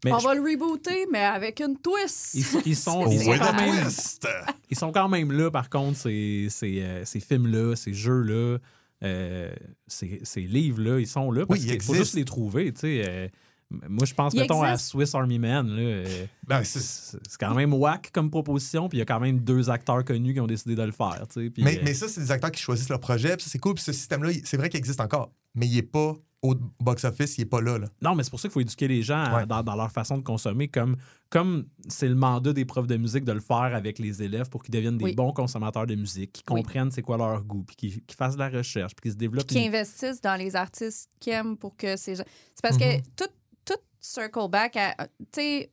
Mais 0.04 0.12
On 0.12 0.20
je- 0.20 0.26
va 0.26 0.36
le 0.36 0.41
rebooter, 0.41 1.08
mais 1.12 1.24
avec 1.24 1.62
une 1.62 1.78
twist. 1.78 2.34
ils, 2.36 2.43
sont- 2.43 2.62
ils 2.66 2.76
sont, 2.76 3.08
ils, 3.10 3.39
quand 3.39 3.54
même, 3.54 3.82
twist! 3.84 4.28
ils 4.70 4.78
sont 4.78 4.91
quand 4.91 5.08
même 5.10 5.32
là, 5.32 5.50
par 5.50 5.70
contre, 5.70 5.98
ces, 5.98 6.48
ces, 6.50 6.82
euh, 6.82 7.06
ces 7.06 7.20
films-là, 7.20 7.76
ces 7.76 7.93
jeux-là, 7.93 8.58
euh, 9.04 9.54
ces, 9.88 10.20
ces 10.24 10.41
livres-là, 10.41 11.00
ils 11.00 11.08
sont 11.08 11.32
là 11.32 11.46
parce 11.46 11.60
Oui, 11.62 11.66
qu'il 11.66 11.70
faut 11.82 11.93
existent. 11.93 11.96
juste 11.98 12.14
les 12.16 12.26
trouver. 12.26 12.74
tu 12.74 12.82
sais, 12.82 13.04
euh, 13.08 13.28
Moi, 13.72 14.05
je 14.05 14.13
pense, 14.13 14.34
Il 14.34 14.41
mettons, 14.41 14.61
à 14.61 14.78
Swiss 14.78 15.16
Army 15.16 15.39
Man. 15.39 15.68
là, 15.68 15.82
euh, 15.82 16.26
Ben, 16.47 16.63
c'est- 16.63 16.80
c'est 16.80 17.18
c'est 17.28 17.38
quand 17.39 17.55
même 17.55 17.74
whack 17.74 18.11
comme 18.13 18.30
proposition, 18.30 18.88
puis 18.88 18.97
il 18.97 18.99
y 18.99 19.01
a 19.01 19.05
quand 19.05 19.20
même 19.20 19.39
deux 19.39 19.70
acteurs 19.70 20.05
connus 20.05 20.34
qui 20.34 20.39
ont 20.39 20.47
décidé 20.47 20.76
de 20.76 20.84
le 20.84 20.91
faire. 20.91 21.26
tu 21.28 21.43
sais, 21.45 21.49
puis, 21.49 21.63
mais, 21.63 21.78
euh, 21.78 21.82
mais 21.84 21.93
ça, 21.95 22.07
c'est 22.07 22.22
des 22.22 22.32
acteurs 22.32 22.51
qui 22.51 22.61
choisissent 22.61 22.89
leur 22.89 22.99
projet, 22.99 23.36
puis 23.36 23.43
ça, 23.45 23.49
c'est 23.49 23.59
cool. 23.59 23.74
Puis 23.74 23.84
ce 23.84 23.91
système-là, 23.91 24.32
c'est 24.43 24.57
vrai 24.57 24.70
qu'il 24.70 24.78
existe 24.78 25.01
encore, 25.01 25.32
mais 25.55 25.66
il 25.68 25.78
est 25.78 25.82
pas 25.82 26.13
au 26.43 26.53
box-office, 26.80 27.39
il 27.39 27.41
est 27.41 27.45
pas 27.45 27.59
là. 27.59 27.80
là. 27.80 27.88
Non, 28.03 28.13
mais 28.13 28.22
c'est 28.24 28.30
pour 28.30 28.39
ça 28.39 28.47
qu'il 28.47 28.53
faut 28.53 28.59
éduquer 28.61 28.88
les 28.88 29.01
gens 29.01 29.18
à- 29.24 29.47
dans, 29.47 29.63
dans 29.63 29.76
leur 29.76 29.91
façon 29.91 30.18
de 30.20 30.22
consommer, 30.24 30.68
comme 30.68 30.95
comme 31.32 31.66
c'est 31.88 32.07
le 32.07 32.13
mandat 32.13 32.53
des 32.53 32.66
profs 32.66 32.86
de 32.86 32.97
musique 32.97 33.26
de 33.26 33.32
le 33.32 33.39
faire 33.39 33.74
avec 33.74 33.97
les 33.97 34.22
élèves 34.22 34.47
pour 34.47 34.61
qu'ils 34.61 34.74
deviennent 34.76 34.99
des 34.99 35.05
Oui. 35.05 35.16
bons 35.16 35.34
consommateurs 35.34 35.88
de 35.88 35.95
musique, 35.95 36.32
qu'ils 36.34 36.43
Oui. 36.51 36.61
comprennent 36.61 36.91
c'est 36.91 37.01
quoi 37.01 37.18
leur 37.18 37.43
goût, 37.43 37.63
puis 37.63 37.76
qu'ils 37.76 38.01
qu'ils 38.03 38.16
fassent 38.16 38.36
de 38.36 38.39
la 38.39 38.49
recherche, 38.49 38.93
puis 38.95 39.01
qu'ils 39.01 39.11
se 39.13 39.18
développent. 39.18 39.47
qui 39.47 39.57
une- 39.59 39.70
investissent 39.70 40.22
dans 40.22 40.36
les 40.36 40.55
artistes 40.55 41.09
qu'ils 41.20 41.34
aiment 41.34 41.57
pour 41.57 41.76
que 41.76 41.97
ces 41.97 42.16
gens. 42.18 42.24
C'est 42.53 42.61
parce 42.61 42.78
que 42.78 42.97
tout, 43.18 43.26
tout 43.26 43.26
circle 44.06 44.47
back 44.49 44.76
à. 44.78 44.95
Tu 45.32 45.41
sais, 45.41 45.72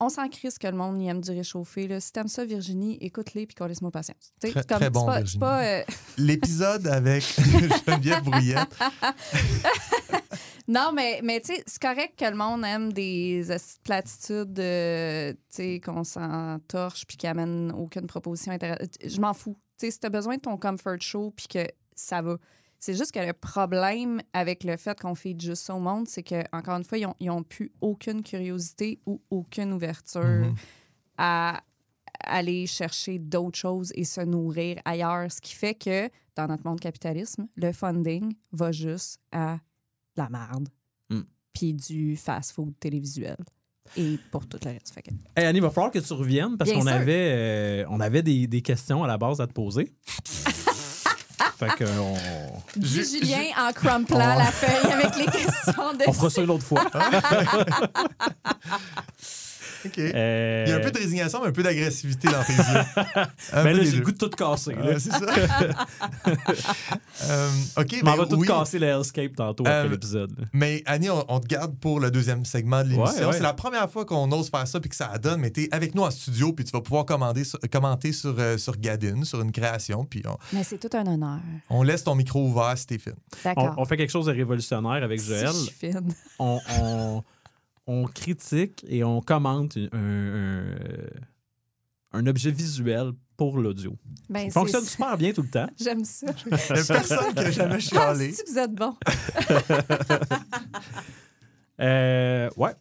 on 0.00 0.08
s'en 0.08 0.28
crisse 0.28 0.58
que 0.58 0.66
le 0.66 0.76
monde 0.76 1.00
y 1.00 1.06
aime 1.08 1.20
du 1.20 1.30
réchauffé. 1.30 1.86
Là. 1.86 2.00
Si 2.00 2.12
t'aimes 2.12 2.26
ça, 2.28 2.44
Virginie, 2.44 2.98
écoute-les 3.00 3.46
puis 3.46 3.54
laisse-moi 3.66 3.90
patience. 3.92 4.32
Tu 4.40 4.48
sais, 4.48 4.52
Très- 4.52 4.60
c'est 4.62 4.68
comme- 4.68 4.78
très 4.78 4.90
bon, 4.90 5.06
pas, 5.06 5.22
pas, 5.38 5.64
euh, 5.64 5.82
L'épisode 6.18 6.86
avec 6.88 7.22
Geneviève 7.86 8.22
Brouillette, 8.24 8.76
Non, 10.68 10.92
mais, 10.94 11.20
mais 11.24 11.40
tu 11.40 11.54
sais, 11.54 11.62
c'est 11.66 11.82
correct 11.82 12.14
que 12.18 12.24
le 12.24 12.36
monde 12.36 12.64
aime 12.64 12.92
des 12.92 13.44
platitudes, 13.82 14.58
euh, 14.60 15.34
sais, 15.48 15.80
qu'on 15.80 16.04
s'entorche 16.04 17.04
puis 17.06 17.16
qui 17.16 17.26
amènent 17.26 17.72
aucune 17.76 18.06
proposition 18.06 18.52
intéressante. 18.52 18.96
Je 19.04 19.20
m'en 19.20 19.34
fous. 19.34 19.56
Tu 19.78 19.86
sais, 19.86 19.90
si 19.90 19.98
t'as 19.98 20.08
besoin 20.08 20.36
de 20.36 20.40
ton 20.40 20.56
comfort 20.56 21.00
show 21.00 21.32
puis 21.36 21.48
que 21.48 21.66
ça 21.96 22.22
va. 22.22 22.36
C'est 22.84 22.94
juste 22.94 23.12
que 23.12 23.20
le 23.20 23.32
problème 23.32 24.20
avec 24.32 24.64
le 24.64 24.76
fait 24.76 24.98
qu'on 25.00 25.14
fait 25.14 25.36
juste 25.38 25.62
ça 25.66 25.74
au 25.76 25.78
monde, 25.78 26.08
c'est 26.08 26.24
que 26.24 26.42
encore 26.52 26.76
une 26.76 26.82
fois, 26.82 26.98
ils 26.98 27.06
ont, 27.06 27.14
ils 27.20 27.30
ont 27.30 27.44
plus 27.44 27.70
aucune 27.80 28.24
curiosité 28.24 28.98
ou 29.06 29.20
aucune 29.30 29.72
ouverture 29.72 30.24
Mhm. 30.24 30.54
à 31.16 31.62
aller 32.24 32.66
chercher 32.66 33.20
d'autres 33.20 33.56
choses 33.56 33.92
et 33.94 34.02
se 34.02 34.20
nourrir 34.22 34.78
ailleurs. 34.84 35.30
Ce 35.30 35.40
qui 35.40 35.54
fait 35.54 35.74
que 35.74 36.10
dans 36.34 36.48
notre 36.48 36.66
monde 36.66 36.80
capitalisme, 36.80 37.46
le 37.54 37.70
funding 37.72 38.34
va 38.50 38.72
juste 38.72 39.20
à 39.30 39.54
de 40.16 40.22
la 40.22 40.28
merde 40.28 40.68
Mm. 41.08 41.20
puis 41.52 41.74
du 41.74 42.16
fast-food 42.16 42.74
télévisuel. 42.80 43.36
Et 43.96 44.18
pour 44.32 44.44
tout 44.48 44.58
le 44.64 44.70
reste. 44.72 44.90
Fait 44.92 45.02
que- 45.02 45.10
Hey, 45.36 45.46
Annie, 45.46 45.58
il 45.58 45.62
va 45.62 45.70
falloir 45.70 45.92
que 45.92 46.00
tu 46.00 46.12
reviennes 46.14 46.56
parce 46.56 46.72
qu'on 46.72 46.86
avait, 46.88 47.32
euh, 47.32 47.84
on 47.90 48.00
avait 48.00 48.22
des, 48.24 48.48
des 48.48 48.60
questions 48.62 49.04
à 49.04 49.06
la 49.06 49.18
base 49.18 49.40
à 49.40 49.46
te 49.46 49.52
poser. 49.52 49.92
fait 51.58 51.74
que 51.76 51.84
on, 51.84 52.16
Julien 52.80 53.44
en 53.58 53.72
crumplant 53.72 54.34
la 54.36 54.46
feuille 54.46 54.92
avec 54.92 55.16
les 55.16 55.26
questions 55.26 55.92
de 55.94 56.04
on 56.08 56.12
fera 56.12 56.30
ça 56.30 56.42
une 56.42 56.50
autre 56.50 56.64
fois. 56.64 56.84
OK. 59.84 59.98
Euh, 59.98 60.64
Il 60.66 60.70
y 60.70 60.72
a 60.72 60.76
un 60.76 60.80
peu 60.80 60.90
de 60.90 60.98
résignation, 60.98 61.40
mais 61.42 61.48
un 61.48 61.52
peu 61.52 61.62
d'agressivité 61.62 62.28
dans 62.28 62.42
tes 62.44 62.52
yeux. 62.52 62.62
Un 63.52 63.64
ben 63.64 63.76
là, 63.76 63.84
j'ai 63.84 63.96
le 63.96 64.02
goût 64.04 64.12
de 64.12 64.16
tout 64.18 64.28
casser. 64.30 64.74
c'est 64.98 65.10
ça. 65.10 65.20
Euh, 67.28 67.48
OK, 67.76 68.02
m'en 68.02 68.16
ben 68.16 68.22
vais 68.22 68.28
tout 68.28 68.36
oui. 68.36 68.46
casser 68.46 68.78
le 68.78 68.86
Hellscape 68.86 69.36
tantôt 69.36 69.64
Euh, 69.66 69.80
après 69.82 69.88
l'épisode. 69.90 70.32
là. 70.38 70.44
Mais 70.52 70.82
Annie, 70.86 71.10
on, 71.10 71.24
on 71.28 71.40
te 71.40 71.46
garde 71.46 71.76
pour 71.78 72.00
le 72.00 72.10
deuxième 72.10 72.44
segment 72.44 72.82
de 72.82 72.88
l'émission. 72.90 73.20
Ouais, 73.20 73.26
ouais. 73.26 73.32
C'est 73.34 73.42
la 73.42 73.52
première 73.52 73.88
fois 73.90 74.04
qu'on 74.04 74.30
ose 74.32 74.50
faire 74.50 74.66
ça 74.66 74.80
puis 74.80 74.90
que 74.90 74.96
ça 74.96 75.16
donne. 75.18 75.40
Mais 75.40 75.50
t'es 75.50 75.68
avec 75.72 75.94
nous 75.94 76.02
en 76.02 76.10
studio 76.10 76.52
puis 76.52 76.64
tu 76.64 76.72
vas 76.72 76.80
pouvoir 76.80 77.04
commander 77.04 77.44
sur- 77.44 77.58
commenter 77.70 78.12
sur, 78.12 78.34
euh, 78.38 78.58
sur 78.58 78.76
Gadin, 78.78 79.24
sur 79.24 79.40
une 79.40 79.52
création. 79.52 80.04
Puis 80.04 80.22
on, 80.26 80.36
Mais 80.52 80.64
c'est 80.64 80.78
tout 80.78 80.94
un 80.96 81.06
honneur. 81.06 81.38
on 81.70 81.82
laisse 81.82 82.04
ton 82.04 82.14
micro 82.14 82.44
ouvert 82.46 82.76
si 82.76 82.86
t'es 82.86 82.98
fine. 82.98 83.14
D'accord. 83.44 83.74
On, 83.78 83.82
on 83.82 83.84
fait 83.84 83.96
quelque 83.96 84.10
chose 84.10 84.26
de 84.26 84.32
révolutionnaire 84.32 85.02
avec 85.02 85.20
Si 85.20 85.28
Joël. 85.28 85.46
je 85.48 85.52
suis 85.52 85.70
fine. 85.92 86.12
on, 86.38 86.58
on- 86.80 87.22
on 87.86 88.04
critique 88.06 88.84
et 88.88 89.02
on 89.04 89.20
commente 89.20 89.76
un, 89.92 89.98
un- 89.98 90.76
un 92.12 92.26
objet 92.26 92.50
visuel 92.50 93.12
pour 93.36 93.58
l'audio. 93.58 93.96
Ben, 94.28 94.44
c'est- 94.44 94.50
fonctionne 94.52 94.84
super 94.84 95.16
bien 95.16 95.32
tout 95.32 95.42
le 95.42 95.48
temps. 95.48 95.66
J'aime 95.80 96.04
ça. 96.04 96.26
Il 96.46 96.50
y 96.52 96.54
a 96.54 96.84
personne 96.84 97.34
qui 97.34 97.38
a 97.40 97.50
jamais 97.50 97.74
Ah, 97.76 97.80
chialé. 97.80 98.32
si 98.32 98.42
vous 98.46 98.58
êtes 98.58 98.74
bon? 98.74 98.94
Euh, 101.80 102.48
ouais. 102.56 102.72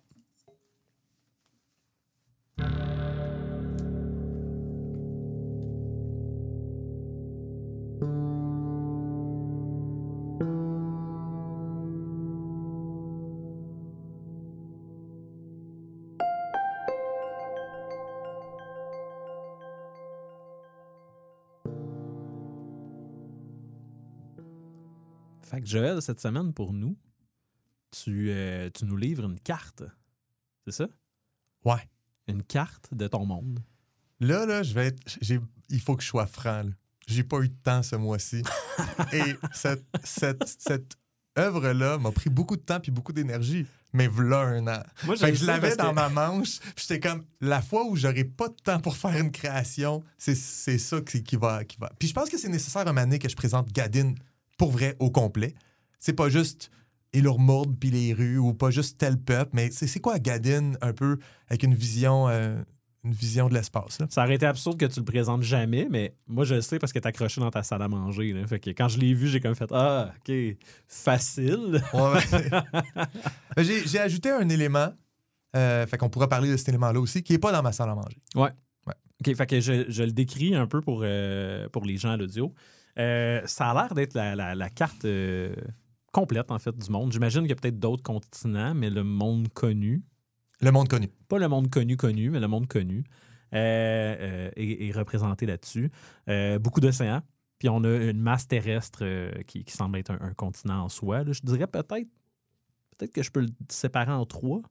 Que 25.61 25.67
Joël, 25.67 26.01
cette 26.01 26.19
semaine, 26.19 26.53
pour 26.53 26.73
nous, 26.73 26.97
tu, 27.91 28.29
euh, 28.29 28.69
tu 28.73 28.85
nous 28.85 28.97
livres 28.97 29.25
une 29.25 29.39
carte. 29.39 29.83
C'est 30.65 30.73
ça? 30.73 30.87
Ouais. 31.65 31.87
Une 32.27 32.43
carte 32.43 32.93
de 32.93 33.07
ton 33.07 33.25
monde. 33.25 33.59
Là, 34.19 34.45
là, 34.45 34.63
je 34.63 34.73
vais 34.73 34.87
être. 34.87 35.01
j'ai- 35.21 35.39
Il 35.69 35.79
faut 35.81 35.95
que 35.95 36.03
je 36.03 36.07
sois 36.07 36.25
franc. 36.27 36.63
là. 36.63 36.69
J'ai 37.07 37.23
pas 37.23 37.39
eu 37.41 37.49
de 37.49 37.55
temps 37.63 37.81
ce 37.83 37.95
mois-ci. 37.95 38.43
Et 39.13 39.35
cette, 39.53 39.85
cette, 40.03 40.43
cette 40.59 40.95
œuvre-là 41.37 41.97
m'a 41.97 42.11
pris 42.11 42.29
beaucoup 42.29 42.55
de 42.55 42.61
temps 42.61 42.79
puis 42.79 42.91
beaucoup 42.91 43.13
d'énergie. 43.13 43.65
Mais 43.93 44.07
voilà 44.07 44.39
un 44.41 44.67
an. 44.67 44.83
Moi, 45.05 45.15
Fait 45.17 45.31
que 45.31 45.37
je 45.37 45.45
l'avais 45.45 45.75
dans 45.75 45.89
que- 45.89 45.95
ma 45.95 46.09
manche. 46.09 46.59
Puis 46.59 46.85
j'étais 46.87 46.99
comme, 46.99 47.25
la 47.41 47.61
fois 47.61 47.85
où 47.85 47.95
j'aurai 47.95 48.23
pas 48.23 48.47
de 48.47 48.55
temps 48.55 48.79
pour 48.79 48.95
faire 48.95 49.17
une 49.17 49.31
création, 49.31 50.03
c'est 50.17 50.35
c'est 50.35 50.77
ça 50.77 51.01
qui, 51.01 51.23
qui 51.23 51.35
va, 51.35 51.65
qui 51.65 51.77
va. 51.77 51.91
Puis 51.99 52.07
je 52.07 52.13
pense 52.13 52.29
que 52.29 52.37
c'est 52.37 52.47
nécessaire 52.49 52.87
à 52.87 52.93
donné 52.93 53.19
que 53.19 53.27
je 53.27 53.35
présente 53.35 53.69
Gadin 53.73 54.13
pour 54.61 54.69
vrai 54.69 54.95
au 54.99 55.09
complet. 55.09 55.55
C'est 55.97 56.13
pas 56.13 56.29
juste 56.29 56.69
Ilurmourde 57.13 57.75
puis 57.79 57.89
les 57.89 58.13
rues 58.13 58.37
ou 58.37 58.53
pas 58.53 58.69
juste 58.69 58.99
tel 58.99 59.17
peuple, 59.17 59.49
mais 59.53 59.71
c'est 59.71 59.87
c'est 59.87 59.99
quoi 59.99 60.19
Gadin 60.19 60.73
un 60.81 60.93
peu 60.93 61.17
avec 61.49 61.63
une 61.63 61.73
vision, 61.73 62.29
euh, 62.29 62.61
une 63.03 63.11
vision 63.11 63.49
de 63.49 63.55
l'espace. 63.55 63.97
Ça 64.11 64.23
aurait 64.23 64.35
été 64.35 64.45
absurde 64.45 64.77
que 64.79 64.85
tu 64.85 64.99
le 64.99 65.05
présentes 65.05 65.41
jamais, 65.41 65.87
mais 65.89 66.15
moi, 66.27 66.45
je 66.45 66.53
le 66.53 66.61
sais 66.61 66.77
parce 66.77 66.93
que 66.93 66.99
t'es 66.99 67.07
accroché 67.07 67.41
dans 67.41 67.49
ta 67.49 67.63
salle 67.63 67.81
à 67.81 67.87
manger. 67.87 68.33
là. 68.33 68.45
Fait 68.45 68.59
que 68.59 68.69
quand 68.69 68.87
je 68.87 68.99
l'ai 68.99 69.15
vu, 69.15 69.27
j'ai 69.29 69.39
comme 69.39 69.55
fait 69.55 69.71
Ah, 69.71 70.13
OK, 70.19 70.31
facile. 70.87 71.81
Ouais, 71.91 72.01
ouais. 73.57 73.63
J'ai 73.87 73.99
ajouté 73.99 74.29
un 74.29 74.47
élément, 74.47 74.93
euh, 75.55 75.87
fait 75.87 75.97
qu'on 75.97 76.09
pourra 76.09 76.29
parler 76.29 76.51
de 76.51 76.55
cet 76.57 76.69
élément-là 76.69 76.99
aussi, 76.99 77.23
qui 77.23 77.33
est 77.33 77.39
pas 77.39 77.51
dans 77.51 77.63
ma 77.63 77.71
salle 77.71 77.89
à 77.89 77.95
manger. 77.95 78.21
OK, 78.35 79.35
fait 79.35 79.47
que 79.47 79.59
je, 79.59 79.85
je 79.89 80.03
le 80.03 80.11
décris 80.11 80.55
un 80.55 80.67
peu 80.67 80.81
pour, 80.81 81.01
euh, 81.03 81.67
pour 81.69 81.83
les 81.83 81.97
gens 81.97 82.11
à 82.11 82.17
l'audio. 82.17 82.53
Euh, 82.99 83.41
ça 83.45 83.69
a 83.71 83.73
l'air 83.73 83.93
d'être 83.93 84.13
la, 84.13 84.35
la- 84.35 84.55
la 84.55 84.69
carte 84.69 85.05
euh, 85.05 85.55
complète, 86.11 86.51
en 86.51 86.59
fait, 86.59 86.77
du 86.77 86.89
monde. 86.91 87.11
J'imagine 87.11 87.41
qu'il 87.41 87.49
y 87.49 87.53
a 87.53 87.55
peut-être 87.55 87.79
d'autres 87.79 88.03
continents, 88.03 88.73
mais 88.73 88.89
le 88.89 89.03
monde 89.03 89.47
connu, 89.53 90.03
Le 90.61 90.71
monde 90.71 90.87
connu. 90.89 91.07
pas 91.27 91.39
le 91.39 91.47
monde 91.47 91.69
connu 91.69 91.95
connu, 91.97 92.29
mais 92.29 92.39
le 92.39 92.47
monde 92.47 92.67
connu, 92.67 93.03
euh, 93.53 94.51
est, 94.55 94.87
est 94.87 94.91
représenté 94.91 95.45
là-dessus. 95.45 95.91
Beaucoup 96.59 96.79
d'océans. 96.79 97.21
Puis 97.59 97.69
on 97.69 97.83
a 97.83 97.89
une 97.95 98.19
masse 98.19 98.47
terrestre 98.47 99.03
qui, 99.43 99.63
qui 99.63 99.71
semble 99.73 99.97
être 99.99 100.09
un, 100.11 100.19
un 100.21 100.33
continent 100.33 100.83
en 100.85 100.89
soi. 100.89 101.23
là. 101.23 101.31
Je 101.31 101.41
dirais 101.43 101.67
peut-être 101.67 102.07
peut-être 102.97 103.13
que 103.13 103.21
je 103.23 103.31
peux 103.31 103.41
le 103.41 103.49
séparer 103.69 104.11
en 104.11 104.25
trois, 104.25 104.61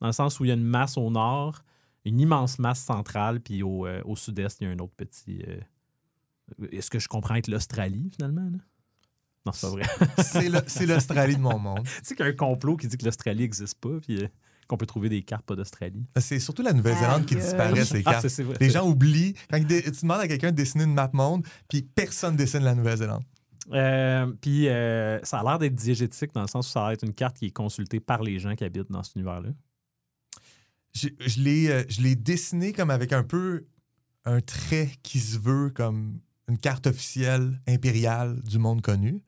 dans 0.00 0.06
le 0.08 0.12
sens 0.12 0.38
où 0.38 0.44
il 0.44 0.48
y 0.48 0.50
a 0.50 0.54
une 0.54 0.62
masse 0.62 0.96
au 0.98 1.10
nord, 1.10 1.62
une 2.04 2.20
immense 2.20 2.58
masse 2.58 2.80
centrale, 2.82 3.40
puis 3.40 3.62
au, 3.62 3.86
au 4.04 4.14
sud-est, 4.16 4.60
il 4.60 4.64
y 4.64 4.70
a 4.70 4.74
un 4.74 4.78
autre 4.78 4.94
petit. 4.96 5.42
Est-ce 6.72 6.90
que 6.90 6.98
je 6.98 7.08
comprends 7.08 7.34
être 7.36 7.48
l'Australie, 7.48 8.10
finalement? 8.14 8.42
là? 8.50 8.58
Non, 9.46 9.52
c'est 9.52 9.66
pas 9.66 9.70
vrai. 9.72 9.84
C'est 10.66 10.86
l'Australie 10.86 11.36
de 11.36 11.40
mon 11.40 11.58
monde. 11.58 11.84
tu 11.84 11.90
sais 12.02 12.14
qu'il 12.14 12.24
y 12.26 12.28
a 12.28 12.32
un 12.32 12.34
complot 12.34 12.76
qui 12.76 12.86
dit 12.88 12.96
que 12.98 13.04
l'Australie 13.04 13.40
n'existe 13.42 13.78
pas, 13.80 13.98
puis 14.00 14.22
euh, 14.22 14.28
qu'on 14.66 14.76
peut 14.76 14.84
trouver 14.84 15.08
des 15.08 15.22
cartes 15.22 15.46
pas 15.46 15.54
d'Australie. 15.56 16.04
C'est 16.18 16.38
surtout 16.40 16.62
la 16.62 16.72
Nouvelle-Zélande 16.74 17.24
qui 17.24 17.34
Aïe, 17.36 17.40
disparaît, 17.40 17.84
ces 17.84 18.02
Ah, 18.04 18.12
cartes. 18.20 18.26
vrai. 18.40 18.56
Les 18.60 18.68
gens 18.70 18.86
oublient. 18.86 19.34
Quand 19.50 19.58
tu 19.58 19.90
demandes 20.02 20.20
à 20.20 20.28
quelqu'un 20.28 20.50
de 20.50 20.56
dessiner 20.56 20.84
une 20.84 20.92
map 20.92 21.08
monde, 21.14 21.46
puis 21.68 21.82
personne 21.82 22.36
dessine 22.36 22.60
la 22.60 22.74
Nouvelle-Zélande. 22.74 23.22
Euh, 23.72 24.26
puis 24.40 24.68
euh, 24.68 25.18
ça 25.24 25.40
a 25.40 25.44
l'air 25.44 25.58
d'être 25.58 25.74
diégétique 25.74 26.32
dans 26.34 26.42
le 26.42 26.48
sens 26.48 26.68
où 26.68 26.70
ça 26.72 26.80
va 26.82 26.92
être 26.94 27.04
une 27.04 27.14
carte 27.14 27.36
qui 27.38 27.46
est 27.46 27.50
consultée 27.50 28.00
par 28.00 28.22
les 28.22 28.38
gens 28.38 28.54
qui 28.54 28.64
habitent 28.64 28.90
dans 28.90 29.02
cet 29.02 29.14
univers-là. 29.16 29.50
Je, 30.94 31.08
je 31.20 31.40
l'ai 31.40 31.68
euh, 31.70 31.84
je 31.88 32.00
l'ai 32.00 32.16
dessiné 32.16 32.72
comme 32.72 32.90
avec 32.90 33.12
un 33.12 33.22
peu 33.22 33.66
un 34.24 34.40
trait 34.40 34.90
qui 35.02 35.20
se 35.20 35.38
veut 35.38 35.70
comme 35.70 36.18
une 36.48 36.58
carte 36.58 36.86
officielle 36.86 37.60
impériale 37.66 38.40
du 38.42 38.58
monde 38.58 38.82
connu. 38.82 39.22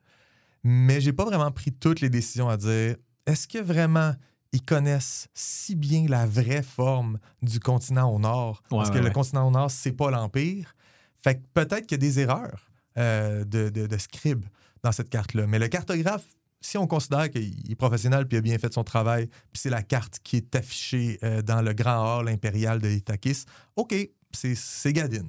Mais 0.63 1.01
j'ai 1.01 1.13
pas 1.13 1.25
vraiment 1.25 1.51
pris 1.51 1.71
toutes 1.71 2.01
les 2.01 2.09
décisions 2.09 2.49
à 2.49 2.57
dire 2.57 2.95
est-ce 3.25 3.47
que 3.47 3.57
vraiment 3.59 4.13
ils 4.53 4.63
connaissent 4.63 5.27
si 5.33 5.75
bien 5.75 6.05
la 6.07 6.25
vraie 6.25 6.63
forme 6.63 7.19
du 7.41 7.59
continent 7.59 8.13
au 8.13 8.19
nord? 8.19 8.61
Ouais, 8.69 8.77
Parce 8.77 8.89
que 8.89 8.95
ouais, 8.95 9.01
le 9.01 9.07
ouais. 9.07 9.13
continent 9.13 9.47
au 9.47 9.51
nord, 9.51 9.71
c'est 9.71 9.93
pas 9.93 10.11
l'Empire. 10.11 10.75
Fait 11.15 11.35
que 11.35 11.41
peut-être 11.53 11.87
qu'il 11.87 11.91
y 11.91 11.95
a 11.95 11.97
des 12.09 12.19
erreurs 12.19 12.69
euh, 12.97 13.45
de, 13.45 13.69
de, 13.69 13.87
de 13.87 13.97
scribe 13.97 14.45
dans 14.83 14.91
cette 14.91 15.09
carte-là. 15.09 15.47
Mais 15.47 15.59
le 15.59 15.67
cartographe 15.67 16.25
si 16.61 16.77
on 16.77 16.87
considère 16.87 17.29
qu'il 17.29 17.71
est 17.71 17.75
professionnel 17.75 18.27
puis 18.27 18.37
a 18.37 18.41
bien 18.41 18.57
fait 18.59 18.71
son 18.71 18.83
travail, 18.83 19.27
puis 19.51 19.59
c'est 19.61 19.69
la 19.69 19.81
carte 19.81 20.19
qui 20.23 20.37
est 20.37 20.55
affichée 20.55 21.17
euh, 21.23 21.41
dans 21.41 21.61
le 21.61 21.73
grand 21.73 22.19
hall 22.19 22.29
impérial 22.29 22.79
de 22.79 22.89
Itakis, 22.89 23.45
OK, 23.75 23.95
c'est 24.31 24.55
c'est 24.55 24.93
Gadin. 24.93 25.25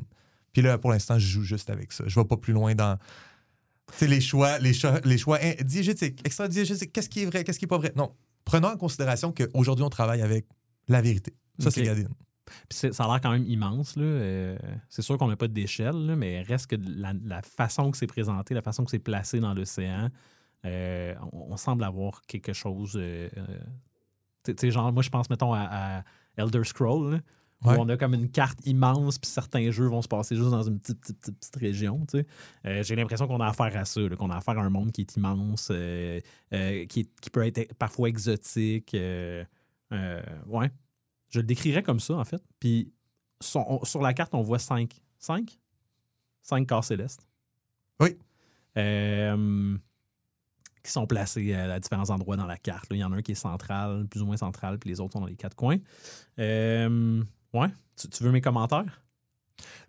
Puis 0.53 0.63
là, 0.63 0.79
pour 0.79 0.91
l'instant, 0.91 1.19
je 1.19 1.27
joue 1.27 1.43
juste 1.43 1.71
avec 1.71 1.93
ça. 1.93 2.05
Je 2.07 2.19
vais 2.19 2.27
pas 2.27 2.37
plus 2.37 2.53
loin 2.53 2.75
dans 2.75 2.99
tu 3.99 4.07
les 4.07 4.21
choix, 4.21 4.59
les 4.59 4.73
choix, 4.73 5.01
les 5.05 5.19
choix 5.19 5.39
diégétiques, 5.65 6.21
extra-diégétiques. 6.25 6.93
Qu'est-ce 6.93 7.09
qui 7.09 7.23
est 7.23 7.27
vrai, 7.27 7.45
qu'est-ce 7.45 7.59
qui 7.59 7.65
est 7.67 7.69
pas 7.69 7.79
vrai? 7.79 7.93
Non. 7.97 8.15
Prenons 8.45 8.69
en 8.69 8.77
considération 8.77 9.33
qu'aujourd'hui, 9.33 9.85
on 9.85 9.91
travaille 9.91 10.23
avec 10.23 10.47
la 10.89 11.01
vérité. 11.03 11.35
Ça, 11.59 11.71
c'est 11.71 11.83
Gadin. 11.83 12.09
Puis 12.69 12.93
ça 12.93 13.05
a 13.05 13.09
l'air 13.09 13.21
quand 13.21 13.31
même 13.31 13.45
immense. 13.47 13.97
là. 13.97 14.03
Euh, 14.03 14.59
c'est 14.89 15.03
sûr 15.03 15.17
qu'on 15.17 15.29
n'a 15.29 15.37
pas 15.37 15.49
d'échelle, 15.49 16.17
mais 16.17 16.43
reste 16.43 16.67
que 16.67 16.77
la, 16.77 17.13
la 17.25 17.41
façon 17.43 17.91
que 17.91 17.97
c'est 17.97 18.07
présenté, 18.07 18.55
la 18.55 18.63
façon 18.63 18.85
que 18.85 18.91
c'est 18.91 18.99
placé 18.99 19.41
dans 19.41 19.55
l'océan, 19.55 20.11
euh, 20.65 21.15
on, 21.33 21.53
on 21.53 21.57
semble 21.57 21.85
avoir 21.85 22.23
quelque 22.27 22.53
chose. 22.53 22.93
euh, 22.97 23.29
tu 24.45 24.55
sais, 24.59 24.71
genre, 24.71 24.93
moi, 24.93 25.03
je 25.03 25.11
pense, 25.11 25.31
mettons, 25.31 25.53
à, 25.55 25.99
à 25.99 26.03
Elder 26.37 26.65
Scroll, 26.65 27.21
Ouais. 27.65 27.77
où 27.77 27.81
on 27.81 27.89
a 27.89 27.97
comme 27.97 28.15
une 28.15 28.29
carte 28.31 28.59
immense, 28.67 29.19
puis 29.19 29.31
certains 29.31 29.71
jeux 29.71 29.87
vont 29.87 30.03
se 30.03 30.09
passer 30.09 30.35
juste 30.37 30.51
dans 30.51 30.63
une 30.63 30.79
petite, 30.81 31.01
petite, 31.01 31.19
petite, 31.21 31.39
petite 31.39 31.57
région. 31.57 32.05
tu 32.07 32.19
sais. 32.19 32.27
Euh, 32.67 32.83
J'ai 32.83 32.97
l'impression 32.97 33.27
qu'on 33.27 33.41
a 33.41 33.47
affaire 33.49 33.77
à 33.77 33.85
ça, 33.85 34.01
qu'on 34.19 34.31
a 34.31 34.37
affaire 34.37 34.59
à 34.59 34.63
un 34.63 34.71
monde 34.71 34.91
qui 34.93 35.03
est 35.03 35.17
immense, 35.17 35.69
euh, 35.71 36.21
euh, 36.53 36.85
qui, 36.87 37.01
est- 37.01 37.21
qui 37.21 37.31
peut 37.31 37.47
être 37.47 37.73
parfois 37.75 38.09
exotique. 38.09 38.93
ouais. 38.95 40.71
Je 41.31 41.39
le 41.39 41.45
décrirais 41.45 41.83
comme 41.83 42.01
ça, 42.01 42.15
en 42.15 42.25
fait. 42.25 42.43
Puis 42.61 42.93
sur, 43.41 43.61
on- 43.71 43.85
sur 43.85 44.03
la 44.03 44.13
carte, 44.13 44.35
on 44.35 44.43
voit 44.43 44.59
cinq. 44.59 45.01
Cinq? 45.19 45.59
Cinq 46.43 46.67
corps 46.69 46.85
célestes. 46.85 47.27
Oui. 48.01 48.17
Qui 50.85 50.91
sont 50.91 51.07
placés 51.07 51.55
à, 51.55 51.75
à 51.75 51.79
différents 51.81 52.11
endroits 52.11 52.37
dans 52.37 52.47
la 52.47 52.57
carte. 52.59 52.91
là. 52.91 52.97
Il 52.97 52.99
y 52.99 53.05
en 53.05 53.13
a 53.13 53.17
un 53.17 53.23
qui 53.23 53.33
est 53.33 53.37
central, 53.37 54.07
plus 54.09 54.21
ou 54.21 54.27
moins 54.27 54.37
central, 54.37 54.79
puis 54.81 54.91
les 54.91 54.99
autres 55.01 55.13
sont 55.13 55.21
dans 55.21 55.27
les 55.27 55.37
quatre 55.37 55.55
coins. 55.55 55.79
Euh, 56.41 57.23
ouais. 57.55 57.69
Tu, 57.97 58.09
tu 58.09 58.25
veux 58.25 58.33
mes 58.33 58.41
commentaires? 58.41 59.03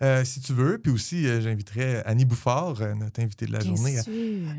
Euh, 0.02 0.24
si 0.26 0.42
tu 0.42 0.54
veux, 0.54 0.78
puis 0.78 0.92
aussi, 0.92 1.28
euh, 1.28 1.40
j'inviterais 1.42 2.04
Annie 2.06 2.26
Bouffard, 2.26 2.82
euh, 2.82 2.94
notre 2.94 3.22
invitée 3.22 3.46
de 3.46 3.54
la 3.54 3.60
Bien 3.60 3.76
journée, 3.76 3.98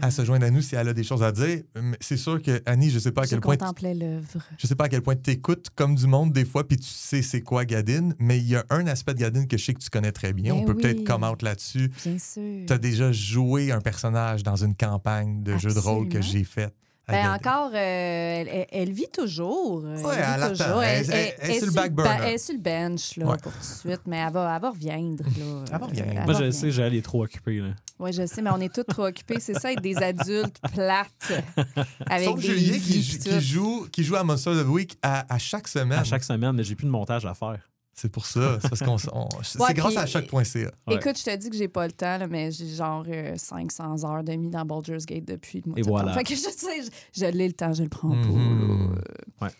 à, 0.01 0.11
se 0.11 0.25
joindre 0.25 0.47
à 0.47 0.51
nous 0.51 0.63
si 0.63 0.75
elle 0.75 0.89
a 0.89 0.93
des 0.95 1.05
choses 1.05 1.23
à 1.23 1.33
dire. 1.33 1.63
Mais 1.81 1.97
c'est 2.01 2.17
sûr 2.17 2.41
que, 2.41 2.63
Annie, 2.67 2.91
je 2.91 2.99
sais 2.99 3.13
pas 3.13 3.23
à 3.23 3.25
Je 3.25 3.31
quel 3.31 3.41
point. 3.41 3.57
contemplais 3.57 3.95
l'œuvre. 3.95 4.27
Je 4.59 4.67
sais 4.67 4.75
pas 4.75 4.85
à 4.85 4.89
quel 4.89 5.03
point 5.03 5.17
tu 5.17 5.31
écoutes 5.31 5.69
comme 5.75 5.95
du 5.95 6.07
monde 6.07 6.33
des 6.33 6.45
fois, 6.45 6.67
puis 6.67 6.79
tu 6.79 6.89
sais 6.89 7.23
c'est 7.23 7.43
quoi 7.43 7.65
Gadin, 7.65 8.11
mais 8.19 8.39
il 8.39 8.49
y 8.49 8.57
a 8.57 8.65
un 8.71 8.87
aspect 8.87 9.15
de 9.15 9.21
Gadin 9.21 9.47
que 9.47 9.59
je 9.59 9.65
sais 9.65 9.75
que 9.75 9.81
tu 9.81 9.91
connais 9.91 10.13
très 10.13 10.33
bien. 10.33 10.55
Ben 10.55 10.61
On 10.61 10.65
peut 10.65 10.75
peut-être 10.75 10.99
oui. 10.99 11.05
commenter 11.05 11.45
là-dessus. 11.45 11.91
Bien 12.05 12.19
sûr. 12.19 12.65
Tu 12.67 12.73
as 12.73 12.79
déjà 12.79 13.13
joué 13.13 13.71
un 13.73 13.81
personnage 13.81 14.43
dans 14.43 14.57
une 14.57 14.75
campagne 14.75 15.43
de 15.43 15.59
jeu 15.59 15.75
de 15.75 15.79
rôle 15.79 16.09
que 16.09 16.23
j'ai 16.23 16.45
faite. 16.45 16.75
Ben 17.07 17.35
encore, 17.35 17.71
euh, 17.75 18.65
elle, 18.71 18.93
vit 18.93 19.09
toujours. 19.13 19.83
euh, 19.85 20.01
Ouais, 20.03 20.15
elle, 20.17 20.43
vit 20.53 20.59
toujours. 20.59 20.83
Elle- 20.83 21.11
elle- 21.11 21.35
elle 21.39 21.51
est 21.51 21.59
sur 21.59 21.67
le 21.67 21.73
back 21.73 21.93
burner. 21.93 22.11
Elle 22.23 22.35
est 22.35 22.39
sur 22.39 22.55
le 22.55 22.61
bench 22.61 23.17
là, 23.17 23.27
Ouais. 23.27 23.37
pour 23.43 23.53
tout 23.53 23.59
de 23.59 23.65
suite, 23.65 24.01
mais 24.07 24.17
elle 24.17 24.33
va, 24.33 24.55
elle 24.57 24.63
va 24.63 24.71
reviendre. 24.71 25.23
Là. 25.25 25.65
Elle 25.73 25.79
va 25.79 25.87
reviendre. 25.87 26.25
Moi, 26.25 26.35
je 26.35 26.45
le 26.45 26.53
sais, 26.53 26.71
j'allais 26.71 27.03
trop 27.03 27.25
occupé. 27.25 27.59
Là. 27.59 27.69
Oui, 27.99 28.13
je 28.13 28.27
sais, 28.27 28.41
mais 28.43 28.51
on 28.51 28.61
est 28.61 28.73
tous 28.75 28.85
trop 28.85 29.07
occupés. 29.07 29.37
C'est 29.39 29.55
ça, 29.59 29.71
être 29.73 29.83
des 29.83 29.97
adultes 29.99 30.57
plates. 30.75 31.33
Avec 32.07 32.29
Sauf 32.29 32.41
des 32.41 32.47
Julien 32.59 32.79
qui, 32.79 33.41
joue, 33.41 33.87
qui 33.93 34.03
joue 34.03 34.17
à 34.17 34.25
Monster 34.25 34.51
of 34.51 34.65
the 34.65 34.69
Week 34.69 34.97
à, 35.03 35.33
à 35.33 35.39
chaque 35.39 35.69
semaine. 35.69 35.99
À 35.99 36.05
chaque 36.05 36.25
semaine, 36.25 36.53
mais 36.53 36.65
j'ai 36.65 36.75
plus 36.75 36.87
de 36.87 36.91
montage 36.91 37.27
à 37.27 37.35
faire. 37.35 37.59
C'est 37.97 38.11
pour 38.11 38.27
ça. 38.27 38.59
C'est 38.61 38.69
parce 38.69 38.81
qu'on 38.83 38.97
Ouais, 39.65 39.73
grâce 39.75 39.95
puis- 39.95 40.03
à 40.03 40.07
choc.ca. 40.07 40.59
Ouais. 40.87 40.95
Écoute, 40.97 41.17
je 41.19 41.25
te 41.25 41.37
dis 41.37 41.49
que 41.51 41.57
j'ai 41.57 41.69
pas 41.69 41.87
le 41.87 41.93
temps, 41.93 42.19
là, 42.19 42.27
mais 42.27 42.51
j'ai 42.51 42.67
genre 42.75 43.05
euh, 43.09 43.35
500 43.37 44.05
heures 44.05 44.25
de 44.25 44.33
mis 44.33 44.51
dans 44.51 44.65
Baldur's 44.65 45.07
Gate 45.07 45.25
depuis 45.25 45.63
le 45.65 45.71
mois 45.71 45.79
Et 45.79 45.83
de 45.83 45.87
voilà. 45.89 46.13
Fait 46.13 46.25
que 46.25 46.35
je 46.35 46.41
sais, 46.41 46.83
je, 46.83 46.91
je 47.21 47.27
l'ai 47.27 47.47
le 47.47 47.55
temps, 47.55 47.73
je 47.73 47.85
le 47.85 47.89
prends 47.89 48.09
Mhm. 48.15 48.97
pas. 49.39 49.47
là. 49.47 49.53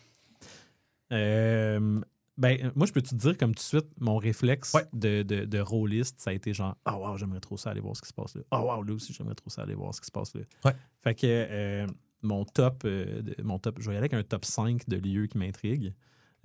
Euh, 1.11 2.01
ben, 2.37 2.71
moi, 2.75 2.85
je 2.85 2.91
peux 2.91 3.01
te 3.01 3.15
dire 3.15 3.37
comme 3.37 3.51
tout 3.55 3.59
de 3.61 3.67
suite, 3.67 3.87
mon 3.99 4.17
réflexe 4.17 4.73
Ouais. 4.73 4.83
de, 4.93 5.23
de, 5.23 5.45
de 5.45 5.59
rôliste, 5.59 6.19
ça 6.19 6.31
a 6.31 6.33
été 6.33 6.53
genre 6.53 6.75
Ah, 6.83 6.97
wow, 6.97 7.17
j'aimerais 7.17 7.39
trop 7.39 7.57
ça 7.57 7.69
aller 7.71 7.79
voir 7.79 7.95
ce 7.95 8.01
qui 8.01 8.09
se 8.09 8.13
passe 8.13 8.35
là. 8.35 8.41
Ah, 8.51 8.61
wow, 8.61 8.83
là 8.83 8.93
aussi, 8.93 9.13
j'aimerais 9.13 9.35
trop 9.35 9.49
ça 9.49 9.61
aller 9.61 9.75
voir 9.75 9.93
ce 9.93 10.01
qui 10.01 10.07
se 10.07 10.11
passe 10.11 10.33
là. 10.35 10.41
Ouais. 10.65 10.73
Fait 11.03 11.15
que 11.15 11.21
euh, 11.25 11.87
mon 12.21 12.43
top, 12.43 12.81
euh, 12.85 13.21
de- 13.21 13.35
mon 13.43 13.59
top, 13.59 13.77
je 13.79 13.85
vais 13.89 13.93
y 13.93 13.97
aller 13.97 14.05
avec 14.05 14.13
un 14.13 14.23
top 14.23 14.43
5 14.43 14.89
de 14.89 14.97
lieux 14.97 15.27
qui 15.27 15.37
m'intriguent. 15.37 15.93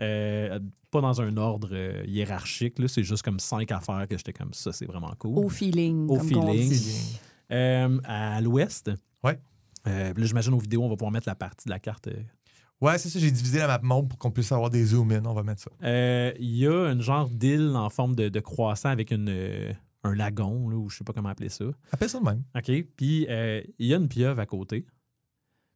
Euh, 0.01 0.59
pas 0.91 1.01
dans 1.01 1.21
un 1.21 1.37
ordre 1.37 1.69
euh, 1.73 2.03
hiérarchique, 2.07 2.79
là, 2.79 2.89
c'est 2.89 3.03
juste 3.05 3.23
comme 3.23 3.39
cinq 3.39 3.71
affaires 3.73 4.07
que 4.09 4.17
j'étais 4.17 4.33
comme 4.33 4.53
ça, 4.55 4.73
c'est 4.73 4.87
vraiment 4.87 5.13
cool. 5.19 5.39
Au 5.45 5.49
feeling. 5.49 6.09
Au 6.09 6.17
comme 6.19 6.29
feeling. 6.29 6.69
dit. 6.71 7.19
Euh, 7.53 7.99
à 8.05 8.41
l'ouest, 8.41 8.91
Ouais. 9.23 9.39
euh, 9.87 10.13
là, 10.17 10.25
j'imagine 10.27 10.55
aux 10.55 10.59
vidéos, 10.59 10.83
on 10.83 10.89
va 10.89 10.97
pouvoir 10.97 11.13
mettre 11.13 11.29
la 11.29 11.35
partie 11.35 11.67
de 11.67 11.71
la 11.71 11.79
carte 11.79 12.09
euh, 12.09 12.15
Ouais, 12.81 12.97
c'est 12.97 13.11
ça. 13.11 13.19
J'ai 13.19 13.31
divisé 13.31 13.59
la 13.59 13.67
map 13.67 13.81
monde 13.83 14.09
pour 14.09 14.19
qu'on 14.19 14.31
puisse 14.31 14.51
avoir 14.53 14.71
des 14.71 14.83
zoom 14.87 15.13
in. 15.13 15.23
On 15.27 15.35
va 15.35 15.43
mettre 15.43 15.61
ça. 15.61 15.71
Euh, 15.83 16.33
Il 16.41 16.57
y 16.57 16.67
a 16.67 16.91
une 16.91 17.03
genre 17.03 17.29
d'île 17.29 17.73
en 17.77 17.91
forme 17.91 18.15
de, 18.17 18.31
de 18.31 18.41
croissant 18.41 18.89
avec 18.89 19.11
une, 19.11 19.29
euh, 19.29 19.71
un 20.03 20.15
lagon, 20.15 20.67
là, 20.71 20.77
ou 20.77 20.89
je 20.89 20.97
sais 20.97 21.05
pas 21.05 21.13
comment 21.13 21.29
appeler 21.29 21.51
ça. 21.51 21.67
Appelle 21.93 22.09
ça 22.09 22.19
de 22.21 22.25
même. 22.25 22.43
OK. 22.57 22.71
Puis 22.97 23.27
euh, 23.29 23.61
il 23.79 23.87
y 23.87 23.93
a 23.93 23.99
une 23.99 24.09
pieuvre 24.09 24.41
à 24.41 24.47
côté. 24.47 24.87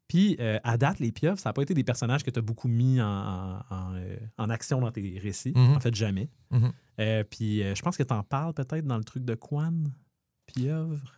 Puis 0.09 0.37
euh, 0.41 0.59
à 0.65 0.77
date, 0.77 0.99
les 0.99 1.13
pieuvres, 1.13 1.39
ça 1.39 1.49
n'a 1.49 1.53
pas 1.55 1.63
été 1.63 1.73
des 1.75 1.85
personnages 1.85 2.23
que 2.23 2.31
tu 2.31 2.39
as 2.39 2.43
beaucoup 2.43 2.69
mis 2.69 3.01
en, 3.01 3.07
en- 3.07 3.63
en, 3.71 3.95
euh, 3.95 4.17
en 4.39 4.51
action 4.51 4.81
dans 4.81 4.91
tes 4.93 5.19
récits. 5.19 5.53
Mhm. 5.57 5.77
En 5.77 5.81
fait, 5.81 5.95
jamais. 5.95 6.29
Euh, 7.01 7.25
puis 7.25 7.63
je 7.75 7.83
pense 7.83 7.97
que 7.97 8.03
tu 8.03 8.13
en 8.15 8.23
parles 8.23 8.53
peut-être 8.55 8.87
dans 8.87 8.99
le 8.99 9.05
truc 9.05 9.25
de 9.25 9.35
Quan. 9.35 9.73
Pieuvre? 10.47 11.13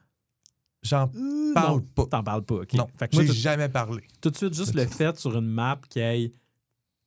J'en 0.83 1.09
parle 1.53 1.81
non, 1.81 1.87
pas. 1.95 2.07
T'en 2.07 2.23
parles 2.23 2.45
pas. 2.45 2.55
OK. 2.57 2.75
Non, 2.75 2.87
Fait 2.97 3.09
que 3.09 3.17
moi, 3.17 3.25
j'ai 3.25 3.31
tout, 3.31 3.35
jamais 3.35 3.69
parlé. 3.69 4.03
tout 4.21 4.31
de 4.31 4.37
suite, 4.37 4.55
juste 4.55 4.75
le 4.75 4.87
fait 4.87 5.19
sur 5.19 5.37
une 5.37 5.47
map 5.49 5.81
qu'il 5.89 6.01
y 6.03 6.05
ait 6.05 6.33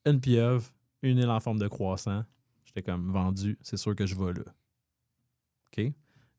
une 0.05 0.19
pieuvre, 0.19 0.69
une 1.01 1.17
île 1.17 1.29
en 1.29 1.39
forme 1.39 1.59
de 1.59 1.67
croissant, 1.69 2.25
j'étais 2.65 2.81
comme 2.83 3.09
vendu, 3.11 3.57
c'est 3.61 3.77
sûr 3.77 3.95
que 3.95 4.05
je 4.05 4.15
vais 4.15 4.33
là. 4.33 4.43
OK? 5.77 5.93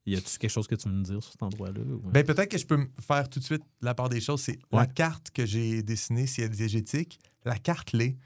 Y 0.05 0.15
a-tu 0.15 0.37
quelque 0.39 0.49
chose 0.51 0.67
que 0.67 0.75
tu 0.75 0.89
veux 0.89 0.95
me 0.95 1.03
dire 1.03 1.21
sur 1.21 1.31
cet 1.31 1.43
endroit-là? 1.43 1.79
ou- 1.81 2.09
Ben, 2.09 2.25
peut-être 2.25 2.49
que 2.49 2.57
je 2.57 2.65
peux 2.65 2.87
faire 2.99 3.29
tout 3.29 3.39
de 3.39 3.43
suite 3.45 3.61
la 3.81 3.93
part 3.93 4.09
des 4.09 4.19
choses. 4.21 4.41
C'est 4.41 4.57
la 4.71 4.87
carte 4.87 5.29
que 5.31 5.45
j'ai 5.45 5.83
dessinée, 5.83 6.25
si 6.27 6.41
elle 6.41 6.47
est 6.47 6.55
diégétique, 6.55 7.19
la 7.45 7.57
carte 7.57 7.91
l'est. 7.93 8.17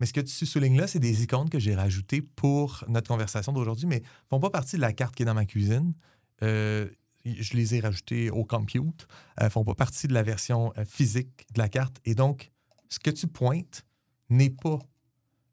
Mais 0.00 0.06
ce 0.06 0.12
que 0.12 0.20
tu 0.20 0.46
soulignes 0.46 0.76
là, 0.78 0.86
c'est 0.86 0.98
des 1.00 1.22
icônes 1.22 1.48
que 1.50 1.58
j'ai 1.58 1.74
rajoutées 1.74 2.20
pour 2.22 2.84
notre 2.88 3.08
conversation 3.08 3.52
d'aujourd'hui, 3.52 3.86
mais 3.86 4.00
ne 4.00 4.04
font 4.30 4.40
pas 4.40 4.50
partie 4.50 4.76
de 4.76 4.80
la 4.80 4.92
carte 4.92 5.14
qui 5.16 5.22
est 5.22 5.26
dans 5.26 5.34
ma 5.34 5.44
cuisine. 5.46 5.94
Euh, 6.42 6.88
je 7.24 7.54
les 7.56 7.74
ai 7.76 7.80
rajoutées 7.80 8.30
au 8.30 8.44
compute. 8.44 9.06
ne 9.40 9.48
font 9.48 9.64
pas 9.64 9.74
partie 9.74 10.06
de 10.08 10.12
la 10.14 10.22
version 10.22 10.72
euh, 10.78 10.84
physique 10.84 11.46
de 11.54 11.58
la 11.58 11.68
carte. 11.68 11.96
Et 12.04 12.14
donc, 12.14 12.50
ce 12.90 12.98
que 12.98 13.10
tu 13.10 13.26
pointes 13.26 13.84
n'est 14.30 14.50
pas 14.50 14.78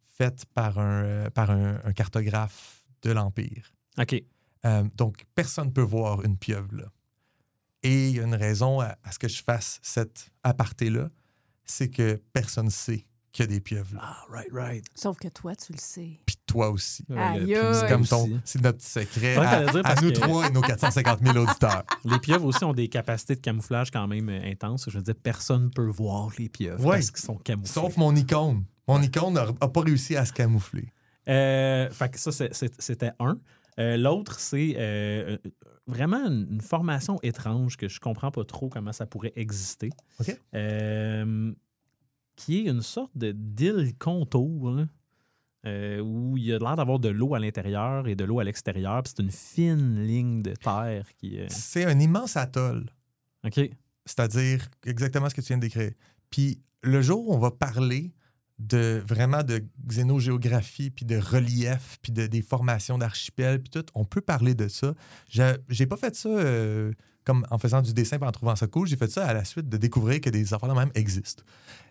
fait 0.09 0.45
par 0.53 0.77
un, 0.79 1.03
euh, 1.03 1.29
par 1.29 1.49
un, 1.51 1.79
un 1.83 1.93
cartographe 1.93 2.83
de 3.03 3.11
l'Empire. 3.11 3.71
OK. 3.99 4.21
Euh, 4.65 4.83
donc, 4.95 5.25
personne 5.35 5.67
ne 5.67 5.71
peut 5.71 5.81
voir 5.81 6.23
une 6.23 6.37
pieuvre 6.37 6.75
là. 6.75 6.85
Et 7.83 8.09
il 8.09 8.15
y 8.15 8.19
a 8.19 8.23
une 8.23 8.35
raison 8.35 8.79
à, 8.79 8.95
à 9.03 9.11
ce 9.11 9.17
que 9.19 9.27
je 9.27 9.41
fasse 9.41 9.79
cette 9.81 10.29
aparté-là, 10.43 11.09
c'est 11.65 11.89
que 11.89 12.21
personne 12.31 12.65
ne 12.65 12.69
sait 12.69 13.05
qu'il 13.31 13.43
y 13.45 13.47
a 13.47 13.47
des 13.47 13.59
pieuvres 13.61 13.95
là. 13.95 14.01
Ah, 14.03 14.25
right, 14.29 14.49
right. 14.51 14.85
Sauf 14.93 15.17
que 15.17 15.29
toi, 15.29 15.55
tu 15.55 15.71
le 15.73 15.79
sais. 15.79 16.19
Puis 16.25 16.35
toi 16.45 16.69
aussi. 16.69 17.03
Aïe, 17.15 17.43
puis 17.45 17.55
aïe. 17.55 17.73
C'est 17.73 17.87
comme 17.87 18.05
ton, 18.05 18.23
aussi. 18.25 18.39
c'est 18.45 18.61
notre 18.61 18.77
petit 18.77 18.89
secret 18.89 19.37
Ouais, 19.39 19.45
à, 19.47 19.95
nous 20.01 20.11
que- 20.11 20.19
trois 20.19 20.47
et 20.47 20.51
nos 20.51 20.61
450 20.61 21.21
000 21.23 21.37
auditeurs. 21.37 21.83
Les 22.05 22.19
pieuvres 22.19 22.45
aussi 22.45 22.63
ont 22.65 22.73
des 22.73 22.87
capacités 22.89 23.35
de 23.35 23.39
camouflage 23.41 23.89
quand 23.89 24.05
même 24.07 24.29
euh, 24.29 24.41
intenses. 24.51 24.85
Je 24.89 24.97
veux 24.97 25.03
dire, 25.03 25.15
personne 25.15 25.63
ne 25.65 25.69
peut 25.69 25.87
voir 25.87 26.29
les 26.37 26.49
pieuvres 26.49 26.85
Ouais. 26.85 26.97
parce 26.97 27.09
qu'ils 27.09 27.23
sont 27.25 27.37
camouflés. 27.37 27.71
Sauf 27.73 27.97
mon 27.97 28.15
icône. 28.15 28.65
Mon 28.87 29.01
icône 29.01 29.33
n'a 29.33 29.45
pas 29.53 29.81
réussi 29.81 30.15
à 30.17 30.25
se 30.25 30.33
camoufler. 30.33 30.89
Euh, 31.29 31.89
fait 31.89 32.09
que 32.09 32.19
ça, 32.19 32.31
c'était 32.31 33.11
un. 33.19 33.39
Euh, 33.81 33.97
L'autre, 33.97 34.39
c'est 34.39 34.75
euh, 34.77 35.37
vraiment 35.87 36.25
une, 36.25 36.61
formation 36.61 37.19
étrange 37.23 37.77
que 37.77 37.87
je 37.87 37.99
comprends 37.99 38.31
pas 38.31 38.43
trop 38.43 38.69
comment 38.69 38.93
ça 38.93 39.05
pourrait 39.05 39.33
exister. 39.35 39.89
OK. 40.19 40.37
Euh, 40.55 41.51
qui 42.35 42.59
est 42.59 42.69
une 42.69 42.81
sorte 42.81 43.15
de 43.15 43.31
d'île 43.31 43.93
contour, 43.99 44.71
là, 44.71 44.85
euh, 45.67 45.99
où 45.99 46.37
il 46.37 46.45
y 46.45 46.53
a 46.53 46.57
l'air 46.57 46.75
d'avoir 46.75 46.99
de 46.99 47.09
l'eau 47.09 47.35
à 47.35 47.39
l'intérieur 47.39 48.07
et 48.07 48.15
de 48.15 48.23
l'eau 48.23 48.39
à 48.39 48.43
l'extérieur. 48.43 49.03
C'est 49.05 49.19
une 49.19 49.31
fine 49.31 50.01
ligne 50.03 50.41
de 50.41 50.53
terre 50.53 51.05
qui. 51.17 51.39
euh, 51.39 51.45
C'est 51.49 51.85
un 51.85 51.99
immense 51.99 52.35
atoll. 52.37 52.89
OK. 53.45 53.59
C'est-à-dire 54.05 54.67
exactement 54.85 55.29
ce 55.29 55.35
que 55.35 55.41
tu 55.41 55.47
viens 55.47 55.57
de 55.57 55.61
décrire. 55.61 55.91
Puis 56.31 56.61
le 56.81 57.01
jour 57.01 57.29
où 57.29 57.33
on 57.33 57.37
va 57.37 57.51
parler 57.51 58.11
de 58.67 59.01
vraiment 59.05 59.43
de 59.43 59.63
xénogéographie, 59.87 60.91
puis 60.91 61.05
de 61.05 61.17
relief, 61.17 61.97
puis 62.01 62.11
de, 62.11 62.27
des 62.27 62.41
formations 62.41 62.97
d'archipels, 62.97 63.59
puis 63.59 63.69
tout, 63.69 63.85
on 63.95 64.05
peut 64.05 64.21
parler 64.21 64.53
de 64.53 64.67
ça. 64.67 64.93
J'ai 65.27 65.85
pas 65.87 65.97
fait 65.97 66.15
ça 66.15 66.29
euh, 66.29 66.91
comme 67.23 67.45
en 67.49 67.57
faisant 67.57 67.81
du 67.81 67.93
dessin 67.93 68.17
et 68.19 68.23
en 68.23 68.31
trouvant 68.31 68.55
ça 68.55 68.67
cool. 68.67 68.87
J'ai 68.87 68.97
fait 68.97 69.09
ça 69.09 69.25
à 69.25 69.33
la 69.33 69.45
suite 69.45 69.67
de 69.67 69.77
découvrir 69.77 70.21
que 70.21 70.29
des 70.29 70.53
affaires 70.53 70.69
de 70.69 70.77
même 70.77 70.91
existent. 70.95 71.43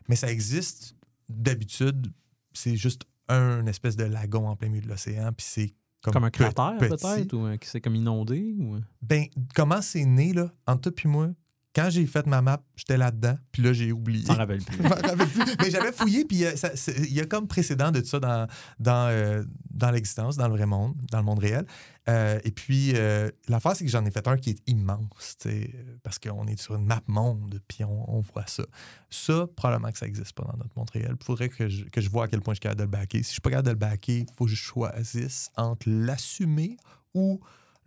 Mais 0.09 0.17
ça 0.17 0.31
existe 0.31 0.95
d'habitude, 1.29 2.13
c'est 2.53 2.77
juste 2.77 3.03
un 3.29 3.67
espèce 3.67 3.97
de 3.97 4.05
lagon 4.05 4.49
en 4.49 4.57
plein 4.57 4.69
milieu 4.69 4.83
de 4.83 4.89
l'océan, 4.89 5.33
puis 5.33 5.47
c'est 5.49 5.75
comme, 6.03 6.15
Comme 6.15 6.25
un 6.25 6.31
cratère, 6.31 6.79
peut-être, 6.79 7.35
ou 7.35 7.47
euh, 7.47 7.57
qui 7.59 7.69
s'est 7.69 7.81
comme 7.81 7.95
inondé. 7.95 8.57
Ou... 8.59 8.79
Ben, 9.03 9.27
comment 9.55 9.83
c'est 9.83 10.07
né, 10.07 10.33
là, 10.33 10.51
entre 10.67 10.83
toi 10.83 10.93
puis 10.97 11.09
moi, 11.09 11.29
Quand 11.75 11.89
j'ai 11.89 12.07
fait 12.07 12.27
ma 12.27 12.43
map, 12.43 12.63
j'étais 12.75 12.97
là-dedans, 12.97 13.37
puis 13.53 13.63
là, 13.63 13.73
j'ai 13.73 13.93
oublié. 13.93 14.25
Plus. 14.25 14.33
Je 14.33 14.39
rappelle 14.39 15.29
plus. 15.29 15.57
Mais 15.61 15.71
j'avais 15.71 15.93
fouillé, 15.93 16.25
puis 16.25 16.45
euh, 16.45 16.53
il 16.99 17.13
y 17.13 17.21
a 17.21 17.27
comme 17.27 17.47
précédent 17.47 17.93
de 17.93 18.03
ça 18.03 18.19
dans, 18.19 18.49
dans, 18.81 19.09
euh, 19.09 19.45
dans 19.71 19.91
l'existence, 19.91 20.37
dans 20.37 20.49
le 20.49 20.55
vrai 20.55 20.67
monde, 20.67 20.95
dans 21.11 21.19
le 21.19 21.25
monde 21.25 21.39
réel. 21.39 21.65
Euh, 22.09 22.41
et 22.45 22.51
puis, 22.51 22.93
euh, 22.95 23.31
l'affaire, 23.49 23.77
c'est 23.77 23.85
que 23.85 23.91
j'en 23.91 24.05
ai 24.05 24.11
fait 24.11 24.27
un 24.27 24.37
qui 24.37 24.51
est 24.51 24.63
immense, 24.67 25.37
tu 25.41 25.49
sais, 25.49 25.71
parce 26.03 26.19
qu'on 26.19 26.47
est 26.47 26.61
sur 26.61 26.75
une 26.75 26.87
map 26.87 27.03
monde, 27.07 27.61
puis 27.69 27.85
on, 27.85 28.17
on 28.17 28.21
voit 28.21 28.47
ça. 28.47 28.65
Ça, 29.09 29.47
probablement 29.55 29.93
que 29.93 29.99
ça 29.99 30.07
n'existe 30.07 30.33
pas 30.33 30.45
dans 30.45 30.59
notre 30.59 30.77
monde 30.77 30.91
réel. 30.91 31.15
Il 31.21 31.25
faudrait 31.25 31.49
que 31.49 31.69
je, 31.69 31.85
que 31.85 32.01
je 32.01 32.11
vois 32.11 32.25
à 32.25 32.29
quel 32.29 32.41
point 32.41 32.55
je 32.55 32.57
suis 32.57 32.63
capable 32.63 32.81
de 32.81 32.85
le 32.85 32.91
backer. 32.91 33.23
Si 33.23 33.29
je 33.29 33.33
suis 33.33 33.41
pas 33.41 33.51
capable 33.51 33.67
de 33.67 33.73
le 33.73 33.79
backer, 33.79 34.19
il 34.19 34.35
faut 34.37 34.47
que 34.47 34.51
je 34.51 34.57
choisisse 34.57 35.51
entre 35.57 35.89
l'assumer 35.89 36.77
ou 37.15 37.41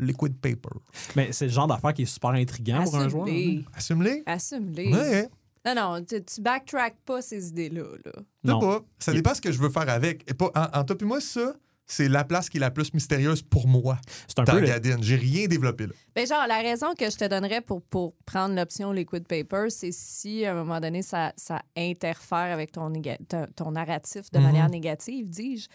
liquid 0.04 0.36
paper. 0.39 0.76
Mais 1.16 1.32
c'est 1.32 1.45
le 1.45 1.51
genre 1.51 1.68
d'affaire 1.68 1.93
qui 1.93 2.04
est 2.04 2.06
super 2.06 2.32
intriguant 2.32 2.84
pour 2.84 2.95
un 2.97 3.10
joueur. 3.10 3.28
hein. 3.28 3.62
Assume-les. 3.76 4.24
Assume-les? 4.26 4.93
Ouais, 4.93 5.30
Non, 5.66 5.74
non, 5.76 6.04
tu, 6.06 6.24
tu 6.24 6.41
backtrack 6.41 6.95
pas 7.06 7.22
ces 7.22 7.47
idées-là. 7.49 7.84
Là. 8.06 8.12
Non. 8.43 8.60
pas. 8.60 8.82
Ça 8.99 9.14
dépend 9.14 9.34
ce 9.34 9.41
que 9.41 9.51
je 9.51 9.60
veux 9.60 9.70
faire 9.70 9.89
avec. 9.89 10.30
Et 10.30 10.34
pas, 10.34 10.51
en, 10.56 10.80
en 10.80 10.84
toi 10.84 10.95
et 10.99 11.06
moi, 11.06 11.22
ça, 11.22 11.54
c'est 11.86 12.08
la 12.08 12.24
place 12.24 12.49
qui 12.49 12.58
est 12.58 12.60
la 12.62 12.72
plus 12.72 12.93
mystérieuse 12.93 13.41
pour 13.41 13.68
moi. 13.68 13.97
C'est 14.28 14.39
un 14.39 14.45
peu. 14.45 14.60
le-. 14.60 14.68
J'ai 15.01 15.16
rien 15.16 15.47
développé 15.47 15.88
là. 15.88 15.93
Ben 16.16 16.26
genre, 16.26 16.45
la 16.47 16.60
raison 16.62 16.93
que 16.97 17.10
je 17.10 17.18
te 17.18 17.26
donnerais 17.28 17.60
pour, 17.62 17.82
pour 17.82 18.14
prendre 18.26 18.56
l'option 18.56 18.91
liquid 18.93 19.28
paper, 19.28 19.66
c'est 19.70 19.91
si, 19.91 20.45
à 20.45 20.51
un 20.54 20.56
moment 20.56 20.80
donné, 20.80 21.01
ça, 21.01 21.34
ça 21.36 21.62
interfère 21.78 22.38
avec 22.54 22.72
ton, 22.72 22.91
ton, 23.28 23.47
ton 23.56 23.72
narratif 23.72 24.32
de 24.32 24.38
Mhm. 24.39 24.43
manière 24.45 24.70
négative, 24.70 25.30
dis-je. 25.30 25.68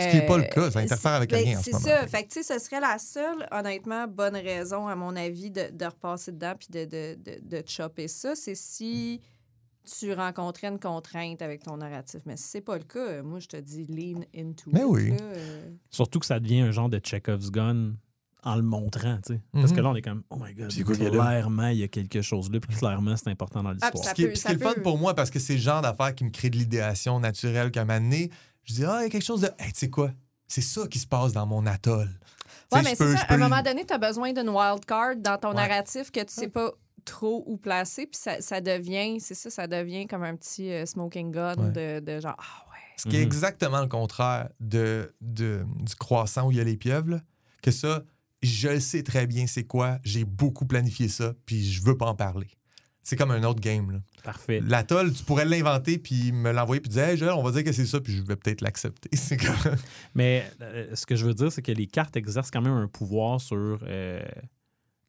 Ce 0.00 0.08
qui 0.10 0.16
n'est 0.16 0.26
pas 0.26 0.38
le 0.38 0.44
Euh, 0.44 0.48
cas, 0.48 0.70
ça 0.70 0.78
interfère 0.80 1.12
avec 1.12 1.30
ben, 1.30 1.44
rien 1.44 1.58
en 1.58 1.62
ce 1.62 1.64
C'est 1.64 1.72
moment. 1.72 1.84
ça. 1.84 2.06
Fait 2.06 2.22
que, 2.24 2.28
tu 2.28 2.42
sais, 2.42 2.58
ce 2.58 2.64
serait 2.64 2.80
la 2.80 2.98
seule, 2.98 3.46
honnêtement, 3.50 4.06
bonne 4.08 4.36
raison, 4.36 4.86
à 4.88 4.94
mon 4.96 5.14
avis, 5.16 5.50
de, 5.50 5.70
de 5.72 5.84
repasser 5.84 6.32
dedans 6.32 6.54
puis 6.58 6.68
de, 6.70 6.84
de, 6.84 7.18
de, 7.22 7.40
de 7.58 7.62
chopper 7.68 8.08
ça. 8.08 8.34
C'est 8.34 8.54
si 8.54 9.20
tu 9.98 10.12
rencontrais 10.12 10.66
une 10.68 10.78
contrainte 10.78 11.40
avec 11.40 11.62
ton 11.62 11.78
narratif. 11.78 12.20
Mais 12.26 12.36
si 12.36 12.44
c'est 12.44 12.60
pas 12.60 12.76
le 12.76 12.84
cas, 12.84 13.22
moi, 13.22 13.38
je 13.40 13.48
te 13.48 13.56
dis 13.56 13.86
lean 13.86 14.20
into 14.36 14.70
Mais 14.72 14.80
it, 14.80 14.86
oui. 14.86 15.10
là, 15.10 15.16
euh. 15.20 15.70
Surtout 15.90 16.18
que 16.18 16.26
ça 16.26 16.38
devient 16.40 16.60
un 16.60 16.70
genre 16.72 16.90
de 16.90 17.00
Chekhov's 17.02 17.50
gun 17.50 17.94
en 18.44 18.54
le 18.54 18.62
montrant, 18.62 19.16
tu 19.26 19.34
sais. 19.34 19.40
Parce 19.52 19.70
Mhm. 19.70 19.76
que 19.76 19.80
là, 19.80 19.88
on 19.88 19.96
est 19.96 20.02
comme, 20.02 20.22
oh 20.30 20.36
my 20.38 20.54
god, 20.54 20.68
clairement, 20.70 21.68
il 21.68 21.78
y 21.78 21.82
a 21.82 21.88
quelque 21.88 22.22
chose 22.22 22.50
là, 22.52 22.60
puis 22.60 22.76
clairement, 22.76 23.16
c'est 23.16 23.30
important 23.30 23.62
dans 23.62 23.72
l'histoire. 23.72 23.92
Ah, 23.94 23.98
Ce 23.98 24.04
Ça 24.04 24.14
qui 24.14 24.24
est, 24.24 24.28
peut- 24.28 24.34
ce 24.36 24.44
qui 24.44 24.52
est 24.52 24.54
le 24.54 24.60
fun 24.60 24.74
pour 24.82 24.96
moi, 24.98 25.14
parce 25.14 25.30
que 25.30 25.38
c'est 25.38 25.54
le 25.54 25.58
genre 25.60 25.82
d'affaires 25.82 26.14
qui 26.14 26.24
me 26.24 26.30
crée 26.30 26.48
de 26.50 26.56
l'idéation 26.56 27.18
naturelle 27.18 27.70
qu'à 27.70 27.82
un 27.82 27.84
moment 27.84 28.00
donné, 28.00 28.30
je 28.68 28.74
dis, 28.74 28.84
ah, 28.84 28.98
il 29.00 29.04
y 29.04 29.06
a 29.06 29.08
quelque 29.10 29.24
chose 29.24 29.40
de. 29.40 29.48
Hey, 29.58 29.72
tu 29.72 29.78
sais 29.80 29.90
quoi? 29.90 30.10
C'est 30.46 30.60
ça 30.62 30.86
qui 30.86 30.98
se 30.98 31.06
passe 31.06 31.32
dans 31.32 31.46
mon 31.46 31.66
atoll. 31.66 32.08
Sais, 32.72 32.82
mais 32.82 32.94
c'est 32.94 33.16
ça. 33.16 33.22
À 33.28 33.34
un 33.34 33.38
moment 33.38 33.62
donné, 33.62 33.84
tu 33.86 33.92
as 33.94 33.98
besoin 33.98 34.32
d'une 34.32 34.48
wild 34.50 34.84
card 34.86 35.16
dans 35.16 35.38
ton 35.38 35.48
Ouais. 35.48 35.54
narratif 35.54 36.10
que 36.10 36.20
tu 36.20 36.32
sais 36.34 36.48
pas 36.48 36.70
trop 37.04 37.42
où 37.46 37.56
placer. 37.56 38.06
Puis 38.06 38.18
ça, 38.20 38.40
ça 38.40 38.60
devient, 38.60 39.18
c'est 39.20 39.34
ça, 39.34 39.48
ça 39.50 39.66
devient 39.66 40.06
comme 40.06 40.22
un 40.22 40.36
petit 40.36 40.70
euh, 40.70 40.84
smoking 40.86 41.30
gun 41.32 41.56
Ouais. 41.56 42.00
de, 42.00 42.00
de 42.04 42.20
genre, 42.20 42.36
ah 42.38 42.64
ouais. 42.70 42.76
Ce 42.96 43.08
qui 43.08 43.16
est 43.16 43.20
Mhm. 43.20 43.26
exactement 43.26 43.80
le 43.80 43.86
contraire 43.88 44.48
de, 44.60 45.14
de- 45.20 45.64
du 45.80 45.94
croissant 45.94 46.46
où 46.48 46.50
il 46.50 46.58
y 46.58 46.60
a 46.60 46.64
les 46.64 46.76
pieuvres, 46.76 47.10
là. 47.10 47.20
que 47.62 47.70
ça, 47.70 48.02
je 48.42 48.68
le 48.68 48.80
sais 48.80 49.02
très 49.02 49.26
bien 49.26 49.46
c'est 49.46 49.64
quoi, 49.64 49.98
j'ai 50.04 50.24
beaucoup 50.24 50.64
planifié 50.66 51.08
ça, 51.08 51.32
puis 51.46 51.64
je 51.64 51.82
veux 51.82 51.96
pas 51.96 52.06
en 52.06 52.14
parler. 52.14 52.48
C'est 53.08 53.16
comme 53.16 53.30
un 53.30 53.42
autre 53.44 53.60
game. 53.60 53.90
là. 53.90 54.00
Parfait. 54.22 54.60
L'atoll, 54.62 55.14
tu 55.14 55.24
pourrais 55.24 55.46
l'inventer, 55.46 55.96
puis 55.96 56.30
me 56.30 56.52
l'envoyer, 56.52 56.82
puis 56.82 56.90
dire, 56.90 57.04
hey, 57.04 57.16
Joël, 57.16 57.32
on 57.32 57.42
va 57.42 57.52
dire 57.52 57.64
que 57.64 57.72
c'est 57.72 57.86
ça, 57.86 58.02
puis 58.02 58.14
je 58.14 58.20
vais 58.20 58.36
peut-être 58.36 58.60
l'accepter. 58.60 59.08
Comme... 59.38 59.76
Mais 60.14 60.44
euh, 60.60 60.94
ce 60.94 61.06
que 61.06 61.16
je 61.16 61.24
veux 61.24 61.32
dire, 61.32 61.50
c'est 61.50 61.62
que 61.62 61.72
les 61.72 61.86
cartes 61.86 62.18
exercent 62.18 62.50
quand 62.50 62.60
même 62.60 62.74
un 62.74 62.86
pouvoir 62.86 63.40
sur 63.40 63.78
euh, 63.82 64.20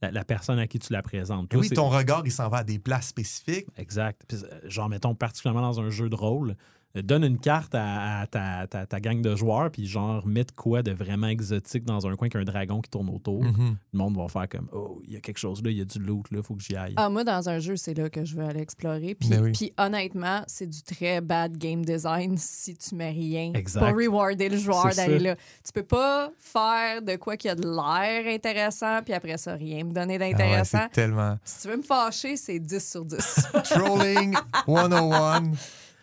la, 0.01 0.11
la 0.11 0.23
personne 0.23 0.59
à 0.59 0.67
qui 0.67 0.79
tu 0.79 0.93
la 0.93 1.01
présentes. 1.01 1.49
Toi, 1.49 1.59
oui, 1.59 1.69
ton 1.71 1.89
regard, 1.89 2.21
il 2.23 2.31
s'en 2.31 2.47
va 2.47 2.59
à 2.59 2.63
des 2.63 2.79
places 2.79 3.07
spécifiques. 3.07 3.67
Exact. 3.75 4.33
Euh, 4.33 4.61
genre, 4.69 4.87
mettons, 4.87 5.13
particulièrement 5.13 5.63
dans 5.63 5.81
un 5.81 5.89
jeu 5.89 6.07
de 6.07 6.15
rôle, 6.15 6.55
donne 6.95 7.23
une 7.23 7.37
carte 7.39 7.75
à, 7.75 8.21
à 8.21 8.27
ta, 8.27 8.67
ta- 8.67 8.85
ta 8.85 8.99
gang 8.99 9.21
de 9.21 9.35
joueurs, 9.35 9.69
puis 9.71 9.85
genre, 9.85 10.25
mets 10.25 10.43
de 10.43 10.51
quoi 10.51 10.81
de 10.81 10.91
vraiment 10.91 11.27
exotique 11.27 11.83
dans 11.85 12.07
un 12.07 12.15
coin 12.15 12.29
qu'un 12.29 12.43
dragon 12.43 12.81
qui 12.81 12.89
tourne 12.89 13.09
autour. 13.09 13.43
Mhm. 13.43 13.75
Le 13.93 13.97
monde 13.97 14.17
va 14.17 14.27
faire 14.27 14.49
comme, 14.49 14.67
oh, 14.73 14.99
il 15.05 15.13
y 15.13 15.15
a 15.17 15.19
quelque 15.19 15.37
chose 15.37 15.61
là, 15.63 15.69
il 15.69 15.77
y 15.77 15.81
a 15.81 15.85
du 15.85 15.99
loot 15.99 16.25
là, 16.31 16.41
faut 16.41 16.55
que 16.55 16.63
j'y 16.63 16.75
aille. 16.75 16.93
Ah, 16.97 17.09
moi, 17.09 17.23
dans 17.23 17.47
un 17.47 17.59
jeu, 17.59 17.75
c'est 17.75 17.93
là 17.93 18.09
que 18.09 18.25
je 18.25 18.35
veux 18.35 18.43
aller 18.43 18.61
explorer. 18.61 19.13
Puis, 19.15 19.29
Ben 19.29 19.41
oui. 19.43 19.51
puis 19.51 19.71
honnêtement, 19.77 20.41
c'est 20.47 20.67
du 20.67 20.81
très 20.81 21.21
bad 21.21 21.55
game 21.57 21.85
design 21.85 22.35
si 22.37 22.75
tu 22.75 22.95
mets 22.95 23.11
rien 23.11 23.51
Exact. 23.53 23.79
pour 23.87 23.95
rewarder 23.97 24.49
le 24.49 24.57
joueur 24.57 24.93
d'aller 24.95 25.19
là. 25.19 25.35
Tu 25.63 25.71
peux 25.73 25.83
pas 25.83 26.31
faire 26.39 27.01
de 27.03 27.15
quoi 27.17 27.37
qui 27.37 27.49
a 27.49 27.55
de 27.55 27.63
l'air 27.67 28.33
intéressant, 28.33 29.01
puis 29.03 29.13
après 29.13 29.37
ça, 29.37 29.53
rien 29.53 29.83
me 29.83 29.91
donner 29.91 30.15
Ah 30.19 30.23
ouais, 30.25 30.31
d'intéressant. 30.31 30.87
tellement... 30.91 31.37
si 31.43 31.61
tu 31.61 31.67
veux 31.67 31.77
me 31.77 31.83
fâcher, 31.83 32.35
c'est 32.35 32.59
10 32.59 32.89
sur 32.91 33.05
10. 33.05 33.17
Trolling 33.69 34.35
101. 34.65 35.51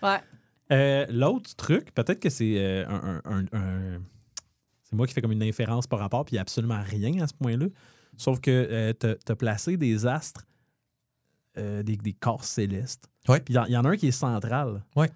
ouais. 0.02 0.18
Euh, 0.72 1.06
L'autre 1.10 1.54
truc, 1.56 1.92
peut-être 1.94 2.20
que 2.20 2.30
c'est 2.30 2.54
euh, 2.58 2.86
un, 2.88 3.20
un- 3.24 3.38
un- 3.52 3.58
un- 3.58 4.00
c'est 4.82 4.96
moi 4.96 5.06
qui 5.06 5.14
fais 5.14 5.20
comme 5.22 5.32
une 5.32 5.42
inférence 5.42 5.86
par 5.86 5.98
rapport, 5.98 6.24
puis 6.24 6.32
il 6.32 6.36
n'y 6.36 6.38
a 6.38 6.42
absolument 6.42 6.80
rien 6.82 7.20
à 7.22 7.26
ce 7.26 7.34
point-là. 7.34 7.66
Sauf 8.16 8.40
que 8.40 8.92
tu 8.92 9.06
as 9.32 9.36
placé 9.36 9.76
des 9.76 10.06
astres, 10.06 10.46
euh, 11.58 11.82
des, 11.82 11.96
des 11.96 12.12
corps 12.12 12.44
célestes. 12.44 13.08
Ouais. 13.28 13.40
Puis 13.40 13.54
il 13.54 13.56
y 13.56 13.58
en- 13.60 13.64
il 13.66 13.72
y, 13.72 13.76
en 13.76 13.84
a 13.84 13.88
un 13.90 13.96
qui 13.96 14.08
est 14.08 14.12
central. 14.12 14.82
Ouais. 14.94 15.10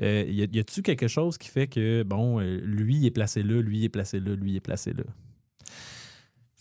Euh, 0.00 0.24
y 0.28 0.58
a-tu 0.58 0.82
quelque 0.82 1.06
chose 1.08 1.36
qui 1.36 1.48
fait 1.48 1.66
que, 1.66 2.02
bon, 2.02 2.40
euh, 2.40 2.58
lui 2.64 2.96
il 2.96 3.06
est 3.06 3.10
placé 3.10 3.42
là, 3.42 3.60
lui 3.60 3.78
il 3.80 3.84
est 3.84 3.88
placé 3.88 4.18
là, 4.20 4.34
lui 4.34 4.52
il 4.52 4.56
est 4.56 4.60
placé 4.60 4.92
là? 4.92 5.04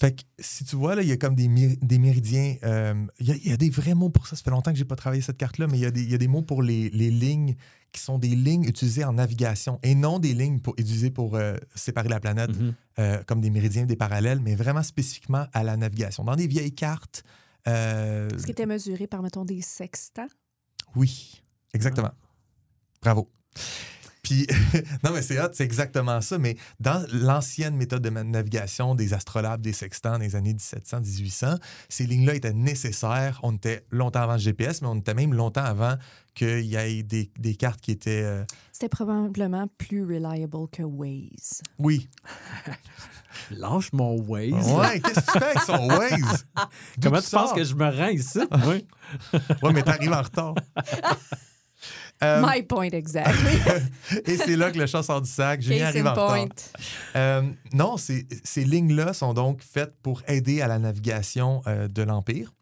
Fait 0.01 0.13
que 0.15 0.23
si 0.39 0.63
tu 0.65 0.75
vois, 0.75 0.95
là, 0.95 1.03
il 1.03 1.09
y 1.09 1.11
a 1.11 1.17
comme 1.17 1.35
des, 1.35 1.47
des 1.79 1.99
méridiens. 1.99 2.55
euh, 2.63 3.05
Il 3.19 3.27
y, 3.27 3.31
a- 3.31 3.35
il 3.35 3.47
y 3.49 3.53
a 3.53 3.57
des 3.57 3.69
vrais 3.69 3.93
mots 3.93 4.09
pour 4.09 4.25
ça. 4.25 4.35
Ça 4.35 4.41
fait 4.41 4.49
longtemps 4.49 4.71
que 4.71 4.77
j'ai 4.79 4.83
pas 4.85 4.95
travaillé 4.95 5.21
cette 5.21 5.37
carte-là, 5.37 5.67
mais 5.67 5.77
il 5.77 5.81
y, 5.81 5.85
a 5.85 5.91
des- 5.91 6.01
il 6.01 6.09
y 6.09 6.15
a 6.15 6.17
des 6.17 6.27
mots 6.27 6.41
pour 6.41 6.63
les, 6.63 6.89
les 6.89 7.11
lignes 7.11 7.55
qui 7.91 8.01
sont 8.01 8.17
des 8.17 8.29
lignes 8.35 8.63
utilisées 8.63 9.03
en 9.03 9.13
navigation 9.13 9.79
et 9.83 9.93
non 9.93 10.17
des 10.17 10.33
lignes 10.33 10.59
pour, 10.59 10.73
utilisées 10.79 11.11
pour 11.11 11.35
euh, 11.35 11.55
séparer 11.75 12.09
la 12.09 12.19
planète, 12.19 12.49
Mhm. 12.57 12.73
euh, 12.97 13.23
comme 13.27 13.41
des 13.41 13.51
méridiens, 13.51 13.85
des 13.85 13.95
parallèles, 13.95 14.39
mais 14.39 14.55
vraiment 14.55 14.81
spécifiquement 14.81 15.45
à 15.53 15.61
la 15.63 15.77
navigation. 15.77 16.23
Dans 16.23 16.35
des 16.35 16.47
vieilles 16.47 16.73
cartes, 16.73 17.23
euh, 17.67 18.27
Ce 18.39 18.45
qui 18.45 18.51
était 18.53 18.65
mesuré 18.65 19.05
par, 19.05 19.21
mettons, 19.21 19.45
des 19.45 19.61
sextants? 19.61 20.25
oui, 20.95 21.43
exactement. 21.75 22.11
Bravo. 23.03 23.29
Puis, 24.31 24.47
non, 25.03 25.11
mais 25.13 25.21
c'est 25.21 25.41
hot, 25.41 25.49
c'est 25.51 25.65
exactement 25.65 26.21
ça. 26.21 26.37
Mais 26.37 26.55
dans 26.79 27.05
l'ancienne 27.11 27.75
méthode 27.75 28.01
de 28.01 28.09
navigation 28.09 28.95
des 28.95 29.13
astrolabes, 29.13 29.59
des 29.59 29.73
sextants 29.73 30.17
des 30.19 30.37
années 30.37 30.53
1700-1800, 30.53 31.57
ces 31.89 32.05
lignes-là 32.05 32.35
étaient 32.35 32.53
nécessaires. 32.53 33.41
On 33.43 33.51
était 33.53 33.85
longtemps 33.91 34.21
avant 34.21 34.33
le 34.33 34.39
GPS, 34.39 34.81
mais 34.81 34.87
on 34.87 34.95
était 34.95 35.13
même 35.13 35.33
longtemps 35.33 35.65
avant 35.65 35.95
qu'il 36.33 36.61
y 36.61 36.77
ait 36.77 37.03
des, 37.03 37.29
des 37.37 37.55
cartes 37.55 37.81
qui 37.81 37.91
étaient. 37.91 38.23
euh, 38.23 38.45
C'était 38.71 38.87
probablement 38.87 39.67
plus 39.77 40.05
reliable 40.05 40.69
que 40.71 40.83
Waze. 40.83 41.61
oui. 41.77 42.07
Lâche 43.49 43.91
mon 43.93 44.17
Waze. 44.21 44.71
Ouais, 44.71 44.99
qu'est-ce 45.01 45.19
que 45.25 45.31
tu 45.31 45.39
fais 45.39 45.45
avec 45.45 45.61
son 45.61 45.87
Waze? 45.87 46.45
Comment 47.01 47.21
tu 47.21 47.29
penses 47.29 47.53
que 47.53 47.63
je 47.65 47.75
me 47.75 47.85
rends 47.89 48.07
ici? 48.09 48.39
Oui. 48.67 48.85
Ouais, 49.61 49.73
mais 49.73 49.83
t'arrives 49.83 50.11
en 50.13 50.21
retard. 50.21 50.55
Euh, 52.23 52.41
My 52.45 52.61
point 52.61 52.89
exactly. 52.91 53.57
et 54.25 54.37
c'est 54.37 54.55
là 54.55 54.71
que 54.71 54.77
le 54.77 54.85
chat 54.85 55.01
sort 55.03 55.21
du 55.21 55.29
sac. 55.29 55.61
Julien 55.61 55.87
arrive 55.87 56.05
en 56.07 56.13
point. 56.13 56.47
Euh, 57.15 57.41
non, 57.73 57.97
ces, 57.97 58.27
ces 58.43 58.63
lignes-là 58.63 59.13
sont 59.13 59.33
donc 59.33 59.61
faites 59.63 59.95
pour 60.03 60.21
aider 60.27 60.61
à 60.61 60.67
la 60.67 60.77
navigation 60.79 61.61
euh, 61.67 61.87
de 61.87 62.03
l'Empire. 62.03 62.53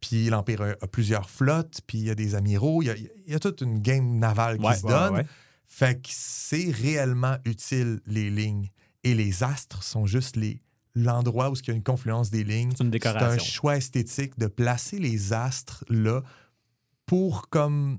Puis 0.00 0.28
l'Empire 0.30 0.62
a, 0.62 0.66
a 0.80 0.86
plusieurs 0.86 1.28
flottes, 1.30 1.80
puis 1.86 1.98
il 1.98 2.04
y 2.06 2.10
a 2.10 2.14
des 2.14 2.34
amiraux, 2.34 2.82
il 2.82 2.86
y 2.86 2.90
a, 2.90 2.96
il 2.96 3.10
y 3.32 3.34
a 3.34 3.38
toute 3.40 3.60
une 3.60 3.80
game 3.80 4.18
navale 4.18 4.58
qui 4.58 4.64
Ouais, 4.66 4.74
se 4.76 4.84
ouais, 4.84 4.92
donne. 4.92 5.14
ouais. 5.14 5.26
Fait 5.66 5.94
que 6.00 6.08
c'est 6.10 6.70
réellement 6.70 7.36
utile, 7.44 8.00
les 8.06 8.30
lignes. 8.30 8.68
Et 9.04 9.14
les 9.14 9.42
astres 9.44 9.82
sont 9.82 10.06
juste 10.06 10.36
les 10.36 10.60
l'endroit 10.94 11.50
où 11.50 11.54
il 11.54 11.68
y 11.68 11.70
a 11.70 11.74
une 11.74 11.82
confluence 11.84 12.30
des 12.30 12.42
lignes. 12.42 12.72
C'est 12.76 12.82
une 12.82 12.90
C'est 12.92 13.06
un 13.06 13.12
décoration. 13.12 13.44
choix 13.44 13.76
esthétique 13.76 14.36
de 14.38 14.46
placer 14.48 14.98
les 14.98 15.32
astres 15.32 15.84
là 15.88 16.22
pour 17.06 17.48
comme 17.50 17.98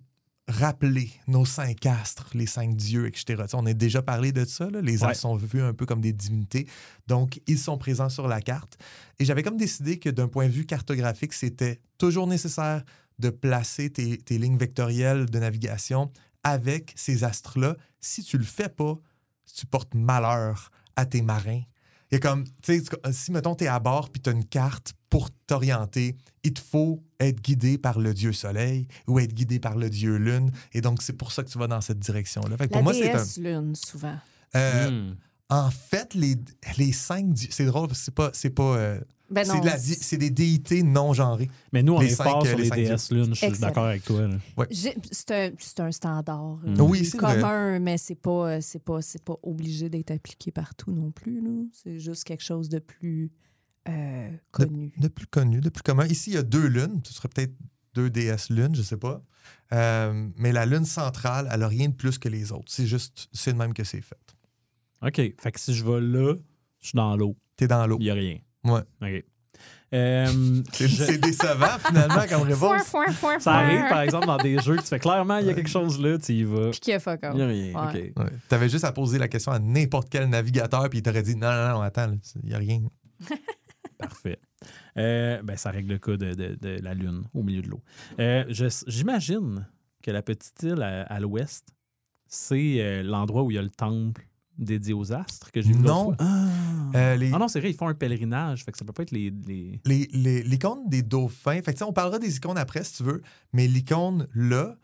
rappeler 0.49 1.11
nos 1.27 1.45
cinq 1.45 1.85
astres, 1.85 2.27
les 2.33 2.47
cinq 2.47 2.75
dieux, 2.75 3.07
etc. 3.07 3.43
On 3.53 3.65
a 3.67 3.73
déjà 3.73 4.01
parlé 4.01 4.31
de 4.31 4.43
ça. 4.45 4.69
là. 4.69 4.81
Les 4.81 5.03
Ouais. 5.03 5.09
astres 5.09 5.21
sont 5.21 5.35
vus 5.35 5.61
un 5.61 5.73
peu 5.73 5.85
comme 5.85 6.01
des 6.01 6.11
divinités. 6.11 6.67
Donc, 7.07 7.39
ils 7.47 7.59
sont 7.59 7.77
présents 7.77 8.09
sur 8.09 8.27
la 8.27 8.41
carte. 8.41 8.77
Et 9.19 9.25
j'avais 9.25 9.43
comme 9.43 9.57
décidé 9.57 9.99
que 9.99 10.09
d'un 10.09 10.27
point 10.27 10.47
de 10.47 10.51
vue 10.51 10.65
cartographique, 10.65 11.33
c'était 11.33 11.79
toujours 11.97 12.25
nécessaire 12.27 12.83
de 13.19 13.29
placer 13.29 13.91
tes, 13.91 14.17
tes 14.17 14.37
lignes 14.37 14.57
vectorielles 14.57 15.27
de 15.27 15.39
navigation 15.39 16.11
avec 16.43 16.93
ces 16.95 17.23
astres-là. 17.23 17.75
Si 17.99 18.23
tu 18.23 18.37
le 18.37 18.43
fais 18.45 18.69
pas, 18.69 18.97
tu 19.55 19.65
portes 19.67 19.93
malheur 19.93 20.71
à 20.95 21.05
tes 21.05 21.21
marins. 21.21 21.61
Il 22.11 22.15
y 22.15 22.15
a 22.15 22.19
comme, 22.19 22.43
tu 22.63 22.79
sais, 22.79 22.83
si 23.11 23.31
mettons, 23.31 23.55
tu 23.55 23.65
es 23.65 23.67
à 23.67 23.79
bord 23.79 24.09
puis 24.09 24.19
tu 24.21 24.29
as 24.29 24.33
une 24.33 24.45
carte 24.45 24.93
pour 25.09 25.29
t'orienter, 25.47 26.15
il 26.43 26.53
te 26.53 26.59
faut 26.59 27.01
être 27.19 27.41
guidé 27.41 27.77
par 27.77 27.99
le 27.99 28.13
dieu 28.13 28.31
soleil 28.31 28.87
ou 29.07 29.19
être 29.19 29.33
guidé 29.33 29.59
par 29.59 29.75
le 29.75 29.89
dieu 29.89 30.17
lune. 30.17 30.51
Et 30.73 30.81
donc, 30.81 31.01
c'est 31.01 31.13
pour 31.13 31.31
ça 31.31 31.43
que 31.43 31.49
tu 31.49 31.57
vas 31.57 31.67
dans 31.67 31.81
cette 31.81 31.99
direction-là. 31.99 32.55
La 32.59 32.67
pour 32.67 32.83
moi, 32.83 32.93
c'est 32.93 33.09
un. 33.09 33.17
déesse 33.17 33.37
lune, 33.37 33.75
souvent. 33.75 34.15
Euh, 34.55 34.89
Hmm. 34.89 35.15
En 35.51 35.71
fait, 35.71 36.13
les, 36.13 36.35
les 36.77 36.91
cinq 36.91 37.33
dieux. 37.33 37.49
C'est 37.51 37.65
drôle 37.65 37.87
parce 37.87 37.99
que 37.99 38.05
c'est 38.05 38.13
pas. 38.13 38.29
C'est 38.33 38.49
pas 38.51 38.77
euh, 38.77 38.99
Ben 39.31 39.43
C'est 39.45 40.15
de 40.17 40.19
des 40.19 40.29
déités 40.29 40.83
non 40.83 41.11
genrées. 41.13 41.49
Mais 41.73 41.81
nous, 41.81 41.93
on 41.93 41.99
Les 41.99 42.13
est 42.13 42.15
fort 42.15 42.43
euh, 42.43 42.49
sur 42.49 42.57
les 42.57 42.69
les 42.69 42.69
cinq 42.69 43.09
DS 43.09 43.11
Lune. 43.11 43.33
Je 43.33 43.45
suis 43.47 43.59
d'accord 43.59 43.85
avec 43.85 44.03
toi. 44.03 44.27
C'est 45.11 45.31
un, 45.31 45.49
c'est 45.57 45.79
un 45.79 45.91
standard 45.91 46.59
euh, 46.65 46.69
Mm. 46.75 46.81
Oui, 46.81 47.01
vrai. 47.01 47.17
commun, 47.17 47.79
mais 47.79 47.97
c'est 47.97 48.13
pas, 48.15 48.61
c'est 48.61 48.83
pas, 48.83 49.01
c'est 49.01 49.23
pas 49.23 49.37
obligé 49.41 49.89
d'être 49.89 50.11
appliqué 50.11 50.51
partout 50.51 50.91
non 50.91 51.09
plus. 51.09 51.41
C'est 51.73 51.99
juste 51.99 52.25
quelque 52.25 52.43
chose 52.43 52.69
de 52.69 52.77
plus 52.79 53.31
euh, 53.87 54.29
connu. 54.51 54.91
De 54.97 55.07
plus 55.07 55.27
connu, 55.27 55.61
de 55.61 55.69
plus 55.69 55.81
commun. 55.83 56.05
Ici, 56.07 56.31
il 56.31 56.33
y 56.33 56.37
a 56.37 56.43
deux 56.43 56.67
lunes. 56.67 57.01
Ce 57.05 57.13
serait 57.13 57.29
peut-être 57.29 57.53
deux 57.95 58.09
DS 58.09 58.49
lunes, 58.49 58.75
je 58.75 58.81
sais 58.81 58.97
pas. 58.97 59.21
Euh, 59.73 60.29
mais 60.35 60.51
la 60.51 60.65
lune 60.65 60.85
centrale, 60.85 61.47
elle 61.51 61.61
n'a 61.61 61.67
rien 61.67 61.89
de 61.89 61.93
plus 61.95 62.17
que 62.17 62.29
les 62.29 62.51
autres. 62.51 62.65
C'est 62.67 62.85
juste, 62.87 63.29
c'est 63.33 63.53
de 63.53 63.57
même 63.57 63.73
que 63.73 63.83
c'est 63.83 64.01
fait. 64.01 64.17
OK. 65.01 65.15
Fait 65.15 65.51
que 65.51 65.59
si 65.59 65.73
je 65.73 65.83
vais 65.85 66.01
là, 66.01 66.35
je 66.81 66.87
suis 66.87 66.95
dans 66.95 67.15
l'eau. 67.15 67.35
T'es 67.55 67.67
dans 67.67 67.85
l'eau. 67.87 67.97
Il 67.99 68.03
n'y 68.03 68.09
a 68.09 68.13
rien. 68.15 68.37
Ouais. 68.63 68.81
OK. 69.01 69.23
Euh, 69.91 70.61
C'est 70.71 70.87
je- 70.87 71.13
décevant, 71.17 71.79
finalement, 71.83 72.23
comme 72.29 72.43
réponse. 72.43 72.59
Foin, 72.59 72.79
foin, 72.83 73.11
foin, 73.11 73.39
Ça 73.39 73.53
arrive, 73.55 73.89
par 73.89 74.01
exemple, 74.01 74.27
dans 74.27 74.37
des 74.37 74.59
jeux 74.59 74.75
que 74.75 74.81
tu 74.81 74.87
fais 74.87 74.99
clairement, 74.99 75.37
il 75.39 75.47
y 75.47 75.49
a 75.49 75.53
quelque 75.53 75.69
chose 75.69 75.99
là, 75.99 76.17
tu 76.19 76.33
y 76.33 76.43
vas. 76.43 76.69
Puis 76.69 76.79
qu'il 76.79 76.91
y 76.91 76.95
a 76.95 76.99
fuck 76.99 77.19
Il 77.23 77.25
all. 77.27 77.35
n'y 77.35 77.41
a 77.41 77.47
rien. 77.47 77.73
Ouais. 77.73 78.11
OK. 78.13 78.23
Ouais. 78.23 78.31
T'avais 78.49 78.69
juste 78.69 78.83
à 78.83 78.91
poser 78.91 79.17
la 79.17 79.27
question 79.27 79.51
à 79.51 79.57
n'importe 79.59 80.09
quel 80.09 80.29
navigateur, 80.29 80.87
puis 80.89 80.99
il 80.99 81.01
t'aurait 81.01 81.23
dit 81.23 81.35
non, 81.35 81.49
non, 81.51 81.69
non, 81.73 81.81
attends, 81.81 82.11
il 82.43 82.49
n'y 82.49 82.53
a 82.53 82.57
rien. 82.59 82.81
Parfait. 83.99 84.39
Euh, 84.97 85.41
ben, 85.43 85.55
ça 85.57 85.69
règle 85.71 85.89
le 85.91 85.99
cas 85.99 86.17
de, 86.17 86.33
de- 86.33 86.55
de 86.55 86.79
la 86.81 86.93
Lune 86.95 87.23
au 87.33 87.43
milieu 87.43 87.61
de 87.61 87.67
l'eau. 87.69 87.81
Euh, 88.19 88.43
J'imagine 88.87 89.67
que 90.01 90.09
la 90.11 90.21
petite 90.23 90.63
île 90.63 90.81
à, 90.81 91.03
à 91.03 91.19
l'ouest, 91.19 91.67
c'est 92.27 92.77
euh, 92.81 93.03
l'endroit 93.03 93.43
où 93.43 93.51
il 93.51 93.55
y 93.55 93.57
a 93.57 93.61
le 93.61 93.69
temple 93.69 94.25
dédié 94.57 94.93
aux 94.93 95.11
astres 95.13 95.51
que 95.51 95.61
j'ai 95.61 95.71
vu 95.73 95.79
Non. 95.79 96.05
fois. 96.05 96.15
Ah. 96.19 97.15
Les, 97.15 97.31
Ah 97.33 97.37
non, 97.37 97.47
c'est 97.47 97.59
vrai, 97.59 97.69
ils 97.71 97.75
font 97.75 97.87
un 97.87 97.93
pèlerinage. 97.93 98.63
Fait 98.63 98.71
que 98.71 98.77
ça 98.77 98.83
peut 98.85 98.93
pas 98.93 99.03
être 99.03 99.11
les. 99.11 99.31
les... 99.45 99.79
les, 99.85 100.07
les- 100.11 100.43
l'icône 100.43 100.87
des 100.89 101.01
dauphins, 101.03 101.61
fait 101.61 101.73
que, 101.73 101.83
on 101.83 101.93
parlera 101.93 102.19
des 102.19 102.35
icônes 102.37 102.57
après 102.57 102.83
si 102.83 102.97
tu 102.97 103.03
veux, 103.03 103.21
mais 103.53 103.67
l'icône 103.67 104.27
là, 104.33 104.75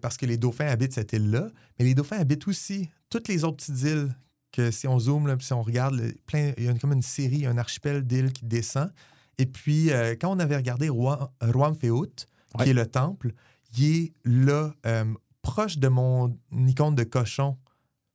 parce 0.00 0.16
que 0.16 0.24
les 0.26 0.36
dauphins 0.38 0.66
habitent 0.66 0.94
cette 0.94 1.12
île-là, 1.12 1.50
mais 1.78 1.84
les 1.84 1.94
dauphins 1.94 2.16
habitent 2.18 2.48
aussi 2.48 2.88
toutes 3.10 3.28
les 3.28 3.44
autres 3.44 3.58
petites 3.58 3.82
îles 3.82 4.14
que 4.54 4.70
si 4.70 4.86
on 4.86 4.98
zoome, 4.98 5.26
là, 5.26 5.36
puis 5.36 5.46
si 5.46 5.52
on 5.52 5.62
regarde, 5.62 5.94
le- 5.96 6.14
plein, 6.26 6.52
il 6.56 6.64
y 6.64 6.68
a 6.68 6.70
une- 6.70 6.78
comme 6.78 6.92
une 6.92 7.02
série, 7.02 7.44
un 7.46 7.58
archipel 7.58 8.04
d'îles 8.06 8.32
qui 8.32 8.44
descend. 8.44 8.92
Et 9.38 9.46
puis, 9.46 9.90
euh, 9.90 10.14
quand 10.20 10.30
on 10.30 10.38
avait 10.38 10.56
regardé 10.56 10.88
Roi- 10.88 11.32
Ruamfeout, 11.40 12.26
Ouais. 12.56 12.64
qui 12.64 12.70
est 12.70 12.74
le 12.74 12.86
temple, 12.86 13.32
il 13.76 13.84
est 13.84 14.12
là, 14.24 14.72
euh, 14.86 15.04
proche 15.42 15.78
de 15.78 15.88
mon 15.88 16.38
icône 16.52 16.94
de 16.94 17.02
cochon, 17.04 17.56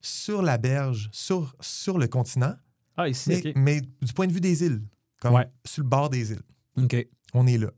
sur 0.02 0.42
la 0.42 0.58
berge, 0.58 1.10
sur, 1.12 1.56
sur 1.60 1.98
le 1.98 2.08
continent, 2.08 2.56
Ah, 2.96 3.10
ici, 3.10 3.54
mais, 3.56 3.82
du 4.02 4.14
point 4.14 4.28
de 4.28 4.32
vue 4.32 4.40
des 4.42 4.64
îles, 4.64 4.82
comme 5.20 5.34
Ouais. 5.36 5.48
sur 5.66 5.84
le 5.84 5.90
bord 5.90 6.10
des 6.10 6.32
îles. 6.32 6.42
OK. 6.82 6.96
On 7.34 7.46
est 7.48 7.58
là. 7.58 7.70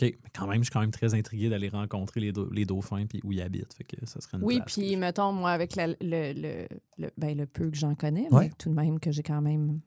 OK. 0.00 0.14
Mais 0.22 0.30
quand 0.32 0.46
même, 0.46 0.58
je 0.58 0.64
suis 0.64 0.72
quand 0.72 0.80
même 0.80 0.90
très 0.92 1.14
intrigué 1.14 1.48
d'aller 1.48 1.68
rencontrer 1.68 2.20
les, 2.20 2.30
dau- 2.32 2.48
les 2.50 2.64
dauphins 2.64 3.06
puis 3.06 3.20
où 3.24 3.32
ils 3.32 3.40
habitent. 3.42 3.74
Fait 3.74 3.84
que 3.84 3.96
ça 4.06 4.20
serait 4.20 4.38
une 4.38 4.44
Oui, 4.44 4.60
puis 4.64 4.96
mettons, 4.96 5.32
moi, 5.32 5.50
avec 5.50 5.74
la- 5.74 5.88
le, 5.88 5.96
le, 6.00 6.68
le, 6.98 7.10
ben, 7.16 7.36
le 7.36 7.46
peu 7.46 7.68
que 7.70 7.76
j'en 7.76 7.94
connais, 7.94 8.26
Ouais. 8.32 8.44
mais 8.46 8.52
tout 8.58 8.68
de 8.70 8.74
même 8.74 9.00
que 9.00 9.10
j'ai 9.10 9.22
quand 9.24 9.40
même 9.42 9.80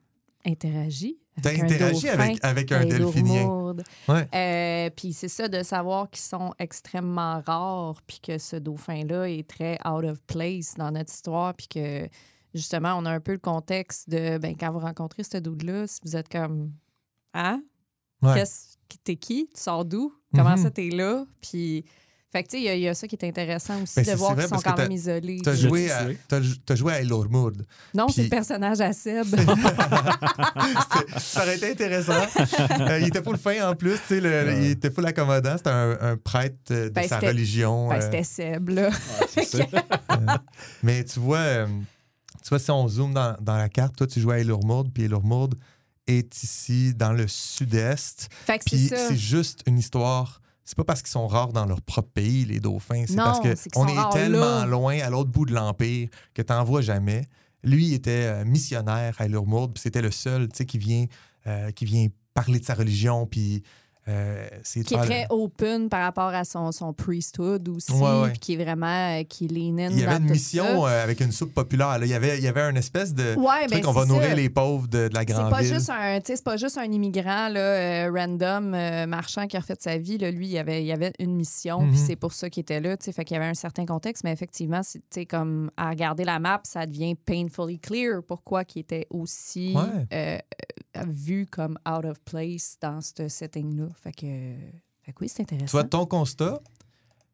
interagi. 0.44 1.18
T'as 1.42 1.48
avec 1.50 1.62
un 1.62 1.64
interagi 1.64 2.02
dauphin 2.06 2.18
avec, 2.18 2.44
avec 2.44 2.72
un 2.72 2.80
et 2.82 2.86
delphinien. 2.86 3.74
Ouais. 4.08 4.28
Euh, 4.34 4.90
puis 4.94 5.12
c'est 5.14 5.28
ça, 5.28 5.48
de 5.48 5.62
savoir 5.62 6.10
qu'ils 6.10 6.20
sont 6.22 6.52
extrêmement 6.58 7.40
rares, 7.46 8.02
puis 8.06 8.20
que 8.20 8.36
ce 8.38 8.56
dauphin-là 8.56 9.30
est 9.30 9.48
très 9.48 9.78
out 9.88 10.04
of 10.04 10.20
place 10.24 10.74
dans 10.76 10.90
notre 10.90 11.10
histoire, 11.12 11.54
puis 11.54 11.68
que 11.68 12.06
justement, 12.54 12.94
on 12.98 13.06
a 13.06 13.10
un 13.12 13.20
peu 13.20 13.32
le 13.32 13.38
contexte 13.38 14.10
de, 14.10 14.36
ben, 14.36 14.54
quand 14.58 14.70
vous 14.72 14.80
rencontrez 14.80 15.22
ce 15.24 15.38
dude-là, 15.38 15.86
si 15.86 16.00
vous 16.04 16.16
êtes 16.16 16.28
comme, 16.28 16.72
hein? 17.32 17.62
Ouais. 18.22 18.34
Qu'est-ce, 18.34 18.76
t'es 19.04 19.16
qui? 19.16 19.48
Tu 19.54 19.60
sors 19.60 19.84
d'où? 19.84 20.12
Comment 20.34 20.56
Mhm. 20.56 20.62
ça, 20.62 20.70
t'es 20.70 20.88
là? 20.90 21.24
Puis, 21.40 21.84
fait 22.30 22.42
que, 22.44 22.48
tu 22.48 22.56
sais, 22.56 22.62
il 22.62 22.64
y 22.64 22.68
a- 22.70 22.74
il 22.76 22.80
y, 22.82 22.88
a 22.88 22.94
ça 22.94 23.06
qui 23.06 23.16
est 23.16 23.26
intéressant 23.28 23.82
aussi, 23.82 23.94
Ben, 23.96 24.02
de 24.02 24.08
c'est- 24.08 24.14
voir 24.14 24.34
qu'ils 24.36 24.48
sont 24.48 24.56
quand 24.64 24.76
même 24.78 24.92
isolés. 24.92 25.40
T'as 25.44 25.54
joué, 25.54 25.90
t'as 26.28 26.74
joué 26.74 26.92
à 26.92 27.00
Elormood. 27.02 27.66
Non, 27.94 28.08
c'est 28.08 28.22
le 28.24 28.28
personnage 28.30 28.80
à 28.80 28.92
Seb. 28.94 29.26
ça 31.18 31.42
aurait 31.42 31.56
été 31.56 31.70
intéressant. 31.72 32.12
Euh, 32.80 32.98
il 33.00 33.08
était 33.08 33.22
full 33.22 33.36
fin 33.38 33.68
en 33.70 33.74
plus. 33.74 33.94
tu 33.94 34.00
sais, 34.08 34.20
le- 34.20 34.62
Il 34.62 34.70
était 34.72 34.90
full 34.90 35.06
accommodant. 35.06 35.56
C'était 35.56 35.70
un, 35.70 35.98
un 36.00 36.16
prêtre 36.16 36.56
euh, 36.70 36.84
de 36.88 36.94
Ben, 36.94 37.06
sa 37.08 37.18
religion. 37.18 37.88
Ben, 37.88 37.96
euh, 37.96 38.00
c'était 38.00 38.24
Seb, 38.24 38.68
là. 38.70 38.90
Ça. 38.92 39.58
mais 40.82 41.04
tu 41.04 41.20
vois, 41.20 41.38
euh, 41.38 41.66
tu 42.42 42.48
vois, 42.48 42.58
si 42.58 42.70
on 42.70 42.88
zoome 42.88 43.12
dans, 43.14 43.36
dans 43.40 43.56
la 43.56 43.68
carte, 43.68 43.96
toi, 43.96 44.06
tu 44.06 44.20
joues 44.20 44.30
à 44.30 44.38
Elormood, 44.38 44.90
puis 44.92 45.04
Elormood 45.04 45.54
est 46.18 46.42
ici 46.42 46.94
dans 46.94 47.12
le 47.12 47.26
sud-est. 47.28 48.28
Puis 48.66 48.88
c'est 48.88 49.16
juste 49.16 49.62
une 49.66 49.78
histoire. 49.78 50.40
C'est 50.64 50.76
pas 50.76 50.84
parce 50.84 51.02
qu'ils 51.02 51.10
sont 51.10 51.26
rares 51.26 51.52
dans 51.52 51.66
leur 51.66 51.82
propre 51.82 52.10
pays, 52.14 52.44
les 52.44 52.60
dauphins. 52.60 53.04
C'est 53.06 53.16
parce 53.16 53.40
c'est 53.42 53.70
qu'ils 53.70 53.82
on 53.82 53.88
est 53.88 54.12
tellement 54.12 54.60
là. 54.60 54.66
loin 54.66 54.98
à 55.00 55.10
l'autre 55.10 55.30
bout 55.30 55.44
de 55.44 55.52
l'Empire 55.52 56.08
que 56.34 56.42
t'en 56.42 56.62
vois 56.62 56.82
jamais. 56.82 57.24
Lui 57.64 57.94
était 57.94 58.26
euh, 58.26 58.44
missionnaire 58.44 59.14
à 59.18 59.26
Elurmoud, 59.26 59.72
puis 59.74 59.82
c'était 59.82 60.02
le 60.02 60.10
seul 60.10 60.48
tu 60.48 60.58
sais, 60.58 60.66
qui 60.66 60.78
vient, 60.78 61.06
euh, 61.46 61.70
qui 61.72 61.84
vient 61.84 62.06
parler 62.34 62.58
de 62.58 62.64
sa 62.64 62.74
religion, 62.74 63.26
puis 63.26 63.62
euh, 64.08 64.48
c'est 64.64 64.82
qui 64.82 64.94
est 64.94 64.98
très 64.98 65.26
open 65.30 65.88
par 65.88 66.02
rapport 66.02 66.34
à 66.34 66.44
son, 66.44 66.72
son 66.72 66.92
priesthood 66.92 67.68
aussi, 67.68 67.92
Ouais, 67.92 68.20
ouais. 68.22 68.30
puis 68.30 68.38
qui 68.40 68.52
est 68.54 68.64
vraiment 68.64 68.86
euh, 69.20 69.22
qui 69.22 69.46
lean 69.46 69.78
in 69.78 69.90
Il 69.90 70.00
y 70.00 70.04
avait 70.04 70.16
une 70.16 70.30
mission 70.30 70.86
euh, 70.86 71.02
avec 71.04 71.20
une 71.20 71.30
soupe 71.30 71.54
populaire. 71.54 71.98
là. 71.98 72.04
Il, 72.04 72.08
y 72.08 72.14
avait, 72.14 72.36
il 72.38 72.42
y 72.42 72.48
avait 72.48 72.62
une 72.62 72.76
espèce 72.76 73.14
de 73.14 73.36
Ouais, 73.36 73.66
truc, 73.68 73.82
ben, 73.82 73.86
on 73.88 73.92
va 73.92 74.02
c'est 74.02 74.08
nourrir 74.08 74.28
ça. 74.30 74.34
les 74.34 74.48
pauvres 74.50 74.88
de, 74.88 75.06
de 75.08 75.14
la 75.14 75.20
C'est 75.20 75.26
grande 75.26 75.50
pas 75.50 75.60
ville. 75.60 75.74
juste 75.74 75.90
un, 75.90 76.18
tu 76.18 76.26
sais, 76.26 76.36
c'est 76.36 76.44
pas 76.44 76.56
juste 76.56 76.78
un 76.78 76.90
immigrant 76.90 77.48
là, 77.48 77.60
euh, 77.60 78.10
random 78.12 78.74
euh, 78.74 79.06
marchand 79.06 79.46
qui 79.46 79.56
a 79.56 79.60
refait 79.60 79.76
sa 79.78 79.98
vie. 79.98 80.18
Là. 80.18 80.32
Lui, 80.32 80.46
il 80.46 80.52
y 80.52 80.58
avait, 80.58 80.84
il 80.84 80.90
avait 80.90 81.12
une 81.20 81.36
mission, 81.36 81.78
puis 81.82 81.90
Mhm. 81.90 81.96
c'est 81.96 82.16
pour 82.16 82.32
ça 82.32 82.50
qu'il 82.50 82.62
était 82.62 82.80
là. 82.80 82.96
tu 82.96 83.04
sais. 83.04 83.12
Fait 83.12 83.24
qu'il 83.24 83.36
y 83.36 83.38
avait 83.38 83.48
un 83.48 83.54
certain 83.54 83.86
contexte, 83.86 84.24
mais 84.24 84.32
effectivement, 84.32 84.80
c'est, 84.82 84.98
tu 84.98 85.04
sais, 85.10 85.26
comme 85.26 85.70
à 85.76 85.90
regarder 85.90 86.24
la 86.24 86.40
map, 86.40 86.60
ça 86.64 86.86
devient 86.86 87.14
painfully 87.14 87.78
clear 87.78 88.20
pourquoi 88.26 88.64
il 88.74 88.80
était 88.80 89.06
aussi 89.10 89.76
vu 91.06 91.46
comme 91.46 91.78
out 91.88 92.04
of 92.04 92.18
place 92.24 92.76
dans 92.80 93.00
ce 93.00 93.28
setting-là. 93.28 93.88
Fait 94.02 94.12
que, 94.12 94.26
fait 95.02 95.12
que 95.12 95.18
oui, 95.20 95.28
c'est 95.28 95.42
intéressant. 95.42 95.70
vois, 95.78 95.84
ton 95.84 96.06
constat 96.06 96.60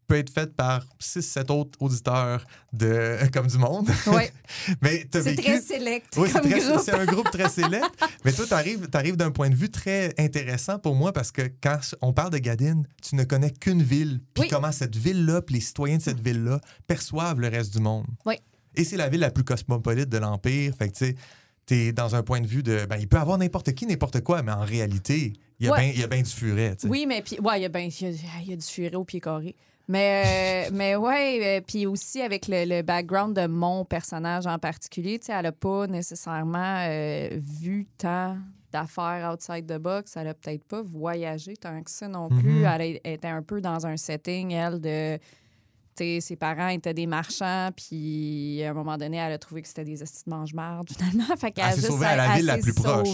peut 0.07 0.17
être 0.17 0.31
fait 0.31 0.55
par 0.57 0.87
6-7 1.03 1.53
autres 1.53 1.79
auditeurs 1.83 2.47
de, 2.73 3.19
comme 3.33 3.47
du 3.47 3.59
monde. 3.59 3.91
Ouais. 4.07 4.33
Mais 4.81 5.07
c'est 5.13 5.21
vécu... 5.21 5.43
très 5.43 5.61
select 5.61 6.15
Oui, 6.17 6.29
c'est 6.33 6.41
comme 6.41 6.51
très- 6.51 6.61
groupe. 6.61 6.81
c'est 6.83 6.95
un 6.95 7.05
groupe 7.05 7.31
très 7.31 7.49
sélect. 7.51 7.85
mais 8.25 8.33
toi, 8.33 8.47
tu 8.47 8.55
arrives, 8.55 9.17
d'un 9.17 9.31
point 9.31 9.51
de 9.51 9.55
vue 9.55 9.69
très 9.71 10.15
intéressant 10.19 10.79
pour 10.79 10.95
moi 10.95 11.13
parce 11.13 11.31
que 11.31 11.43
quand 11.63 11.79
on 12.01 12.15
parle 12.15 12.31
de 12.31 12.39
Gadine, 12.39 12.87
tu 13.03 13.17
ne 13.17 13.25
connais 13.25 13.51
qu'une 13.51 13.83
ville, 13.83 14.21
puis 14.33 14.45
Oui. 14.45 14.49
comment 14.49 14.73
cette 14.73 14.97
ville-là, 14.97 15.43
puis 15.43 15.57
les 15.57 15.61
citoyens 15.61 15.99
de 15.99 16.03
cette 16.03 16.21
ville-là 16.21 16.59
perçoivent 16.87 17.41
le 17.41 17.49
reste 17.49 17.75
du 17.75 17.81
monde. 17.81 18.07
Oui. 18.25 18.37
Et 18.77 18.85
c'est 18.85 18.97
la 18.97 19.11
ville 19.11 19.21
la 19.21 19.31
plus 19.31 19.45
cosmopolite 19.45 20.09
de 20.09 20.17
l'Empire. 20.19 20.73
Fait 20.79 20.89
que, 20.89 20.97
tu 20.97 21.05
sais, 21.07 21.17
t'es 21.69 21.93
dans 21.93 22.15
un 22.15 22.23
point 22.23 22.41
de 22.41 22.47
vue 22.47 22.63
de. 22.63 22.87
Ben, 22.87 22.97
il 22.99 23.07
peut 23.07 23.19
avoir 23.19 23.37
n'importe 23.39 23.73
qui, 23.75 23.87
n'importe 23.87 24.23
quoi, 24.23 24.43
mais 24.43 24.53
en 24.53 24.65
réalité, 24.65 25.35
il 25.61 25.67
y 25.67 25.69
a 25.69 25.73
Ouais. 25.73 25.93
bien 25.93 26.07
bien 26.09 26.23
du 26.23 26.31
furet. 26.31 26.75
tu. 26.77 26.89
Oui, 26.89 27.05
mais 27.07 27.21
puis, 27.23 27.39
ouais, 27.41 27.61
il 27.61 27.63
y 27.63 27.67
a, 27.67 27.69
ben, 27.69 27.89
y 27.89 28.05
a, 28.07 28.09
il 28.43 28.51
y 28.51 28.53
a 28.53 28.57
du 28.57 28.67
furet 28.67 28.95
au 28.97 29.05
pied 29.05 29.21
carré. 29.21 29.55
Mais, 29.91 30.67
euh, 30.69 30.71
mais 30.75 30.97
ouais, 30.97 31.41
euh, 31.43 31.61
puis 31.67 31.87
aussi 31.87 32.21
avec 32.21 32.47
le, 32.49 32.65
le 32.67 32.83
background 32.83 33.35
de 33.37 33.47
mon 33.47 33.85
personnage 33.85 34.47
en 34.47 34.59
particulier, 34.59 35.19
tu 35.19 35.27
sais, 35.27 35.33
elle 35.33 35.47
a 35.47 35.53
pas 35.53 35.87
nécessairement 35.87 36.85
euh, 36.89 37.29
vu 37.39 37.87
tant 37.97 38.37
d'affaires 38.73 39.31
outside 39.33 39.67
the 39.67 39.79
box. 39.79 40.15
Elle 40.17 40.29
a 40.29 40.35
peut-être 40.35 40.65
pas 40.65 40.83
voyagé 40.83 41.57
tant 41.57 41.83
que 41.83 41.91
ça 41.91 42.07
non 42.09 42.29
plus. 42.29 42.61
Mhm. 42.61 42.65
Elle 42.81 43.01
était 43.05 43.29
un 43.29 43.43
peu 43.43 43.61
dans 43.61 43.87
un 43.87 43.97
setting, 43.97 44.53
elle, 44.53 44.81
de. 44.81 45.19
Ses 46.21 46.37
parents 46.37 46.69
étaient 46.69 46.95
des 46.95 47.07
marchands, 47.07 47.71
puis 47.77 48.63
à 48.65 48.71
un 48.71 48.75
moment 48.75 48.97
donné, 48.97 49.17
elle 49.19 49.33
a 49.33 49.39
trouvé 49.39 49.63
que 49.63 49.69
c'était 49.69 49.85
des 49.85 50.03
estis 50.03 50.25
de 50.27 50.31
mange-marde, 50.31 50.89
finalement. 50.97 51.37
Fait 51.37 51.51
qu'elle 51.53 51.65
a 51.65 51.69
Elle 51.69 51.75
s'est 51.75 51.81
juste- 51.81 51.93
sauvée 51.93 52.07
à 52.07 52.17
la 52.17 52.35
ville 52.37 52.47
la 52.47 52.59
plus 52.59 52.73
proche. 52.75 53.09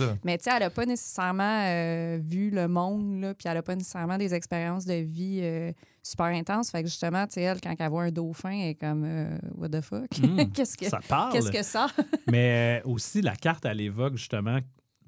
hein. 0.00 0.18
Mais 0.24 0.38
elle 0.46 0.58
n'a 0.60 0.70
pas 0.70 0.86
nécessairement 0.86 1.62
euh, 1.66 2.18
vu 2.22 2.50
le 2.50 2.68
monde, 2.68 3.20
là, 3.20 3.34
puis 3.34 3.48
elle 3.48 3.54
n'a 3.54 3.62
pas 3.62 3.74
nécessairement 3.76 4.18
des 4.18 4.34
expériences 4.34 4.84
de 4.84 4.94
vie 4.94 5.40
euh, 5.42 5.72
super 6.02 6.26
intenses. 6.26 6.70
Fait 6.70 6.82
que 6.82 6.88
justement, 6.88 7.26
elle, 7.36 7.60
quand 7.60 7.74
elle 7.78 7.88
voit 7.90 8.04
un 8.04 8.10
dauphin, 8.10 8.50
elle 8.50 8.68
est 8.70 8.74
comme 8.74 9.04
euh, 9.04 9.38
What 9.56 9.68
the 9.70 9.80
fuck? 9.80 10.08
Hmm, 10.20 10.44
Qu'est-ce 10.54 10.76
que 10.76 10.86
Ça 10.88 11.00
parle. 11.08 11.32
qu'est-ce 11.32 11.50
que 11.50 11.62
ça? 11.62 11.86
Mais 12.30 12.82
aussi, 12.84 13.20
la 13.22 13.36
carte, 13.36 13.64
elle 13.64 13.80
évoque 13.80 14.16
justement 14.16 14.58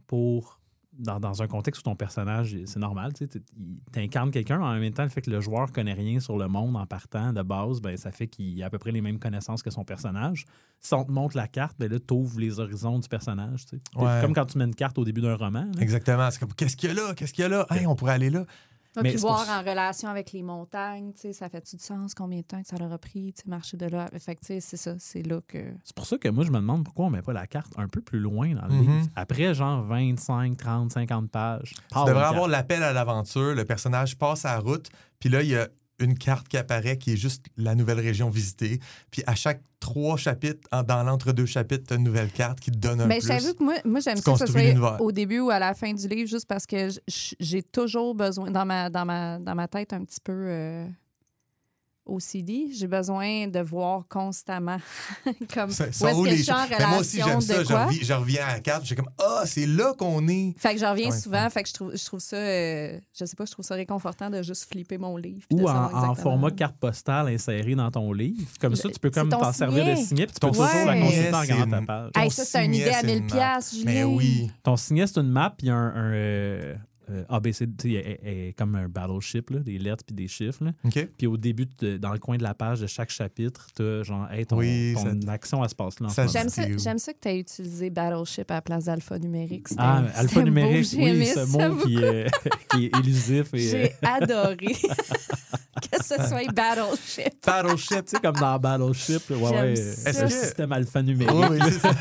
pour. 0.07 0.60
Dans, 1.01 1.19
dans 1.19 1.43
un 1.43 1.47
contexte 1.47 1.81
où 1.81 1.85
ton 1.85 1.97
personnage, 1.97 2.57
c'est 2.67 2.79
normal, 2.79 3.13
tu 3.15 3.27
t'incarne 3.91 4.31
quelqu'un, 4.31 4.59
mais 4.59 4.65
en 4.65 4.79
même 4.79 4.93
temps, 4.93 5.03
le 5.03 5.09
fait 5.09 5.23
que 5.23 5.31
le 5.31 5.41
joueur 5.41 5.73
connaît 5.73 5.95
rien 5.95 6.21
sur 6.21 6.37
le 6.37 6.47
monde 6.47 6.77
en 6.77 6.87
partant 6.87 7.33
de 7.33 7.43
base, 7.43 7.81
ben, 7.81 7.97
ça 7.97 8.13
fait 8.13 8.27
qu'il 8.27 8.63
a 8.63 8.67
à 8.67 8.71
peu 8.71 8.79
près 8.79 8.93
les 8.93 9.01
mêmes 9.01 9.19
connaissances 9.19 9.63
que 9.63 9.71
son 9.71 9.85
personnage. 9.85 10.45
Si 10.79 10.93
on 10.95 11.05
te 11.05 11.11
montre 11.11 11.37
la 11.37 11.49
carte, 11.49 11.77
ben 11.79 11.91
là, 11.91 11.99
t'ouvres 11.99 12.39
les 12.39 12.61
horizons 12.61 12.99
du 12.99 13.09
personnage. 13.09 13.67
tu 13.67 13.77
sais. 13.77 13.99
Ouais. 13.99 14.21
Comme 14.21 14.35
quand 14.35 14.47
tu 14.47 14.59
mets 14.59 14.65
une 14.65 14.75
carte 14.75 14.99
au 14.99 15.05
début 15.05 15.21
d'un 15.21 15.37
roman. 15.37 15.65
là. 15.75 15.81
Exactement. 15.81 16.31
C'est 16.31 16.41
comme, 16.41 16.53
qu'est-ce 16.53 16.77
qu'il 16.77 16.91
y 16.91 16.93
a 16.93 16.95
là? 16.95 17.15
Qu'est-ce 17.15 17.33
qu'il 17.33 17.43
y 17.43 17.47
a 17.47 17.49
là? 17.49 17.67
Hey, 17.71 17.87
on 17.87 17.95
pourrait 17.97 18.13
aller 18.13 18.31
là. 18.31 18.45
Ouais, 18.97 19.03
Mais 19.05 19.13
pour 19.13 19.21
voir 19.31 19.49
en 19.49 19.61
relation 19.61 20.09
avec 20.09 20.33
les 20.33 20.43
montagnes, 20.43 21.13
tu 21.13 21.21
sais, 21.21 21.33
ça 21.33 21.49
fait-tu 21.49 21.77
du 21.77 21.83
sens? 21.83 22.13
Combien 22.13 22.39
de 22.41 22.45
temps 22.45 22.61
que 22.61 22.67
ça 22.67 22.77
leur 22.77 22.93
a 22.93 22.99
pris, 22.99 23.33
tu 23.33 23.43
sais, 23.43 23.49
marcher 23.49 23.77
de 23.77 23.87
là? 23.87 24.09
Fait 24.19 24.35
que, 24.35 24.41
tu 24.41 24.47
sais, 24.47 24.61
c'est 24.61 24.77
ça, 24.77 24.95
c'est 24.99 25.23
là 25.23 25.41
que... 25.47 25.59
C'est 25.85 25.95
pour 25.95 26.07
ça 26.07 26.19
que 26.19 26.29
moi, 26.29 26.45
je 26.45 26.51
me 26.51 26.57
demande 26.57 26.85
pourquoi 26.85 27.07
on 27.07 27.11
met 27.11 27.23
pas 27.23 27.33
la 27.33 27.47
carte 27.47 27.73
un 27.77 27.87
peu 27.87 28.01
plus 28.01 28.19
loin 28.19 28.53
dans 28.55 28.67
le 28.67 28.75
Mhm. 28.75 28.81
livre. 28.81 29.07
Après, 29.15 29.55
genre 29.55 29.83
25, 29.85 30.57
30, 30.57 30.93
50 30.93 31.31
pages. 31.31 31.73
Tu 31.93 31.99
devrais 32.05 32.25
avoir 32.25 32.49
l'appel 32.49 32.83
à 32.83 32.93
l'aventure. 32.93 33.55
Le 33.55 33.65
personnage 33.65 34.19
passe 34.19 34.45
à 34.45 34.55
la 34.55 34.59
route, 34.61 34.89
puis 35.21 35.29
là, 35.29 35.43
il 35.43 35.51
y 35.51 35.57
a 35.57 35.69
une 36.01 36.17
carte 36.19 36.49
qui 36.49 36.57
apparaît 36.57 36.97
qui 36.99 37.13
est 37.13 37.17
juste 37.17 37.47
la 37.57 37.75
nouvelle 37.75 38.01
région 38.01 38.31
visitée. 38.31 38.81
Puis 39.11 39.23
à 39.27 39.35
chaque 39.35 39.63
trois 39.79 40.17
chapitres, 40.17 40.69
dans 40.85 41.03
l'entre-deux 41.03 41.47
chapitres, 41.47 41.85
tu 41.89 41.95
as 41.95 41.97
une 41.97 42.05
nouvelle 42.05 42.31
carte 42.31 42.61
qui 42.61 42.71
te 42.71 42.77
donne 42.77 43.01
un 43.01 43.07
Mais 43.07 43.19
plus. 43.19 43.29
j'avoue 43.29 43.55
que 43.55 43.65
moi, 43.65 43.75
moi 43.85 44.01
j'aime 44.01 44.17
ça 44.17 44.33
que 44.33 44.39
ce 44.39 44.45
construis 44.45 44.51
soit 44.53 44.71
l'univers. 44.71 45.01
au 45.01 45.13
début 45.13 45.41
ou 45.41 45.51
à 45.51 45.59
la 45.59 45.73
fin 45.75 45.93
du 45.93 46.07
livre, 46.09 46.29
juste 46.29 46.47
parce 46.47 46.67
que 46.67 46.89
j'ai 47.09 47.63
toujours 47.63 48.15
besoin, 48.15 48.51
dans 48.51 48.67
ma, 48.67 48.91
dans 48.91 49.05
ma, 49.05 49.39
dans 49.39 49.55
ma 49.55 49.69
tête 49.69 49.93
un 49.93 50.05
petit 50.05 50.21
peu 50.23 50.33
euh, 50.35 50.87
OCD, 52.11 52.69
j'ai 52.73 52.87
besoin 52.87 53.47
de 53.49 53.61
voir 53.61 54.05
constamment 54.09 54.79
comme 55.55 55.71
Ça- 55.71 55.89
où 55.89 55.93
sont 55.93 56.07
est-ce 56.09 56.17
où 56.17 56.25
que 56.25 56.29
les 56.29 56.37
je 56.39 56.43
suis 56.43 56.53
en 56.53 56.67
choses? 56.67 56.77
Mais 56.79 56.87
moi 56.87 56.99
aussi, 56.99 57.21
j'aime 57.25 57.41
ça. 57.41 57.63
Je 57.65 57.73
reviens, 57.73 57.99
je 58.03 58.13
reviens 58.13 58.45
à 58.47 58.53
la 58.55 58.61
carte, 58.61 58.85
j'ai 58.85 58.95
comme 58.97 59.09
Ah, 59.19 59.43
c'est 59.47 59.67
là 59.67 59.95
qu'on 59.97 60.27
est. 60.29 60.55
Fait 60.59 60.75
que 60.75 60.81
je 60.81 60.85
reviens 60.87 61.11
Ouais, 61.11 61.17
souvent, 61.19 61.45
ouais. 61.45 61.51
fait 61.51 61.63
que 61.63 61.69
je 61.69 61.75
trouve, 61.75 61.97
je 61.97 62.05
trouve 62.05 62.21
ça, 62.21 62.37
euh, 62.37 62.99
je 63.19 63.25
sais 63.25 63.37
pas, 63.37 63.45
je 63.45 63.53
trouve 63.53 63.65
ça 63.65 63.75
réconfortant 63.75 64.29
de 64.31 64.43
juste 64.43 64.69
flipper 64.71 64.99
mon 64.99 65.17
livre. 65.17 65.43
Ou 65.53 65.69
en, 65.69 66.15
format 66.15 66.51
carte 66.51 66.77
postale 66.77 67.29
inséré 67.29 67.75
dans 67.75 67.91
ton 67.91 68.13
livre. 68.13 68.47
Comme 68.61 68.75
ça, 68.77 68.89
tu 68.91 68.99
peux 68.99 69.11
comme 69.11 69.29
t'en 69.29 69.53
servir 69.53 69.85
de 69.85 69.95
signet. 69.95 70.27
puis 70.27 70.35
tu 70.35 70.41
Ton 70.41 70.49
peux 70.51 70.59
toujours 70.59 70.87
la 70.87 70.99
consulter 71.01 71.35
en 71.35 71.41
regardant 71.41 71.71
ta 71.71 71.79
une- 71.79 71.87
page. 71.87 72.11
Hey, 72.17 72.31
ça, 72.31 72.45
c'est 72.45 72.65
une 72.65 72.75
idée 72.75 72.89
à 72.91 73.01
c'est 73.01 73.07
1000 73.07 73.17
une 73.19 73.25
map. 73.27 73.35
piastres, 73.35 73.75
Julien. 73.77 73.93
Mais 73.93 74.05
oui. 74.05 74.51
Ton 74.63 74.77
signet, 74.77 75.07
c'est 75.07 75.21
une 75.21 75.29
map, 75.31 75.55
puis 75.57 75.71
un, 75.71 75.77
un 75.95 76.75
euh, 77.11 77.21
euh, 77.23 77.25
ABC, 77.29 77.67
tu 77.67 77.91
sais, 77.91 77.95
elle- 77.95 78.19
elle 78.23 78.39
est 78.49 78.53
comme 78.53 78.75
un 78.75 78.89
battleship, 78.89 79.51
là, 79.51 79.59
des 79.61 79.79
lettres 79.79 80.05
puis 80.07 80.15
des 80.15 80.29
chiffres. 80.29 80.65
là. 80.65 80.73
OK. 80.85 81.09
Puis 81.19 81.27
au 81.27 81.37
début, 81.37 81.67
de- 81.81 81.97
dans 81.97 82.13
le 82.13 82.19
coin 82.19 82.37
de 82.37 82.43
la 82.43 82.55
page 82.55 82.81
de 82.81 82.87
chaque 82.87 83.11
chapitre, 83.11 83.67
tu 83.77 83.83
genre, 84.05 84.31
hey, 84.31 84.47
ton, 84.47 84.59
Oui, 84.59 84.93
ton 84.95 85.21
ça- 85.21 85.33
action, 85.33 85.63
elle 85.65 85.71
se 85.71 85.75
passe 85.75 86.01
là. 86.01 86.09
J'aime 86.33 86.49
ça, 86.49 86.63
j'aime 86.79 86.99
que 87.13 87.21
tu 87.21 87.29
aies 87.29 87.39
utilisé 87.41 87.91
Battleship 87.91 88.51
à 88.51 88.55
la 88.55 88.63
place 88.63 88.85
d'alpha 88.85 89.19
numérique. 89.19 89.69
C'était- 89.69 89.81
Ah, 89.83 90.05
c'était 90.07 90.19
alpha 90.19 90.41
beau, 90.41 90.51
oui, 91.03 91.27
ce 91.27 91.47
mot 91.51 91.77
qui 91.85 91.97
est, 91.97 92.27
qui 92.71 92.85
est 92.87 92.97
élusif. 92.99 93.55
et 93.55 93.57
euh, 93.57 93.71
J'ai 93.71 93.93
adoré 94.07 94.77
que 95.99 96.05
ce 96.05 96.29
soit 96.29 96.53
Battleship. 96.53 97.35
Battleship. 97.47 98.05
Tu 98.05 98.11
sais, 98.17 98.21
comme 98.23 98.37
dans 98.37 98.59
Battleship, 98.59 99.31
ouais, 99.31 99.37
ouais, 99.37 99.77
ça. 99.77 100.13
c'est 100.13 100.21
le 100.23 100.27
Est-ce 100.27 100.35
que- 100.35 100.45
système 100.47 100.73
alphanumérique. 100.73 101.35
Oui, 101.51 101.59
oui, 101.61 101.71
c'est 101.73 101.79
ça. 101.81 101.95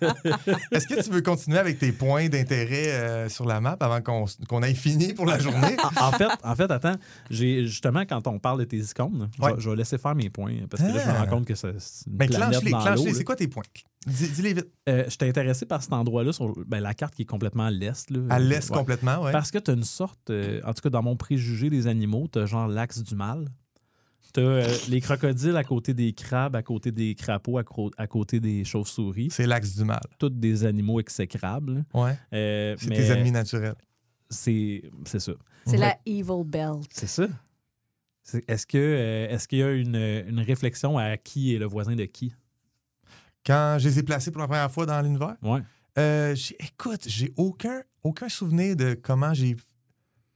Est-ce 0.72 0.86
que 0.86 1.02
tu 1.02 1.10
veux 1.10 1.22
continuer 1.22 1.58
avec 1.58 1.78
tes 1.78 1.92
points 1.92 2.28
d'intérêt 2.28 2.88
euh, 2.88 3.28
sur 3.28 3.46
la 3.46 3.60
map 3.60 3.76
avant 3.80 4.00
qu'on 4.00 4.62
ait 4.62 4.74
fini 4.74 5.14
pour 5.14 5.26
la 5.26 5.38
journée? 5.38 5.76
En 6.00 6.12
fait, 6.12 6.28
en 6.42 6.54
fait, 6.54 6.70
attends, 6.70 6.96
j'ai 7.30 7.66
justement 7.66 8.00
quand 8.08 8.26
on 8.26 8.38
parle 8.38 8.60
de 8.60 8.64
tes 8.64 8.78
icônes, 8.78 9.28
je- 9.36 9.42
Ouais. 9.42 9.52
je, 9.58 9.70
vais 9.70 9.76
laisser 9.76 9.98
faire 9.98 10.14
mes 10.14 10.30
points 10.30 10.54
parce 10.70 10.82
que 10.82 10.88
là, 10.88 10.94
je 11.04 11.08
me 11.10 11.14
Ah. 11.14 11.20
rends 11.24 11.26
compte 11.26 11.44
que 11.46 11.54
ça- 11.54 11.68
c'est 11.78 12.06
Mais 12.08 12.26
planète 12.26 12.50
clenche-les, 12.50 12.70
clenche-les. 12.70 13.14
C'est 13.14 13.24
quoi 13.24 13.36
tes 13.36 13.48
points? 13.48 13.62
Dis- 14.06 14.30
Dis-les 14.30 14.54
vite. 14.54 14.68
Euh, 14.88 15.04
J'étais 15.08 15.28
intéressé 15.28 15.66
par 15.66 15.82
cet 15.82 15.92
endroit-là 15.92 16.32
sur 16.32 16.54
ben, 16.66 16.80
la 16.80 16.94
carte 16.94 17.14
qui 17.14 17.22
est 17.22 17.26
complètement 17.26 17.64
à 17.66 17.70
l'est. 17.70 18.08
là. 18.10 18.20
À 18.30 18.38
l'est 18.38 18.70
Ouais. 18.70 18.76
complètement, 18.76 19.22
ouais. 19.22 19.32
Parce 19.32 19.50
que 19.50 19.58
tu 19.58 19.70
as 19.70 19.74
une 19.74 19.84
sorte, 19.84 20.30
euh, 20.30 20.60
en 20.64 20.72
tout 20.72 20.80
cas 20.82 20.88
dans 20.90 21.02
mon 21.02 21.16
préjugé 21.16 21.68
des 21.68 21.86
animaux, 21.86 22.26
tu 22.32 22.38
as 22.38 22.46
genre 22.46 22.66
l'axe 22.66 23.02
du 23.02 23.14
mal. 23.14 23.48
Tu 24.32 24.40
as 24.40 24.88
les 24.88 25.00
crocodiles 25.00 25.56
à 25.56 25.64
côté 25.64 25.92
des 25.92 26.12
crabes, 26.12 26.54
à 26.56 26.62
côté 26.62 26.92
des 26.92 27.14
crapauds, 27.16 27.58
à, 27.58 28.06
côté 28.06 28.38
des 28.40 28.64
chauves-souris. 28.64 29.28
C'est 29.30 29.46
l'axe 29.46 29.76
du 29.76 29.84
mal. 29.84 30.00
Tous 30.18 30.30
des 30.30 30.64
animaux 30.64 31.00
exécrables. 31.00 31.84
Ouais. 31.92 32.16
Euh, 32.32 32.76
C'est 32.78 32.88
mais 32.88 32.96
tes 32.96 33.06
ennemis 33.10 33.32
naturels. 33.32 33.74
C'est 34.30 34.82
c'est 35.04 35.18
ça. 35.18 35.32
C'est 35.66 35.72
Ouais. 35.72 35.78
la 35.78 35.98
Evil 36.06 36.44
Belt. 36.46 36.86
C'est 36.92 37.08
ça. 37.08 37.26
Est-ce 38.46 38.66
que 38.66 38.78
euh, 38.78 39.28
est-ce 39.28 39.48
qu'il 39.48 39.58
y 39.58 39.62
a 39.64 39.72
une, 39.72 39.96
une 39.96 40.38
réflexion 40.40 40.96
à 40.96 41.16
qui 41.16 41.54
est 41.54 41.58
le 41.58 41.66
voisin 41.66 41.96
de 41.96 42.04
qui? 42.04 42.32
Quand 43.46 43.76
je 43.78 43.88
les 43.88 43.98
ai 43.98 44.02
placés 44.02 44.30
pour 44.30 44.40
la 44.40 44.46
première 44.48 44.70
fois 44.70 44.86
dans 44.86 45.00
l'univers, 45.00 45.36
Ouais. 45.42 45.60
euh, 45.98 46.36
écoute, 46.58 47.02
j'ai 47.06 47.32
aucun, 47.36 47.82
aucun 48.02 48.28
souvenir 48.28 48.76
de 48.76 48.94
comment 48.94 49.32
j'ai 49.34 49.56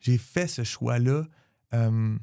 j'ai 0.00 0.18
fait 0.18 0.46
ce 0.46 0.64
choix-là 0.64 1.22
euh, 1.72 2.16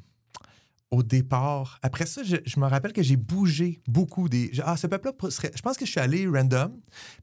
au 0.92 1.02
départ. 1.02 1.78
Après 1.82 2.04
ça, 2.06 2.22
je, 2.22 2.36
je 2.44 2.60
me 2.60 2.66
rappelle 2.66 2.92
que 2.92 3.02
j'ai 3.02 3.16
bougé 3.16 3.80
beaucoup 3.88 4.28
des. 4.28 4.52
Ah, 4.64 4.76
ce 4.76 4.86
peuple-là 4.86 5.30
serait. 5.30 5.50
Je 5.56 5.62
pense 5.62 5.76
que 5.78 5.86
je 5.86 5.90
suis 5.90 6.00
allé 6.00 6.26
random. 6.28 6.70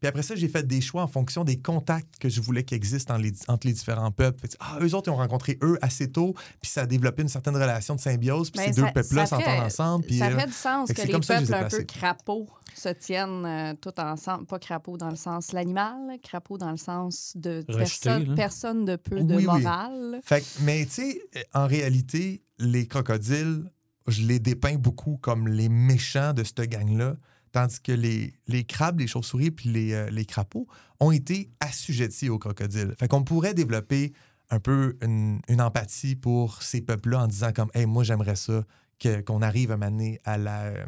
Puis 0.02 0.08
après 0.08 0.24
ça, 0.24 0.36
j'ai 0.36 0.48
fait 0.50 0.66
des 0.66 0.82
choix 0.82 1.04
en 1.04 1.08
fonction 1.08 1.44
des 1.44 1.62
contacts 1.62 2.18
que 2.20 2.30
je 2.30 2.42
voulais 2.42 2.64
qu'ils 2.64 2.78
existent 2.78 3.14
dans 3.14 3.22
les- 3.22 3.32
entre 3.48 3.68
les 3.68 3.74
différents 3.74 4.12
peuples. 4.12 4.42
Fait 4.42 4.58
ah, 4.60 4.80
eux 4.82 4.96
autres, 4.96 5.10
ils 5.10 5.12
ont 5.14 5.18
rencontré 5.18 5.60
eux 5.62 5.78
assez 5.84 6.12
tôt, 6.12 6.34
puis 6.62 6.70
ça 6.72 6.82
a 6.82 6.86
développé 6.88 7.22
une 7.22 7.28
certaine 7.30 7.56
relation 7.56 7.96
de 7.96 8.00
symbiose, 8.02 8.50
puis 8.50 8.60
Ben, 8.66 8.74
ces 8.74 8.82
ça- 8.82 8.88
deux 8.88 8.92
peuples-là 8.92 9.26
s'entendent 9.28 9.64
ensemble. 9.64 10.06
Puis, 10.06 10.18
ça 10.18 10.26
euh, 10.28 10.32
ferait 10.32 10.48
du 10.48 10.52
sens 10.52 10.88
fait 10.88 10.94
que, 10.96 11.02
les 11.04 11.12
comme 11.14 11.24
ça 11.24 11.36
que 11.40 11.46
je 11.46 11.52
les 11.52 11.60
peuples 11.60 11.76
un 11.76 11.78
peu 11.78 11.84
crapauds 11.84 12.48
se 12.76 12.90
tiennent 12.90 13.46
euh, 13.46 13.74
tout 13.80 13.98
ensemble. 14.00 14.46
Pas 14.48 14.58
crapauds 14.58 14.98
dans 14.98 15.10
le 15.10 15.16
sens 15.16 15.52
l'animal, 15.52 16.18
crapaud 16.24 16.58
dans 16.58 16.72
le 16.72 16.78
sens 16.78 17.34
de 17.36 17.64
Rejeté, 17.68 17.78
personne, 17.78 18.24
là. 18.30 18.36
personne 18.36 18.86
de 18.86 18.96
peu 18.96 19.22
de 19.22 19.36
oui. 19.36 19.46
morale. 19.46 20.20
Fait 20.24 20.44
mais 20.62 20.86
tu 20.86 20.92
sais, 20.92 21.22
en 21.54 21.68
réalité, 21.68 22.42
les 22.60 22.88
crocodiles, 22.88 23.72
je 24.08 24.24
les 24.24 24.40
dépeins 24.40 24.76
beaucoup 24.78 25.18
comme 25.18 25.48
les 25.48 25.70
méchants 25.70 26.34
de 26.34 26.44
cette 26.44 26.62
gang-là, 26.62 27.16
tandis 27.52 27.80
que 27.82 27.92
les, 27.92 28.34
les 28.48 28.64
crabes, 28.64 29.00
les 29.00 29.08
chauves-souris 29.08 29.52
puis 29.52 29.70
les, 29.70 29.94
euh, 29.94 30.10
les 30.10 30.26
crapauds 30.26 30.68
ont 31.00 31.12
été 31.12 31.50
assujettis 31.60 32.30
aux 32.30 32.40
crocodiles. 32.40 32.94
Fait 33.00 33.08
qu'on 33.08 33.24
pourrait 33.24 33.54
développer 33.54 34.14
un 34.52 34.60
peu 34.60 34.98
une, 35.02 35.42
une 35.48 35.62
empathie 35.62 36.16
pour 36.16 36.62
ces 36.64 36.82
peuples-là 36.82 37.24
en 37.24 37.28
disant 37.28 37.52
comme, 37.54 37.70
hey, 37.74 37.86
moi 37.86 38.04
j'aimerais 38.04 38.36
ça 38.36 38.64
que- 39.00 39.22
qu'on 39.22 39.42
arrive 39.42 39.72
à 39.72 39.78
mener 39.78 40.20
à 40.26 40.38
la 40.38 40.64
euh, 40.66 40.86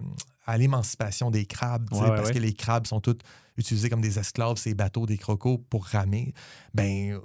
à 0.48 0.58
l'émancipation 0.58 1.30
des 1.30 1.46
crabes, 1.46 1.86
Ouais, 1.94 2.08
parce 2.08 2.30
ouais. 2.30 2.34
que 2.34 2.40
les 2.40 2.54
crabes 2.54 2.88
sont 2.88 3.00
tous 3.00 3.18
utilisés 3.58 3.90
comme 3.92 4.02
des 4.02 4.18
esclaves, 4.18 4.58
ces 4.58 4.74
bateaux 4.74 5.06
des 5.06 5.18
crocos 5.20 5.60
pour 5.70 5.86
ramer. 5.86 6.34
Ben, 6.74 7.12
euh, 7.14 7.20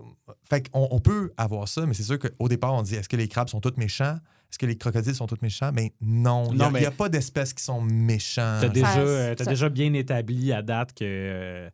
fait 0.48 0.68
qu'on 0.70 0.86
on 0.90 1.00
peut 1.00 1.32
avoir 1.38 1.66
ça, 1.66 1.86
mais 1.86 1.94
c'est 1.94 2.02
sûr 2.02 2.18
qu'au 2.18 2.48
départ, 2.48 2.74
on 2.74 2.82
dit 2.82 2.94
est-ce 2.94 3.08
que 3.08 3.16
les 3.16 3.26
crabes 3.26 3.48
sont 3.48 3.60
tous 3.60 3.72
méchants? 3.78 4.18
Est-ce 4.50 4.58
que 4.58 4.66
les 4.66 4.76
crocodiles 4.76 5.14
sont 5.14 5.26
tous 5.26 5.40
méchants? 5.42 5.70
Ben 5.72 5.88
non. 6.00 6.44
Il 6.46 6.52
n'y 6.52 6.58
Non, 6.58 6.64
a, 6.66 6.70
mais- 6.70 6.80
il 6.80 6.82
y 6.84 6.86
a 6.86 6.90
pas 6.90 7.08
d'espèces 7.08 7.52
qui 7.52 7.62
sont 7.64 7.80
méchants. 7.80 8.58
Tu 8.60 8.66
as, 8.66 8.68
déjà, 8.68 8.98
euh, 8.98 9.34
t'as 9.34 9.44
ça- 9.44 9.50
déjà 9.50 9.68
bien 9.68 9.92
établi 9.92 10.52
à 10.52 10.62
date 10.62 10.92
que. 10.94 11.68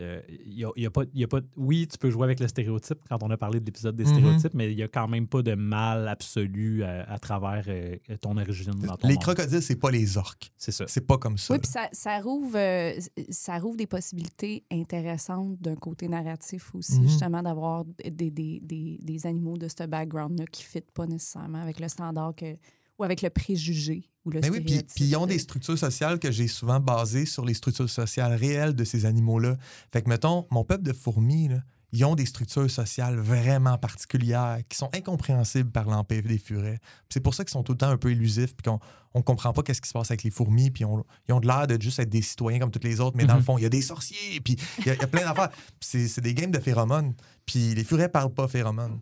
Euh, 0.00 0.20
euh, 0.30 0.36
y 0.46 0.64
a, 0.64 0.70
y 0.76 0.86
a 0.86 0.90
pas, 0.90 1.02
y 1.14 1.24
a 1.24 1.28
pas, 1.28 1.40
oui, 1.56 1.86
tu 1.86 1.98
peux 1.98 2.10
jouer 2.10 2.24
avec 2.24 2.40
le 2.40 2.48
stéréotype 2.48 2.98
quand 3.08 3.22
on 3.22 3.30
a 3.30 3.36
parlé 3.36 3.60
de 3.60 3.64
l'épisode 3.66 3.96
des 3.96 4.04
Mhm. 4.04 4.10
stéréotypes, 4.14 4.54
mais 4.54 4.70
il 4.70 4.76
n'y 4.76 4.82
a 4.82 4.88
quand 4.88 5.08
même 5.08 5.26
pas 5.26 5.42
de 5.42 5.54
mal 5.54 6.08
absolu 6.08 6.82
à, 6.84 7.02
à 7.10 7.18
travers 7.18 7.64
euh, 7.68 7.96
ton 8.20 8.36
origine 8.36 8.72
dans 8.72 8.96
ton 8.96 9.08
Les 9.08 9.14
monde. 9.14 9.22
crocodiles, 9.22 9.62
c'est 9.62 9.76
pas 9.76 9.90
les 9.90 10.16
orques. 10.16 10.50
C'est 10.56 10.72
ça. 10.72 10.84
C'est 10.88 11.06
pas 11.06 11.18
comme 11.18 11.38
ça. 11.38 11.54
Oui, 11.54 11.60
puis 11.60 11.70
ça, 11.70 11.88
ça, 11.92 12.18
rouvre, 12.20 12.56
euh, 12.56 12.98
ça 13.30 13.58
rouvre 13.58 13.76
des 13.76 13.86
possibilités 13.86 14.64
intéressantes 14.70 15.60
d'un 15.60 15.76
côté 15.76 16.08
narratif 16.08 16.74
aussi, 16.74 17.00
Mhm. 17.00 17.08
justement, 17.08 17.42
d'avoir 17.42 17.84
des, 17.84 18.30
des, 18.30 18.60
des, 18.62 18.98
des 19.02 19.26
animaux 19.26 19.56
de 19.58 19.68
ce 19.68 19.86
background-là 19.86 20.46
qui 20.46 20.62
ne 20.64 20.68
fit 20.68 20.86
pas 20.94 21.06
nécessairement 21.06 21.60
avec 21.60 21.80
le 21.80 21.88
standard 21.88 22.34
que, 22.34 22.54
ou 22.98 23.04
avec 23.04 23.22
le 23.22 23.30
préjugé 23.30 24.10
ou 24.24 24.30
le 24.30 24.40
Mais 24.40 24.50
Ben 24.50 24.52
oui, 24.66 24.82
puis, 24.94 25.04
ils 25.04 25.16
ont 25.16 25.26
des 25.26 25.38
structures 25.38 25.78
sociales 25.78 26.18
que 26.18 26.30
j'ai 26.32 26.48
souvent 26.48 26.80
basées 26.80 27.26
sur 27.26 27.44
les 27.44 27.54
structures 27.54 27.88
sociales 27.90 28.34
réelles 28.34 28.74
de 28.74 28.84
ces 28.84 29.06
animaux-là. 29.06 29.56
Fait 29.92 30.02
que, 30.02 30.08
mettons, 30.08 30.46
mon 30.50 30.64
peuple 30.64 30.82
de 30.84 30.92
fourmis, 30.92 31.48
là, 31.48 31.62
ils 31.92 32.04
ont 32.04 32.14
des 32.14 32.26
structures 32.26 32.70
sociales 32.70 33.16
vraiment 33.18 33.78
particulières 33.78 34.58
qui 34.68 34.76
sont 34.76 34.90
incompréhensibles 34.94 35.70
par 35.70 35.86
l'empire 35.88 36.22
des 36.22 36.36
furets. 36.36 36.80
C'est 37.08 37.20
pour 37.20 37.34
ça 37.34 37.44
qu'ils 37.44 37.52
sont 37.52 37.62
tout 37.62 37.72
le 37.72 37.78
temps 37.78 37.88
un 37.88 37.96
peu 37.96 38.10
élusifs, 38.10 38.54
puis 38.54 38.64
qu'on 38.70 38.78
on 39.14 39.22
comprend 39.22 39.54
pas 39.54 39.62
qu'est-ce 39.62 39.80
qui 39.80 39.88
se 39.88 39.94
passe 39.94 40.10
avec 40.10 40.22
les 40.22 40.30
fourmis, 40.30 40.70
puis 40.70 40.84
on- 40.84 41.02
ils 41.28 41.32
ont 41.32 41.40
de 41.40 41.46
l'air 41.46 41.66
de 41.66 41.80
juste 41.80 41.98
être 41.98 42.10
des 42.10 42.20
citoyens 42.20 42.58
comme 42.58 42.70
toutes 42.70 42.84
les 42.84 43.00
autres, 43.00 43.16
mais 43.16 43.24
dans 43.24 43.34
le 43.34 43.38
Mhm. 43.40 43.44
fond, 43.46 43.56
il 43.58 43.62
y 43.62 43.66
a 43.66 43.70
des 43.70 43.80
sorciers, 43.80 44.40
puis 44.42 44.56
il 44.80 44.86
y, 44.86 44.90
a- 44.90 44.94
il 44.96 45.00
y 45.00 45.04
a 45.04 45.06
plein 45.06 45.22
d'affaires. 45.24 45.48
C'est 45.80 46.20
des 46.20 46.34
games 46.34 46.50
de 46.50 46.58
phéromones, 46.58 47.14
puis 47.46 47.74
les 47.74 47.84
furets 47.84 48.10
parlent 48.10 48.34
pas 48.34 48.48
phéromones. 48.48 49.00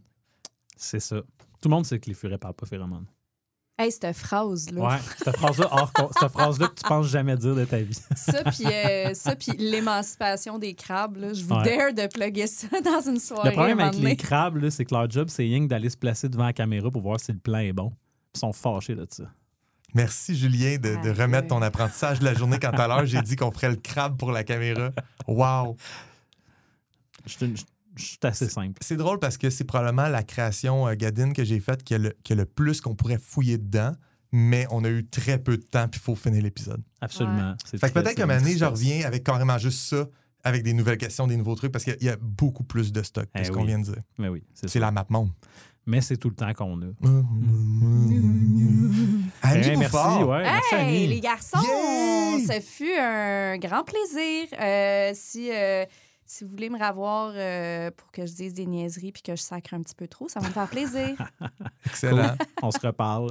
C'est 0.76 1.00
ça. 1.00 1.16
Tout 1.60 1.68
le 1.68 1.70
monde 1.70 1.86
sait 1.86 1.98
que 1.98 2.06
les 2.08 2.14
furets 2.14 2.38
parlent 2.38 2.54
pas 2.54 2.66
phéromones. 2.66 3.06
Hey, 3.78 3.92
cette 3.92 4.16
phrase-là. 4.16 4.80
Ouais, 4.80 4.96
cette 5.22 5.36
phrase-là, 5.36 5.68
hors 5.70 5.92
con- 5.92 6.08
cette 6.18 6.32
phrase-là 6.32 6.68
que 6.68 6.74
tu 6.80 6.88
penses 6.88 7.08
jamais 7.08 7.36
dire 7.36 7.54
de 7.54 7.64
ta 7.66 7.76
vie. 7.78 7.92
Ça, 8.16 8.42
puis 8.44 8.64
euh, 8.64 9.12
ça, 9.12 9.36
puis 9.36 9.52
l'émancipation 9.58 10.58
des 10.58 10.72
crabes, 10.74 11.16
là, 11.18 11.34
je 11.34 11.44
vous 11.44 11.54
Ouais. 11.54 11.76
dare 11.76 11.92
de 11.92 12.10
plugger 12.10 12.46
ça 12.46 12.68
dans 12.84 13.02
une 13.06 13.18
soirée. 13.20 13.50
Le 13.50 13.54
problème 13.54 13.80
avec 13.80 14.00
les 14.00 14.16
crabes, 14.16 14.56
là, 14.56 14.70
c'est 14.70 14.86
que 14.86 14.94
leur 14.94 15.10
job, 15.10 15.28
c'est 15.28 15.42
rien 15.42 15.60
que 15.60 15.66
d'aller 15.68 15.90
se 15.90 15.96
placer 15.98 16.28
devant 16.30 16.46
la 16.46 16.54
caméra 16.54 16.90
pour 16.90 17.02
voir 17.02 17.20
si 17.20 17.32
le 17.32 17.38
plan 17.38 17.58
est 17.58 17.74
bon. 17.74 17.92
Ils 18.34 18.38
sont 18.38 18.52
fâchés 18.54 18.94
de 18.94 19.06
ça. 19.10 19.24
Merci, 19.94 20.34
Julien, 20.36 20.76
de, 20.76 21.02
de 21.02 21.10
Aïe, 21.10 21.20
remettre 21.22 21.48
ton 21.48 21.60
apprentissage 21.62 22.18
de 22.20 22.24
la 22.24 22.32
journée 22.34 22.58
quand 22.58 22.70
à 22.78 22.88
l'heure, 22.88 23.04
j'ai 23.06 23.20
dit 23.22 23.36
qu'on 23.36 23.50
ferait 23.50 23.70
le 23.70 23.76
crabe 23.76 24.16
pour 24.16 24.32
la 24.32 24.42
caméra. 24.42 24.90
Wow! 25.26 25.76
Je 27.26 27.32
suis- 27.32 27.56
je 27.56 27.62
suis 28.04 28.18
assez 28.22 28.48
simple. 28.48 28.78
C'est 28.82 28.96
drôle 28.96 29.18
parce 29.18 29.36
que 29.38 29.50
c'est 29.50 29.64
probablement 29.64 30.08
la 30.08 30.22
création 30.22 30.86
euh, 30.88 30.94
Gadine 30.94 31.32
que 31.32 31.44
j'ai 31.44 31.60
faite 31.60 31.82
qui 31.84 31.94
a, 31.94 31.98
le, 31.98 32.14
qui 32.24 32.32
a 32.32 32.36
le 32.36 32.44
plus 32.46 32.80
qu'on 32.80 32.94
pourrait 32.94 33.18
fouiller 33.18 33.58
dedans, 33.58 33.92
mais 34.32 34.66
on 34.70 34.84
a 34.84 34.88
eu 34.88 35.06
très 35.06 35.38
peu 35.38 35.56
de 35.56 35.62
temps, 35.62 35.88
puis 35.88 36.00
il 36.00 36.04
faut 36.04 36.14
finir 36.14 36.42
l'épisode. 36.42 36.82
Absolument. 37.00 37.54
C'est 37.64 37.78
Fait 37.78 37.88
que 37.88 37.94
peut-être 37.94 38.08
c'est 38.10 38.14
qu'à 38.16 38.22
un 38.22 38.26
une 38.26 38.32
moment 38.32 38.42
donné, 38.44 38.58
je 38.58 38.64
reviens 38.64 39.06
avec 39.06 39.24
carrément 39.24 39.58
juste 39.58 39.88
ça, 39.88 40.06
avec 40.44 40.62
des 40.62 40.72
nouvelles 40.74 40.98
questions, 40.98 41.26
des 41.26 41.36
nouveaux 41.36 41.54
trucs, 41.54 41.72
parce 41.72 41.84
qu'il 41.84 41.96
y 42.02 42.08
a 42.08 42.16
beaucoup 42.20 42.64
plus 42.64 42.92
de 42.92 43.02
stock 43.02 43.24
que 43.26 43.30
Eh 43.40 43.44
ce 43.44 43.50
qu'on 43.50 43.60
oui. 43.62 43.68
vient 43.68 43.78
de 43.78 43.84
dire. 43.84 44.02
Mais 44.18 44.28
oui, 44.28 44.42
c'est 44.54 44.68
C'est 44.68 44.80
la 44.80 44.90
map 44.90 45.06
monde. 45.10 45.30
mais 45.86 46.00
c'est 46.00 46.16
tout 46.16 46.28
le 46.28 46.34
temps 46.36 46.52
qu'on 46.54 46.80
a. 46.82 46.86
Annie 49.42 49.68
Eh, 49.68 49.76
merci, 49.76 49.96
merci, 50.26 50.74
Hey, 50.74 50.80
Annie. 50.80 51.06
les 51.08 51.20
garçons, 51.20 51.58
ça 52.46 52.60
fut 52.60 52.94
un 52.98 53.58
grand 53.58 53.84
plaisir. 53.84 54.46
Euh, 54.60 55.10
si, 55.14 55.50
euh, 55.52 55.84
si 56.26 56.44
vous 56.44 56.50
voulez 56.50 56.70
me 56.70 56.78
revoir 56.78 57.32
euh, 57.34 57.90
pour 57.90 58.10
que 58.10 58.26
je 58.26 58.32
dise 58.32 58.54
des 58.54 58.66
niaiseries 58.66 59.12
puis 59.12 59.22
que 59.22 59.36
je 59.36 59.42
sacre 59.42 59.74
un 59.74 59.82
petit 59.82 59.94
peu 59.94 60.08
trop, 60.08 60.28
ça 60.28 60.40
va 60.40 60.48
me 60.48 60.52
faire 60.52 60.68
plaisir. 60.68 61.16
Excellent. 61.86 62.36
On 62.62 62.70
se 62.70 62.84
reparle. 62.84 63.30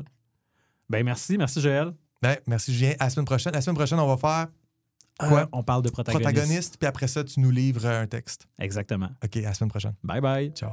Ben 0.90 1.04
merci, 1.04 1.38
merci 1.38 1.62
Joël. 1.62 1.94
Ben, 2.22 2.38
merci, 2.48 2.74
Julien. 2.74 2.94
À 3.00 3.06
la 3.06 3.10
semaine 3.10 3.26
prochaine. 3.26 3.54
La 3.54 3.62
semaine 3.62 3.76
prochaine, 3.76 4.00
on 4.00 4.08
va 4.08 4.18
faire 4.18 4.48
Quoi? 5.20 5.42
Euh, 5.42 5.46
on 5.54 5.64
parle 5.64 5.82
de 5.82 5.90
protagoniste. 5.90 6.26
protagoniste, 6.26 6.78
puis 6.78 6.88
après 6.88 7.08
ça, 7.08 7.24
tu 7.24 7.40
nous 7.40 7.52
livres 7.52 7.86
un 7.86 8.06
texte. 8.06 8.48
Exactement. 8.60 9.10
OK, 9.24 9.38
à 9.38 9.42
la 9.42 9.54
semaine 9.54 9.70
prochaine. 9.70 9.94
Bye 10.04 10.20
bye. 10.22 10.52
Ciao. 10.52 10.72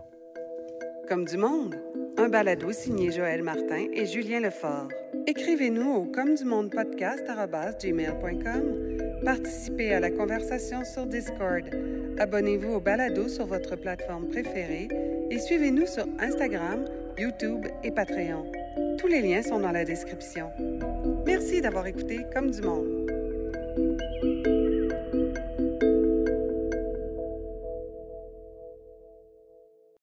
Comme 1.09 1.25
du 1.27 1.37
monde, 1.37 1.77
un 2.19 2.29
balado 2.29 2.73
signé 2.73 3.13
Joël 3.13 3.43
Martin 3.43 3.87
et 3.93 4.07
Julien 4.07 4.41
Lefort. 4.41 4.89
Écrivez-nous 5.27 5.91
au 5.91 6.05
comme 6.11 6.35
du 6.35 6.45
monde 6.45 6.71
podcast@gmail.com. 6.71 9.12
Participez 9.25 9.93
à 9.93 10.01
la 10.01 10.11
conversation 10.11 10.85
sur 10.85 11.07
Discord. 11.07 11.65
Abonnez-vous 12.19 12.73
au 12.73 12.81
balado 12.81 13.29
sur 13.29 13.47
votre 13.47 13.77
plateforme 13.77 14.29
préférée 14.29 14.89
et 15.31 15.39
suivez-nous 15.39 15.87
sur 15.87 16.07
Instagram, 16.19 16.85
YouTube 17.17 17.67
et 17.85 17.93
Patreon. 17.93 18.51
Tous 18.99 19.07
les 19.07 19.23
liens 19.23 19.43
sont 19.43 19.61
dans 19.61 19.71
la 19.71 19.85
description. 19.85 20.51
Merci 21.25 21.61
d'avoir 21.61 21.87
écouté 21.87 22.19
Comme 22.35 22.51
du 22.51 22.63
monde. 22.63 23.12